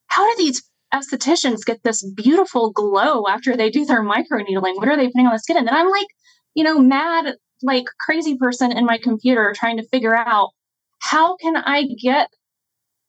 how 0.08 0.30
do 0.30 0.36
these 0.38 0.62
estheticians 0.94 1.66
get 1.66 1.84
this 1.84 2.04
beautiful 2.16 2.72
glow 2.72 3.26
after 3.28 3.56
they 3.56 3.70
do 3.70 3.86
their 3.86 4.04
microneedling. 4.04 4.76
What 4.76 4.88
are 4.88 4.98
they 4.98 5.08
putting 5.08 5.28
on 5.28 5.34
the 5.34 5.40
skin? 5.40 5.58
And 5.58 5.68
then 5.68 5.76
I'm 5.76 5.90
like, 5.90 6.08
you 6.54 6.64
know, 6.64 6.80
mad, 6.80 7.36
like 7.64 7.86
crazy 8.00 8.38
person 8.38 8.72
in 8.72 8.86
my 8.86 8.98
computer 8.98 9.54
trying 9.56 9.78
to 9.78 9.88
figure 9.88 10.16
out 10.16 10.50
how 11.00 11.36
can 11.38 11.56
I 11.56 11.88
get 12.02 12.30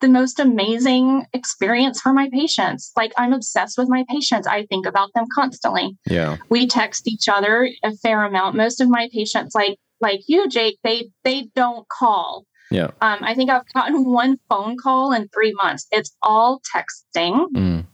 the 0.02 0.08
most 0.08 0.40
amazing 0.40 1.24
experience 1.32 2.00
for 2.00 2.12
my 2.12 2.28
patients. 2.32 2.92
Like 2.96 3.12
I'm 3.16 3.32
obsessed 3.32 3.78
with 3.78 3.88
my 3.88 4.04
patients. 4.10 4.46
I 4.46 4.66
think 4.66 4.84
about 4.84 5.10
them 5.14 5.24
constantly. 5.34 5.96
Yeah. 6.06 6.36
We 6.50 6.66
text 6.66 7.08
each 7.08 7.28
other 7.28 7.70
a 7.82 7.96
fair 7.96 8.24
amount. 8.24 8.56
Most 8.56 8.80
of 8.80 8.88
my 8.88 9.08
patients 9.12 9.54
like 9.54 9.78
like 10.00 10.20
you 10.26 10.48
Jake, 10.48 10.78
they 10.82 11.10
they 11.24 11.48
don't 11.54 11.88
call. 11.88 12.44
Yeah. 12.72 12.90
Um, 13.00 13.18
I 13.22 13.34
think 13.34 13.50
I've 13.50 13.70
gotten 13.72 14.04
one 14.12 14.38
phone 14.48 14.76
call 14.76 15.12
in 15.12 15.28
three 15.28 15.52
months. 15.52 15.86
It's 15.90 16.16
all 16.22 16.60
texting. 16.74 17.46
Mm. 17.54 17.86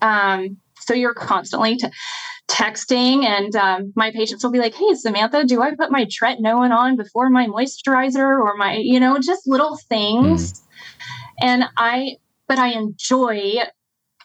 Um, 0.00 0.56
so 0.80 0.94
you're 0.94 1.14
constantly 1.14 1.76
t- 1.76 1.88
texting, 2.50 3.24
and 3.24 3.54
um, 3.54 3.92
my 3.94 4.10
patients 4.10 4.42
will 4.42 4.50
be 4.50 4.58
like, 4.58 4.74
"Hey, 4.74 4.94
Samantha, 4.94 5.44
do 5.44 5.62
I 5.62 5.74
put 5.74 5.92
my 5.92 6.06
tretinoin 6.06 6.70
on 6.70 6.96
before 6.96 7.30
my 7.30 7.46
moisturizer 7.46 8.18
or 8.18 8.56
my, 8.56 8.76
you 8.76 8.98
know, 8.98 9.18
just 9.18 9.46
little 9.46 9.78
things?" 9.88 10.52
Mm. 10.52 10.58
And 11.40 11.64
I, 11.76 12.16
but 12.48 12.58
I 12.58 12.72
enjoy, 12.72 13.56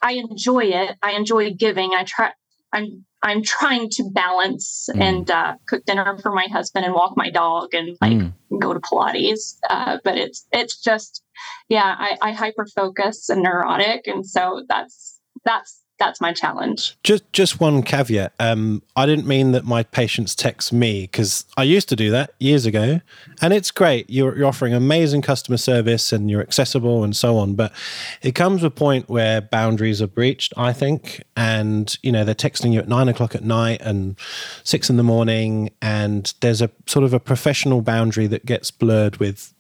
I 0.02 0.14
enjoy 0.14 0.66
it. 0.66 0.96
I 1.02 1.12
enjoy 1.12 1.52
giving. 1.52 1.92
I 1.94 2.04
try. 2.04 2.32
I'm 2.74 3.06
I'm 3.24 3.42
trying 3.44 3.90
to 3.92 4.10
balance 4.14 4.90
mm. 4.94 5.02
and 5.02 5.32
uh, 5.32 5.56
cook 5.68 5.86
dinner 5.86 6.18
for 6.22 6.32
my 6.32 6.48
husband 6.52 6.86
and 6.86 6.94
walk 6.94 7.14
my 7.18 7.30
dog 7.30 7.74
and 7.74 7.98
like 8.02 8.14
mm. 8.14 8.34
go 8.60 8.74
to 8.74 8.80
Pilates. 8.80 9.58
Uh, 9.70 9.98
but 10.04 10.18
it's 10.18 10.46
it's 10.52 10.82
just 10.82 11.24
yeah, 11.70 11.96
I, 11.98 12.18
I 12.22 12.32
hyper 12.32 12.66
focus 12.76 13.30
and 13.30 13.42
neurotic, 13.42 14.08
and 14.08 14.26
so 14.26 14.64
that's 14.68 15.20
that's 15.46 15.82
that's 16.00 16.22
my 16.22 16.34
challenge. 16.34 16.96
Just 17.04 17.32
just 17.34 17.60
one 17.60 17.82
caveat. 17.82 18.34
Um, 18.40 18.82
I 18.96 19.06
didn't 19.06 19.28
mean 19.28 19.52
that 19.52 19.66
my 19.66 19.84
patients 19.84 20.36
text 20.36 20.72
me 20.72 21.04
because 21.04 21.46
I 21.58 21.64
used 21.64 21.90
to 21.90 21.96
do 21.96 22.12
that 22.12 22.32
years 22.40 22.66
ago, 22.66 23.02
and 23.42 23.54
it's 23.54 23.72
great. 23.72 24.10
You're, 24.10 24.38
you're 24.38 24.48
offering 24.48 24.74
amazing 24.74 25.22
customer 25.22 25.58
service 25.58 26.12
and 26.12 26.30
you're 26.30 26.42
accessible 26.42 27.04
and 27.04 27.16
so 27.16 27.38
on. 27.38 27.56
But 27.56 27.74
it 28.22 28.36
comes 28.36 28.64
a 28.64 28.70
point 28.70 29.10
where 29.10 29.42
boundaries 29.42 30.02
are 30.02 30.08
breached. 30.08 30.54
I 30.56 30.74
think, 30.74 31.24
and 31.36 31.96
you 32.04 32.12
know 32.12 32.24
they're 32.24 32.36
texting 32.36 32.74
you 32.74 32.80
at 32.80 32.88
nine 32.88 33.10
o'clock 33.10 33.36
at 33.36 33.44
night 33.44 33.82
and 33.82 34.18
six 34.64 34.90
in 34.90 34.98
the 34.98 35.04
morning, 35.04 35.72
and 35.82 36.34
there's 36.42 36.62
a 36.62 36.70
sort 36.86 37.06
of 37.06 37.14
a 37.14 37.20
professional 37.20 37.82
boundary 37.82 38.28
that 38.28 38.46
gets 38.46 38.72
blurred 38.72 39.18
with 39.18 39.54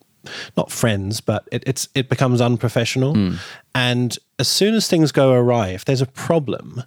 not 0.56 0.72
friends, 0.72 1.22
but 1.22 1.48
it, 1.52 1.64
it's 1.66 1.90
it 1.96 2.10
becomes 2.10 2.42
unprofessional. 2.42 3.14
Mm. 3.14 3.38
And 3.76 4.18
as 4.40 4.48
soon 4.48 4.74
as 4.74 4.88
things 4.88 5.12
go 5.12 5.34
awry, 5.34 5.70
if 5.70 5.86
there's 5.86 6.02
a 6.02 6.08
problem, 6.08 6.84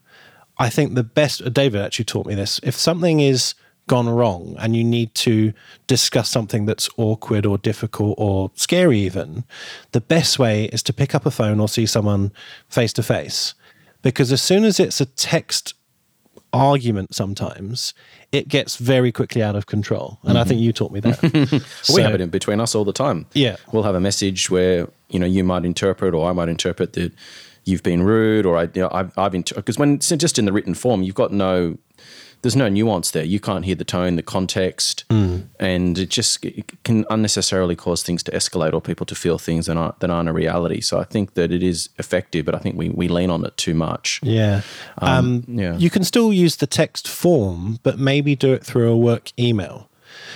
I 0.59 0.70
think 0.70 0.95
the 0.95 1.05
best. 1.05 1.53
David 1.53 1.80
actually 1.80 2.05
taught 2.05 2.26
me 2.26 2.34
this. 2.34 2.61
If 2.62 2.74
something 2.74 3.20
is 3.20 3.55
gone 3.86 4.09
wrong 4.09 4.55
and 4.61 4.76
you 4.76 4.84
need 4.84 5.12
to 5.16 5.53
discuss 5.88 6.28
something 6.28 6.64
that's 6.64 6.88
awkward 6.97 7.45
or 7.45 7.59
difficult 7.59 8.14
or 8.18 8.53
scary, 8.55 9.01
even, 9.01 9.45
the 9.93 10.01
best 10.01 10.38
way 10.38 10.66
is 10.66 10.82
to 10.84 10.93
pick 10.93 11.14
up 11.14 11.26
a 11.26 11.30
phone 11.30 11.59
or 11.59 11.68
see 11.68 11.86
someone 11.86 12.32
face 12.68 12.93
to 12.93 13.03
face. 13.03 13.55
Because 14.03 14.30
as 14.30 14.41
soon 14.41 14.64
as 14.64 14.78
it's 14.78 15.01
a 15.01 15.07
text 15.07 15.74
argument 16.53 17.14
sometimes, 17.14 17.94
it 18.32 18.48
gets 18.48 18.76
very 18.76 19.12
quickly 19.12 19.42
out 19.42 19.57
of 19.57 19.66
control. 19.66 20.18
And 20.22 20.30
mm-hmm. 20.30 20.38
I 20.38 20.44
think 20.44 20.61
you 20.61 20.72
taught 20.72 20.92
me 20.92 21.01
that. 21.01 21.64
so, 21.82 21.94
we 21.94 22.03
have 22.03 22.14
it 22.14 22.20
in 22.20 22.30
between 22.30 22.61
us 22.61 22.74
all 22.74 22.84
the 22.84 22.92
time. 22.92 23.26
Yeah. 23.32 23.57
We'll 23.72 23.82
have 23.82 23.94
a 23.94 24.01
message 24.01 24.51
where, 24.51 24.88
you 25.09 25.18
know, 25.18 25.26
you 25.26 25.44
might 25.44 25.64
interpret 25.64 26.14
or 26.14 26.28
I 26.28 26.32
might 26.32 26.48
interpret 26.48 26.94
that 26.94 27.12
you've 27.64 27.82
been 27.82 28.03
rude 28.03 28.46
or 28.46 28.57
I, 28.57 28.62
you 28.74 28.82
know, 28.82 28.90
I've, 28.92 29.16
I've, 29.18 29.32
because 29.32 29.78
when 29.78 29.94
it's 29.94 30.09
just 30.09 30.38
in 30.38 30.44
the 30.44 30.53
written 30.53 30.74
form, 30.74 31.03
you've 31.03 31.14
got 31.14 31.32
no, 31.32 31.78
there's 32.43 32.57
no 32.57 32.68
nuance 32.68 33.11
there. 33.11 33.24
You 33.24 33.41
can't 33.41 33.64
hear 33.64 33.74
the 33.74 33.84
tone, 33.84 34.16
the 34.16 34.22
context, 34.22 35.05
mm. 35.09 35.47
and 35.59 35.99
it 35.99 36.09
just 36.09 36.45
it 36.45 36.82
can 36.84 37.05
unnecessarily 37.11 37.76
cause 37.76 38.03
things 38.03 38.22
to 38.24 38.32
escalate 38.32 38.72
or 38.72 38.80
people 38.80 39.07
to 39.07 39.14
feel 39.14 39.38
things 39.38 39.66
that 39.66 39.76
aren't 39.76 40.01
that 40.01 40.11
aren't 40.11 40.28
a 40.28 40.32
reality. 40.32 40.80
So 40.80 40.99
I 40.99 41.05
think 41.05 41.34
that 41.34 41.53
it 41.53 41.62
is 41.62 41.91
effective, 41.99 42.47
but 42.47 42.55
I 42.55 42.59
think 42.59 42.76
we, 42.76 42.88
we 42.88 43.09
lean 43.09 43.30
on 43.30 43.45
it 43.45 43.57
too 43.57 43.74
much. 43.74 44.20
Yeah, 44.22 44.62
um, 44.99 45.45
um, 45.49 45.59
yeah. 45.59 45.76
You 45.76 45.91
can 45.91 46.05
still 46.05 46.32
use 46.32 46.57
the 46.57 46.66
text 46.66 47.09
form, 47.09 47.78
but 47.82 47.99
maybe 47.99 48.34
do 48.34 48.53
it 48.53 48.64
through 48.64 48.91
a 48.91 48.97
work 48.97 49.32
email. 49.38 49.88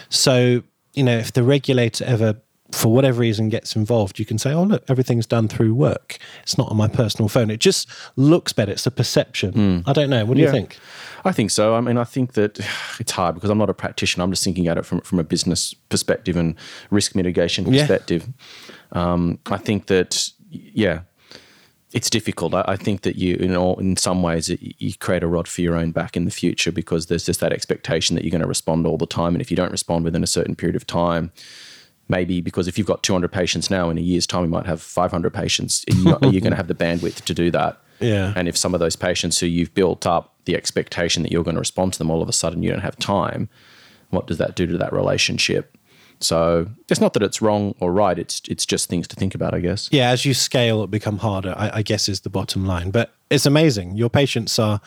So 0.08 0.62
you 0.94 1.02
know, 1.02 1.16
if 1.18 1.32
the 1.32 1.42
regulator 1.42 2.04
ever 2.04 2.36
for 2.74 2.92
whatever 2.92 3.20
reason 3.20 3.48
gets 3.48 3.76
involved, 3.76 4.18
you 4.18 4.24
can 4.24 4.38
say, 4.38 4.52
"Oh, 4.52 4.64
look, 4.64 4.84
everything's 4.88 5.26
done 5.26 5.48
through 5.48 5.74
work. 5.74 6.18
It's 6.42 6.58
not 6.58 6.70
on 6.70 6.76
my 6.76 6.88
personal 6.88 7.28
phone." 7.28 7.50
It 7.50 7.60
just 7.60 7.88
looks 8.16 8.52
better. 8.52 8.72
It's 8.72 8.86
a 8.86 8.90
perception. 8.90 9.52
Mm. 9.52 9.82
I 9.86 9.92
don't 9.92 10.10
know. 10.10 10.24
What 10.24 10.36
do 10.36 10.40
yeah. 10.40 10.48
you 10.48 10.52
think? 10.52 10.78
I 11.24 11.32
think 11.32 11.50
so. 11.50 11.74
I 11.74 11.80
mean, 11.80 11.96
I 11.96 12.04
think 12.04 12.34
that 12.34 12.58
it's 13.00 13.12
hard 13.12 13.34
because 13.36 13.50
I'm 13.50 13.58
not 13.58 13.70
a 13.70 13.74
practitioner. 13.74 14.24
I'm 14.24 14.30
just 14.30 14.44
thinking 14.44 14.68
at 14.68 14.76
it 14.76 14.84
from 14.84 15.00
from 15.00 15.18
a 15.18 15.24
business 15.24 15.74
perspective 15.88 16.36
and 16.36 16.56
risk 16.90 17.14
mitigation 17.14 17.64
perspective. 17.64 18.28
Yeah. 18.94 19.12
Um, 19.12 19.38
I 19.46 19.56
think 19.56 19.86
that 19.86 20.30
yeah, 20.50 21.00
it's 21.92 22.10
difficult. 22.10 22.54
I, 22.54 22.64
I, 22.68 22.76
think 22.76 23.02
that 23.02 23.16
you, 23.16 23.36
you 23.40 23.48
know, 23.48 23.74
in 23.74 23.96
some 23.96 24.22
ways, 24.22 24.48
it, 24.50 24.60
you 24.60 24.94
create 24.94 25.22
a 25.22 25.26
rod 25.26 25.48
for 25.48 25.62
your 25.62 25.74
own 25.74 25.90
back 25.90 26.16
in 26.16 26.26
the 26.26 26.30
future 26.30 26.70
because 26.70 27.06
there's 27.06 27.24
just 27.24 27.40
that 27.40 27.52
expectation 27.52 28.14
that 28.14 28.24
you're 28.24 28.30
going 28.30 28.40
to 28.40 28.48
respond 28.48 28.86
all 28.86 28.98
the 28.98 29.06
time, 29.06 29.34
and 29.34 29.42
if 29.42 29.50
you 29.50 29.56
don't 29.56 29.72
respond 29.72 30.04
within 30.04 30.22
a 30.22 30.28
certain 30.28 30.54
period 30.54 30.76
of 30.76 30.86
time 30.86 31.32
maybe 32.08 32.40
because 32.40 32.68
if 32.68 32.76
you've 32.76 32.86
got 32.86 33.02
200 33.02 33.30
patients 33.30 33.70
now 33.70 33.90
in 33.90 33.98
a 33.98 34.00
year's 34.00 34.26
time 34.26 34.44
you 34.44 34.50
might 34.50 34.66
have 34.66 34.80
500 34.80 35.32
patients 35.32 35.84
are 35.90 35.96
you, 35.96 36.18
are 36.22 36.32
you 36.32 36.40
going 36.40 36.50
to 36.50 36.56
have 36.56 36.68
the 36.68 36.74
bandwidth 36.74 37.24
to 37.24 37.34
do 37.34 37.50
that. 37.50 37.80
Yeah. 38.00 38.32
And 38.36 38.48
if 38.48 38.56
some 38.56 38.74
of 38.74 38.80
those 38.80 38.96
patients 38.96 39.38
who 39.38 39.46
you've 39.46 39.72
built 39.74 40.06
up 40.06 40.34
the 40.44 40.54
expectation 40.56 41.22
that 41.22 41.32
you're 41.32 41.44
going 41.44 41.56
to 41.56 41.60
respond 41.60 41.92
to 41.94 41.98
them 41.98 42.10
all 42.10 42.22
of 42.22 42.28
a 42.28 42.32
sudden 42.32 42.62
you 42.62 42.70
don't 42.70 42.80
have 42.80 42.96
time 42.96 43.48
what 44.10 44.26
does 44.26 44.38
that 44.38 44.54
do 44.54 44.66
to 44.66 44.78
that 44.78 44.92
relationship? 44.92 45.76
So 46.20 46.68
it's 46.88 47.00
not 47.00 47.14
that 47.14 47.22
it's 47.22 47.42
wrong 47.42 47.74
or 47.80 47.92
right 47.92 48.18
it's 48.18 48.42
it's 48.48 48.64
just 48.64 48.88
things 48.88 49.08
to 49.08 49.16
think 49.16 49.34
about 49.34 49.54
i 49.54 49.60
guess. 49.60 49.88
Yeah 49.90 50.10
as 50.10 50.24
you 50.24 50.34
scale 50.34 50.82
it 50.82 50.90
become 50.90 51.18
harder 51.18 51.54
I, 51.56 51.78
I 51.78 51.82
guess 51.82 52.08
is 52.08 52.20
the 52.20 52.30
bottom 52.30 52.66
line. 52.66 52.90
But 52.90 53.12
it's 53.30 53.46
amazing. 53.46 53.96
Your 53.96 54.10
patients 54.10 54.58
are 54.58 54.80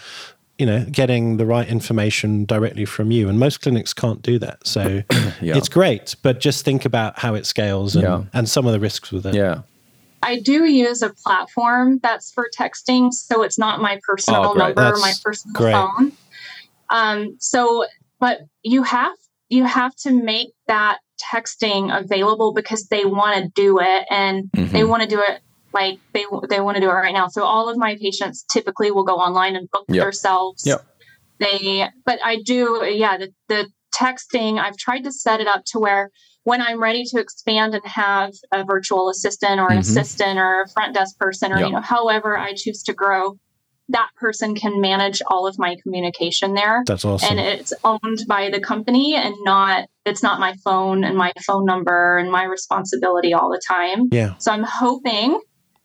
you 0.58 0.66
know 0.66 0.86
getting 0.91 1.38
the 1.38 1.45
right 1.45 1.68
information 1.68 2.45
directly 2.45 2.86
from 2.86 3.12
you 3.12 3.30
and 3.30 3.39
most 3.39 3.62
clinics 3.62 3.93
can't 3.93 4.22
do 4.22 4.39
that 4.39 4.66
so 4.66 5.03
yeah. 5.41 5.55
it's 5.55 5.70
great 5.70 6.16
but 6.24 6.39
just 6.39 6.66
think 6.66 6.86
about 6.86 7.20
how 7.20 7.36
it 7.36 7.45
scales 7.45 7.95
and, 7.95 8.03
yeah. 8.03 8.24
and 8.34 8.49
some 8.49 8.66
of 8.66 8.74
the 8.74 8.80
risks 8.80 9.12
with 9.12 9.26
it 9.26 9.36
yeah 9.36 9.62
I 10.24 10.39
do 10.39 10.66
use 10.66 11.03
a 11.03 11.12
platform 11.12 11.99
that's 12.01 12.32
for 12.32 12.49
texting, 12.58 13.14
so 13.14 13.43
it's 13.43 13.60
not 13.60 13.82
my 13.82 13.99
personal 14.03 14.47
oh, 14.47 14.53
number 14.53 14.82
that's 14.82 14.99
or 14.99 15.01
my 15.01 15.14
personal 15.24 15.53
great. 15.53 15.74
phone. 15.74 16.12
Um, 16.89 17.38
so, 17.39 17.86
but 18.20 18.39
you 18.64 18.84
have 18.84 19.16
you 19.49 19.64
have 19.64 19.95
to 19.95 20.12
make 20.12 20.49
that 20.68 20.99
texting 21.34 21.95
available 21.97 22.53
because 22.53 22.88
they 22.88 23.05
want 23.05 23.41
to 23.41 23.49
do 23.55 23.80
it 23.80 24.05
and 24.10 24.45
mm-hmm. 24.51 24.72
they 24.74 24.84
want 24.84 25.03
to 25.03 25.08
do 25.08 25.22
it 25.22 25.41
like 25.78 25.99
they 26.13 26.25
they 26.49 26.59
want 26.59 26.75
to 26.75 26.82
do 26.82 26.89
it 26.89 26.93
right 26.93 27.13
now. 27.13 27.28
So 27.28 27.43
all 27.43 27.69
of 27.69 27.78
my 27.78 27.95
patients 28.01 28.45
typically 28.51 28.91
will 28.91 29.03
go 29.03 29.15
online 29.15 29.55
and 29.55 29.69
book 29.69 29.86
yep. 29.88 30.05
themselves. 30.05 30.63
Yep. 30.65 30.86
They, 31.39 31.88
but 32.05 32.19
I 32.23 32.38
do, 32.43 32.84
yeah. 32.84 33.17
The, 33.17 33.30
the 33.47 33.69
texting, 33.95 34.59
I've 34.59 34.78
tried 34.78 35.03
to 35.03 35.11
set 35.11 35.39
it 35.39 35.47
up 35.47 35.63
to 35.67 35.80
where 35.80 36.09
when 36.43 36.61
I'm 36.61 36.82
ready 36.82 37.03
to 37.11 37.19
expand 37.19 37.75
and 37.75 37.86
have 37.86 38.32
a 38.51 38.63
virtual 38.63 39.09
assistant 39.09 39.59
or 39.59 39.65
an 39.65 39.71
mm-hmm. 39.71 39.80
assistant 39.80 40.39
or 40.39 40.63
a 40.63 40.69
front 40.69 40.95
desk 40.95 41.17
person 41.19 41.51
or 41.51 41.57
yep. 41.57 41.67
you 41.67 41.73
know 41.73 41.82
however 41.82 42.38
I 42.38 42.53
choose 42.55 42.84
to 42.84 42.93
grow, 42.93 43.38
that 43.89 44.09
person 44.15 44.55
can 44.55 44.80
manage 44.82 45.21
all 45.28 45.47
of 45.47 45.57
my 45.57 45.75
communication 45.84 46.53
there. 46.53 46.84
That's 46.86 47.05
awesome. 47.05 47.38
And 47.38 47.39
it's 47.39 47.73
owned 47.84 48.19
by 48.28 48.49
the 48.49 48.59
company 48.59 49.15
and 49.15 49.36
not 49.43 49.88
it's 50.05 50.23
not 50.23 50.39
my 50.39 50.53
phone 50.63 51.03
and 51.03 51.17
my 51.17 51.34
phone 51.45 51.65
number 51.65 52.17
and 52.17 52.32
my 52.32 52.43
responsibility 52.43 53.34
all 53.34 53.49
the 53.49 53.61
time. 53.67 54.07
Yeah. 54.11 54.36
So 54.39 54.51
I'm 54.51 54.63
hoping 54.63 55.39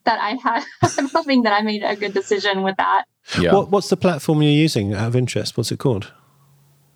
that 0.05 0.19
I 0.19 0.35
had. 0.41 0.63
I'm 0.97 1.09
hoping 1.09 1.43
that 1.43 1.53
I 1.53 1.61
made 1.61 1.83
a 1.83 1.95
good 1.95 2.13
decision 2.13 2.63
with 2.63 2.75
that. 2.77 3.05
Yeah. 3.39 3.53
What, 3.53 3.69
what's 3.69 3.89
the 3.89 3.97
platform 3.97 4.41
you're 4.41 4.51
using 4.51 4.93
out 4.93 5.07
of 5.07 5.15
interest? 5.15 5.57
What's 5.57 5.71
it 5.71 5.79
called? 5.79 6.11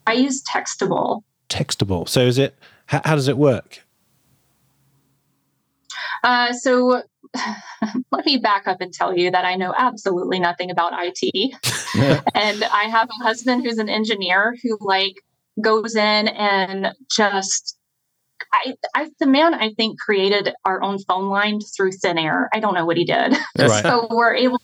I 0.05 0.13
use 0.13 0.43
Textable. 0.43 1.23
Textable. 1.49 2.07
So 2.07 2.21
is 2.21 2.37
it? 2.37 2.55
How, 2.87 3.01
how 3.03 3.15
does 3.15 3.27
it 3.27 3.37
work? 3.37 3.83
Uh, 6.23 6.53
so 6.53 7.01
let 8.11 8.25
me 8.25 8.37
back 8.37 8.67
up 8.67 8.81
and 8.81 8.93
tell 8.93 9.17
you 9.17 9.31
that 9.31 9.45
I 9.45 9.55
know 9.55 9.73
absolutely 9.77 10.39
nothing 10.39 10.71
about 10.71 10.93
IT. 10.95 11.55
and 12.33 12.63
I 12.63 12.83
have 12.85 13.09
a 13.09 13.23
husband 13.23 13.63
who's 13.63 13.77
an 13.77 13.89
engineer 13.89 14.55
who 14.63 14.77
like 14.81 15.15
goes 15.61 15.95
in 15.95 16.27
and 16.27 16.93
just 17.09 17.76
I, 18.53 18.75
I, 18.95 19.09
the 19.19 19.27
man 19.27 19.53
I 19.53 19.73
think 19.73 19.99
created 19.99 20.53
our 20.65 20.81
own 20.81 20.99
phone 20.99 21.29
line 21.29 21.59
through 21.75 21.91
thin 21.93 22.17
air. 22.17 22.49
I 22.53 22.59
don't 22.59 22.73
know 22.73 22.85
what 22.85 22.97
he 22.97 23.05
did. 23.05 23.35
Right. 23.57 23.83
so 23.83 24.07
we're 24.09 24.35
able. 24.35 24.61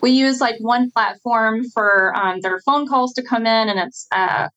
We 0.00 0.10
use 0.10 0.40
like 0.40 0.56
one 0.58 0.90
platform 0.90 1.64
for 1.72 2.14
um, 2.16 2.40
their 2.40 2.60
phone 2.60 2.86
calls 2.86 3.14
to 3.14 3.22
come 3.22 3.46
in, 3.46 3.68
and 3.68 3.78
it's 3.78 4.06
uh, 4.12 4.48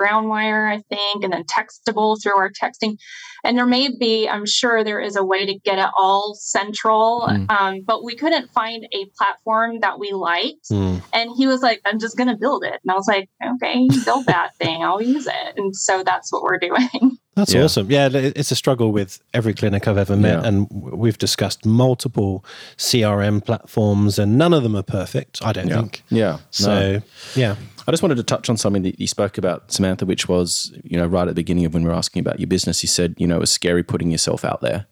Groundwire, 0.00 0.70
I 0.72 0.82
think, 0.88 1.24
and 1.24 1.32
then 1.32 1.44
textable 1.44 2.20
through 2.22 2.36
our 2.36 2.50
texting. 2.50 2.96
And 3.44 3.56
there 3.56 3.66
may 3.66 3.88
be, 3.88 4.28
I'm 4.28 4.46
sure 4.46 4.84
there 4.84 5.00
is 5.00 5.16
a 5.16 5.24
way 5.24 5.46
to 5.46 5.58
get 5.58 5.78
it 5.78 5.90
all 5.98 6.34
central, 6.38 7.26
mm. 7.28 7.50
um, 7.50 7.80
but 7.86 8.04
we 8.04 8.14
couldn't 8.14 8.50
find 8.50 8.86
a 8.92 9.06
platform 9.16 9.80
that 9.80 9.98
we 9.98 10.12
liked. 10.12 10.70
Mm. 10.70 11.02
And 11.12 11.30
he 11.36 11.46
was 11.46 11.62
like, 11.62 11.80
I'm 11.84 11.98
just 11.98 12.16
going 12.16 12.28
to 12.28 12.36
build 12.36 12.64
it. 12.64 12.80
And 12.82 12.90
I 12.90 12.94
was 12.94 13.08
like, 13.08 13.28
okay, 13.44 13.88
build 14.04 14.26
that 14.26 14.54
thing, 14.60 14.82
I'll 14.82 15.02
use 15.02 15.26
it. 15.26 15.54
And 15.56 15.74
so 15.74 16.02
that's 16.04 16.32
what 16.32 16.42
we're 16.42 16.58
doing. 16.58 17.18
That's 17.36 17.54
yeah. 17.54 17.62
awesome. 17.62 17.90
Yeah, 17.90 18.08
it's 18.12 18.50
a 18.50 18.56
struggle 18.56 18.92
with 18.92 19.22
every 19.32 19.54
clinic 19.54 19.86
I've 19.86 19.96
ever 19.96 20.16
met, 20.16 20.42
yeah. 20.42 20.48
and 20.48 20.68
we've 20.70 21.16
discussed 21.16 21.64
multiple 21.64 22.44
CRM 22.76 23.42
platforms, 23.42 24.18
and 24.18 24.36
none 24.36 24.52
of 24.52 24.62
them 24.64 24.76
are 24.76 24.82
perfect. 24.82 25.40
I 25.42 25.52
don't 25.52 25.68
yeah. 25.68 25.76
think. 25.76 26.02
Yeah. 26.10 26.38
So, 26.50 26.70
no. 26.98 27.02
yeah. 27.36 27.56
I 27.86 27.92
just 27.92 28.02
wanted 28.02 28.16
to 28.16 28.22
touch 28.24 28.50
on 28.50 28.56
something 28.56 28.82
that 28.82 29.00
you 29.00 29.06
spoke 29.06 29.38
about, 29.38 29.72
Samantha, 29.72 30.06
which 30.06 30.28
was, 30.28 30.76
you 30.84 30.96
know, 30.96 31.06
right 31.06 31.22
at 31.22 31.28
the 31.28 31.34
beginning 31.34 31.64
of 31.64 31.72
when 31.72 31.82
we 31.82 31.88
were 31.88 31.94
asking 31.94 32.20
about 32.20 32.40
your 32.40 32.46
business, 32.46 32.82
you 32.82 32.88
said, 32.88 33.14
you 33.16 33.26
know, 33.26 33.29
it 33.36 33.40
was 33.40 33.50
scary 33.50 33.82
putting 33.82 34.10
yourself 34.10 34.44
out 34.44 34.60
there. 34.60 34.86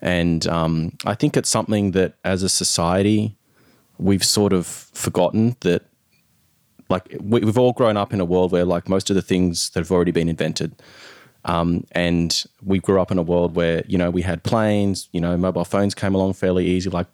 And 0.00 0.46
um, 0.46 0.96
I 1.04 1.14
think 1.14 1.36
it's 1.36 1.48
something 1.48 1.92
that 1.92 2.14
as 2.24 2.42
a 2.42 2.48
society, 2.48 3.36
we've 3.98 4.24
sort 4.24 4.52
of 4.52 4.66
forgotten 4.66 5.56
that 5.60 5.82
like 6.90 7.16
we, 7.20 7.40
have 7.40 7.58
all 7.58 7.72
grown 7.72 7.96
up 7.96 8.12
in 8.12 8.20
a 8.20 8.24
world 8.24 8.52
where 8.52 8.64
like 8.64 8.88
most 8.88 9.08
of 9.10 9.16
the 9.16 9.22
things 9.22 9.70
that 9.70 9.80
have 9.80 9.90
already 9.90 10.10
been 10.10 10.28
invented 10.28 10.74
um, 11.44 11.86
and 11.92 12.44
we 12.62 12.78
grew 12.78 13.00
up 13.00 13.10
in 13.10 13.18
a 13.18 13.22
world 13.22 13.54
where, 13.54 13.84
you 13.86 13.98
know, 13.98 14.10
we 14.10 14.22
had 14.22 14.42
planes, 14.42 15.08
you 15.12 15.20
know, 15.20 15.36
mobile 15.36 15.64
phones 15.64 15.94
came 15.94 16.14
along 16.14 16.32
fairly 16.32 16.66
easy, 16.66 16.88
like 16.88 17.06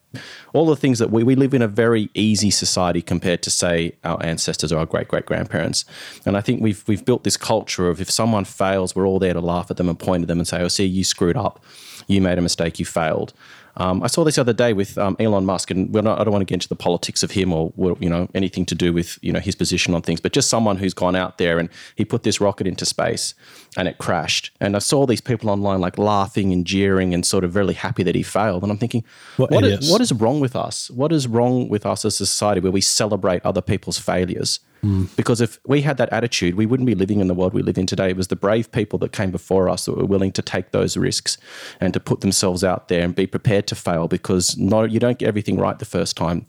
all 0.52 0.66
the 0.66 0.77
things 0.77 1.01
that 1.01 1.11
we, 1.11 1.24
we 1.24 1.35
live 1.35 1.52
in 1.52 1.62
a 1.62 1.69
very 1.69 2.11
easy 2.15 2.51
society 2.51 3.02
compared 3.02 3.43
to, 3.43 3.51
say, 3.51 3.93
our 4.05 4.23
ancestors 4.24 4.73
or 4.73 4.78
our 4.78 4.86
great 4.86 5.09
great 5.09 5.27
grandparents. 5.27 5.85
And 6.24 6.36
I 6.36 6.40
think 6.40 6.62
we've, 6.62 6.85
we've 6.86 7.05
built 7.05 7.24
this 7.24 7.36
culture 7.36 7.89
of 7.89 8.01
if 8.01 8.11
someone 8.11 8.44
fails, 8.44 8.94
we're 8.94 9.07
all 9.07 9.19
there 9.19 9.35
to 9.35 9.40
laugh 9.40 9.70
at 9.70 9.77
them 9.77 9.89
and 9.89 9.98
point 9.98 10.23
at 10.23 10.28
them 10.28 10.39
and 10.39 10.47
say, 10.47 10.61
oh, 10.61 10.69
see, 10.69 10.85
you 10.85 11.02
screwed 11.02 11.36
up. 11.36 11.65
You 12.07 12.20
made 12.20 12.39
a 12.39 12.43
mistake, 12.43 12.78
you 12.78 12.86
failed. 12.86 13.32
Um, 13.77 14.02
I 14.02 14.09
saw 14.09 14.24
this 14.24 14.39
other 14.39 14.52
day 14.52 14.73
with 14.73 14.98
um, 14.98 15.16
Elon 15.19 15.47
Musk, 15.47 15.70
and 15.70 15.93
not, 15.93 16.20
I 16.20 16.24
don't 16.24 16.32
want 16.32 16.43
to 16.43 16.44
get 16.44 16.55
into 16.55 16.69
the 16.69 16.77
politics 16.77 17.23
of 17.23 17.31
him 17.31 17.52
or 17.52 17.73
you 18.01 18.11
know 18.11 18.28
anything 18.35 18.66
to 18.66 18.74
do 18.74 18.93
with 18.93 19.19
you 19.23 19.32
know 19.32 19.40
his 19.40 19.55
position 19.55 19.94
on 19.94 20.02
things, 20.02 20.20
but 20.20 20.32
just 20.32 20.51
someone 20.51 20.77
who's 20.77 20.94
gone 20.94 21.16
out 21.16 21.39
there 21.39 21.59
and 21.59 21.69
he 21.94 22.05
put 22.05 22.23
this 22.23 22.40
rocket 22.40 22.66
into 22.66 22.85
space 22.85 23.35
and 23.76 23.86
it 23.86 23.98
crashed. 23.98 24.51
And 24.60 24.74
I 24.74 24.80
saw 24.80 25.06
these 25.06 25.20
people 25.20 25.51
online 25.51 25.80
like 25.80 25.98
laughing 25.98 26.52
and 26.52 26.66
jeering 26.66 27.14
and 27.14 27.24
sort 27.24 27.44
of 27.44 27.55
really 27.55 27.74
happy 27.74 28.02
that 28.02 28.14
he 28.14 28.22
failed. 28.22 28.62
And 28.62 28.72
I'm 28.72 28.78
thinking, 28.78 29.05
what, 29.36 29.51
what, 29.51 29.64
is, 29.64 29.90
what 29.90 30.01
is 30.01 30.12
wrong 30.12 30.40
with 30.40 30.56
us? 30.56 30.90
What 30.90 31.12
is 31.12 31.28
wrong 31.28 31.68
with 31.68 31.86
us 31.86 32.05
as 32.05 32.14
a 32.14 32.26
society 32.26 32.60
where 32.60 32.72
we 32.72 32.80
celebrate 32.80 33.44
other 33.44 33.62
people's 33.62 33.98
failures? 33.98 34.60
Mm. 34.84 35.14
Because 35.14 35.40
if 35.40 35.60
we 35.66 35.82
had 35.82 35.98
that 35.98 36.12
attitude, 36.12 36.55
we 36.55 36.66
wouldn't 36.66 36.86
be 36.86 36.94
living 36.94 37.20
in 37.20 37.26
the 37.26 37.34
world 37.34 37.52
we 37.52 37.62
live 37.62 37.78
in 37.78 37.86
today. 37.86 38.10
It 38.10 38.16
was 38.16 38.28
the 38.28 38.36
brave 38.36 38.72
people 38.72 38.98
that 39.01 39.12
came 39.12 39.30
before 39.30 39.68
us 39.68 39.84
that 39.84 39.97
were 39.97 40.06
willing 40.06 40.32
to 40.32 40.42
take 40.42 40.72
those 40.72 40.97
risks 40.97 41.36
and 41.80 41.92
to 41.92 42.01
put 42.01 42.22
themselves 42.22 42.64
out 42.64 42.88
there 42.88 43.02
and 43.02 43.14
be 43.14 43.26
prepared 43.26 43.66
to 43.68 43.74
fail 43.74 44.09
because 44.09 44.56
no, 44.56 44.84
you 44.84 44.98
don't 44.98 45.18
get 45.18 45.28
everything 45.28 45.59
right 45.59 45.78
the 45.78 45.84
first 45.84 46.16
time. 46.16 46.47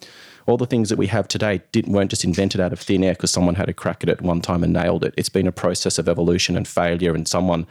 All 0.48 0.58
the 0.58 0.66
things 0.66 0.90
that 0.90 0.98
we 0.98 1.08
have 1.08 1.28
today 1.28 1.62
didn't, 1.72 1.94
weren't 1.94 2.10
just 2.10 2.24
invented 2.24 2.62
out 2.62 2.74
of 2.74 2.80
thin 2.80 3.04
air 3.04 3.14
because 3.14 3.32
someone 3.32 3.56
had 3.56 3.70
a 3.70 3.74
crack 3.74 4.04
at 4.04 4.10
it 4.10 4.22
one 4.22 4.42
time 4.42 4.64
and 4.64 4.74
nailed 4.74 5.04
it. 5.04 5.14
It's 5.18 5.30
been 5.30 5.48
a 5.48 5.52
process 5.52 5.98
of 5.98 6.10
evolution 6.10 6.58
and 6.58 6.68
failure, 6.68 7.14
and 7.14 7.28
someone 7.28 7.68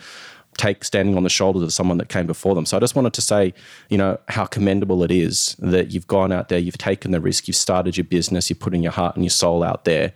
take 0.57 0.85
standing 0.85 1.17
on 1.17 1.23
the 1.23 1.31
shoulders 1.31 1.63
of 1.63 1.73
someone 1.73 1.99
that 1.99 2.09
came 2.09 2.27
before 2.27 2.55
them. 2.55 2.67
So 2.67 2.77
I 2.77 2.81
just 2.81 2.95
wanted 2.95 3.13
to 3.15 3.23
say, 3.23 3.55
you 3.89 3.97
know, 3.97 4.19
how 4.29 4.45
commendable 4.45 5.03
it 5.03 5.11
is 5.11 5.57
that 5.59 5.93
you've 5.93 6.07
gone 6.07 6.33
out 6.33 6.49
there, 6.49 6.59
you've 6.59 6.79
taken 6.79 7.13
the 7.13 7.21
risk, 7.21 7.49
you've 7.49 7.57
started 7.57 7.97
your 7.97 8.05
business, 8.05 8.51
you're 8.51 8.57
putting 8.57 8.83
your 8.83 8.93
heart 8.93 9.15
and 9.15 9.25
your 9.25 9.31
soul 9.31 9.63
out 9.63 9.85
there 9.85 10.13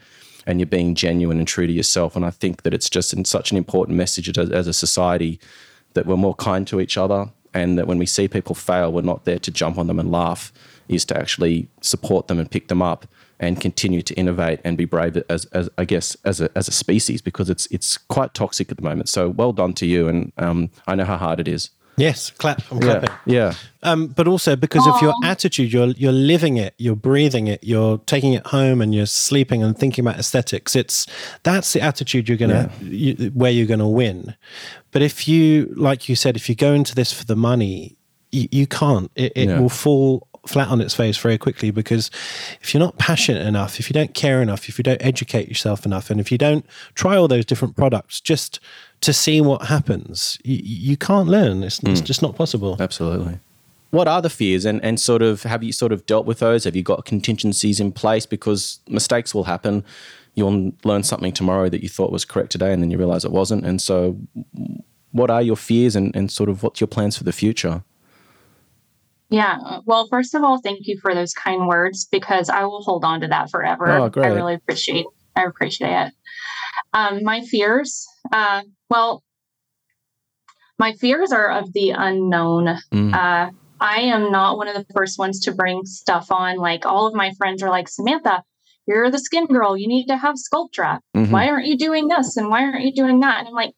and 0.46 0.60
you're 0.60 0.66
being 0.66 0.94
genuine 0.94 1.38
and 1.38 1.48
true 1.48 1.66
to 1.66 1.72
yourself. 1.72 2.16
And 2.16 2.26
I 2.26 2.30
think 2.30 2.62
that 2.62 2.74
it's 2.74 2.90
just 2.90 3.14
such 3.26 3.50
an 3.50 3.56
important 3.56 3.96
message 3.96 4.36
as, 4.36 4.50
as 4.50 4.66
a 4.66 4.74
society 4.74 5.40
that 5.94 6.06
we're 6.06 6.16
more 6.16 6.34
kind 6.34 6.66
to 6.66 6.80
each 6.80 6.98
other 6.98 7.30
and 7.54 7.78
that 7.78 7.86
when 7.86 7.98
we 7.98 8.06
see 8.06 8.28
people 8.28 8.54
fail, 8.54 8.92
we're 8.92 9.02
not 9.02 9.24
there 9.24 9.38
to 9.38 9.50
jump 9.50 9.78
on 9.78 9.86
them 9.86 10.00
and 10.00 10.10
laugh, 10.10 10.52
is 10.88 11.04
to 11.06 11.18
actually 11.18 11.68
support 11.80 12.28
them 12.28 12.38
and 12.38 12.50
pick 12.50 12.68
them 12.68 12.82
up 12.82 13.06
and 13.40 13.60
continue 13.60 14.02
to 14.02 14.14
innovate 14.14 14.60
and 14.64 14.78
be 14.78 14.84
brave 14.84 15.22
as, 15.28 15.44
as 15.46 15.68
I 15.76 15.84
guess 15.84 16.16
as 16.24 16.40
a, 16.40 16.50
as 16.56 16.68
a 16.68 16.72
species 16.72 17.20
because 17.20 17.50
it's 17.50 17.66
it's 17.66 17.98
quite 17.98 18.34
toxic 18.34 18.70
at 18.70 18.76
the 18.76 18.82
moment. 18.82 19.08
So 19.08 19.28
well 19.28 19.52
done 19.52 19.74
to 19.74 19.86
you, 19.86 20.08
and 20.08 20.32
um, 20.38 20.70
I 20.86 20.94
know 20.94 21.04
how 21.04 21.16
hard 21.16 21.40
it 21.40 21.48
is. 21.48 21.70
Yes, 21.96 22.30
clap. 22.30 22.60
I'm 22.72 22.80
clapping. 22.80 23.10
Yeah. 23.24 23.52
yeah. 23.52 23.54
Um, 23.84 24.08
but 24.08 24.26
also 24.26 24.56
because 24.56 24.82
Aww. 24.82 24.96
of 24.96 25.02
your 25.02 25.14
attitude, 25.22 25.72
you're 25.72 25.88
you're 25.88 26.12
living 26.12 26.56
it, 26.56 26.74
you're 26.78 26.96
breathing 26.96 27.46
it, 27.46 27.62
you're 27.62 27.98
taking 27.98 28.32
it 28.32 28.46
home, 28.48 28.80
and 28.80 28.94
you're 28.94 29.06
sleeping 29.06 29.62
and 29.62 29.78
thinking 29.78 30.04
about 30.04 30.18
aesthetics. 30.18 30.74
It's 30.74 31.06
that's 31.42 31.72
the 31.72 31.80
attitude 31.80 32.28
you're 32.28 32.38
gonna 32.38 32.70
yeah. 32.80 32.88
you, 32.88 33.30
where 33.30 33.50
you're 33.50 33.66
gonna 33.66 33.88
win. 33.88 34.34
But 34.90 35.02
if 35.02 35.28
you, 35.28 35.72
like 35.76 36.08
you 36.08 36.16
said, 36.16 36.36
if 36.36 36.48
you 36.48 36.54
go 36.54 36.72
into 36.72 36.94
this 36.94 37.12
for 37.12 37.24
the 37.24 37.36
money, 37.36 37.96
you, 38.32 38.48
you 38.50 38.66
can't. 38.66 39.10
It, 39.14 39.32
it 39.36 39.48
yeah. 39.48 39.58
will 39.58 39.68
fall 39.68 40.26
flat 40.48 40.68
on 40.68 40.80
its 40.80 40.94
face 40.94 41.16
very 41.16 41.38
quickly 41.38 41.70
because 41.70 42.10
if 42.60 42.74
you're 42.74 42.80
not 42.80 42.98
passionate 42.98 43.46
enough, 43.46 43.80
if 43.80 43.88
you 43.88 43.94
don't 43.94 44.14
care 44.14 44.42
enough, 44.42 44.68
if 44.68 44.78
you 44.78 44.82
don't 44.82 45.02
educate 45.02 45.48
yourself 45.48 45.86
enough, 45.86 46.10
and 46.10 46.20
if 46.20 46.30
you 46.30 46.38
don't 46.38 46.64
try 46.94 47.16
all 47.16 47.28
those 47.28 47.44
different 47.44 47.76
products 47.76 48.20
just 48.20 48.60
to 49.00 49.12
see 49.12 49.40
what 49.40 49.66
happens, 49.66 50.38
you, 50.44 50.60
you 50.62 50.96
can't 50.96 51.28
learn. 51.28 51.62
It's, 51.62 51.80
mm. 51.80 51.90
it's 51.90 52.00
just 52.00 52.22
not 52.22 52.36
possible. 52.36 52.76
Absolutely. 52.78 53.38
What 53.90 54.08
are 54.08 54.20
the 54.20 54.30
fears, 54.30 54.64
and 54.64 54.84
and 54.84 54.98
sort 54.98 55.22
of 55.22 55.44
have 55.44 55.62
you 55.62 55.72
sort 55.72 55.92
of 55.92 56.04
dealt 56.04 56.26
with 56.26 56.40
those? 56.40 56.64
Have 56.64 56.74
you 56.74 56.82
got 56.82 57.04
contingencies 57.04 57.78
in 57.78 57.92
place 57.92 58.26
because 58.26 58.80
mistakes 58.88 59.32
will 59.32 59.44
happen? 59.44 59.84
You'll 60.34 60.72
learn 60.82 61.04
something 61.04 61.30
tomorrow 61.30 61.68
that 61.68 61.80
you 61.80 61.88
thought 61.88 62.10
was 62.10 62.24
correct 62.24 62.50
today, 62.50 62.72
and 62.72 62.82
then 62.82 62.90
you 62.90 62.98
realize 62.98 63.24
it 63.24 63.30
wasn't. 63.30 63.64
And 63.64 63.80
so, 63.80 64.18
what 65.12 65.30
are 65.30 65.42
your 65.42 65.56
fears, 65.56 65.94
and, 65.94 66.14
and 66.16 66.28
sort 66.28 66.50
of 66.50 66.64
what's 66.64 66.80
your 66.80 66.88
plans 66.88 67.16
for 67.16 67.22
the 67.22 67.32
future? 67.32 67.84
Yeah. 69.34 69.80
Well, 69.84 70.06
first 70.08 70.34
of 70.36 70.44
all, 70.44 70.60
thank 70.60 70.86
you 70.86 70.96
for 71.00 71.12
those 71.12 71.32
kind 71.32 71.66
words 71.66 72.06
because 72.10 72.48
I 72.48 72.64
will 72.64 72.82
hold 72.82 73.04
on 73.04 73.20
to 73.22 73.26
that 73.26 73.50
forever. 73.50 73.90
Oh, 73.90 74.08
great. 74.08 74.26
I 74.26 74.28
really 74.28 74.54
appreciate 74.54 75.06
I 75.36 75.42
appreciate 75.42 75.90
it. 75.90 76.12
Um, 76.92 77.24
my 77.24 77.40
fears, 77.40 78.06
uh, 78.32 78.62
well, 78.88 79.24
my 80.78 80.92
fears 80.92 81.32
are 81.32 81.50
of 81.50 81.72
the 81.72 81.90
unknown. 81.90 82.78
Mm. 82.92 83.12
Uh, 83.12 83.50
I 83.80 84.00
am 84.02 84.30
not 84.30 84.56
one 84.56 84.68
of 84.68 84.76
the 84.76 84.86
first 84.94 85.18
ones 85.18 85.40
to 85.40 85.52
bring 85.52 85.84
stuff 85.84 86.30
on. 86.30 86.58
Like 86.58 86.86
all 86.86 87.08
of 87.08 87.14
my 87.14 87.32
friends 87.36 87.60
are 87.64 87.70
like, 87.70 87.88
Samantha, 87.88 88.44
you're 88.86 89.10
the 89.10 89.18
skin 89.18 89.46
girl. 89.46 89.76
You 89.76 89.88
need 89.88 90.06
to 90.06 90.16
have 90.16 90.36
Sculptra. 90.36 91.00
Mm-hmm. 91.16 91.32
Why 91.32 91.48
aren't 91.48 91.66
you 91.66 91.76
doing 91.76 92.06
this? 92.06 92.36
And 92.36 92.48
why 92.50 92.62
aren't 92.62 92.84
you 92.84 92.94
doing 92.94 93.18
that? 93.20 93.40
And 93.40 93.48
I'm 93.48 93.54
like, 93.54 93.74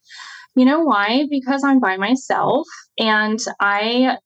you 0.54 0.66
know 0.66 0.80
why? 0.80 1.26
Because 1.30 1.64
I'm 1.64 1.80
by 1.80 1.96
myself 1.96 2.66
and 2.98 3.38
I 3.58 4.18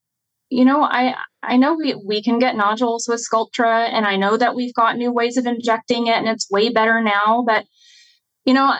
you 0.51 0.65
know, 0.65 0.83
I 0.83 1.15
I 1.43 1.57
know 1.57 1.75
we, 1.75 1.95
we 1.95 2.23
can 2.23 2.39
get 2.39 2.57
nodules 2.57 3.07
with 3.09 3.25
Sculptra, 3.27 3.89
and 3.91 4.05
I 4.05 4.17
know 4.17 4.37
that 4.37 4.55
we've 4.55 4.75
got 4.75 4.97
new 4.97 5.13
ways 5.13 5.37
of 5.37 5.47
injecting 5.47 6.09
it, 6.09 6.17
and 6.17 6.29
it's 6.29 6.51
way 6.51 6.71
better 6.71 7.01
now. 7.01 7.45
But 7.47 7.65
you 8.45 8.53
know, 8.53 8.75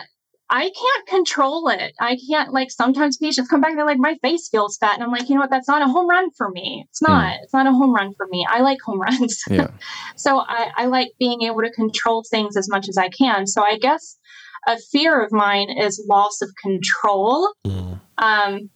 I 0.49 0.63
can't 0.63 1.07
control 1.07 1.69
it. 1.69 1.93
I 1.99 2.17
can't 2.29 2.51
like 2.51 2.71
sometimes 2.71 3.17
patients 3.17 3.47
come 3.47 3.61
back 3.61 3.69
and 3.69 3.79
they're 3.79 3.85
like, 3.85 3.99
my 3.99 4.17
face 4.21 4.49
feels 4.49 4.77
fat, 4.77 4.95
and 4.95 5.03
I'm 5.03 5.11
like, 5.11 5.29
you 5.29 5.35
know 5.35 5.41
what? 5.41 5.49
That's 5.49 5.69
not 5.69 5.81
a 5.81 5.87
home 5.87 6.09
run 6.09 6.29
for 6.37 6.49
me. 6.49 6.85
It's 6.89 7.01
not. 7.01 7.33
Mm. 7.33 7.39
It's 7.43 7.53
not 7.53 7.67
a 7.67 7.71
home 7.71 7.95
run 7.95 8.13
for 8.15 8.27
me. 8.29 8.45
I 8.47 8.59
like 8.61 8.79
home 8.85 9.01
runs. 9.01 9.41
Yeah. 9.49 9.71
so 10.15 10.39
I, 10.39 10.71
I 10.77 10.85
like 10.85 11.11
being 11.19 11.41
able 11.43 11.61
to 11.61 11.71
control 11.71 12.23
things 12.29 12.55
as 12.55 12.69
much 12.69 12.87
as 12.87 12.97
I 12.97 13.09
can. 13.09 13.47
So 13.47 13.63
I 13.63 13.77
guess 13.77 14.17
a 14.67 14.77
fear 14.77 15.23
of 15.23 15.31
mine 15.31 15.69
is 15.69 16.05
loss 16.09 16.41
of 16.41 16.49
control. 16.61 17.53
Mm. 17.65 17.99
Um, 18.17 18.69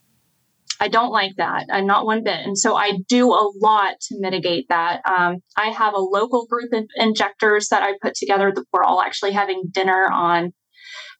I 0.80 0.88
don't 0.88 1.10
like 1.10 1.36
that, 1.36 1.66
uh, 1.70 1.80
not 1.80 2.06
one 2.06 2.22
bit. 2.22 2.40
And 2.44 2.58
so 2.58 2.76
I 2.76 2.98
do 3.08 3.32
a 3.32 3.50
lot 3.60 4.00
to 4.08 4.20
mitigate 4.20 4.68
that. 4.68 5.00
Um, 5.06 5.38
I 5.56 5.68
have 5.68 5.94
a 5.94 5.98
local 5.98 6.46
group 6.46 6.72
of 6.72 6.84
injectors 6.96 7.68
that 7.68 7.82
I 7.82 7.94
put 8.02 8.14
together 8.14 8.52
that 8.54 8.64
we're 8.72 8.84
all 8.84 9.00
actually 9.00 9.32
having 9.32 9.64
dinner 9.72 10.08
on 10.12 10.52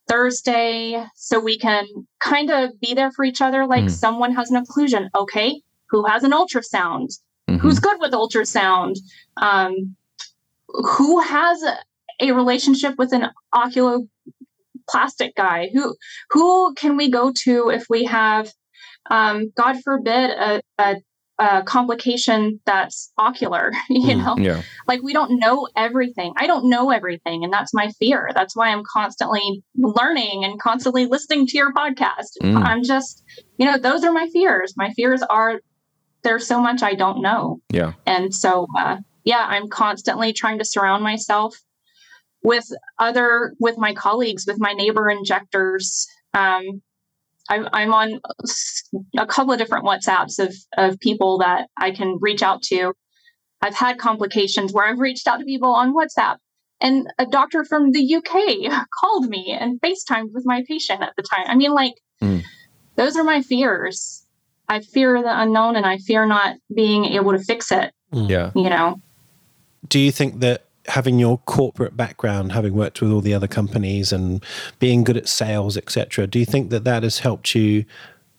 Thursday 0.08 1.04
so 1.14 1.40
we 1.40 1.58
can 1.58 1.86
kind 2.20 2.50
of 2.50 2.78
be 2.80 2.94
there 2.94 3.10
for 3.12 3.24
each 3.24 3.40
other. 3.40 3.66
Like 3.66 3.84
mm. 3.84 3.90
someone 3.90 4.34
has 4.34 4.50
an 4.50 4.62
occlusion. 4.62 5.08
Okay, 5.16 5.62
who 5.90 6.04
has 6.06 6.22
an 6.22 6.32
ultrasound? 6.32 7.08
Mm-hmm. 7.48 7.58
Who's 7.58 7.78
good 7.78 7.98
with 8.00 8.12
ultrasound? 8.12 8.96
Um, 9.40 9.96
who 10.68 11.20
has 11.20 11.62
a, 11.62 11.78
a 12.20 12.32
relationship 12.32 12.96
with 12.98 13.12
an 13.12 13.30
oculoplastic 13.54 15.34
guy? 15.36 15.70
Who 15.72 15.96
who 16.30 16.74
can 16.74 16.96
we 16.96 17.10
go 17.10 17.32
to 17.44 17.70
if 17.70 17.86
we 17.88 18.04
have 18.04 18.52
um, 19.10 19.52
God 19.56 19.76
forbid, 19.82 20.30
a, 20.30 20.62
a, 20.78 20.96
a, 21.38 21.62
complication 21.64 22.60
that's 22.64 23.12
ocular, 23.18 23.72
you 23.90 24.16
mm, 24.16 24.24
know? 24.24 24.36
Yeah. 24.38 24.62
Like 24.88 25.02
we 25.02 25.12
don't 25.12 25.38
know 25.38 25.68
everything. 25.76 26.32
I 26.36 26.46
don't 26.46 26.68
know 26.68 26.90
everything. 26.90 27.44
And 27.44 27.52
that's 27.52 27.74
my 27.74 27.90
fear. 27.98 28.30
That's 28.34 28.56
why 28.56 28.68
I'm 28.68 28.82
constantly 28.90 29.62
learning 29.76 30.44
and 30.44 30.58
constantly 30.60 31.06
listening 31.06 31.46
to 31.48 31.56
your 31.56 31.72
podcast. 31.72 32.32
Mm. 32.42 32.64
I'm 32.64 32.82
just, 32.82 33.22
you 33.58 33.66
know, 33.66 33.78
those 33.78 34.04
are 34.04 34.12
my 34.12 34.28
fears. 34.32 34.74
My 34.76 34.92
fears 34.94 35.22
are 35.22 35.60
there's 36.26 36.46
so 36.46 36.60
much 36.60 36.82
I 36.82 36.94
don't 36.94 37.22
know. 37.22 37.60
Yeah. 37.70 37.92
And 38.04 38.34
so, 38.34 38.66
uh, 38.76 38.96
yeah, 39.24 39.46
I'm 39.48 39.68
constantly 39.68 40.32
trying 40.32 40.58
to 40.58 40.64
surround 40.64 41.04
myself 41.04 41.56
with 42.42 42.64
other, 42.98 43.54
with 43.60 43.78
my 43.78 43.94
colleagues, 43.94 44.44
with 44.46 44.58
my 44.58 44.72
neighbor 44.72 45.08
injectors, 45.08 46.06
um, 46.34 46.82
I'm, 47.48 47.68
I'm 47.72 47.92
on 47.94 48.20
a 49.18 49.26
couple 49.26 49.52
of 49.52 49.58
different 49.58 49.84
WhatsApps 49.84 50.38
of, 50.38 50.54
of 50.76 50.98
people 51.00 51.38
that 51.38 51.68
I 51.76 51.90
can 51.90 52.18
reach 52.20 52.42
out 52.42 52.62
to. 52.64 52.92
I've 53.62 53.74
had 53.74 53.98
complications 53.98 54.72
where 54.72 54.86
I've 54.86 54.98
reached 54.98 55.26
out 55.26 55.38
to 55.38 55.44
people 55.44 55.74
on 55.74 55.94
WhatsApp, 55.94 56.36
and 56.80 57.06
a 57.18 57.26
doctor 57.26 57.64
from 57.64 57.92
the 57.92 58.16
UK 58.16 58.86
called 59.00 59.28
me 59.28 59.56
and 59.58 59.80
FaceTimed 59.80 60.32
with 60.32 60.44
my 60.44 60.64
patient 60.68 61.02
at 61.02 61.14
the 61.16 61.22
time. 61.22 61.44
I 61.46 61.54
mean, 61.54 61.72
like, 61.72 61.94
mm. 62.22 62.42
those 62.96 63.16
are 63.16 63.24
my 63.24 63.42
fears. 63.42 64.24
I 64.68 64.80
fear 64.80 65.22
the 65.22 65.40
unknown 65.40 65.76
and 65.76 65.86
I 65.86 65.98
fear 65.98 66.26
not 66.26 66.56
being 66.74 67.04
able 67.04 67.32
to 67.32 67.38
fix 67.38 67.70
it. 67.70 67.92
Yeah. 68.12 68.50
You 68.54 68.68
know? 68.68 69.00
Do 69.88 70.00
you 70.00 70.10
think 70.10 70.40
that 70.40 70.65
having 70.88 71.18
your 71.18 71.38
corporate 71.38 71.96
background, 71.96 72.52
having 72.52 72.74
worked 72.74 73.00
with 73.00 73.10
all 73.10 73.20
the 73.20 73.34
other 73.34 73.48
companies 73.48 74.12
and 74.12 74.44
being 74.78 75.04
good 75.04 75.16
at 75.16 75.28
sales, 75.28 75.76
etc., 75.76 76.26
do 76.26 76.38
you 76.38 76.46
think 76.46 76.70
that 76.70 76.84
that 76.84 77.02
has 77.02 77.20
helped 77.20 77.54
you 77.54 77.84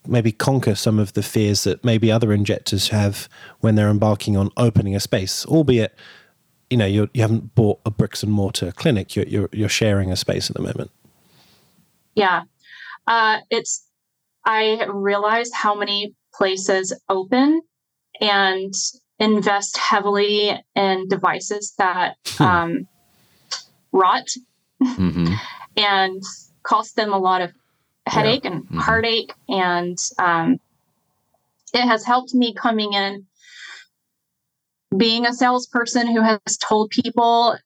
maybe 0.08 0.32
conquer 0.32 0.76
some 0.76 1.00
of 1.00 1.14
the 1.14 1.24
fears 1.24 1.64
that 1.64 1.84
maybe 1.84 2.12
other 2.12 2.32
injectors 2.32 2.90
have 2.90 3.28
when 3.60 3.76
they're 3.76 3.90
embarking 3.90 4.38
on 4.38 4.50
opening 4.58 4.96
a 4.96 5.00
space, 5.00 5.46
albeit 5.46 5.96
you 6.70 6.78
know 6.78 6.86
you're, 6.86 7.10
you 7.14 7.22
haven't 7.22 7.56
bought 7.56 7.80
a 7.86 7.92
bricks 7.92 8.24
and 8.24 8.32
mortar 8.32 8.72
clinic. 8.72 9.16
You're 9.16 9.28
you're, 9.28 9.50
you're 9.52 9.70
sharing 9.70 10.12
a 10.12 10.16
space 10.16 10.50
at 10.50 10.56
the 10.56 10.62
moment. 10.62 10.92
Yeah, 12.16 12.44
uh, 13.06 13.40
it's. 13.50 13.84
I 14.46 14.86
realized 14.90 15.54
how 15.54 15.76
many 15.76 16.16
places 16.34 16.98
open 17.10 17.62
and 18.22 18.74
invest 19.20 19.78
heavily 19.78 20.52
in 20.76 21.08
devices 21.08 21.74
that 21.78 22.16
hmm. 22.26 22.44
um, 22.44 22.88
rot 23.92 24.28
mm-hmm. 24.82 25.34
and 25.78 26.24
cost 26.64 26.96
them 26.96 27.14
a 27.14 27.18
lot 27.18 27.42
of 27.42 27.52
headache 28.06 28.44
yeah. 28.44 28.52
and 28.52 28.64
mm-hmm. 28.66 28.78
heartache. 28.78 29.34
And 29.50 29.98
um, 30.20 30.60
it 31.74 31.82
has 31.82 32.06
helped 32.06 32.34
me 32.34 32.54
coming 32.54 32.94
in 32.94 33.26
being 34.96 35.26
a 35.26 35.34
salesperson 35.34 36.08
who 36.08 36.22
has 36.22 36.40
told 36.58 36.92
people 36.92 37.58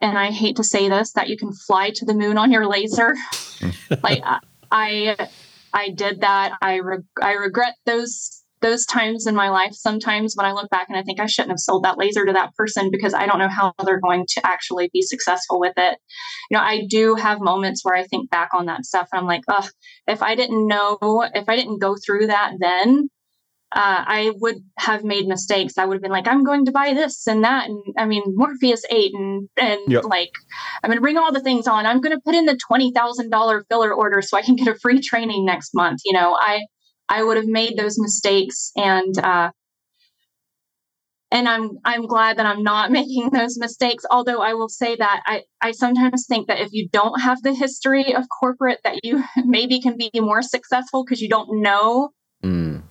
and 0.00 0.16
I 0.16 0.30
hate 0.30 0.56
to 0.56 0.64
say 0.64 0.88
this 0.88 1.12
that 1.12 1.28
you 1.28 1.36
can 1.36 1.52
fly 1.52 1.90
to 1.90 2.04
the 2.04 2.14
moon 2.14 2.38
on 2.38 2.50
your 2.50 2.66
laser. 2.66 3.14
like 4.02 4.22
I 4.70 5.28
I 5.72 5.90
did 5.90 6.22
that. 6.22 6.52
I 6.62 6.76
re- 6.76 7.04
I 7.20 7.32
regret 7.32 7.74
those 7.84 8.39
those 8.60 8.84
times 8.86 9.26
in 9.26 9.34
my 9.34 9.48
life 9.48 9.72
sometimes 9.72 10.34
when 10.34 10.46
I 10.46 10.52
look 10.52 10.70
back 10.70 10.86
and 10.88 10.98
I 10.98 11.02
think 11.02 11.20
I 11.20 11.26
shouldn't 11.26 11.52
have 11.52 11.58
sold 11.58 11.84
that 11.84 11.98
laser 11.98 12.26
to 12.26 12.32
that 12.32 12.54
person 12.54 12.90
because 12.90 13.14
I 13.14 13.26
don't 13.26 13.38
know 13.38 13.48
how 13.48 13.72
they're 13.84 14.00
going 14.00 14.26
to 14.30 14.46
actually 14.46 14.90
be 14.92 15.02
successful 15.02 15.60
with 15.60 15.74
it. 15.76 15.98
You 16.50 16.56
know, 16.56 16.62
I 16.62 16.86
do 16.88 17.14
have 17.14 17.40
moments 17.40 17.84
where 17.84 17.94
I 17.94 18.04
think 18.04 18.30
back 18.30 18.50
on 18.52 18.66
that 18.66 18.84
stuff 18.84 19.08
and 19.12 19.20
I'm 19.20 19.26
like, 19.26 19.42
oh, 19.48 19.66
if 20.06 20.22
I 20.22 20.34
didn't 20.34 20.66
know, 20.66 20.98
if 21.34 21.48
I 21.48 21.56
didn't 21.56 21.80
go 21.80 21.96
through 22.04 22.28
that 22.28 22.52
then, 22.58 23.08
uh, 23.72 24.02
I 24.04 24.32
would 24.40 24.56
have 24.78 25.04
made 25.04 25.28
mistakes. 25.28 25.78
I 25.78 25.84
would 25.84 25.94
have 25.94 26.02
been 26.02 26.10
like, 26.10 26.26
I'm 26.26 26.42
going 26.42 26.64
to 26.64 26.72
buy 26.72 26.92
this 26.92 27.26
and 27.28 27.44
that, 27.44 27.68
and 27.68 27.80
I 27.96 28.04
mean 28.04 28.22
Morpheus 28.26 28.82
eight, 28.90 29.12
and 29.14 29.48
and 29.56 29.80
yep. 29.86 30.04
like 30.04 30.32
I'm 30.82 30.88
going 30.88 30.96
to 30.96 31.02
bring 31.02 31.16
all 31.16 31.32
the 31.32 31.40
things 31.40 31.68
on. 31.68 31.86
I'm 31.86 32.00
going 32.00 32.16
to 32.16 32.20
put 32.24 32.34
in 32.34 32.46
the 32.46 32.58
twenty 32.66 32.90
thousand 32.92 33.30
dollar 33.30 33.64
filler 33.70 33.94
order 33.94 34.22
so 34.22 34.36
I 34.36 34.42
can 34.42 34.56
get 34.56 34.66
a 34.66 34.74
free 34.74 35.00
training 35.00 35.44
next 35.44 35.70
month. 35.72 36.00
You 36.04 36.14
know, 36.14 36.36
I 36.38 36.62
I 37.10 37.24
would 37.24 37.36
have 37.36 37.46
made 37.46 37.76
those 37.76 37.98
mistakes 37.98 38.70
and 38.76 39.18
uh, 39.18 39.50
and 41.32 41.48
I'm 41.48 41.78
I'm 41.84 42.06
glad 42.06 42.38
that 42.38 42.46
I'm 42.46 42.62
not 42.62 42.90
making 42.98 43.30
those 43.30 43.58
mistakes. 43.58 44.04
Although 44.10 44.40
I 44.40 44.54
will 44.54 44.68
say 44.68 44.96
that 44.96 45.22
I 45.26 45.42
I 45.60 45.72
sometimes 45.72 46.26
think 46.26 46.46
that 46.46 46.60
if 46.60 46.72
you 46.72 46.88
don't 46.88 47.20
have 47.20 47.42
the 47.42 47.52
history 47.52 48.14
of 48.14 48.24
corporate, 48.28 48.78
that 48.84 49.04
you 49.04 49.22
maybe 49.44 49.80
can 49.80 49.96
be 49.96 50.10
more 50.14 50.42
successful 50.42 51.04
because 51.04 51.20
you 51.20 51.28
don't 51.28 51.60
know 51.60 52.10
mm. 52.42 52.82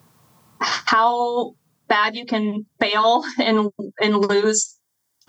how 0.60 1.54
bad 1.88 2.16
you 2.16 2.26
can 2.26 2.66
fail 2.80 3.24
and 3.40 3.72
and 4.00 4.18
lose 4.18 4.76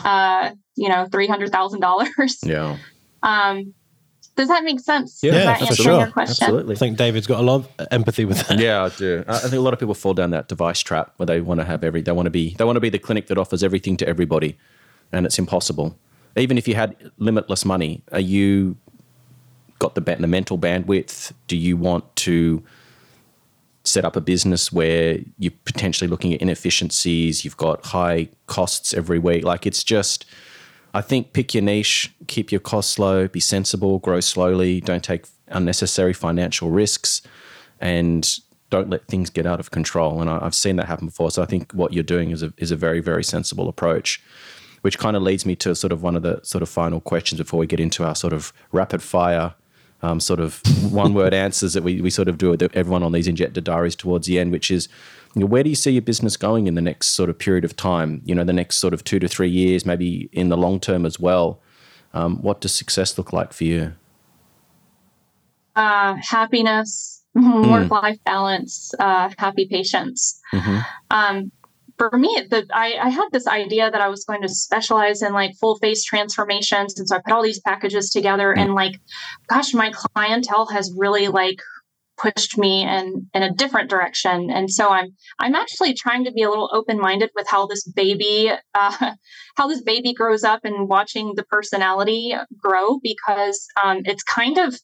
uh 0.00 0.50
you 0.76 0.88
know 0.88 1.06
three 1.10 1.28
hundred 1.28 1.52
thousand 1.52 1.80
dollars. 1.80 2.38
Yeah. 2.42 2.76
Um, 3.22 3.74
does 4.36 4.48
that 4.48 4.64
make 4.64 4.80
sense? 4.80 5.20
Yeah, 5.22 5.32
that 5.32 5.60
for 5.60 5.74
sure. 5.74 6.12
Absolutely. 6.16 6.74
I 6.74 6.78
think 6.78 6.96
David's 6.96 7.26
got 7.26 7.40
a 7.40 7.42
lot 7.42 7.56
of 7.78 7.88
empathy 7.90 8.24
with 8.24 8.46
that. 8.48 8.58
Yeah, 8.58 8.84
I 8.84 8.88
do. 8.88 9.24
I 9.28 9.38
think 9.38 9.54
a 9.54 9.60
lot 9.60 9.72
of 9.72 9.78
people 9.78 9.94
fall 9.94 10.14
down 10.14 10.30
that 10.30 10.48
device 10.48 10.80
trap 10.80 11.12
where 11.16 11.26
they 11.26 11.40
want 11.40 11.60
to 11.60 11.64
have 11.64 11.84
every. 11.84 12.02
They 12.02 12.12
want 12.12 12.26
to 12.26 12.30
be. 12.30 12.54
They 12.54 12.64
want 12.64 12.76
to 12.76 12.80
be 12.80 12.88
the 12.88 12.98
clinic 12.98 13.26
that 13.26 13.38
offers 13.38 13.62
everything 13.62 13.96
to 13.98 14.08
everybody, 14.08 14.56
and 15.12 15.26
it's 15.26 15.38
impossible. 15.38 15.98
Even 16.36 16.56
if 16.56 16.68
you 16.68 16.74
had 16.74 16.96
limitless 17.18 17.64
money, 17.64 18.02
are 18.12 18.20
you 18.20 18.76
got 19.78 19.94
the 19.94 20.00
the 20.00 20.26
mental 20.26 20.58
bandwidth? 20.58 21.32
Do 21.46 21.56
you 21.56 21.76
want 21.76 22.16
to 22.16 22.62
set 23.82 24.04
up 24.04 24.14
a 24.14 24.20
business 24.20 24.70
where 24.70 25.18
you're 25.38 25.52
potentially 25.64 26.08
looking 26.08 26.32
at 26.32 26.40
inefficiencies? 26.40 27.44
You've 27.44 27.56
got 27.56 27.84
high 27.86 28.28
costs 28.46 28.94
every 28.94 29.18
week. 29.18 29.44
Like 29.44 29.66
it's 29.66 29.82
just 29.82 30.24
I 30.92 31.00
think 31.00 31.32
pick 31.32 31.54
your 31.54 31.62
niche, 31.62 32.12
keep 32.26 32.50
your 32.50 32.60
costs 32.60 32.98
low, 32.98 33.28
be 33.28 33.40
sensible, 33.40 33.98
grow 34.00 34.20
slowly, 34.20 34.80
don't 34.80 35.04
take 35.04 35.26
unnecessary 35.48 36.12
financial 36.12 36.70
risks, 36.70 37.22
and 37.80 38.28
don't 38.70 38.90
let 38.90 39.06
things 39.06 39.30
get 39.30 39.46
out 39.46 39.60
of 39.60 39.70
control. 39.70 40.20
And 40.20 40.30
I, 40.30 40.42
have 40.42 40.54
seen 40.54 40.76
that 40.76 40.86
happen 40.86 41.06
before. 41.06 41.30
So 41.30 41.42
I 41.42 41.46
think 41.46 41.72
what 41.72 41.92
you're 41.92 42.02
doing 42.04 42.30
is 42.30 42.42
a, 42.42 42.52
is 42.56 42.70
a 42.70 42.76
very, 42.76 43.00
very 43.00 43.24
sensible 43.24 43.68
approach, 43.68 44.22
which 44.82 44.98
kind 44.98 45.16
of 45.16 45.22
leads 45.22 45.44
me 45.44 45.56
to 45.56 45.74
sort 45.74 45.92
of 45.92 46.02
one 46.02 46.16
of 46.16 46.22
the 46.22 46.40
sort 46.42 46.62
of 46.62 46.68
final 46.68 47.00
questions 47.00 47.40
before 47.40 47.58
we 47.58 47.66
get 47.66 47.80
into 47.80 48.04
our 48.04 48.14
sort 48.14 48.32
of 48.32 48.52
rapid 48.72 49.02
fire. 49.02 49.54
Um, 50.02 50.18
sort 50.18 50.40
of 50.40 50.62
one 50.90 51.12
word 51.12 51.34
answers 51.46 51.74
that 51.74 51.82
we, 51.82 52.00
we 52.00 52.08
sort 52.08 52.28
of 52.28 52.38
do 52.38 52.48
with 52.48 52.62
everyone 52.74 53.02
on 53.02 53.12
these 53.12 53.28
injector 53.28 53.60
diaries 53.60 53.94
towards 53.94 54.26
the 54.26 54.38
end, 54.38 54.50
which 54.50 54.70
is 54.70 54.88
where 55.34 55.62
do 55.62 55.70
you 55.70 55.76
see 55.76 55.92
your 55.92 56.02
business 56.02 56.36
going 56.36 56.66
in 56.66 56.74
the 56.74 56.80
next 56.80 57.08
sort 57.08 57.30
of 57.30 57.38
period 57.38 57.64
of 57.64 57.76
time? 57.76 58.22
You 58.24 58.34
know, 58.34 58.44
the 58.44 58.52
next 58.52 58.76
sort 58.76 58.94
of 58.94 59.04
two 59.04 59.18
to 59.20 59.28
three 59.28 59.48
years, 59.48 59.86
maybe 59.86 60.28
in 60.32 60.48
the 60.48 60.56
long 60.56 60.80
term 60.80 61.06
as 61.06 61.20
well. 61.20 61.60
Um, 62.12 62.42
what 62.42 62.60
does 62.60 62.74
success 62.74 63.16
look 63.16 63.32
like 63.32 63.52
for 63.52 63.64
you? 63.64 63.92
Uh, 65.76 66.16
happiness, 66.20 67.24
mm. 67.36 67.70
work 67.70 67.90
life 67.90 68.18
balance, 68.24 68.92
uh, 68.98 69.30
happy 69.38 69.66
patients. 69.70 70.40
Mm-hmm. 70.52 70.78
Um, 71.10 71.52
for 71.96 72.16
me, 72.16 72.46
the, 72.48 72.66
I, 72.72 72.96
I, 73.00 73.08
had 73.10 73.28
this 73.30 73.46
idea 73.46 73.90
that 73.90 74.00
I 74.00 74.08
was 74.08 74.24
going 74.24 74.40
to 74.40 74.48
specialize 74.48 75.20
in 75.20 75.34
like 75.34 75.54
full 75.60 75.76
face 75.78 76.02
transformations. 76.02 76.98
And 76.98 77.06
so 77.06 77.16
I 77.16 77.20
put 77.22 77.34
all 77.34 77.42
these 77.42 77.60
packages 77.60 78.08
together 78.08 78.54
mm. 78.56 78.60
and 78.60 78.74
like, 78.74 78.98
gosh, 79.48 79.74
my 79.74 79.92
clientele 79.92 80.66
has 80.68 80.90
really 80.96 81.28
like 81.28 81.60
pushed 82.20 82.58
me 82.58 82.82
in 82.82 83.28
in 83.34 83.42
a 83.42 83.52
different 83.52 83.90
direction. 83.90 84.50
And 84.50 84.70
so 84.70 84.88
i'm 84.90 85.08
i'm 85.38 85.54
actually 85.54 85.94
trying 85.94 86.24
to 86.24 86.32
be 86.32 86.42
a 86.42 86.50
little 86.50 86.70
open-minded 86.72 87.30
with 87.34 87.46
how 87.48 87.66
this 87.66 87.84
baby 87.84 88.50
uh, 88.74 89.12
how 89.56 89.66
this 89.68 89.82
baby 89.82 90.12
grows 90.12 90.44
up 90.44 90.60
and 90.64 90.88
watching 90.88 91.34
the 91.36 91.44
personality 91.44 92.34
grow 92.58 92.98
because 93.02 93.66
um, 93.82 93.98
it's 94.04 94.22
kind 94.22 94.58
of 94.58 94.78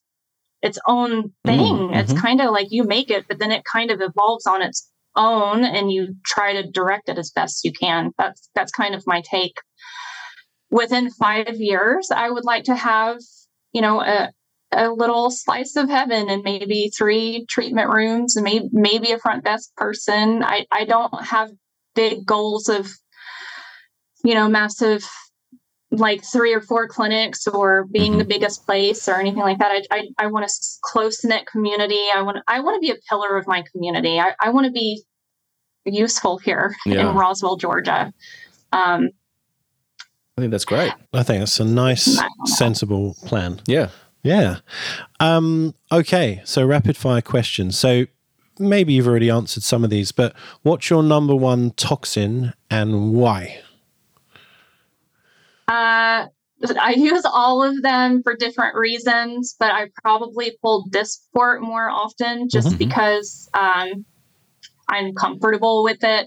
its 0.62 0.78
own 0.86 1.10
mm-hmm, 1.10 1.48
thing. 1.48 1.74
Mm-hmm. 1.74 1.94
it's 1.94 2.12
kind 2.12 2.40
of 2.40 2.50
like 2.50 2.68
you 2.70 2.84
make 2.84 3.10
it 3.10 3.26
but 3.28 3.38
then 3.38 3.52
it 3.52 3.62
kind 3.70 3.90
of 3.90 4.00
evolves 4.00 4.46
on 4.46 4.62
its 4.62 4.90
own 5.14 5.64
and 5.64 5.90
you 5.90 6.14
try 6.26 6.52
to 6.52 6.70
direct 6.70 7.08
it 7.08 7.18
as 7.18 7.30
best 7.30 7.64
you 7.64 7.72
can. 7.72 8.12
That's 8.18 8.48
that's 8.54 8.72
kind 8.72 8.94
of 8.94 9.02
my 9.06 9.22
take. 9.22 9.56
Within 10.68 11.10
five 11.10 11.56
years 11.56 12.10
i 12.10 12.28
would 12.28 12.44
like 12.44 12.64
to 12.64 12.74
have 12.74 13.18
you 13.72 13.80
know 13.80 14.00
a, 14.00 14.30
a 14.76 14.90
little 14.90 15.30
slice 15.30 15.74
of 15.76 15.88
heaven 15.88 16.28
and 16.28 16.42
maybe 16.42 16.90
three 16.96 17.46
treatment 17.48 17.90
rooms 17.90 18.36
and 18.36 18.44
maybe 18.44 18.68
maybe 18.72 19.12
a 19.12 19.18
front 19.18 19.44
desk 19.44 19.74
person. 19.76 20.42
I, 20.44 20.66
I 20.70 20.84
don't 20.84 21.24
have 21.24 21.50
big 21.94 22.26
goals 22.26 22.68
of, 22.68 22.88
you 24.22 24.34
know, 24.34 24.48
massive 24.48 25.04
like 25.90 26.22
three 26.24 26.52
or 26.52 26.60
four 26.60 26.88
clinics 26.88 27.46
or 27.46 27.86
being 27.86 28.12
mm-hmm. 28.12 28.18
the 28.18 28.24
biggest 28.24 28.66
place 28.66 29.08
or 29.08 29.14
anything 29.14 29.40
like 29.40 29.58
that. 29.58 29.70
I, 29.90 29.96
I, 29.96 30.08
I 30.18 30.26
want 30.26 30.44
a 30.44 30.50
close 30.82 31.24
knit 31.24 31.46
community. 31.46 32.02
I 32.14 32.22
want 32.22 32.38
I 32.46 32.60
want 32.60 32.76
to 32.76 32.86
be 32.86 32.92
a 32.92 33.00
pillar 33.08 33.36
of 33.36 33.46
my 33.46 33.64
community. 33.72 34.18
I, 34.20 34.32
I 34.40 34.50
want 34.50 34.66
to 34.66 34.72
be 34.72 35.02
useful 35.84 36.38
here 36.38 36.74
yeah. 36.84 37.08
in 37.08 37.16
Roswell, 37.16 37.56
Georgia. 37.56 38.12
Um, 38.72 39.10
I 40.36 40.42
think 40.42 40.50
that's 40.50 40.64
great. 40.66 40.92
I 41.14 41.22
think 41.22 41.40
that's 41.40 41.60
a 41.60 41.64
nice, 41.64 42.20
sensible 42.44 43.16
plan. 43.24 43.60
Yeah. 43.66 43.88
Yeah. 44.26 44.56
Um, 45.20 45.74
okay. 45.92 46.42
So, 46.44 46.66
rapid 46.66 46.96
fire 46.96 47.20
questions. 47.20 47.78
So, 47.78 48.06
maybe 48.58 48.92
you've 48.92 49.06
already 49.06 49.30
answered 49.30 49.62
some 49.62 49.84
of 49.84 49.90
these, 49.90 50.10
but 50.10 50.34
what's 50.62 50.90
your 50.90 51.04
number 51.04 51.34
one 51.34 51.70
toxin 51.70 52.52
and 52.68 53.12
why? 53.12 53.60
Uh, 55.68 56.26
I 56.80 56.94
use 56.96 57.24
all 57.24 57.62
of 57.62 57.82
them 57.82 58.24
for 58.24 58.34
different 58.34 58.74
reasons, 58.74 59.54
but 59.60 59.70
I 59.70 59.90
probably 60.02 60.58
pull 60.60 60.88
Dysport 60.90 61.60
more 61.60 61.88
often 61.88 62.48
just 62.48 62.68
mm-hmm. 62.68 62.78
because 62.78 63.48
um, 63.54 64.04
I'm 64.88 65.14
comfortable 65.14 65.84
with 65.84 66.02
it. 66.02 66.26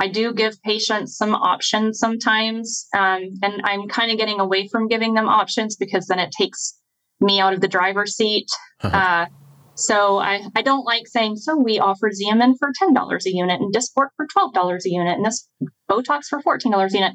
I 0.00 0.08
do 0.08 0.34
give 0.34 0.60
patients 0.62 1.16
some 1.16 1.34
options 1.34 2.00
sometimes, 2.00 2.88
um, 2.92 3.30
and 3.42 3.62
I'm 3.62 3.86
kind 3.86 4.10
of 4.10 4.18
getting 4.18 4.40
away 4.40 4.66
from 4.66 4.88
giving 4.88 5.14
them 5.14 5.28
options 5.28 5.76
because 5.76 6.06
then 6.06 6.18
it 6.18 6.32
takes 6.32 6.76
me 7.20 7.40
out 7.40 7.52
of 7.52 7.60
the 7.60 7.68
driver's 7.68 8.16
seat. 8.16 8.48
Uh-huh. 8.82 8.96
Uh, 8.96 9.26
so 9.74 10.18
I, 10.18 10.42
I 10.56 10.62
don't 10.62 10.84
like 10.84 11.06
saying, 11.06 11.36
so 11.36 11.56
we 11.56 11.78
offer 11.78 12.10
Xeomin 12.10 12.54
for 12.58 12.72
$10 12.82 13.26
a 13.26 13.30
unit 13.30 13.60
and 13.60 13.74
Dysport 13.74 14.08
for 14.16 14.26
$12 14.26 14.84
a 14.84 14.90
unit 14.90 15.16
and 15.16 15.24
this 15.24 15.46
Botox 15.90 16.24
for 16.28 16.40
$14 16.40 16.90
a 16.90 16.94
unit. 16.94 17.12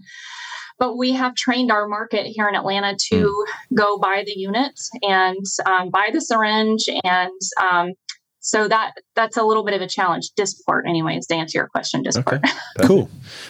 But 0.77 0.95
we 0.97 1.11
have 1.13 1.35
trained 1.35 1.71
our 1.71 1.87
market 1.87 2.25
here 2.25 2.47
in 2.47 2.55
Atlanta 2.55 2.95
to 3.09 3.15
mm. 3.15 3.75
go 3.75 3.97
buy 3.97 4.23
the 4.25 4.33
units 4.35 4.89
and 5.01 5.43
um, 5.65 5.89
buy 5.89 6.09
the 6.13 6.21
syringe. 6.21 6.87
And 7.03 7.41
um, 7.61 7.93
so 8.39 8.67
that 8.67 8.93
that's 9.15 9.37
a 9.37 9.43
little 9.43 9.63
bit 9.63 9.75
of 9.75 9.81
a 9.81 9.87
challenge. 9.87 10.31
Dysport, 10.37 10.87
anyways, 10.87 11.27
to 11.27 11.35
answer 11.35 11.59
your 11.59 11.67
question, 11.67 12.03
Dysport. 12.03 12.43
Okay. 12.43 12.53
cool. 12.87 13.09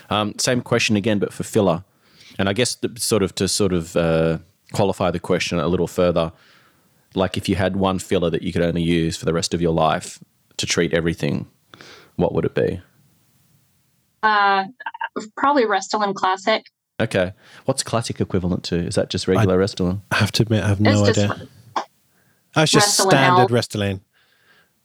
Um, 0.09 0.37
same 0.37 0.61
question 0.61 0.95
again, 0.95 1.19
but 1.19 1.31
for 1.33 1.43
filler. 1.43 1.83
And 2.37 2.49
I 2.49 2.53
guess 2.53 2.75
the, 2.75 2.93
sort 2.97 3.23
of 3.23 3.35
to 3.35 3.47
sort 3.47 3.73
of 3.73 3.95
uh, 3.95 4.39
qualify 4.73 5.11
the 5.11 5.19
question 5.19 5.59
a 5.59 5.67
little 5.67 5.87
further, 5.87 6.31
like 7.15 7.37
if 7.37 7.47
you 7.49 7.55
had 7.55 7.75
one 7.75 7.99
filler 7.99 8.29
that 8.29 8.41
you 8.41 8.53
could 8.53 8.61
only 8.61 8.81
use 8.83 9.17
for 9.17 9.25
the 9.25 9.33
rest 9.33 9.53
of 9.53 9.61
your 9.61 9.73
life 9.73 10.19
to 10.57 10.65
treat 10.65 10.93
everything, 10.93 11.47
what 12.15 12.33
would 12.33 12.45
it 12.45 12.55
be? 12.55 12.81
Uh, 14.23 14.65
probably 15.35 15.65
Restylane 15.65 16.13
Classic. 16.13 16.65
Okay. 16.99 17.33
What's 17.65 17.81
classic 17.83 18.21
equivalent 18.21 18.63
to? 18.65 18.75
Is 18.77 18.95
that 18.95 19.09
just 19.09 19.27
regular 19.27 19.57
Restylane? 19.57 20.01
I 20.11 20.17
have 20.17 20.31
to 20.33 20.43
admit, 20.43 20.63
I 20.63 20.67
have 20.67 20.79
no 20.79 21.03
It's 21.05 21.17
idea. 21.17 21.47
Oh, 22.55 22.61
it's 22.61 22.71
just 22.71 22.99
Restylane 22.99 23.09
standard 23.09 23.41
L. 23.41 23.47
Restylane. 23.47 24.01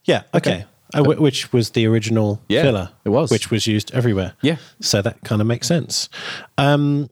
Yeah, 0.04 0.22
okay. 0.32 0.64
Uh, 0.94 1.02
wh- 1.02 1.20
which 1.20 1.52
was 1.52 1.70
the 1.70 1.86
original 1.86 2.40
Yeah, 2.48 2.62
filler. 2.62 2.90
it 3.04 3.08
was. 3.10 3.30
Which 3.30 3.50
was 3.50 3.66
used 3.66 3.92
everywhere. 3.92 4.34
Yeah. 4.40 4.56
So 4.80 5.02
that 5.02 5.20
kind 5.24 5.40
of 5.42 5.46
makes 5.46 5.66
sense. 5.66 6.08
Um, 6.56 7.10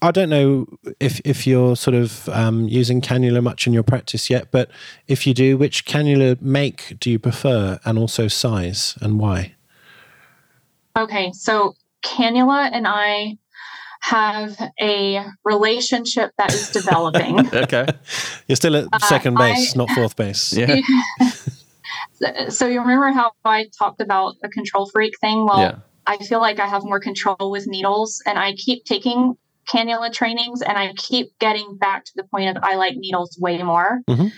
I 0.00 0.10
don't 0.12 0.28
know 0.30 0.66
if, 1.00 1.20
if 1.24 1.46
you're 1.46 1.74
sort 1.74 1.94
of 1.96 2.28
um, 2.28 2.68
using 2.68 3.00
cannula 3.00 3.42
much 3.42 3.66
in 3.66 3.72
your 3.72 3.82
practice 3.82 4.30
yet, 4.30 4.50
but 4.52 4.70
if 5.08 5.26
you 5.26 5.34
do, 5.34 5.56
which 5.56 5.84
cannula 5.86 6.40
make 6.40 6.96
do 7.00 7.10
you 7.10 7.18
prefer 7.18 7.80
and 7.84 7.98
also 7.98 8.28
size 8.28 8.96
and 9.00 9.18
why? 9.18 9.54
Okay, 10.96 11.32
so 11.32 11.74
cannula 12.02 12.70
and 12.72 12.86
I 12.86 13.38
have 14.00 14.56
a 14.80 15.24
relationship 15.44 16.30
that 16.38 16.54
is 16.54 16.70
developing. 16.70 17.40
Okay. 17.52 17.86
You're 18.46 18.56
still 18.56 18.76
at 18.76 19.02
second 19.02 19.36
Uh, 19.36 19.42
I- 19.42 19.52
base, 19.54 19.74
not 19.74 19.90
fourth 19.90 20.14
base. 20.16 20.52
Yeah. 20.56 20.80
so 22.48 22.66
you 22.66 22.80
remember 22.80 23.10
how 23.12 23.32
I 23.44 23.66
talked 23.78 24.00
about 24.00 24.36
the 24.42 24.48
control 24.48 24.86
freak 24.86 25.14
thing? 25.20 25.44
Well, 25.46 25.58
Yeah. 25.60 25.74
I 26.06 26.16
feel 26.18 26.40
like 26.40 26.58
I 26.58 26.66
have 26.66 26.84
more 26.84 27.00
control 27.00 27.50
with 27.50 27.66
needles, 27.66 28.22
and 28.26 28.38
I 28.38 28.54
keep 28.54 28.84
taking 28.84 29.36
cannula 29.72 30.12
trainings, 30.12 30.62
and 30.62 30.76
I 30.78 30.92
keep 30.96 31.28
getting 31.38 31.76
back 31.76 32.04
to 32.06 32.12
the 32.16 32.24
point 32.24 32.56
of 32.56 32.62
I 32.62 32.76
like 32.76 32.96
needles 32.96 33.36
way 33.40 33.62
more. 33.62 34.00
Mhm. 34.08 34.32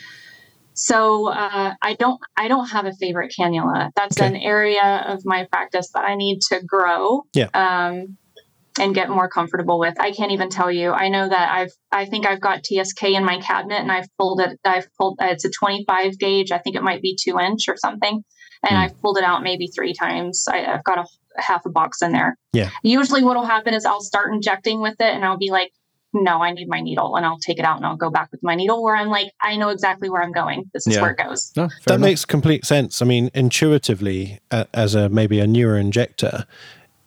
So 0.74 1.28
uh, 1.28 1.74
I 1.82 1.94
don't 1.94 2.20
I 2.36 2.48
don't 2.48 2.68
have 2.68 2.86
a 2.86 2.92
favorite 2.94 3.32
cannula. 3.38 3.90
That's 3.96 4.18
Okay. 4.20 4.28
an 4.28 4.36
area 4.36 5.04
of 5.06 5.20
my 5.24 5.46
practice 5.50 5.90
that 5.94 6.04
I 6.04 6.14
need 6.14 6.40
to 6.50 6.60
grow. 6.64 7.22
Yeah. 7.34 7.48
Um, 7.54 8.16
and 8.78 8.94
get 8.94 9.10
more 9.10 9.28
comfortable 9.28 9.78
with. 9.78 10.00
I 10.00 10.12
can't 10.12 10.30
even 10.32 10.48
tell 10.48 10.70
you. 10.70 10.92
I 10.92 11.08
know 11.08 11.28
that 11.28 11.50
I've 11.52 11.72
I 11.92 12.06
think 12.06 12.24
I've 12.26 12.40
got 12.40 12.62
TSK 12.64 13.02
in 13.02 13.24
my 13.24 13.38
cabinet 13.40 13.80
and 13.80 13.90
I've 13.92 14.06
pulled 14.16 14.40
it 14.40 14.58
I've 14.64 14.86
pulled 14.98 15.18
uh, 15.20 15.26
it's 15.26 15.44
a 15.44 15.50
25 15.50 16.18
gauge. 16.18 16.50
I 16.52 16.58
think 16.58 16.76
it 16.76 16.82
might 16.82 17.02
be 17.02 17.18
2 17.22 17.38
inch 17.38 17.68
or 17.68 17.76
something. 17.76 18.22
And 18.62 18.70
Hmm. 18.70 18.76
I've 18.76 19.00
pulled 19.02 19.18
it 19.18 19.24
out 19.24 19.42
maybe 19.42 19.66
3 19.66 19.92
times. 19.92 20.46
I, 20.48 20.64
I've 20.64 20.84
got 20.84 20.98
a, 20.98 21.04
half 21.36 21.64
a 21.66 21.70
box 21.70 22.02
in 22.02 22.12
there. 22.12 22.36
Yeah. 22.52 22.70
Usually 22.82 23.22
what'll 23.24 23.46
happen 23.46 23.74
is 23.74 23.84
I'll 23.84 24.00
start 24.02 24.32
injecting 24.32 24.80
with 24.80 24.94
it 25.00 25.14
and 25.14 25.24
I'll 25.24 25.38
be 25.38 25.50
like 25.50 25.72
no, 26.12 26.42
I 26.42 26.50
need 26.50 26.66
my 26.68 26.80
needle 26.80 27.14
and 27.14 27.24
I'll 27.24 27.38
take 27.38 27.60
it 27.60 27.64
out 27.64 27.76
and 27.76 27.86
I'll 27.86 27.96
go 27.96 28.10
back 28.10 28.32
with 28.32 28.42
my 28.42 28.56
needle 28.56 28.82
where 28.82 28.96
I'm 28.96 29.06
like 29.08 29.30
I 29.42 29.54
know 29.56 29.68
exactly 29.68 30.10
where 30.10 30.20
I'm 30.22 30.32
going. 30.32 30.68
This 30.74 30.84
is 30.88 30.96
Yeah. 30.96 31.02
where 31.02 31.12
it 31.12 31.18
goes. 31.18 31.52
No, 31.56 31.68
that 31.86 31.94
enough. 31.94 32.00
makes 32.00 32.24
complete 32.24 32.64
sense. 32.66 33.00
I 33.00 33.04
mean, 33.04 33.30
intuitively, 33.32 34.40
uh, 34.50 34.64
as 34.74 34.96
a 34.96 35.08
maybe 35.08 35.38
a 35.38 35.46
newer 35.46 35.78
injector, 35.78 36.46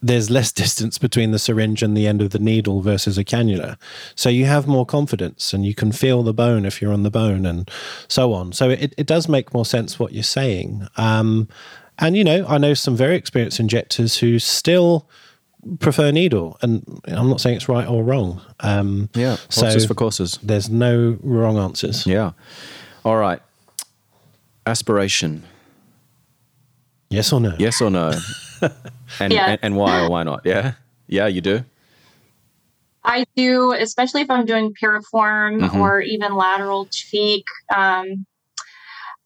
there's 0.02 0.30
less 0.30 0.52
distance 0.64 0.98
between 0.98 1.32
the 1.32 1.40
syringe 1.40 1.84
and 1.84 1.98
the 1.98 2.08
end 2.08 2.22
of 2.22 2.30
the 2.30 2.40
needle 2.40 2.82
versus 2.82 3.18
a 3.18 3.26
cannula, 3.26 3.78
so 4.16 4.30
you 4.30 4.46
have 4.46 4.68
more 4.68 4.86
confidence 4.86 5.54
and 5.54 5.66
you 5.66 5.76
can 5.76 5.92
feel 5.92 6.24
the 6.24 6.34
bone 6.34 6.66
if 6.66 6.82
you're 6.82 6.94
on 6.94 7.04
the 7.04 7.12
bone 7.12 7.46
and 7.46 7.70
so 8.08 8.32
on. 8.34 8.54
So 8.54 8.70
it, 8.70 8.94
it 8.98 9.06
does 9.08 9.28
make 9.28 9.54
more 9.54 9.66
sense 9.66 10.00
what 10.00 10.14
you're 10.14 10.24
saying. 10.24 10.88
Um, 10.96 11.50
and 12.00 12.16
you 12.18 12.24
know, 12.24 12.46
I 12.48 12.58
know 12.58 12.74
some 12.74 12.96
very 12.96 13.16
experienced 13.16 13.60
injectors 13.60 14.18
who 14.18 14.40
still 14.40 15.08
prefer 15.80 16.12
needle, 16.12 16.58
and 16.62 16.84
I'm 17.08 17.30
not 17.30 17.40
saying 17.42 17.56
it's 17.58 17.70
right 17.70 17.88
or 17.88 18.04
wrong. 18.04 18.42
Um, 18.60 19.10
yeah. 19.14 19.38
so 19.50 19.80
for 19.88 19.94
courses. 19.94 20.38
there's 20.44 20.70
no 20.70 21.18
wrong 21.22 21.58
answers. 21.58 22.06
Yeah. 22.06 22.32
All 23.06 23.18
right. 23.18 23.42
Aspiration. 24.66 25.44
Yes 27.10 27.32
or 27.32 27.40
no? 27.40 27.54
Yes 27.60 27.82
or 27.82 27.90
no? 27.90 28.12
and, 29.20 29.32
Yeah. 29.34 29.52
and 29.52 29.60
and 29.62 29.76
why 29.76 30.04
or 30.04 30.10
why 30.10 30.24
not? 30.24 30.42
Yeah. 30.46 30.74
Yeah, 31.08 31.28
you 31.28 31.42
do. 31.42 31.64
I 33.04 33.26
do, 33.36 33.74
especially 33.74 34.22
if 34.22 34.30
I'm 34.32 34.46
doing 34.46 34.74
piriform 34.82 35.62
Mhm. 35.62 35.76
or 35.76 36.02
even 36.02 36.36
lateral 36.36 36.88
cheek. 36.90 37.44
Um, 37.76 38.26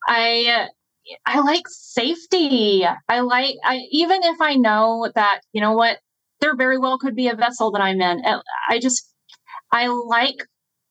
I 0.08 0.68
I 1.26 1.40
like 1.40 1.64
safety. 1.68 2.86
I 3.10 3.20
like 3.22 3.56
I 3.64 3.82
even 3.92 4.24
if 4.24 4.42
I 4.42 4.56
know 4.56 5.10
that 5.16 5.42
you 5.54 5.62
know 5.62 5.74
what 5.74 5.98
there 6.42 6.56
very 6.56 6.78
well 6.78 6.98
could 6.98 7.16
be 7.16 7.28
a 7.30 7.36
vessel 7.36 7.72
that 7.72 7.82
I'm 7.82 8.00
in. 8.02 8.26
I- 8.26 8.42
I 8.70 8.80
just 8.80 9.12
I 9.72 9.88
like 9.88 10.36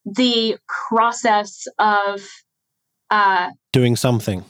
the 0.05 0.57
process 0.89 1.67
of 1.79 2.27
uh, 3.11 3.51
Doing 3.73 3.97
something. 3.97 4.45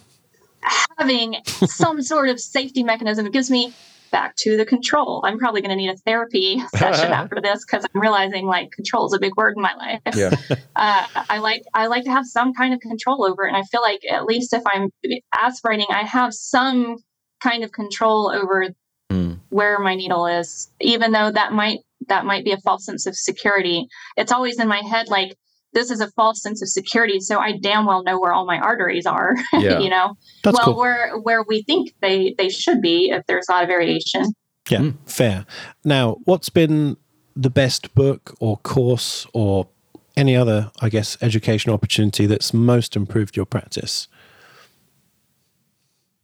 having 0.98 1.36
some 1.66 2.02
sort 2.02 2.28
of 2.28 2.40
safety 2.40 2.82
mechanism. 2.82 3.26
It 3.26 3.32
gives 3.32 3.50
me 3.50 3.72
back 4.16 4.34
to 4.34 4.56
the 4.56 4.64
control. 4.64 5.22
I'm 5.26 5.38
probably 5.38 5.60
going 5.60 5.76
to 5.76 5.76
need 5.76 5.90
a 5.90 5.96
therapy 5.98 6.62
session 6.74 7.12
after 7.20 7.38
this 7.42 7.64
because 7.66 7.84
I'm 7.94 8.00
realizing 8.00 8.46
like 8.46 8.70
control 8.70 9.04
is 9.06 9.12
a 9.12 9.18
big 9.18 9.36
word 9.36 9.54
in 9.56 9.62
my 9.62 9.74
life. 9.74 10.16
Yeah. 10.16 10.34
Uh, 10.76 11.06
I 11.30 11.38
like 11.38 11.62
I 11.72 11.86
like 11.86 12.04
to 12.04 12.10
have 12.10 12.26
some 12.26 12.52
kind 12.52 12.74
of 12.74 12.80
control 12.80 13.24
over 13.24 13.44
it, 13.44 13.48
and 13.48 13.56
I 13.56 13.62
feel 13.62 13.80
like 13.80 14.00
at 14.10 14.26
least 14.26 14.52
if 14.52 14.62
I'm 14.66 14.90
aspirating, 15.34 15.86
I 15.88 16.02
have 16.02 16.34
some 16.34 16.98
kind 17.42 17.64
of 17.64 17.72
control 17.72 18.30
over 18.30 18.68
Mm. 19.10 19.38
where 19.50 19.78
my 19.78 19.94
needle 19.94 20.26
is, 20.26 20.68
even 20.80 21.12
though 21.12 21.30
that 21.30 21.52
might 21.52 21.78
that 22.08 22.26
might 22.26 22.44
be 22.44 22.52
a 22.52 22.58
false 22.58 22.84
sense 22.84 23.06
of 23.06 23.14
security. 23.16 23.86
It's 24.16 24.32
always 24.32 24.58
in 24.58 24.68
my 24.68 24.82
head 24.92 25.08
like 25.08 25.36
this 25.76 25.90
is 25.90 26.00
a 26.00 26.10
false 26.12 26.42
sense 26.42 26.60
of 26.62 26.68
security, 26.68 27.20
so 27.20 27.38
I 27.38 27.52
damn 27.68 27.84
well 27.86 28.02
know 28.02 28.18
where 28.18 28.32
all 28.32 28.46
my 28.46 28.58
arteries 28.58 29.06
are. 29.06 29.34
Yeah. 29.52 29.78
you 29.78 29.90
know, 29.90 30.16
That's 30.42 30.56
well 30.58 30.66
cool. 30.66 30.76
where 30.78 31.18
where 31.26 31.42
we 31.42 31.62
think 31.62 31.92
they 32.00 32.34
they 32.38 32.48
should 32.48 32.80
be 32.80 33.10
if 33.10 33.22
there's 33.26 33.46
a 33.48 33.52
lot 33.52 33.62
of 33.62 33.68
variation. 33.68 34.22
Yeah, 34.70 34.80
Mm. 34.80 34.94
fair. 35.06 35.46
Now, 35.84 36.16
what's 36.24 36.48
been 36.50 36.96
the 37.36 37.50
best 37.50 37.94
book 37.94 38.34
or 38.40 38.56
course 38.58 39.26
or 39.32 39.68
any 40.16 40.34
other, 40.34 40.70
I 40.80 40.88
guess, 40.88 41.18
education 41.20 41.70
opportunity 41.72 42.24
that's 42.26 42.52
most 42.54 42.96
improved 42.96 43.36
your 43.36 43.46
practice? 43.46 44.08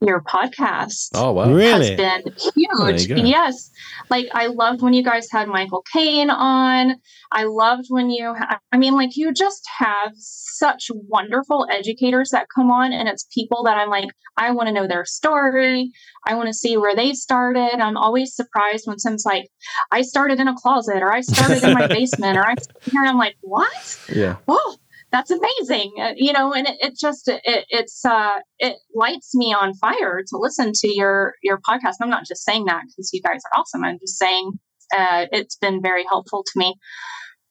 Your 0.05 0.21
podcast. 0.23 1.11
Oh 1.15 1.33
wow. 1.33 1.53
Really? 1.53 1.97
has 1.97 1.97
been 1.97 2.23
huge. 2.55 3.09
you 3.09 3.17
go. 3.17 3.23
Yes. 3.23 3.71
Like 4.11 4.27
I 4.33 4.47
loved 4.47 4.83
when 4.83 4.95
you 4.95 5.03
guys 5.05 5.29
had 5.31 5.49
Michael 5.49 5.85
Caine 5.93 6.31
on. 6.31 6.97
I 7.31 7.45
loved 7.45 7.87
when 7.89 8.11
you 8.11 8.35
ha- 8.35 8.59
I 8.73 8.79
mean 8.79 8.95
like 8.95 9.17
you 9.17 9.33
just 9.33 9.63
have 9.79 10.13
such 10.17 10.91
wonderful 11.09 11.67
educators 11.71 12.31
that 12.31 12.49
come 12.55 12.71
on 12.71 12.93
and 12.93 13.09
it's 13.09 13.27
people 13.33 13.63
that 13.65 13.77
I'm 13.77 13.91
like 13.91 14.09
I 14.37 14.51
want 14.51 14.69
to 14.69 14.73
know 14.73 14.89
their 14.89 15.05
story. 15.05 15.93
I 16.27 16.35
want 16.35 16.49
to 16.49 16.55
see 16.55 16.77
where 16.77 16.97
they 16.97 17.13
started. 17.13 17.81
I'm 17.81 17.97
always 17.97 18.35
surprised 18.35 18.87
when 18.87 18.99
someone's 18.99 19.25
like 19.27 19.49
I 19.91 20.03
started 20.03 20.41
in 20.41 20.49
a 20.49 20.55
closet 20.57 21.03
or 21.03 21.13
I 21.13 21.21
started 21.21 21.63
in 21.63 21.75
my 21.75 21.87
basement 21.89 22.39
or 22.39 22.45
I 22.45 22.55
here 22.91 23.05
I'm 23.05 23.19
like 23.19 23.37
what? 23.43 23.99
Yeah. 24.13 24.37
oh 24.49 24.77
that's 25.13 25.31
amazing. 25.31 25.93
Uh, 26.01 26.13
you 26.17 26.33
know 26.33 26.53
and 26.55 26.67
it, 26.67 26.77
it 26.81 26.99
just 26.99 27.29
it, 27.29 27.41
it's 27.69 28.05
uh 28.05 28.39
it 28.59 28.77
lights 28.95 29.35
me 29.35 29.53
on 29.55 29.75
fire 29.75 30.23
to 30.29 30.37
listen 30.39 30.73
to 30.75 30.89
your 30.93 31.35
your 31.43 31.59
podcast. 31.61 31.97
I'm 32.01 32.11
not 32.11 32.25
just 32.27 32.45
saying 32.45 32.65
that 32.65 32.83
because 32.89 33.11
you 33.13 33.21
guys 33.23 33.43
are 33.47 33.61
awesome. 33.61 33.85
I'm 33.85 33.99
just 34.01 34.19
saying 34.19 34.53
uh, 34.97 35.27
it's 35.33 35.57
been 35.57 35.81
very 35.83 36.05
helpful 36.09 36.43
to 36.45 36.53
me. 36.59 36.75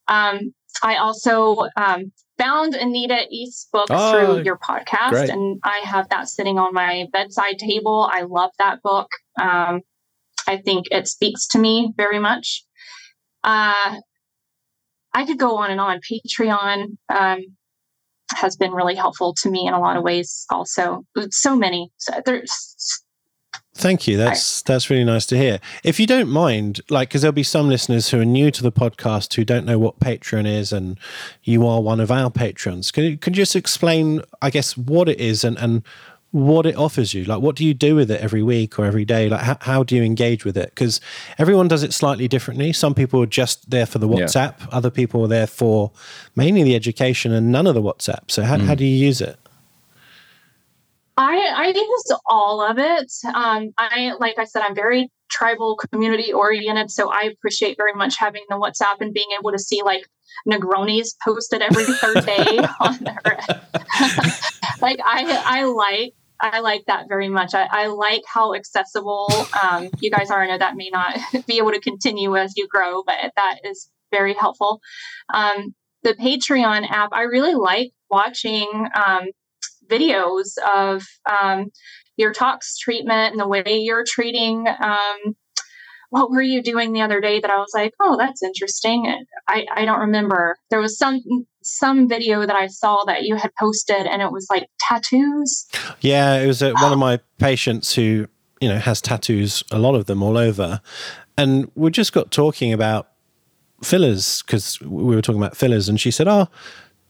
Um 0.08 0.54
i 0.84 0.96
also 0.96 1.58
um 1.76 2.12
found 2.38 2.74
anita 2.76 3.26
east's 3.30 3.68
book 3.74 3.88
Oh, 3.90 4.12
through 4.12 4.44
your 4.44 4.58
podcast 4.58 5.10
great. 5.12 5.30
and 5.30 5.60
i 5.64 5.80
have 5.84 6.08
that 6.10 6.30
sitting 6.30 6.58
on 6.58 6.74
my 6.74 7.06
bedside 7.12 7.60
table. 7.60 8.10
I 8.12 8.22
love 8.22 8.52
that 8.58 8.82
book. 8.82 9.10
Um 9.40 9.82
i 10.48 10.58
think 10.58 10.88
it 10.92 11.08
speaks 11.08 11.48
to 11.50 11.60
me 11.60 11.94
very 11.98 12.20
much. 12.20 12.64
Uh 13.44 13.98
I 15.14 15.26
could 15.26 15.38
go 15.38 15.58
on 15.58 15.72
and 15.72 15.80
on. 15.80 16.00
Patreon 16.00 16.98
um, 17.10 17.40
has 18.34 18.56
been 18.56 18.72
really 18.72 18.96
helpful 18.96 19.34
to 19.42 19.50
me 19.50 19.68
in 19.68 19.74
a 19.74 19.80
lot 19.80 19.98
of 19.98 20.04
ways. 20.04 20.46
Also, 20.50 21.06
so 21.30 21.56
many. 21.56 21.92
So 21.98 22.22
there's 22.26 23.04
Thank 23.74 24.06
you. 24.06 24.18
That's 24.18 24.62
that's 24.64 24.90
really 24.90 25.06
nice 25.06 25.26
to 25.28 25.38
hear. 25.38 25.60
If 25.84 25.98
you 25.98 26.06
don't 26.06 26.30
mind, 26.30 26.82
like, 26.90 27.08
because 27.08 27.22
there'll 27.22 27.32
be 27.32 27.42
some 27.42 27.70
listeners 27.70 28.10
who 28.10 28.20
are 28.20 28.26
new 28.26 28.52
to 28.52 28.62
the 28.62 28.72
podcast 28.72 29.34
who 29.34 29.46
don't 29.46 29.66
know 29.66 29.80
what 29.80 30.00
Patreon 30.00 30.46
is, 30.46 30.74
and 30.74 31.00
you 31.44 31.66
are 31.66 31.82
one 31.82 32.02
of 32.02 32.12
our 32.12 32.30
patrons. 32.30 32.92
Can 32.92 33.06
you, 33.06 33.18
could 33.18 33.38
you 33.38 33.44
just 33.44 33.56
explain, 33.56 34.24
I 34.42 34.50
guess, 34.50 34.76
what 34.76 35.08
it 35.08 35.22
is 35.22 35.46
and 35.46 35.58
and 35.58 35.84
what 36.32 36.66
it 36.66 36.76
offers 36.78 37.14
you? 37.14 37.26
Like, 37.26 37.42
what 37.42 37.56
do 37.56 37.66
you 37.66 37.74
do 37.74 37.96
with 37.96 38.10
it 38.10 38.22
every 38.22 38.42
week 38.42 38.80
or 38.80 38.86
every 38.86 39.04
day? 39.06 39.28
Like, 39.30 39.42
how, 39.42 39.58
how 39.62 39.84
do 39.84 39.96
you 39.96 40.04
engage 40.04 40.46
with 40.46 40.58
it? 40.58 40.70
Because 40.70 41.02
everyone 41.38 41.68
does 41.68 41.84
it 41.84 41.94
slightly 41.94 42.28
differently. 42.28 42.72
Some 42.74 42.94
people 42.96 43.22
are 43.22 43.26
just 43.28 43.70
there 43.70 43.86
for 43.86 44.00
the 44.00 44.08
Yeah. 44.08 44.26
WhatsApp. 44.26 44.56
Other 44.72 44.90
people 44.90 45.24
are 45.24 45.28
there 45.28 45.48
for 45.48 45.92
mainly 46.36 46.64
the 46.64 46.76
education 46.76 47.34
and 47.34 47.52
none 47.52 47.68
of 47.68 47.76
the 47.76 47.82
WhatsApp. 47.82 48.32
So 48.32 48.44
how, 48.44 48.58
how 48.60 48.76
do 48.76 48.86
you 48.86 48.96
use 48.96 49.20
it? 49.22 49.38
I 51.18 51.38
I 51.56 51.68
use 51.68 52.12
all 52.28 52.62
of 52.62 52.78
it. 52.80 53.12
Um, 53.36 53.74
I 53.78 54.14
like 54.20 54.40
I 54.40 54.46
said, 54.46 54.62
I'm 54.64 54.74
very 54.74 55.12
tribal 55.30 55.76
community 55.92 56.32
oriented, 56.32 56.90
so 56.90 57.12
I 57.12 57.24
appreciate 57.34 57.78
very 57.78 57.94
much 57.94 58.16
having 58.18 58.44
the 58.50 58.56
WhatsApp 58.56 59.02
and 59.02 59.14
being 59.14 59.28
able 59.38 59.52
to 59.52 59.60
see 59.60 59.82
like 59.84 60.08
Negronis 60.50 61.10
posted 61.24 61.62
every 61.62 61.84
third 61.84 62.26
day 62.26 62.60
on 62.80 62.98
there. 63.02 63.22
like 64.82 65.00
I 65.04 65.42
I 65.46 65.64
like 65.66 66.14
I 66.42 66.60
like 66.60 66.86
that 66.88 67.08
very 67.08 67.30
much. 67.30 67.54
I, 67.54 67.68
I 67.72 67.88
like 67.88 68.24
how 68.26 68.54
accessible 68.56 69.32
um, 69.62 69.90
you 70.00 70.10
guys 70.10 70.32
are. 70.32 70.42
I 70.42 70.48
know 70.48 70.58
that 70.58 70.76
may 70.76 70.90
not 70.90 71.18
be 71.48 71.58
able 71.58 71.72
to 71.72 71.80
continue 71.80 72.36
as 72.36 72.54
you 72.58 72.68
grow, 72.68 73.04
but 73.06 73.16
that 73.36 73.60
is 73.64 73.90
very 74.12 74.34
helpful. 74.34 74.82
Um, 75.34 75.76
the 76.04 76.14
Patreon 76.14 76.90
app, 76.90 77.10
I 77.12 77.24
really 77.24 77.54
like 77.54 77.92
watching 78.10 78.68
um, 78.96 79.30
videos 79.90 80.58
of 80.68 81.04
um, 81.30 81.68
your 82.18 82.34
tox 82.34 82.78
treatment 82.78 83.32
and 83.32 83.40
the 83.40 83.48
way 83.48 83.64
you're 83.66 84.04
treating. 84.08 84.68
Um, 84.68 85.36
what 86.10 86.30
were 86.30 86.42
you 86.42 86.62
doing 86.62 86.92
the 86.92 87.02
other 87.02 87.22
day 87.22 87.40
that 87.40 87.52
I 87.52 87.58
was 87.58 87.72
like, 87.74 87.94
oh, 88.00 88.18
that's 88.18 88.44
interesting. 88.44 89.26
I, 89.48 89.66
I 89.74 89.86
don't 89.86 90.02
remember. 90.02 90.58
There 90.70 90.82
was 90.82 90.98
some 90.98 91.22
some 91.64 92.08
video 92.08 92.46
that 92.46 92.56
I 92.56 92.68
saw 92.68 93.04
that 93.06 93.24
you 93.24 93.36
had 93.36 93.52
posted, 93.60 94.08
and 94.08 94.22
it 94.22 94.32
was 94.32 94.48
like 94.50 94.68
tattoos. 94.80 95.68
Yeah, 96.02 96.36
it 96.36 96.48
was 96.48 96.62
uh, 96.62 96.74
one 96.82 96.92
of 96.92 97.00
my 97.00 97.20
patients 97.38 97.94
who 97.96 98.28
you 98.60 98.70
know 98.70 98.78
has 98.78 99.02
tattoos, 99.02 99.64
a 99.72 99.80
lot 99.80 99.96
of 99.96 100.06
them 100.06 100.24
all 100.24 100.38
over, 100.38 100.82
and 101.38 101.72
we 101.76 101.92
just 101.92 102.14
got 102.14 102.32
talking 102.32 102.74
about 102.74 103.10
fillers 103.84 104.44
because 104.44 104.80
we 104.82 105.16
were 105.16 105.22
talking 105.22 105.42
about 105.42 105.58
fillers, 105.58 105.90
and 105.90 106.00
she 106.00 106.12
said, 106.12 106.28
"Oh, 106.28 106.48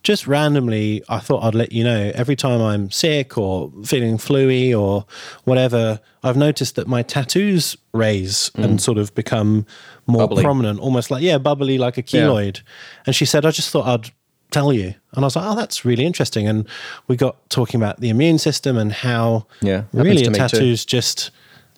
just 0.02 0.26
randomly, 0.26 1.02
I 1.08 1.20
thought 1.20 1.44
I'd 1.44 1.54
let 1.54 1.72
you 1.72 1.84
know 1.84 2.10
every 2.14 2.34
time 2.34 2.60
I'm 2.60 2.90
sick 2.90 3.38
or 3.38 3.72
feeling 3.84 4.18
fluey 4.18 4.74
or 4.74 5.06
whatever, 5.44 6.00
I've 6.22 6.36
noticed 6.36 6.74
that 6.76 6.88
my 6.88 7.02
tattoos 7.02 7.76
raise 7.94 8.50
mm. 8.50 8.64
and 8.64 8.80
sort 8.80 8.98
of 8.98 9.14
become 9.14 9.64
more 10.06 10.26
bubbly. 10.26 10.42
prominent, 10.42 10.80
almost 10.80 11.10
like, 11.10 11.22
yeah, 11.22 11.38
bubbly 11.38 11.78
like 11.78 11.98
a 11.98 12.02
keloid. 12.02 12.56
Yeah. 12.56 12.62
And 13.06 13.16
she 13.16 13.24
said, 13.24 13.46
I 13.46 13.52
just 13.52 13.70
thought 13.70 13.86
I'd 13.86 14.12
tell 14.52 14.72
you. 14.72 14.94
And 15.12 15.24
I 15.24 15.26
was 15.26 15.36
like, 15.36 15.44
oh, 15.46 15.56
that's 15.56 15.84
really 15.84 16.04
interesting. 16.04 16.46
And 16.46 16.68
we 17.08 17.16
got 17.16 17.36
talking 17.50 17.80
about 17.80 18.00
the 18.00 18.10
immune 18.10 18.38
system 18.38 18.76
and 18.76 18.92
how 18.92 19.46
yeah, 19.60 19.84
really 19.92 20.24
a 20.24 20.30
tattoo's 20.30 20.84
just, 20.84 21.30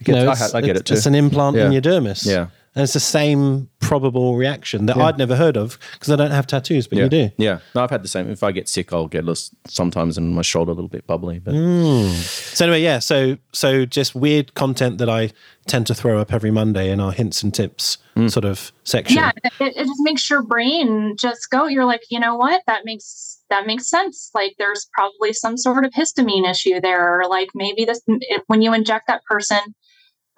you 0.07 0.15
know, 0.15 0.29
I, 0.29 0.59
I, 0.59 0.61
get 0.61 0.77
it 0.77 0.87
too. 0.87 0.95
It's 0.95 1.07
an 1.07 1.15
implant 1.15 1.57
yeah. 1.57 1.67
in 1.67 1.73
your 1.73 1.83
dermis. 1.83 2.27
Yeah 2.27 2.49
and 2.75 2.83
it's 2.83 2.93
the 2.93 3.01
same 3.01 3.69
probable 3.79 4.37
reaction 4.37 4.87
that 4.87 4.97
yeah. 4.97 5.05
I'd 5.05 5.19
never 5.19 5.37
heard 5.37 5.57
of 5.57 5.79
because 5.93 6.11
I 6.11 6.17
don't 6.17 6.33
have 6.33 6.47
tattoos, 6.47 6.89
but 6.89 6.99
yeah. 6.99 7.05
you 7.05 7.11
do. 7.11 7.31
Yeah, 7.37 7.59
no, 7.75 7.85
I've 7.85 7.91
had 7.91 8.03
the 8.03 8.09
same. 8.09 8.29
If 8.31 8.43
I 8.43 8.51
get 8.51 8.69
sick, 8.69 8.93
I'll 8.93 9.07
get 9.07 9.25
lost 9.25 9.55
sometimes 9.67 10.19
in 10.19 10.35
my 10.35 10.43
shoulder 10.43 10.73
a 10.73 10.75
little 10.75 10.89
bit 10.89 11.07
bubbly. 11.07 11.39
But 11.39 11.55
mm. 11.55 12.11
so 12.55 12.65
anyway, 12.65 12.83
yeah. 12.83 12.99
So 12.99 13.37
so 13.53 13.85
just 13.85 14.15
weird 14.15 14.55
content 14.55 14.99
that 14.99 15.09
I 15.09 15.31
tend 15.67 15.87
to 15.87 15.95
throw 15.95 16.21
up 16.21 16.33
every 16.33 16.51
Monday 16.51 16.91
in 16.91 17.01
our 17.01 17.13
hints 17.13 17.43
and 17.43 17.55
tips 17.55 17.99
mm. 18.17 18.31
sort 18.31 18.45
of 18.45 18.73
section. 18.83 19.17
Yeah, 19.19 19.31
it, 19.61 19.77
it 19.77 19.87
just 19.87 20.01
makes 20.01 20.29
your 20.29 20.43
brain 20.43 21.15
just 21.17 21.51
go. 21.51 21.67
You're 21.67 21.87
like, 21.87 22.03
you 22.11 22.19
know 22.19 22.37
what? 22.37 22.63
That 22.67 22.85
makes 22.85 23.41
that 23.51 23.67
makes 23.67 23.89
sense. 23.89 24.31
Like 24.35 24.55
there's 24.59 24.89
probably 24.95 25.33
some 25.33 25.57
sort 25.57 25.85
of 25.85 25.93
histamine 25.93 26.51
issue 26.51 26.81
there, 26.81 27.21
or 27.21 27.29
like 27.29 27.51
maybe 27.55 27.85
this 27.85 28.03
when 28.49 28.63
you 28.63 28.75
inject 28.75 29.07
that 29.07 29.23
person 29.25 29.61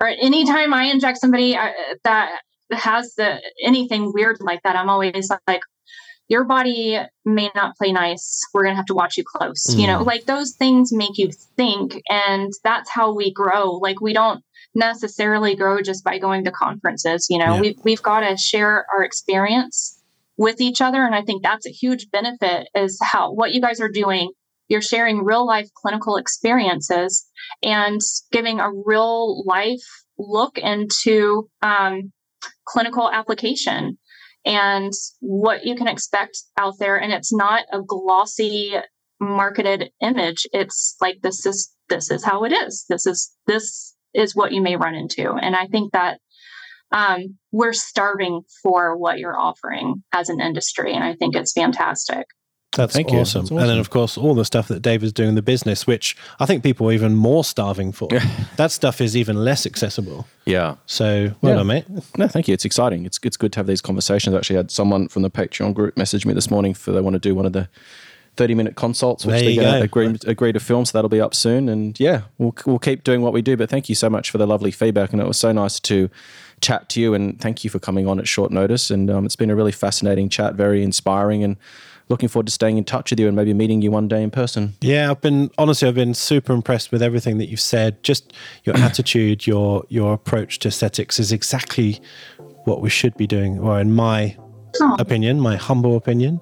or 0.00 0.08
anytime 0.08 0.74
I 0.74 0.84
inject 0.84 1.18
somebody 1.18 1.56
uh, 1.56 1.70
that 2.04 2.40
has 2.72 3.14
the 3.14 3.40
anything 3.62 4.12
weird 4.12 4.38
like 4.40 4.62
that, 4.62 4.76
I'm 4.76 4.90
always 4.90 5.30
like, 5.46 5.62
your 6.28 6.44
body 6.44 6.98
may 7.24 7.50
not 7.54 7.76
play 7.76 7.92
nice. 7.92 8.42
We're 8.52 8.64
going 8.64 8.72
to 8.72 8.76
have 8.76 8.86
to 8.86 8.94
watch 8.94 9.16
you 9.16 9.24
close. 9.24 9.64
Mm. 9.70 9.78
You 9.78 9.86
know, 9.86 10.00
mm. 10.00 10.06
like 10.06 10.26
those 10.26 10.54
things 10.56 10.92
make 10.92 11.18
you 11.18 11.30
think. 11.56 12.02
And 12.08 12.52
that's 12.64 12.90
how 12.90 13.14
we 13.14 13.32
grow. 13.32 13.72
Like 13.72 14.00
we 14.00 14.12
don't 14.12 14.42
necessarily 14.74 15.54
grow 15.54 15.80
just 15.82 16.02
by 16.04 16.18
going 16.18 16.44
to 16.44 16.50
conferences. 16.50 17.28
You 17.30 17.38
know, 17.38 17.54
yeah. 17.54 17.60
we've, 17.60 17.78
we've 17.84 18.02
got 18.02 18.20
to 18.20 18.36
share 18.36 18.86
our 18.92 19.04
experience 19.04 20.02
with 20.36 20.60
each 20.60 20.80
other. 20.80 21.04
And 21.04 21.14
I 21.14 21.22
think 21.22 21.42
that's 21.42 21.66
a 21.66 21.70
huge 21.70 22.10
benefit 22.10 22.68
is 22.74 22.98
how 23.02 23.32
what 23.32 23.52
you 23.52 23.60
guys 23.60 23.80
are 23.80 23.88
doing 23.88 24.32
you're 24.68 24.82
sharing 24.82 25.24
real 25.24 25.46
life 25.46 25.68
clinical 25.74 26.16
experiences 26.16 27.26
and 27.62 28.00
giving 28.32 28.60
a 28.60 28.70
real 28.84 29.44
life 29.44 29.84
look 30.18 30.58
into 30.58 31.48
um, 31.62 32.12
clinical 32.66 33.10
application 33.10 33.98
and 34.44 34.92
what 35.20 35.64
you 35.64 35.74
can 35.74 35.88
expect 35.88 36.38
out 36.56 36.74
there. 36.78 36.96
And 37.00 37.12
it's 37.12 37.32
not 37.32 37.64
a 37.72 37.82
glossy 37.82 38.74
marketed 39.20 39.90
image. 40.00 40.46
It's 40.52 40.96
like 41.00 41.20
this 41.22 41.46
is 41.46 41.72
this 41.88 42.10
is 42.10 42.24
how 42.24 42.44
it 42.44 42.52
is. 42.52 42.84
This 42.88 43.06
is 43.06 43.32
this 43.46 43.94
is 44.14 44.34
what 44.34 44.52
you 44.52 44.62
may 44.62 44.76
run 44.76 44.94
into. 44.94 45.32
And 45.32 45.54
I 45.54 45.66
think 45.66 45.92
that 45.92 46.18
um, 46.92 47.36
we're 47.52 47.72
starving 47.72 48.42
for 48.62 48.96
what 48.96 49.18
you're 49.18 49.38
offering 49.38 50.02
as 50.12 50.28
an 50.28 50.40
industry, 50.40 50.94
and 50.94 51.02
I 51.02 51.14
think 51.14 51.34
it's 51.34 51.52
fantastic. 51.52 52.26
That's 52.76 52.94
Thank 52.94 53.08
awesome. 53.08 53.40
You. 53.40 53.44
awesome. 53.46 53.58
And 53.58 53.68
then, 53.68 53.78
of 53.78 53.90
course, 53.90 54.18
all 54.18 54.34
the 54.34 54.44
stuff 54.44 54.68
that 54.68 54.80
Dave 54.80 55.02
is 55.02 55.12
doing 55.12 55.30
in 55.30 55.34
the 55.34 55.42
business, 55.42 55.86
which 55.86 56.16
I 56.38 56.46
think 56.46 56.62
people 56.62 56.88
are 56.88 56.92
even 56.92 57.14
more 57.14 57.42
starving 57.42 57.90
for. 57.92 58.08
that 58.56 58.70
stuff 58.70 59.00
is 59.00 59.16
even 59.16 59.36
less 59.36 59.66
accessible. 59.66 60.26
Yeah. 60.44 60.76
So, 60.86 61.34
well 61.40 61.52
yeah. 61.52 61.56
done, 61.56 61.66
mate. 61.66 61.84
No, 62.16 62.28
thank 62.28 62.48
you. 62.48 62.54
It's 62.54 62.64
exciting. 62.64 63.06
It's, 63.06 63.18
it's 63.22 63.36
good 63.36 63.52
to 63.54 63.58
have 63.58 63.66
these 63.66 63.80
conversations. 63.80 64.34
I 64.34 64.38
actually 64.38 64.56
had 64.56 64.70
someone 64.70 65.08
from 65.08 65.22
the 65.22 65.30
Patreon 65.30 65.74
group 65.74 65.96
message 65.96 66.26
me 66.26 66.34
this 66.34 66.50
morning 66.50 66.74
for 66.74 66.92
they 66.92 67.00
want 67.00 67.14
to 67.14 67.20
do 67.20 67.34
one 67.34 67.46
of 67.46 67.52
the 67.52 67.68
30 68.36 68.54
minute 68.54 68.76
consults, 68.76 69.24
which 69.24 69.40
they 69.40 69.56
go. 69.56 69.80
agree, 69.80 70.16
agree 70.26 70.52
to 70.52 70.60
film. 70.60 70.84
So 70.84 70.98
that'll 70.98 71.08
be 71.08 71.20
up 71.20 71.34
soon. 71.34 71.68
And 71.68 71.98
yeah, 71.98 72.22
we'll, 72.38 72.54
we'll 72.66 72.78
keep 72.78 73.02
doing 73.02 73.22
what 73.22 73.32
we 73.32 73.42
do. 73.42 73.56
But 73.56 73.70
thank 73.70 73.88
you 73.88 73.94
so 73.94 74.10
much 74.10 74.30
for 74.30 74.38
the 74.38 74.46
lovely 74.46 74.70
feedback. 74.70 75.12
And 75.12 75.20
it 75.20 75.26
was 75.26 75.38
so 75.38 75.52
nice 75.52 75.80
to 75.80 76.10
chat 76.60 76.88
to 76.90 77.00
you. 77.00 77.14
And 77.14 77.40
thank 77.40 77.64
you 77.64 77.70
for 77.70 77.78
coming 77.78 78.06
on 78.06 78.18
at 78.18 78.28
short 78.28 78.50
notice. 78.50 78.90
And 78.90 79.10
um, 79.10 79.24
it's 79.24 79.36
been 79.36 79.50
a 79.50 79.56
really 79.56 79.72
fascinating 79.72 80.28
chat, 80.28 80.54
very 80.54 80.82
inspiring. 80.82 81.42
And 81.42 81.56
looking 82.08 82.28
forward 82.28 82.46
to 82.46 82.52
staying 82.52 82.78
in 82.78 82.84
touch 82.84 83.10
with 83.10 83.20
you 83.20 83.26
and 83.26 83.34
maybe 83.34 83.52
meeting 83.52 83.82
you 83.82 83.90
one 83.90 84.08
day 84.08 84.22
in 84.22 84.30
person. 84.30 84.74
Yeah, 84.80 85.10
I've 85.10 85.20
been 85.20 85.50
honestly, 85.58 85.88
I've 85.88 85.94
been 85.94 86.14
super 86.14 86.52
impressed 86.52 86.92
with 86.92 87.02
everything 87.02 87.38
that 87.38 87.46
you've 87.46 87.60
said. 87.60 88.02
Just 88.02 88.32
your 88.64 88.76
attitude, 88.78 89.46
your 89.46 89.84
your 89.88 90.14
approach 90.14 90.58
to 90.60 90.68
aesthetics 90.68 91.18
is 91.18 91.32
exactly 91.32 92.00
what 92.64 92.80
we 92.80 92.90
should 92.90 93.16
be 93.16 93.26
doing, 93.26 93.58
or 93.58 93.80
in 93.80 93.92
my 93.92 94.36
opinion, 94.98 95.40
my 95.40 95.56
humble 95.56 95.96
opinion. 95.96 96.40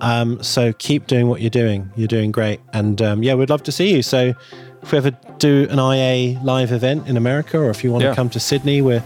Um, 0.00 0.42
so 0.42 0.72
keep 0.74 1.06
doing 1.06 1.28
what 1.28 1.40
you're 1.40 1.50
doing. 1.50 1.90
You're 1.96 2.08
doing 2.08 2.32
great, 2.32 2.60
and 2.72 3.00
um, 3.02 3.22
yeah, 3.22 3.34
we'd 3.34 3.50
love 3.50 3.62
to 3.64 3.72
see 3.72 3.94
you. 3.94 4.02
So 4.02 4.34
if 4.82 4.92
we 4.92 4.98
ever 4.98 5.10
do 5.38 5.66
an 5.70 5.78
IA 5.78 6.40
live 6.42 6.72
event 6.72 7.08
in 7.08 7.16
America, 7.16 7.58
or 7.58 7.70
if 7.70 7.82
you 7.84 7.92
want 7.92 8.04
yeah. 8.04 8.10
to 8.10 8.16
come 8.16 8.30
to 8.30 8.40
Sydney, 8.40 8.82
we're 8.82 9.04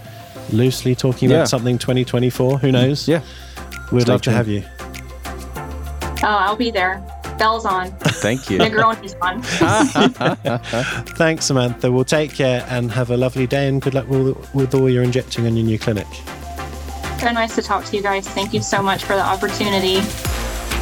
loosely 0.52 0.94
talking 0.94 1.30
about 1.30 1.48
something 1.48 1.78
2024. 1.78 2.58
Who 2.58 2.72
knows? 2.72 3.06
Yeah, 3.06 3.22
we'd 3.92 4.02
Stay 4.02 4.12
love 4.12 4.22
tuned. 4.22 4.24
to 4.24 4.30
have 4.32 4.48
you. 4.48 4.64
Oh, 6.22 6.26
I'll 6.26 6.56
be 6.56 6.70
there. 6.70 7.02
Bell's 7.38 7.64
on. 7.64 7.90
Thank 8.20 8.50
you. 8.50 8.58
Negroni's 8.58 9.14
on. 9.22 9.42
Thanks, 11.16 11.46
Samantha. 11.46 11.90
We'll 11.90 12.04
take 12.04 12.34
care 12.34 12.66
and 12.68 12.90
have 12.92 13.10
a 13.10 13.16
lovely 13.16 13.46
day 13.46 13.66
and 13.68 13.80
good 13.80 13.94
luck 13.94 14.08
with, 14.08 14.54
with 14.54 14.74
all 14.74 14.90
your 14.90 15.02
injecting 15.02 15.46
on 15.46 15.56
your 15.56 15.64
new 15.64 15.78
clinic. 15.78 16.06
So 17.18 17.30
nice 17.32 17.54
to 17.54 17.62
talk 17.62 17.84
to 17.86 17.96
you 17.96 18.02
guys. 18.02 18.28
Thank 18.28 18.52
you 18.52 18.60
so 18.60 18.82
much 18.82 19.04
for 19.04 19.14
the 19.14 19.24
opportunity. 19.24 20.00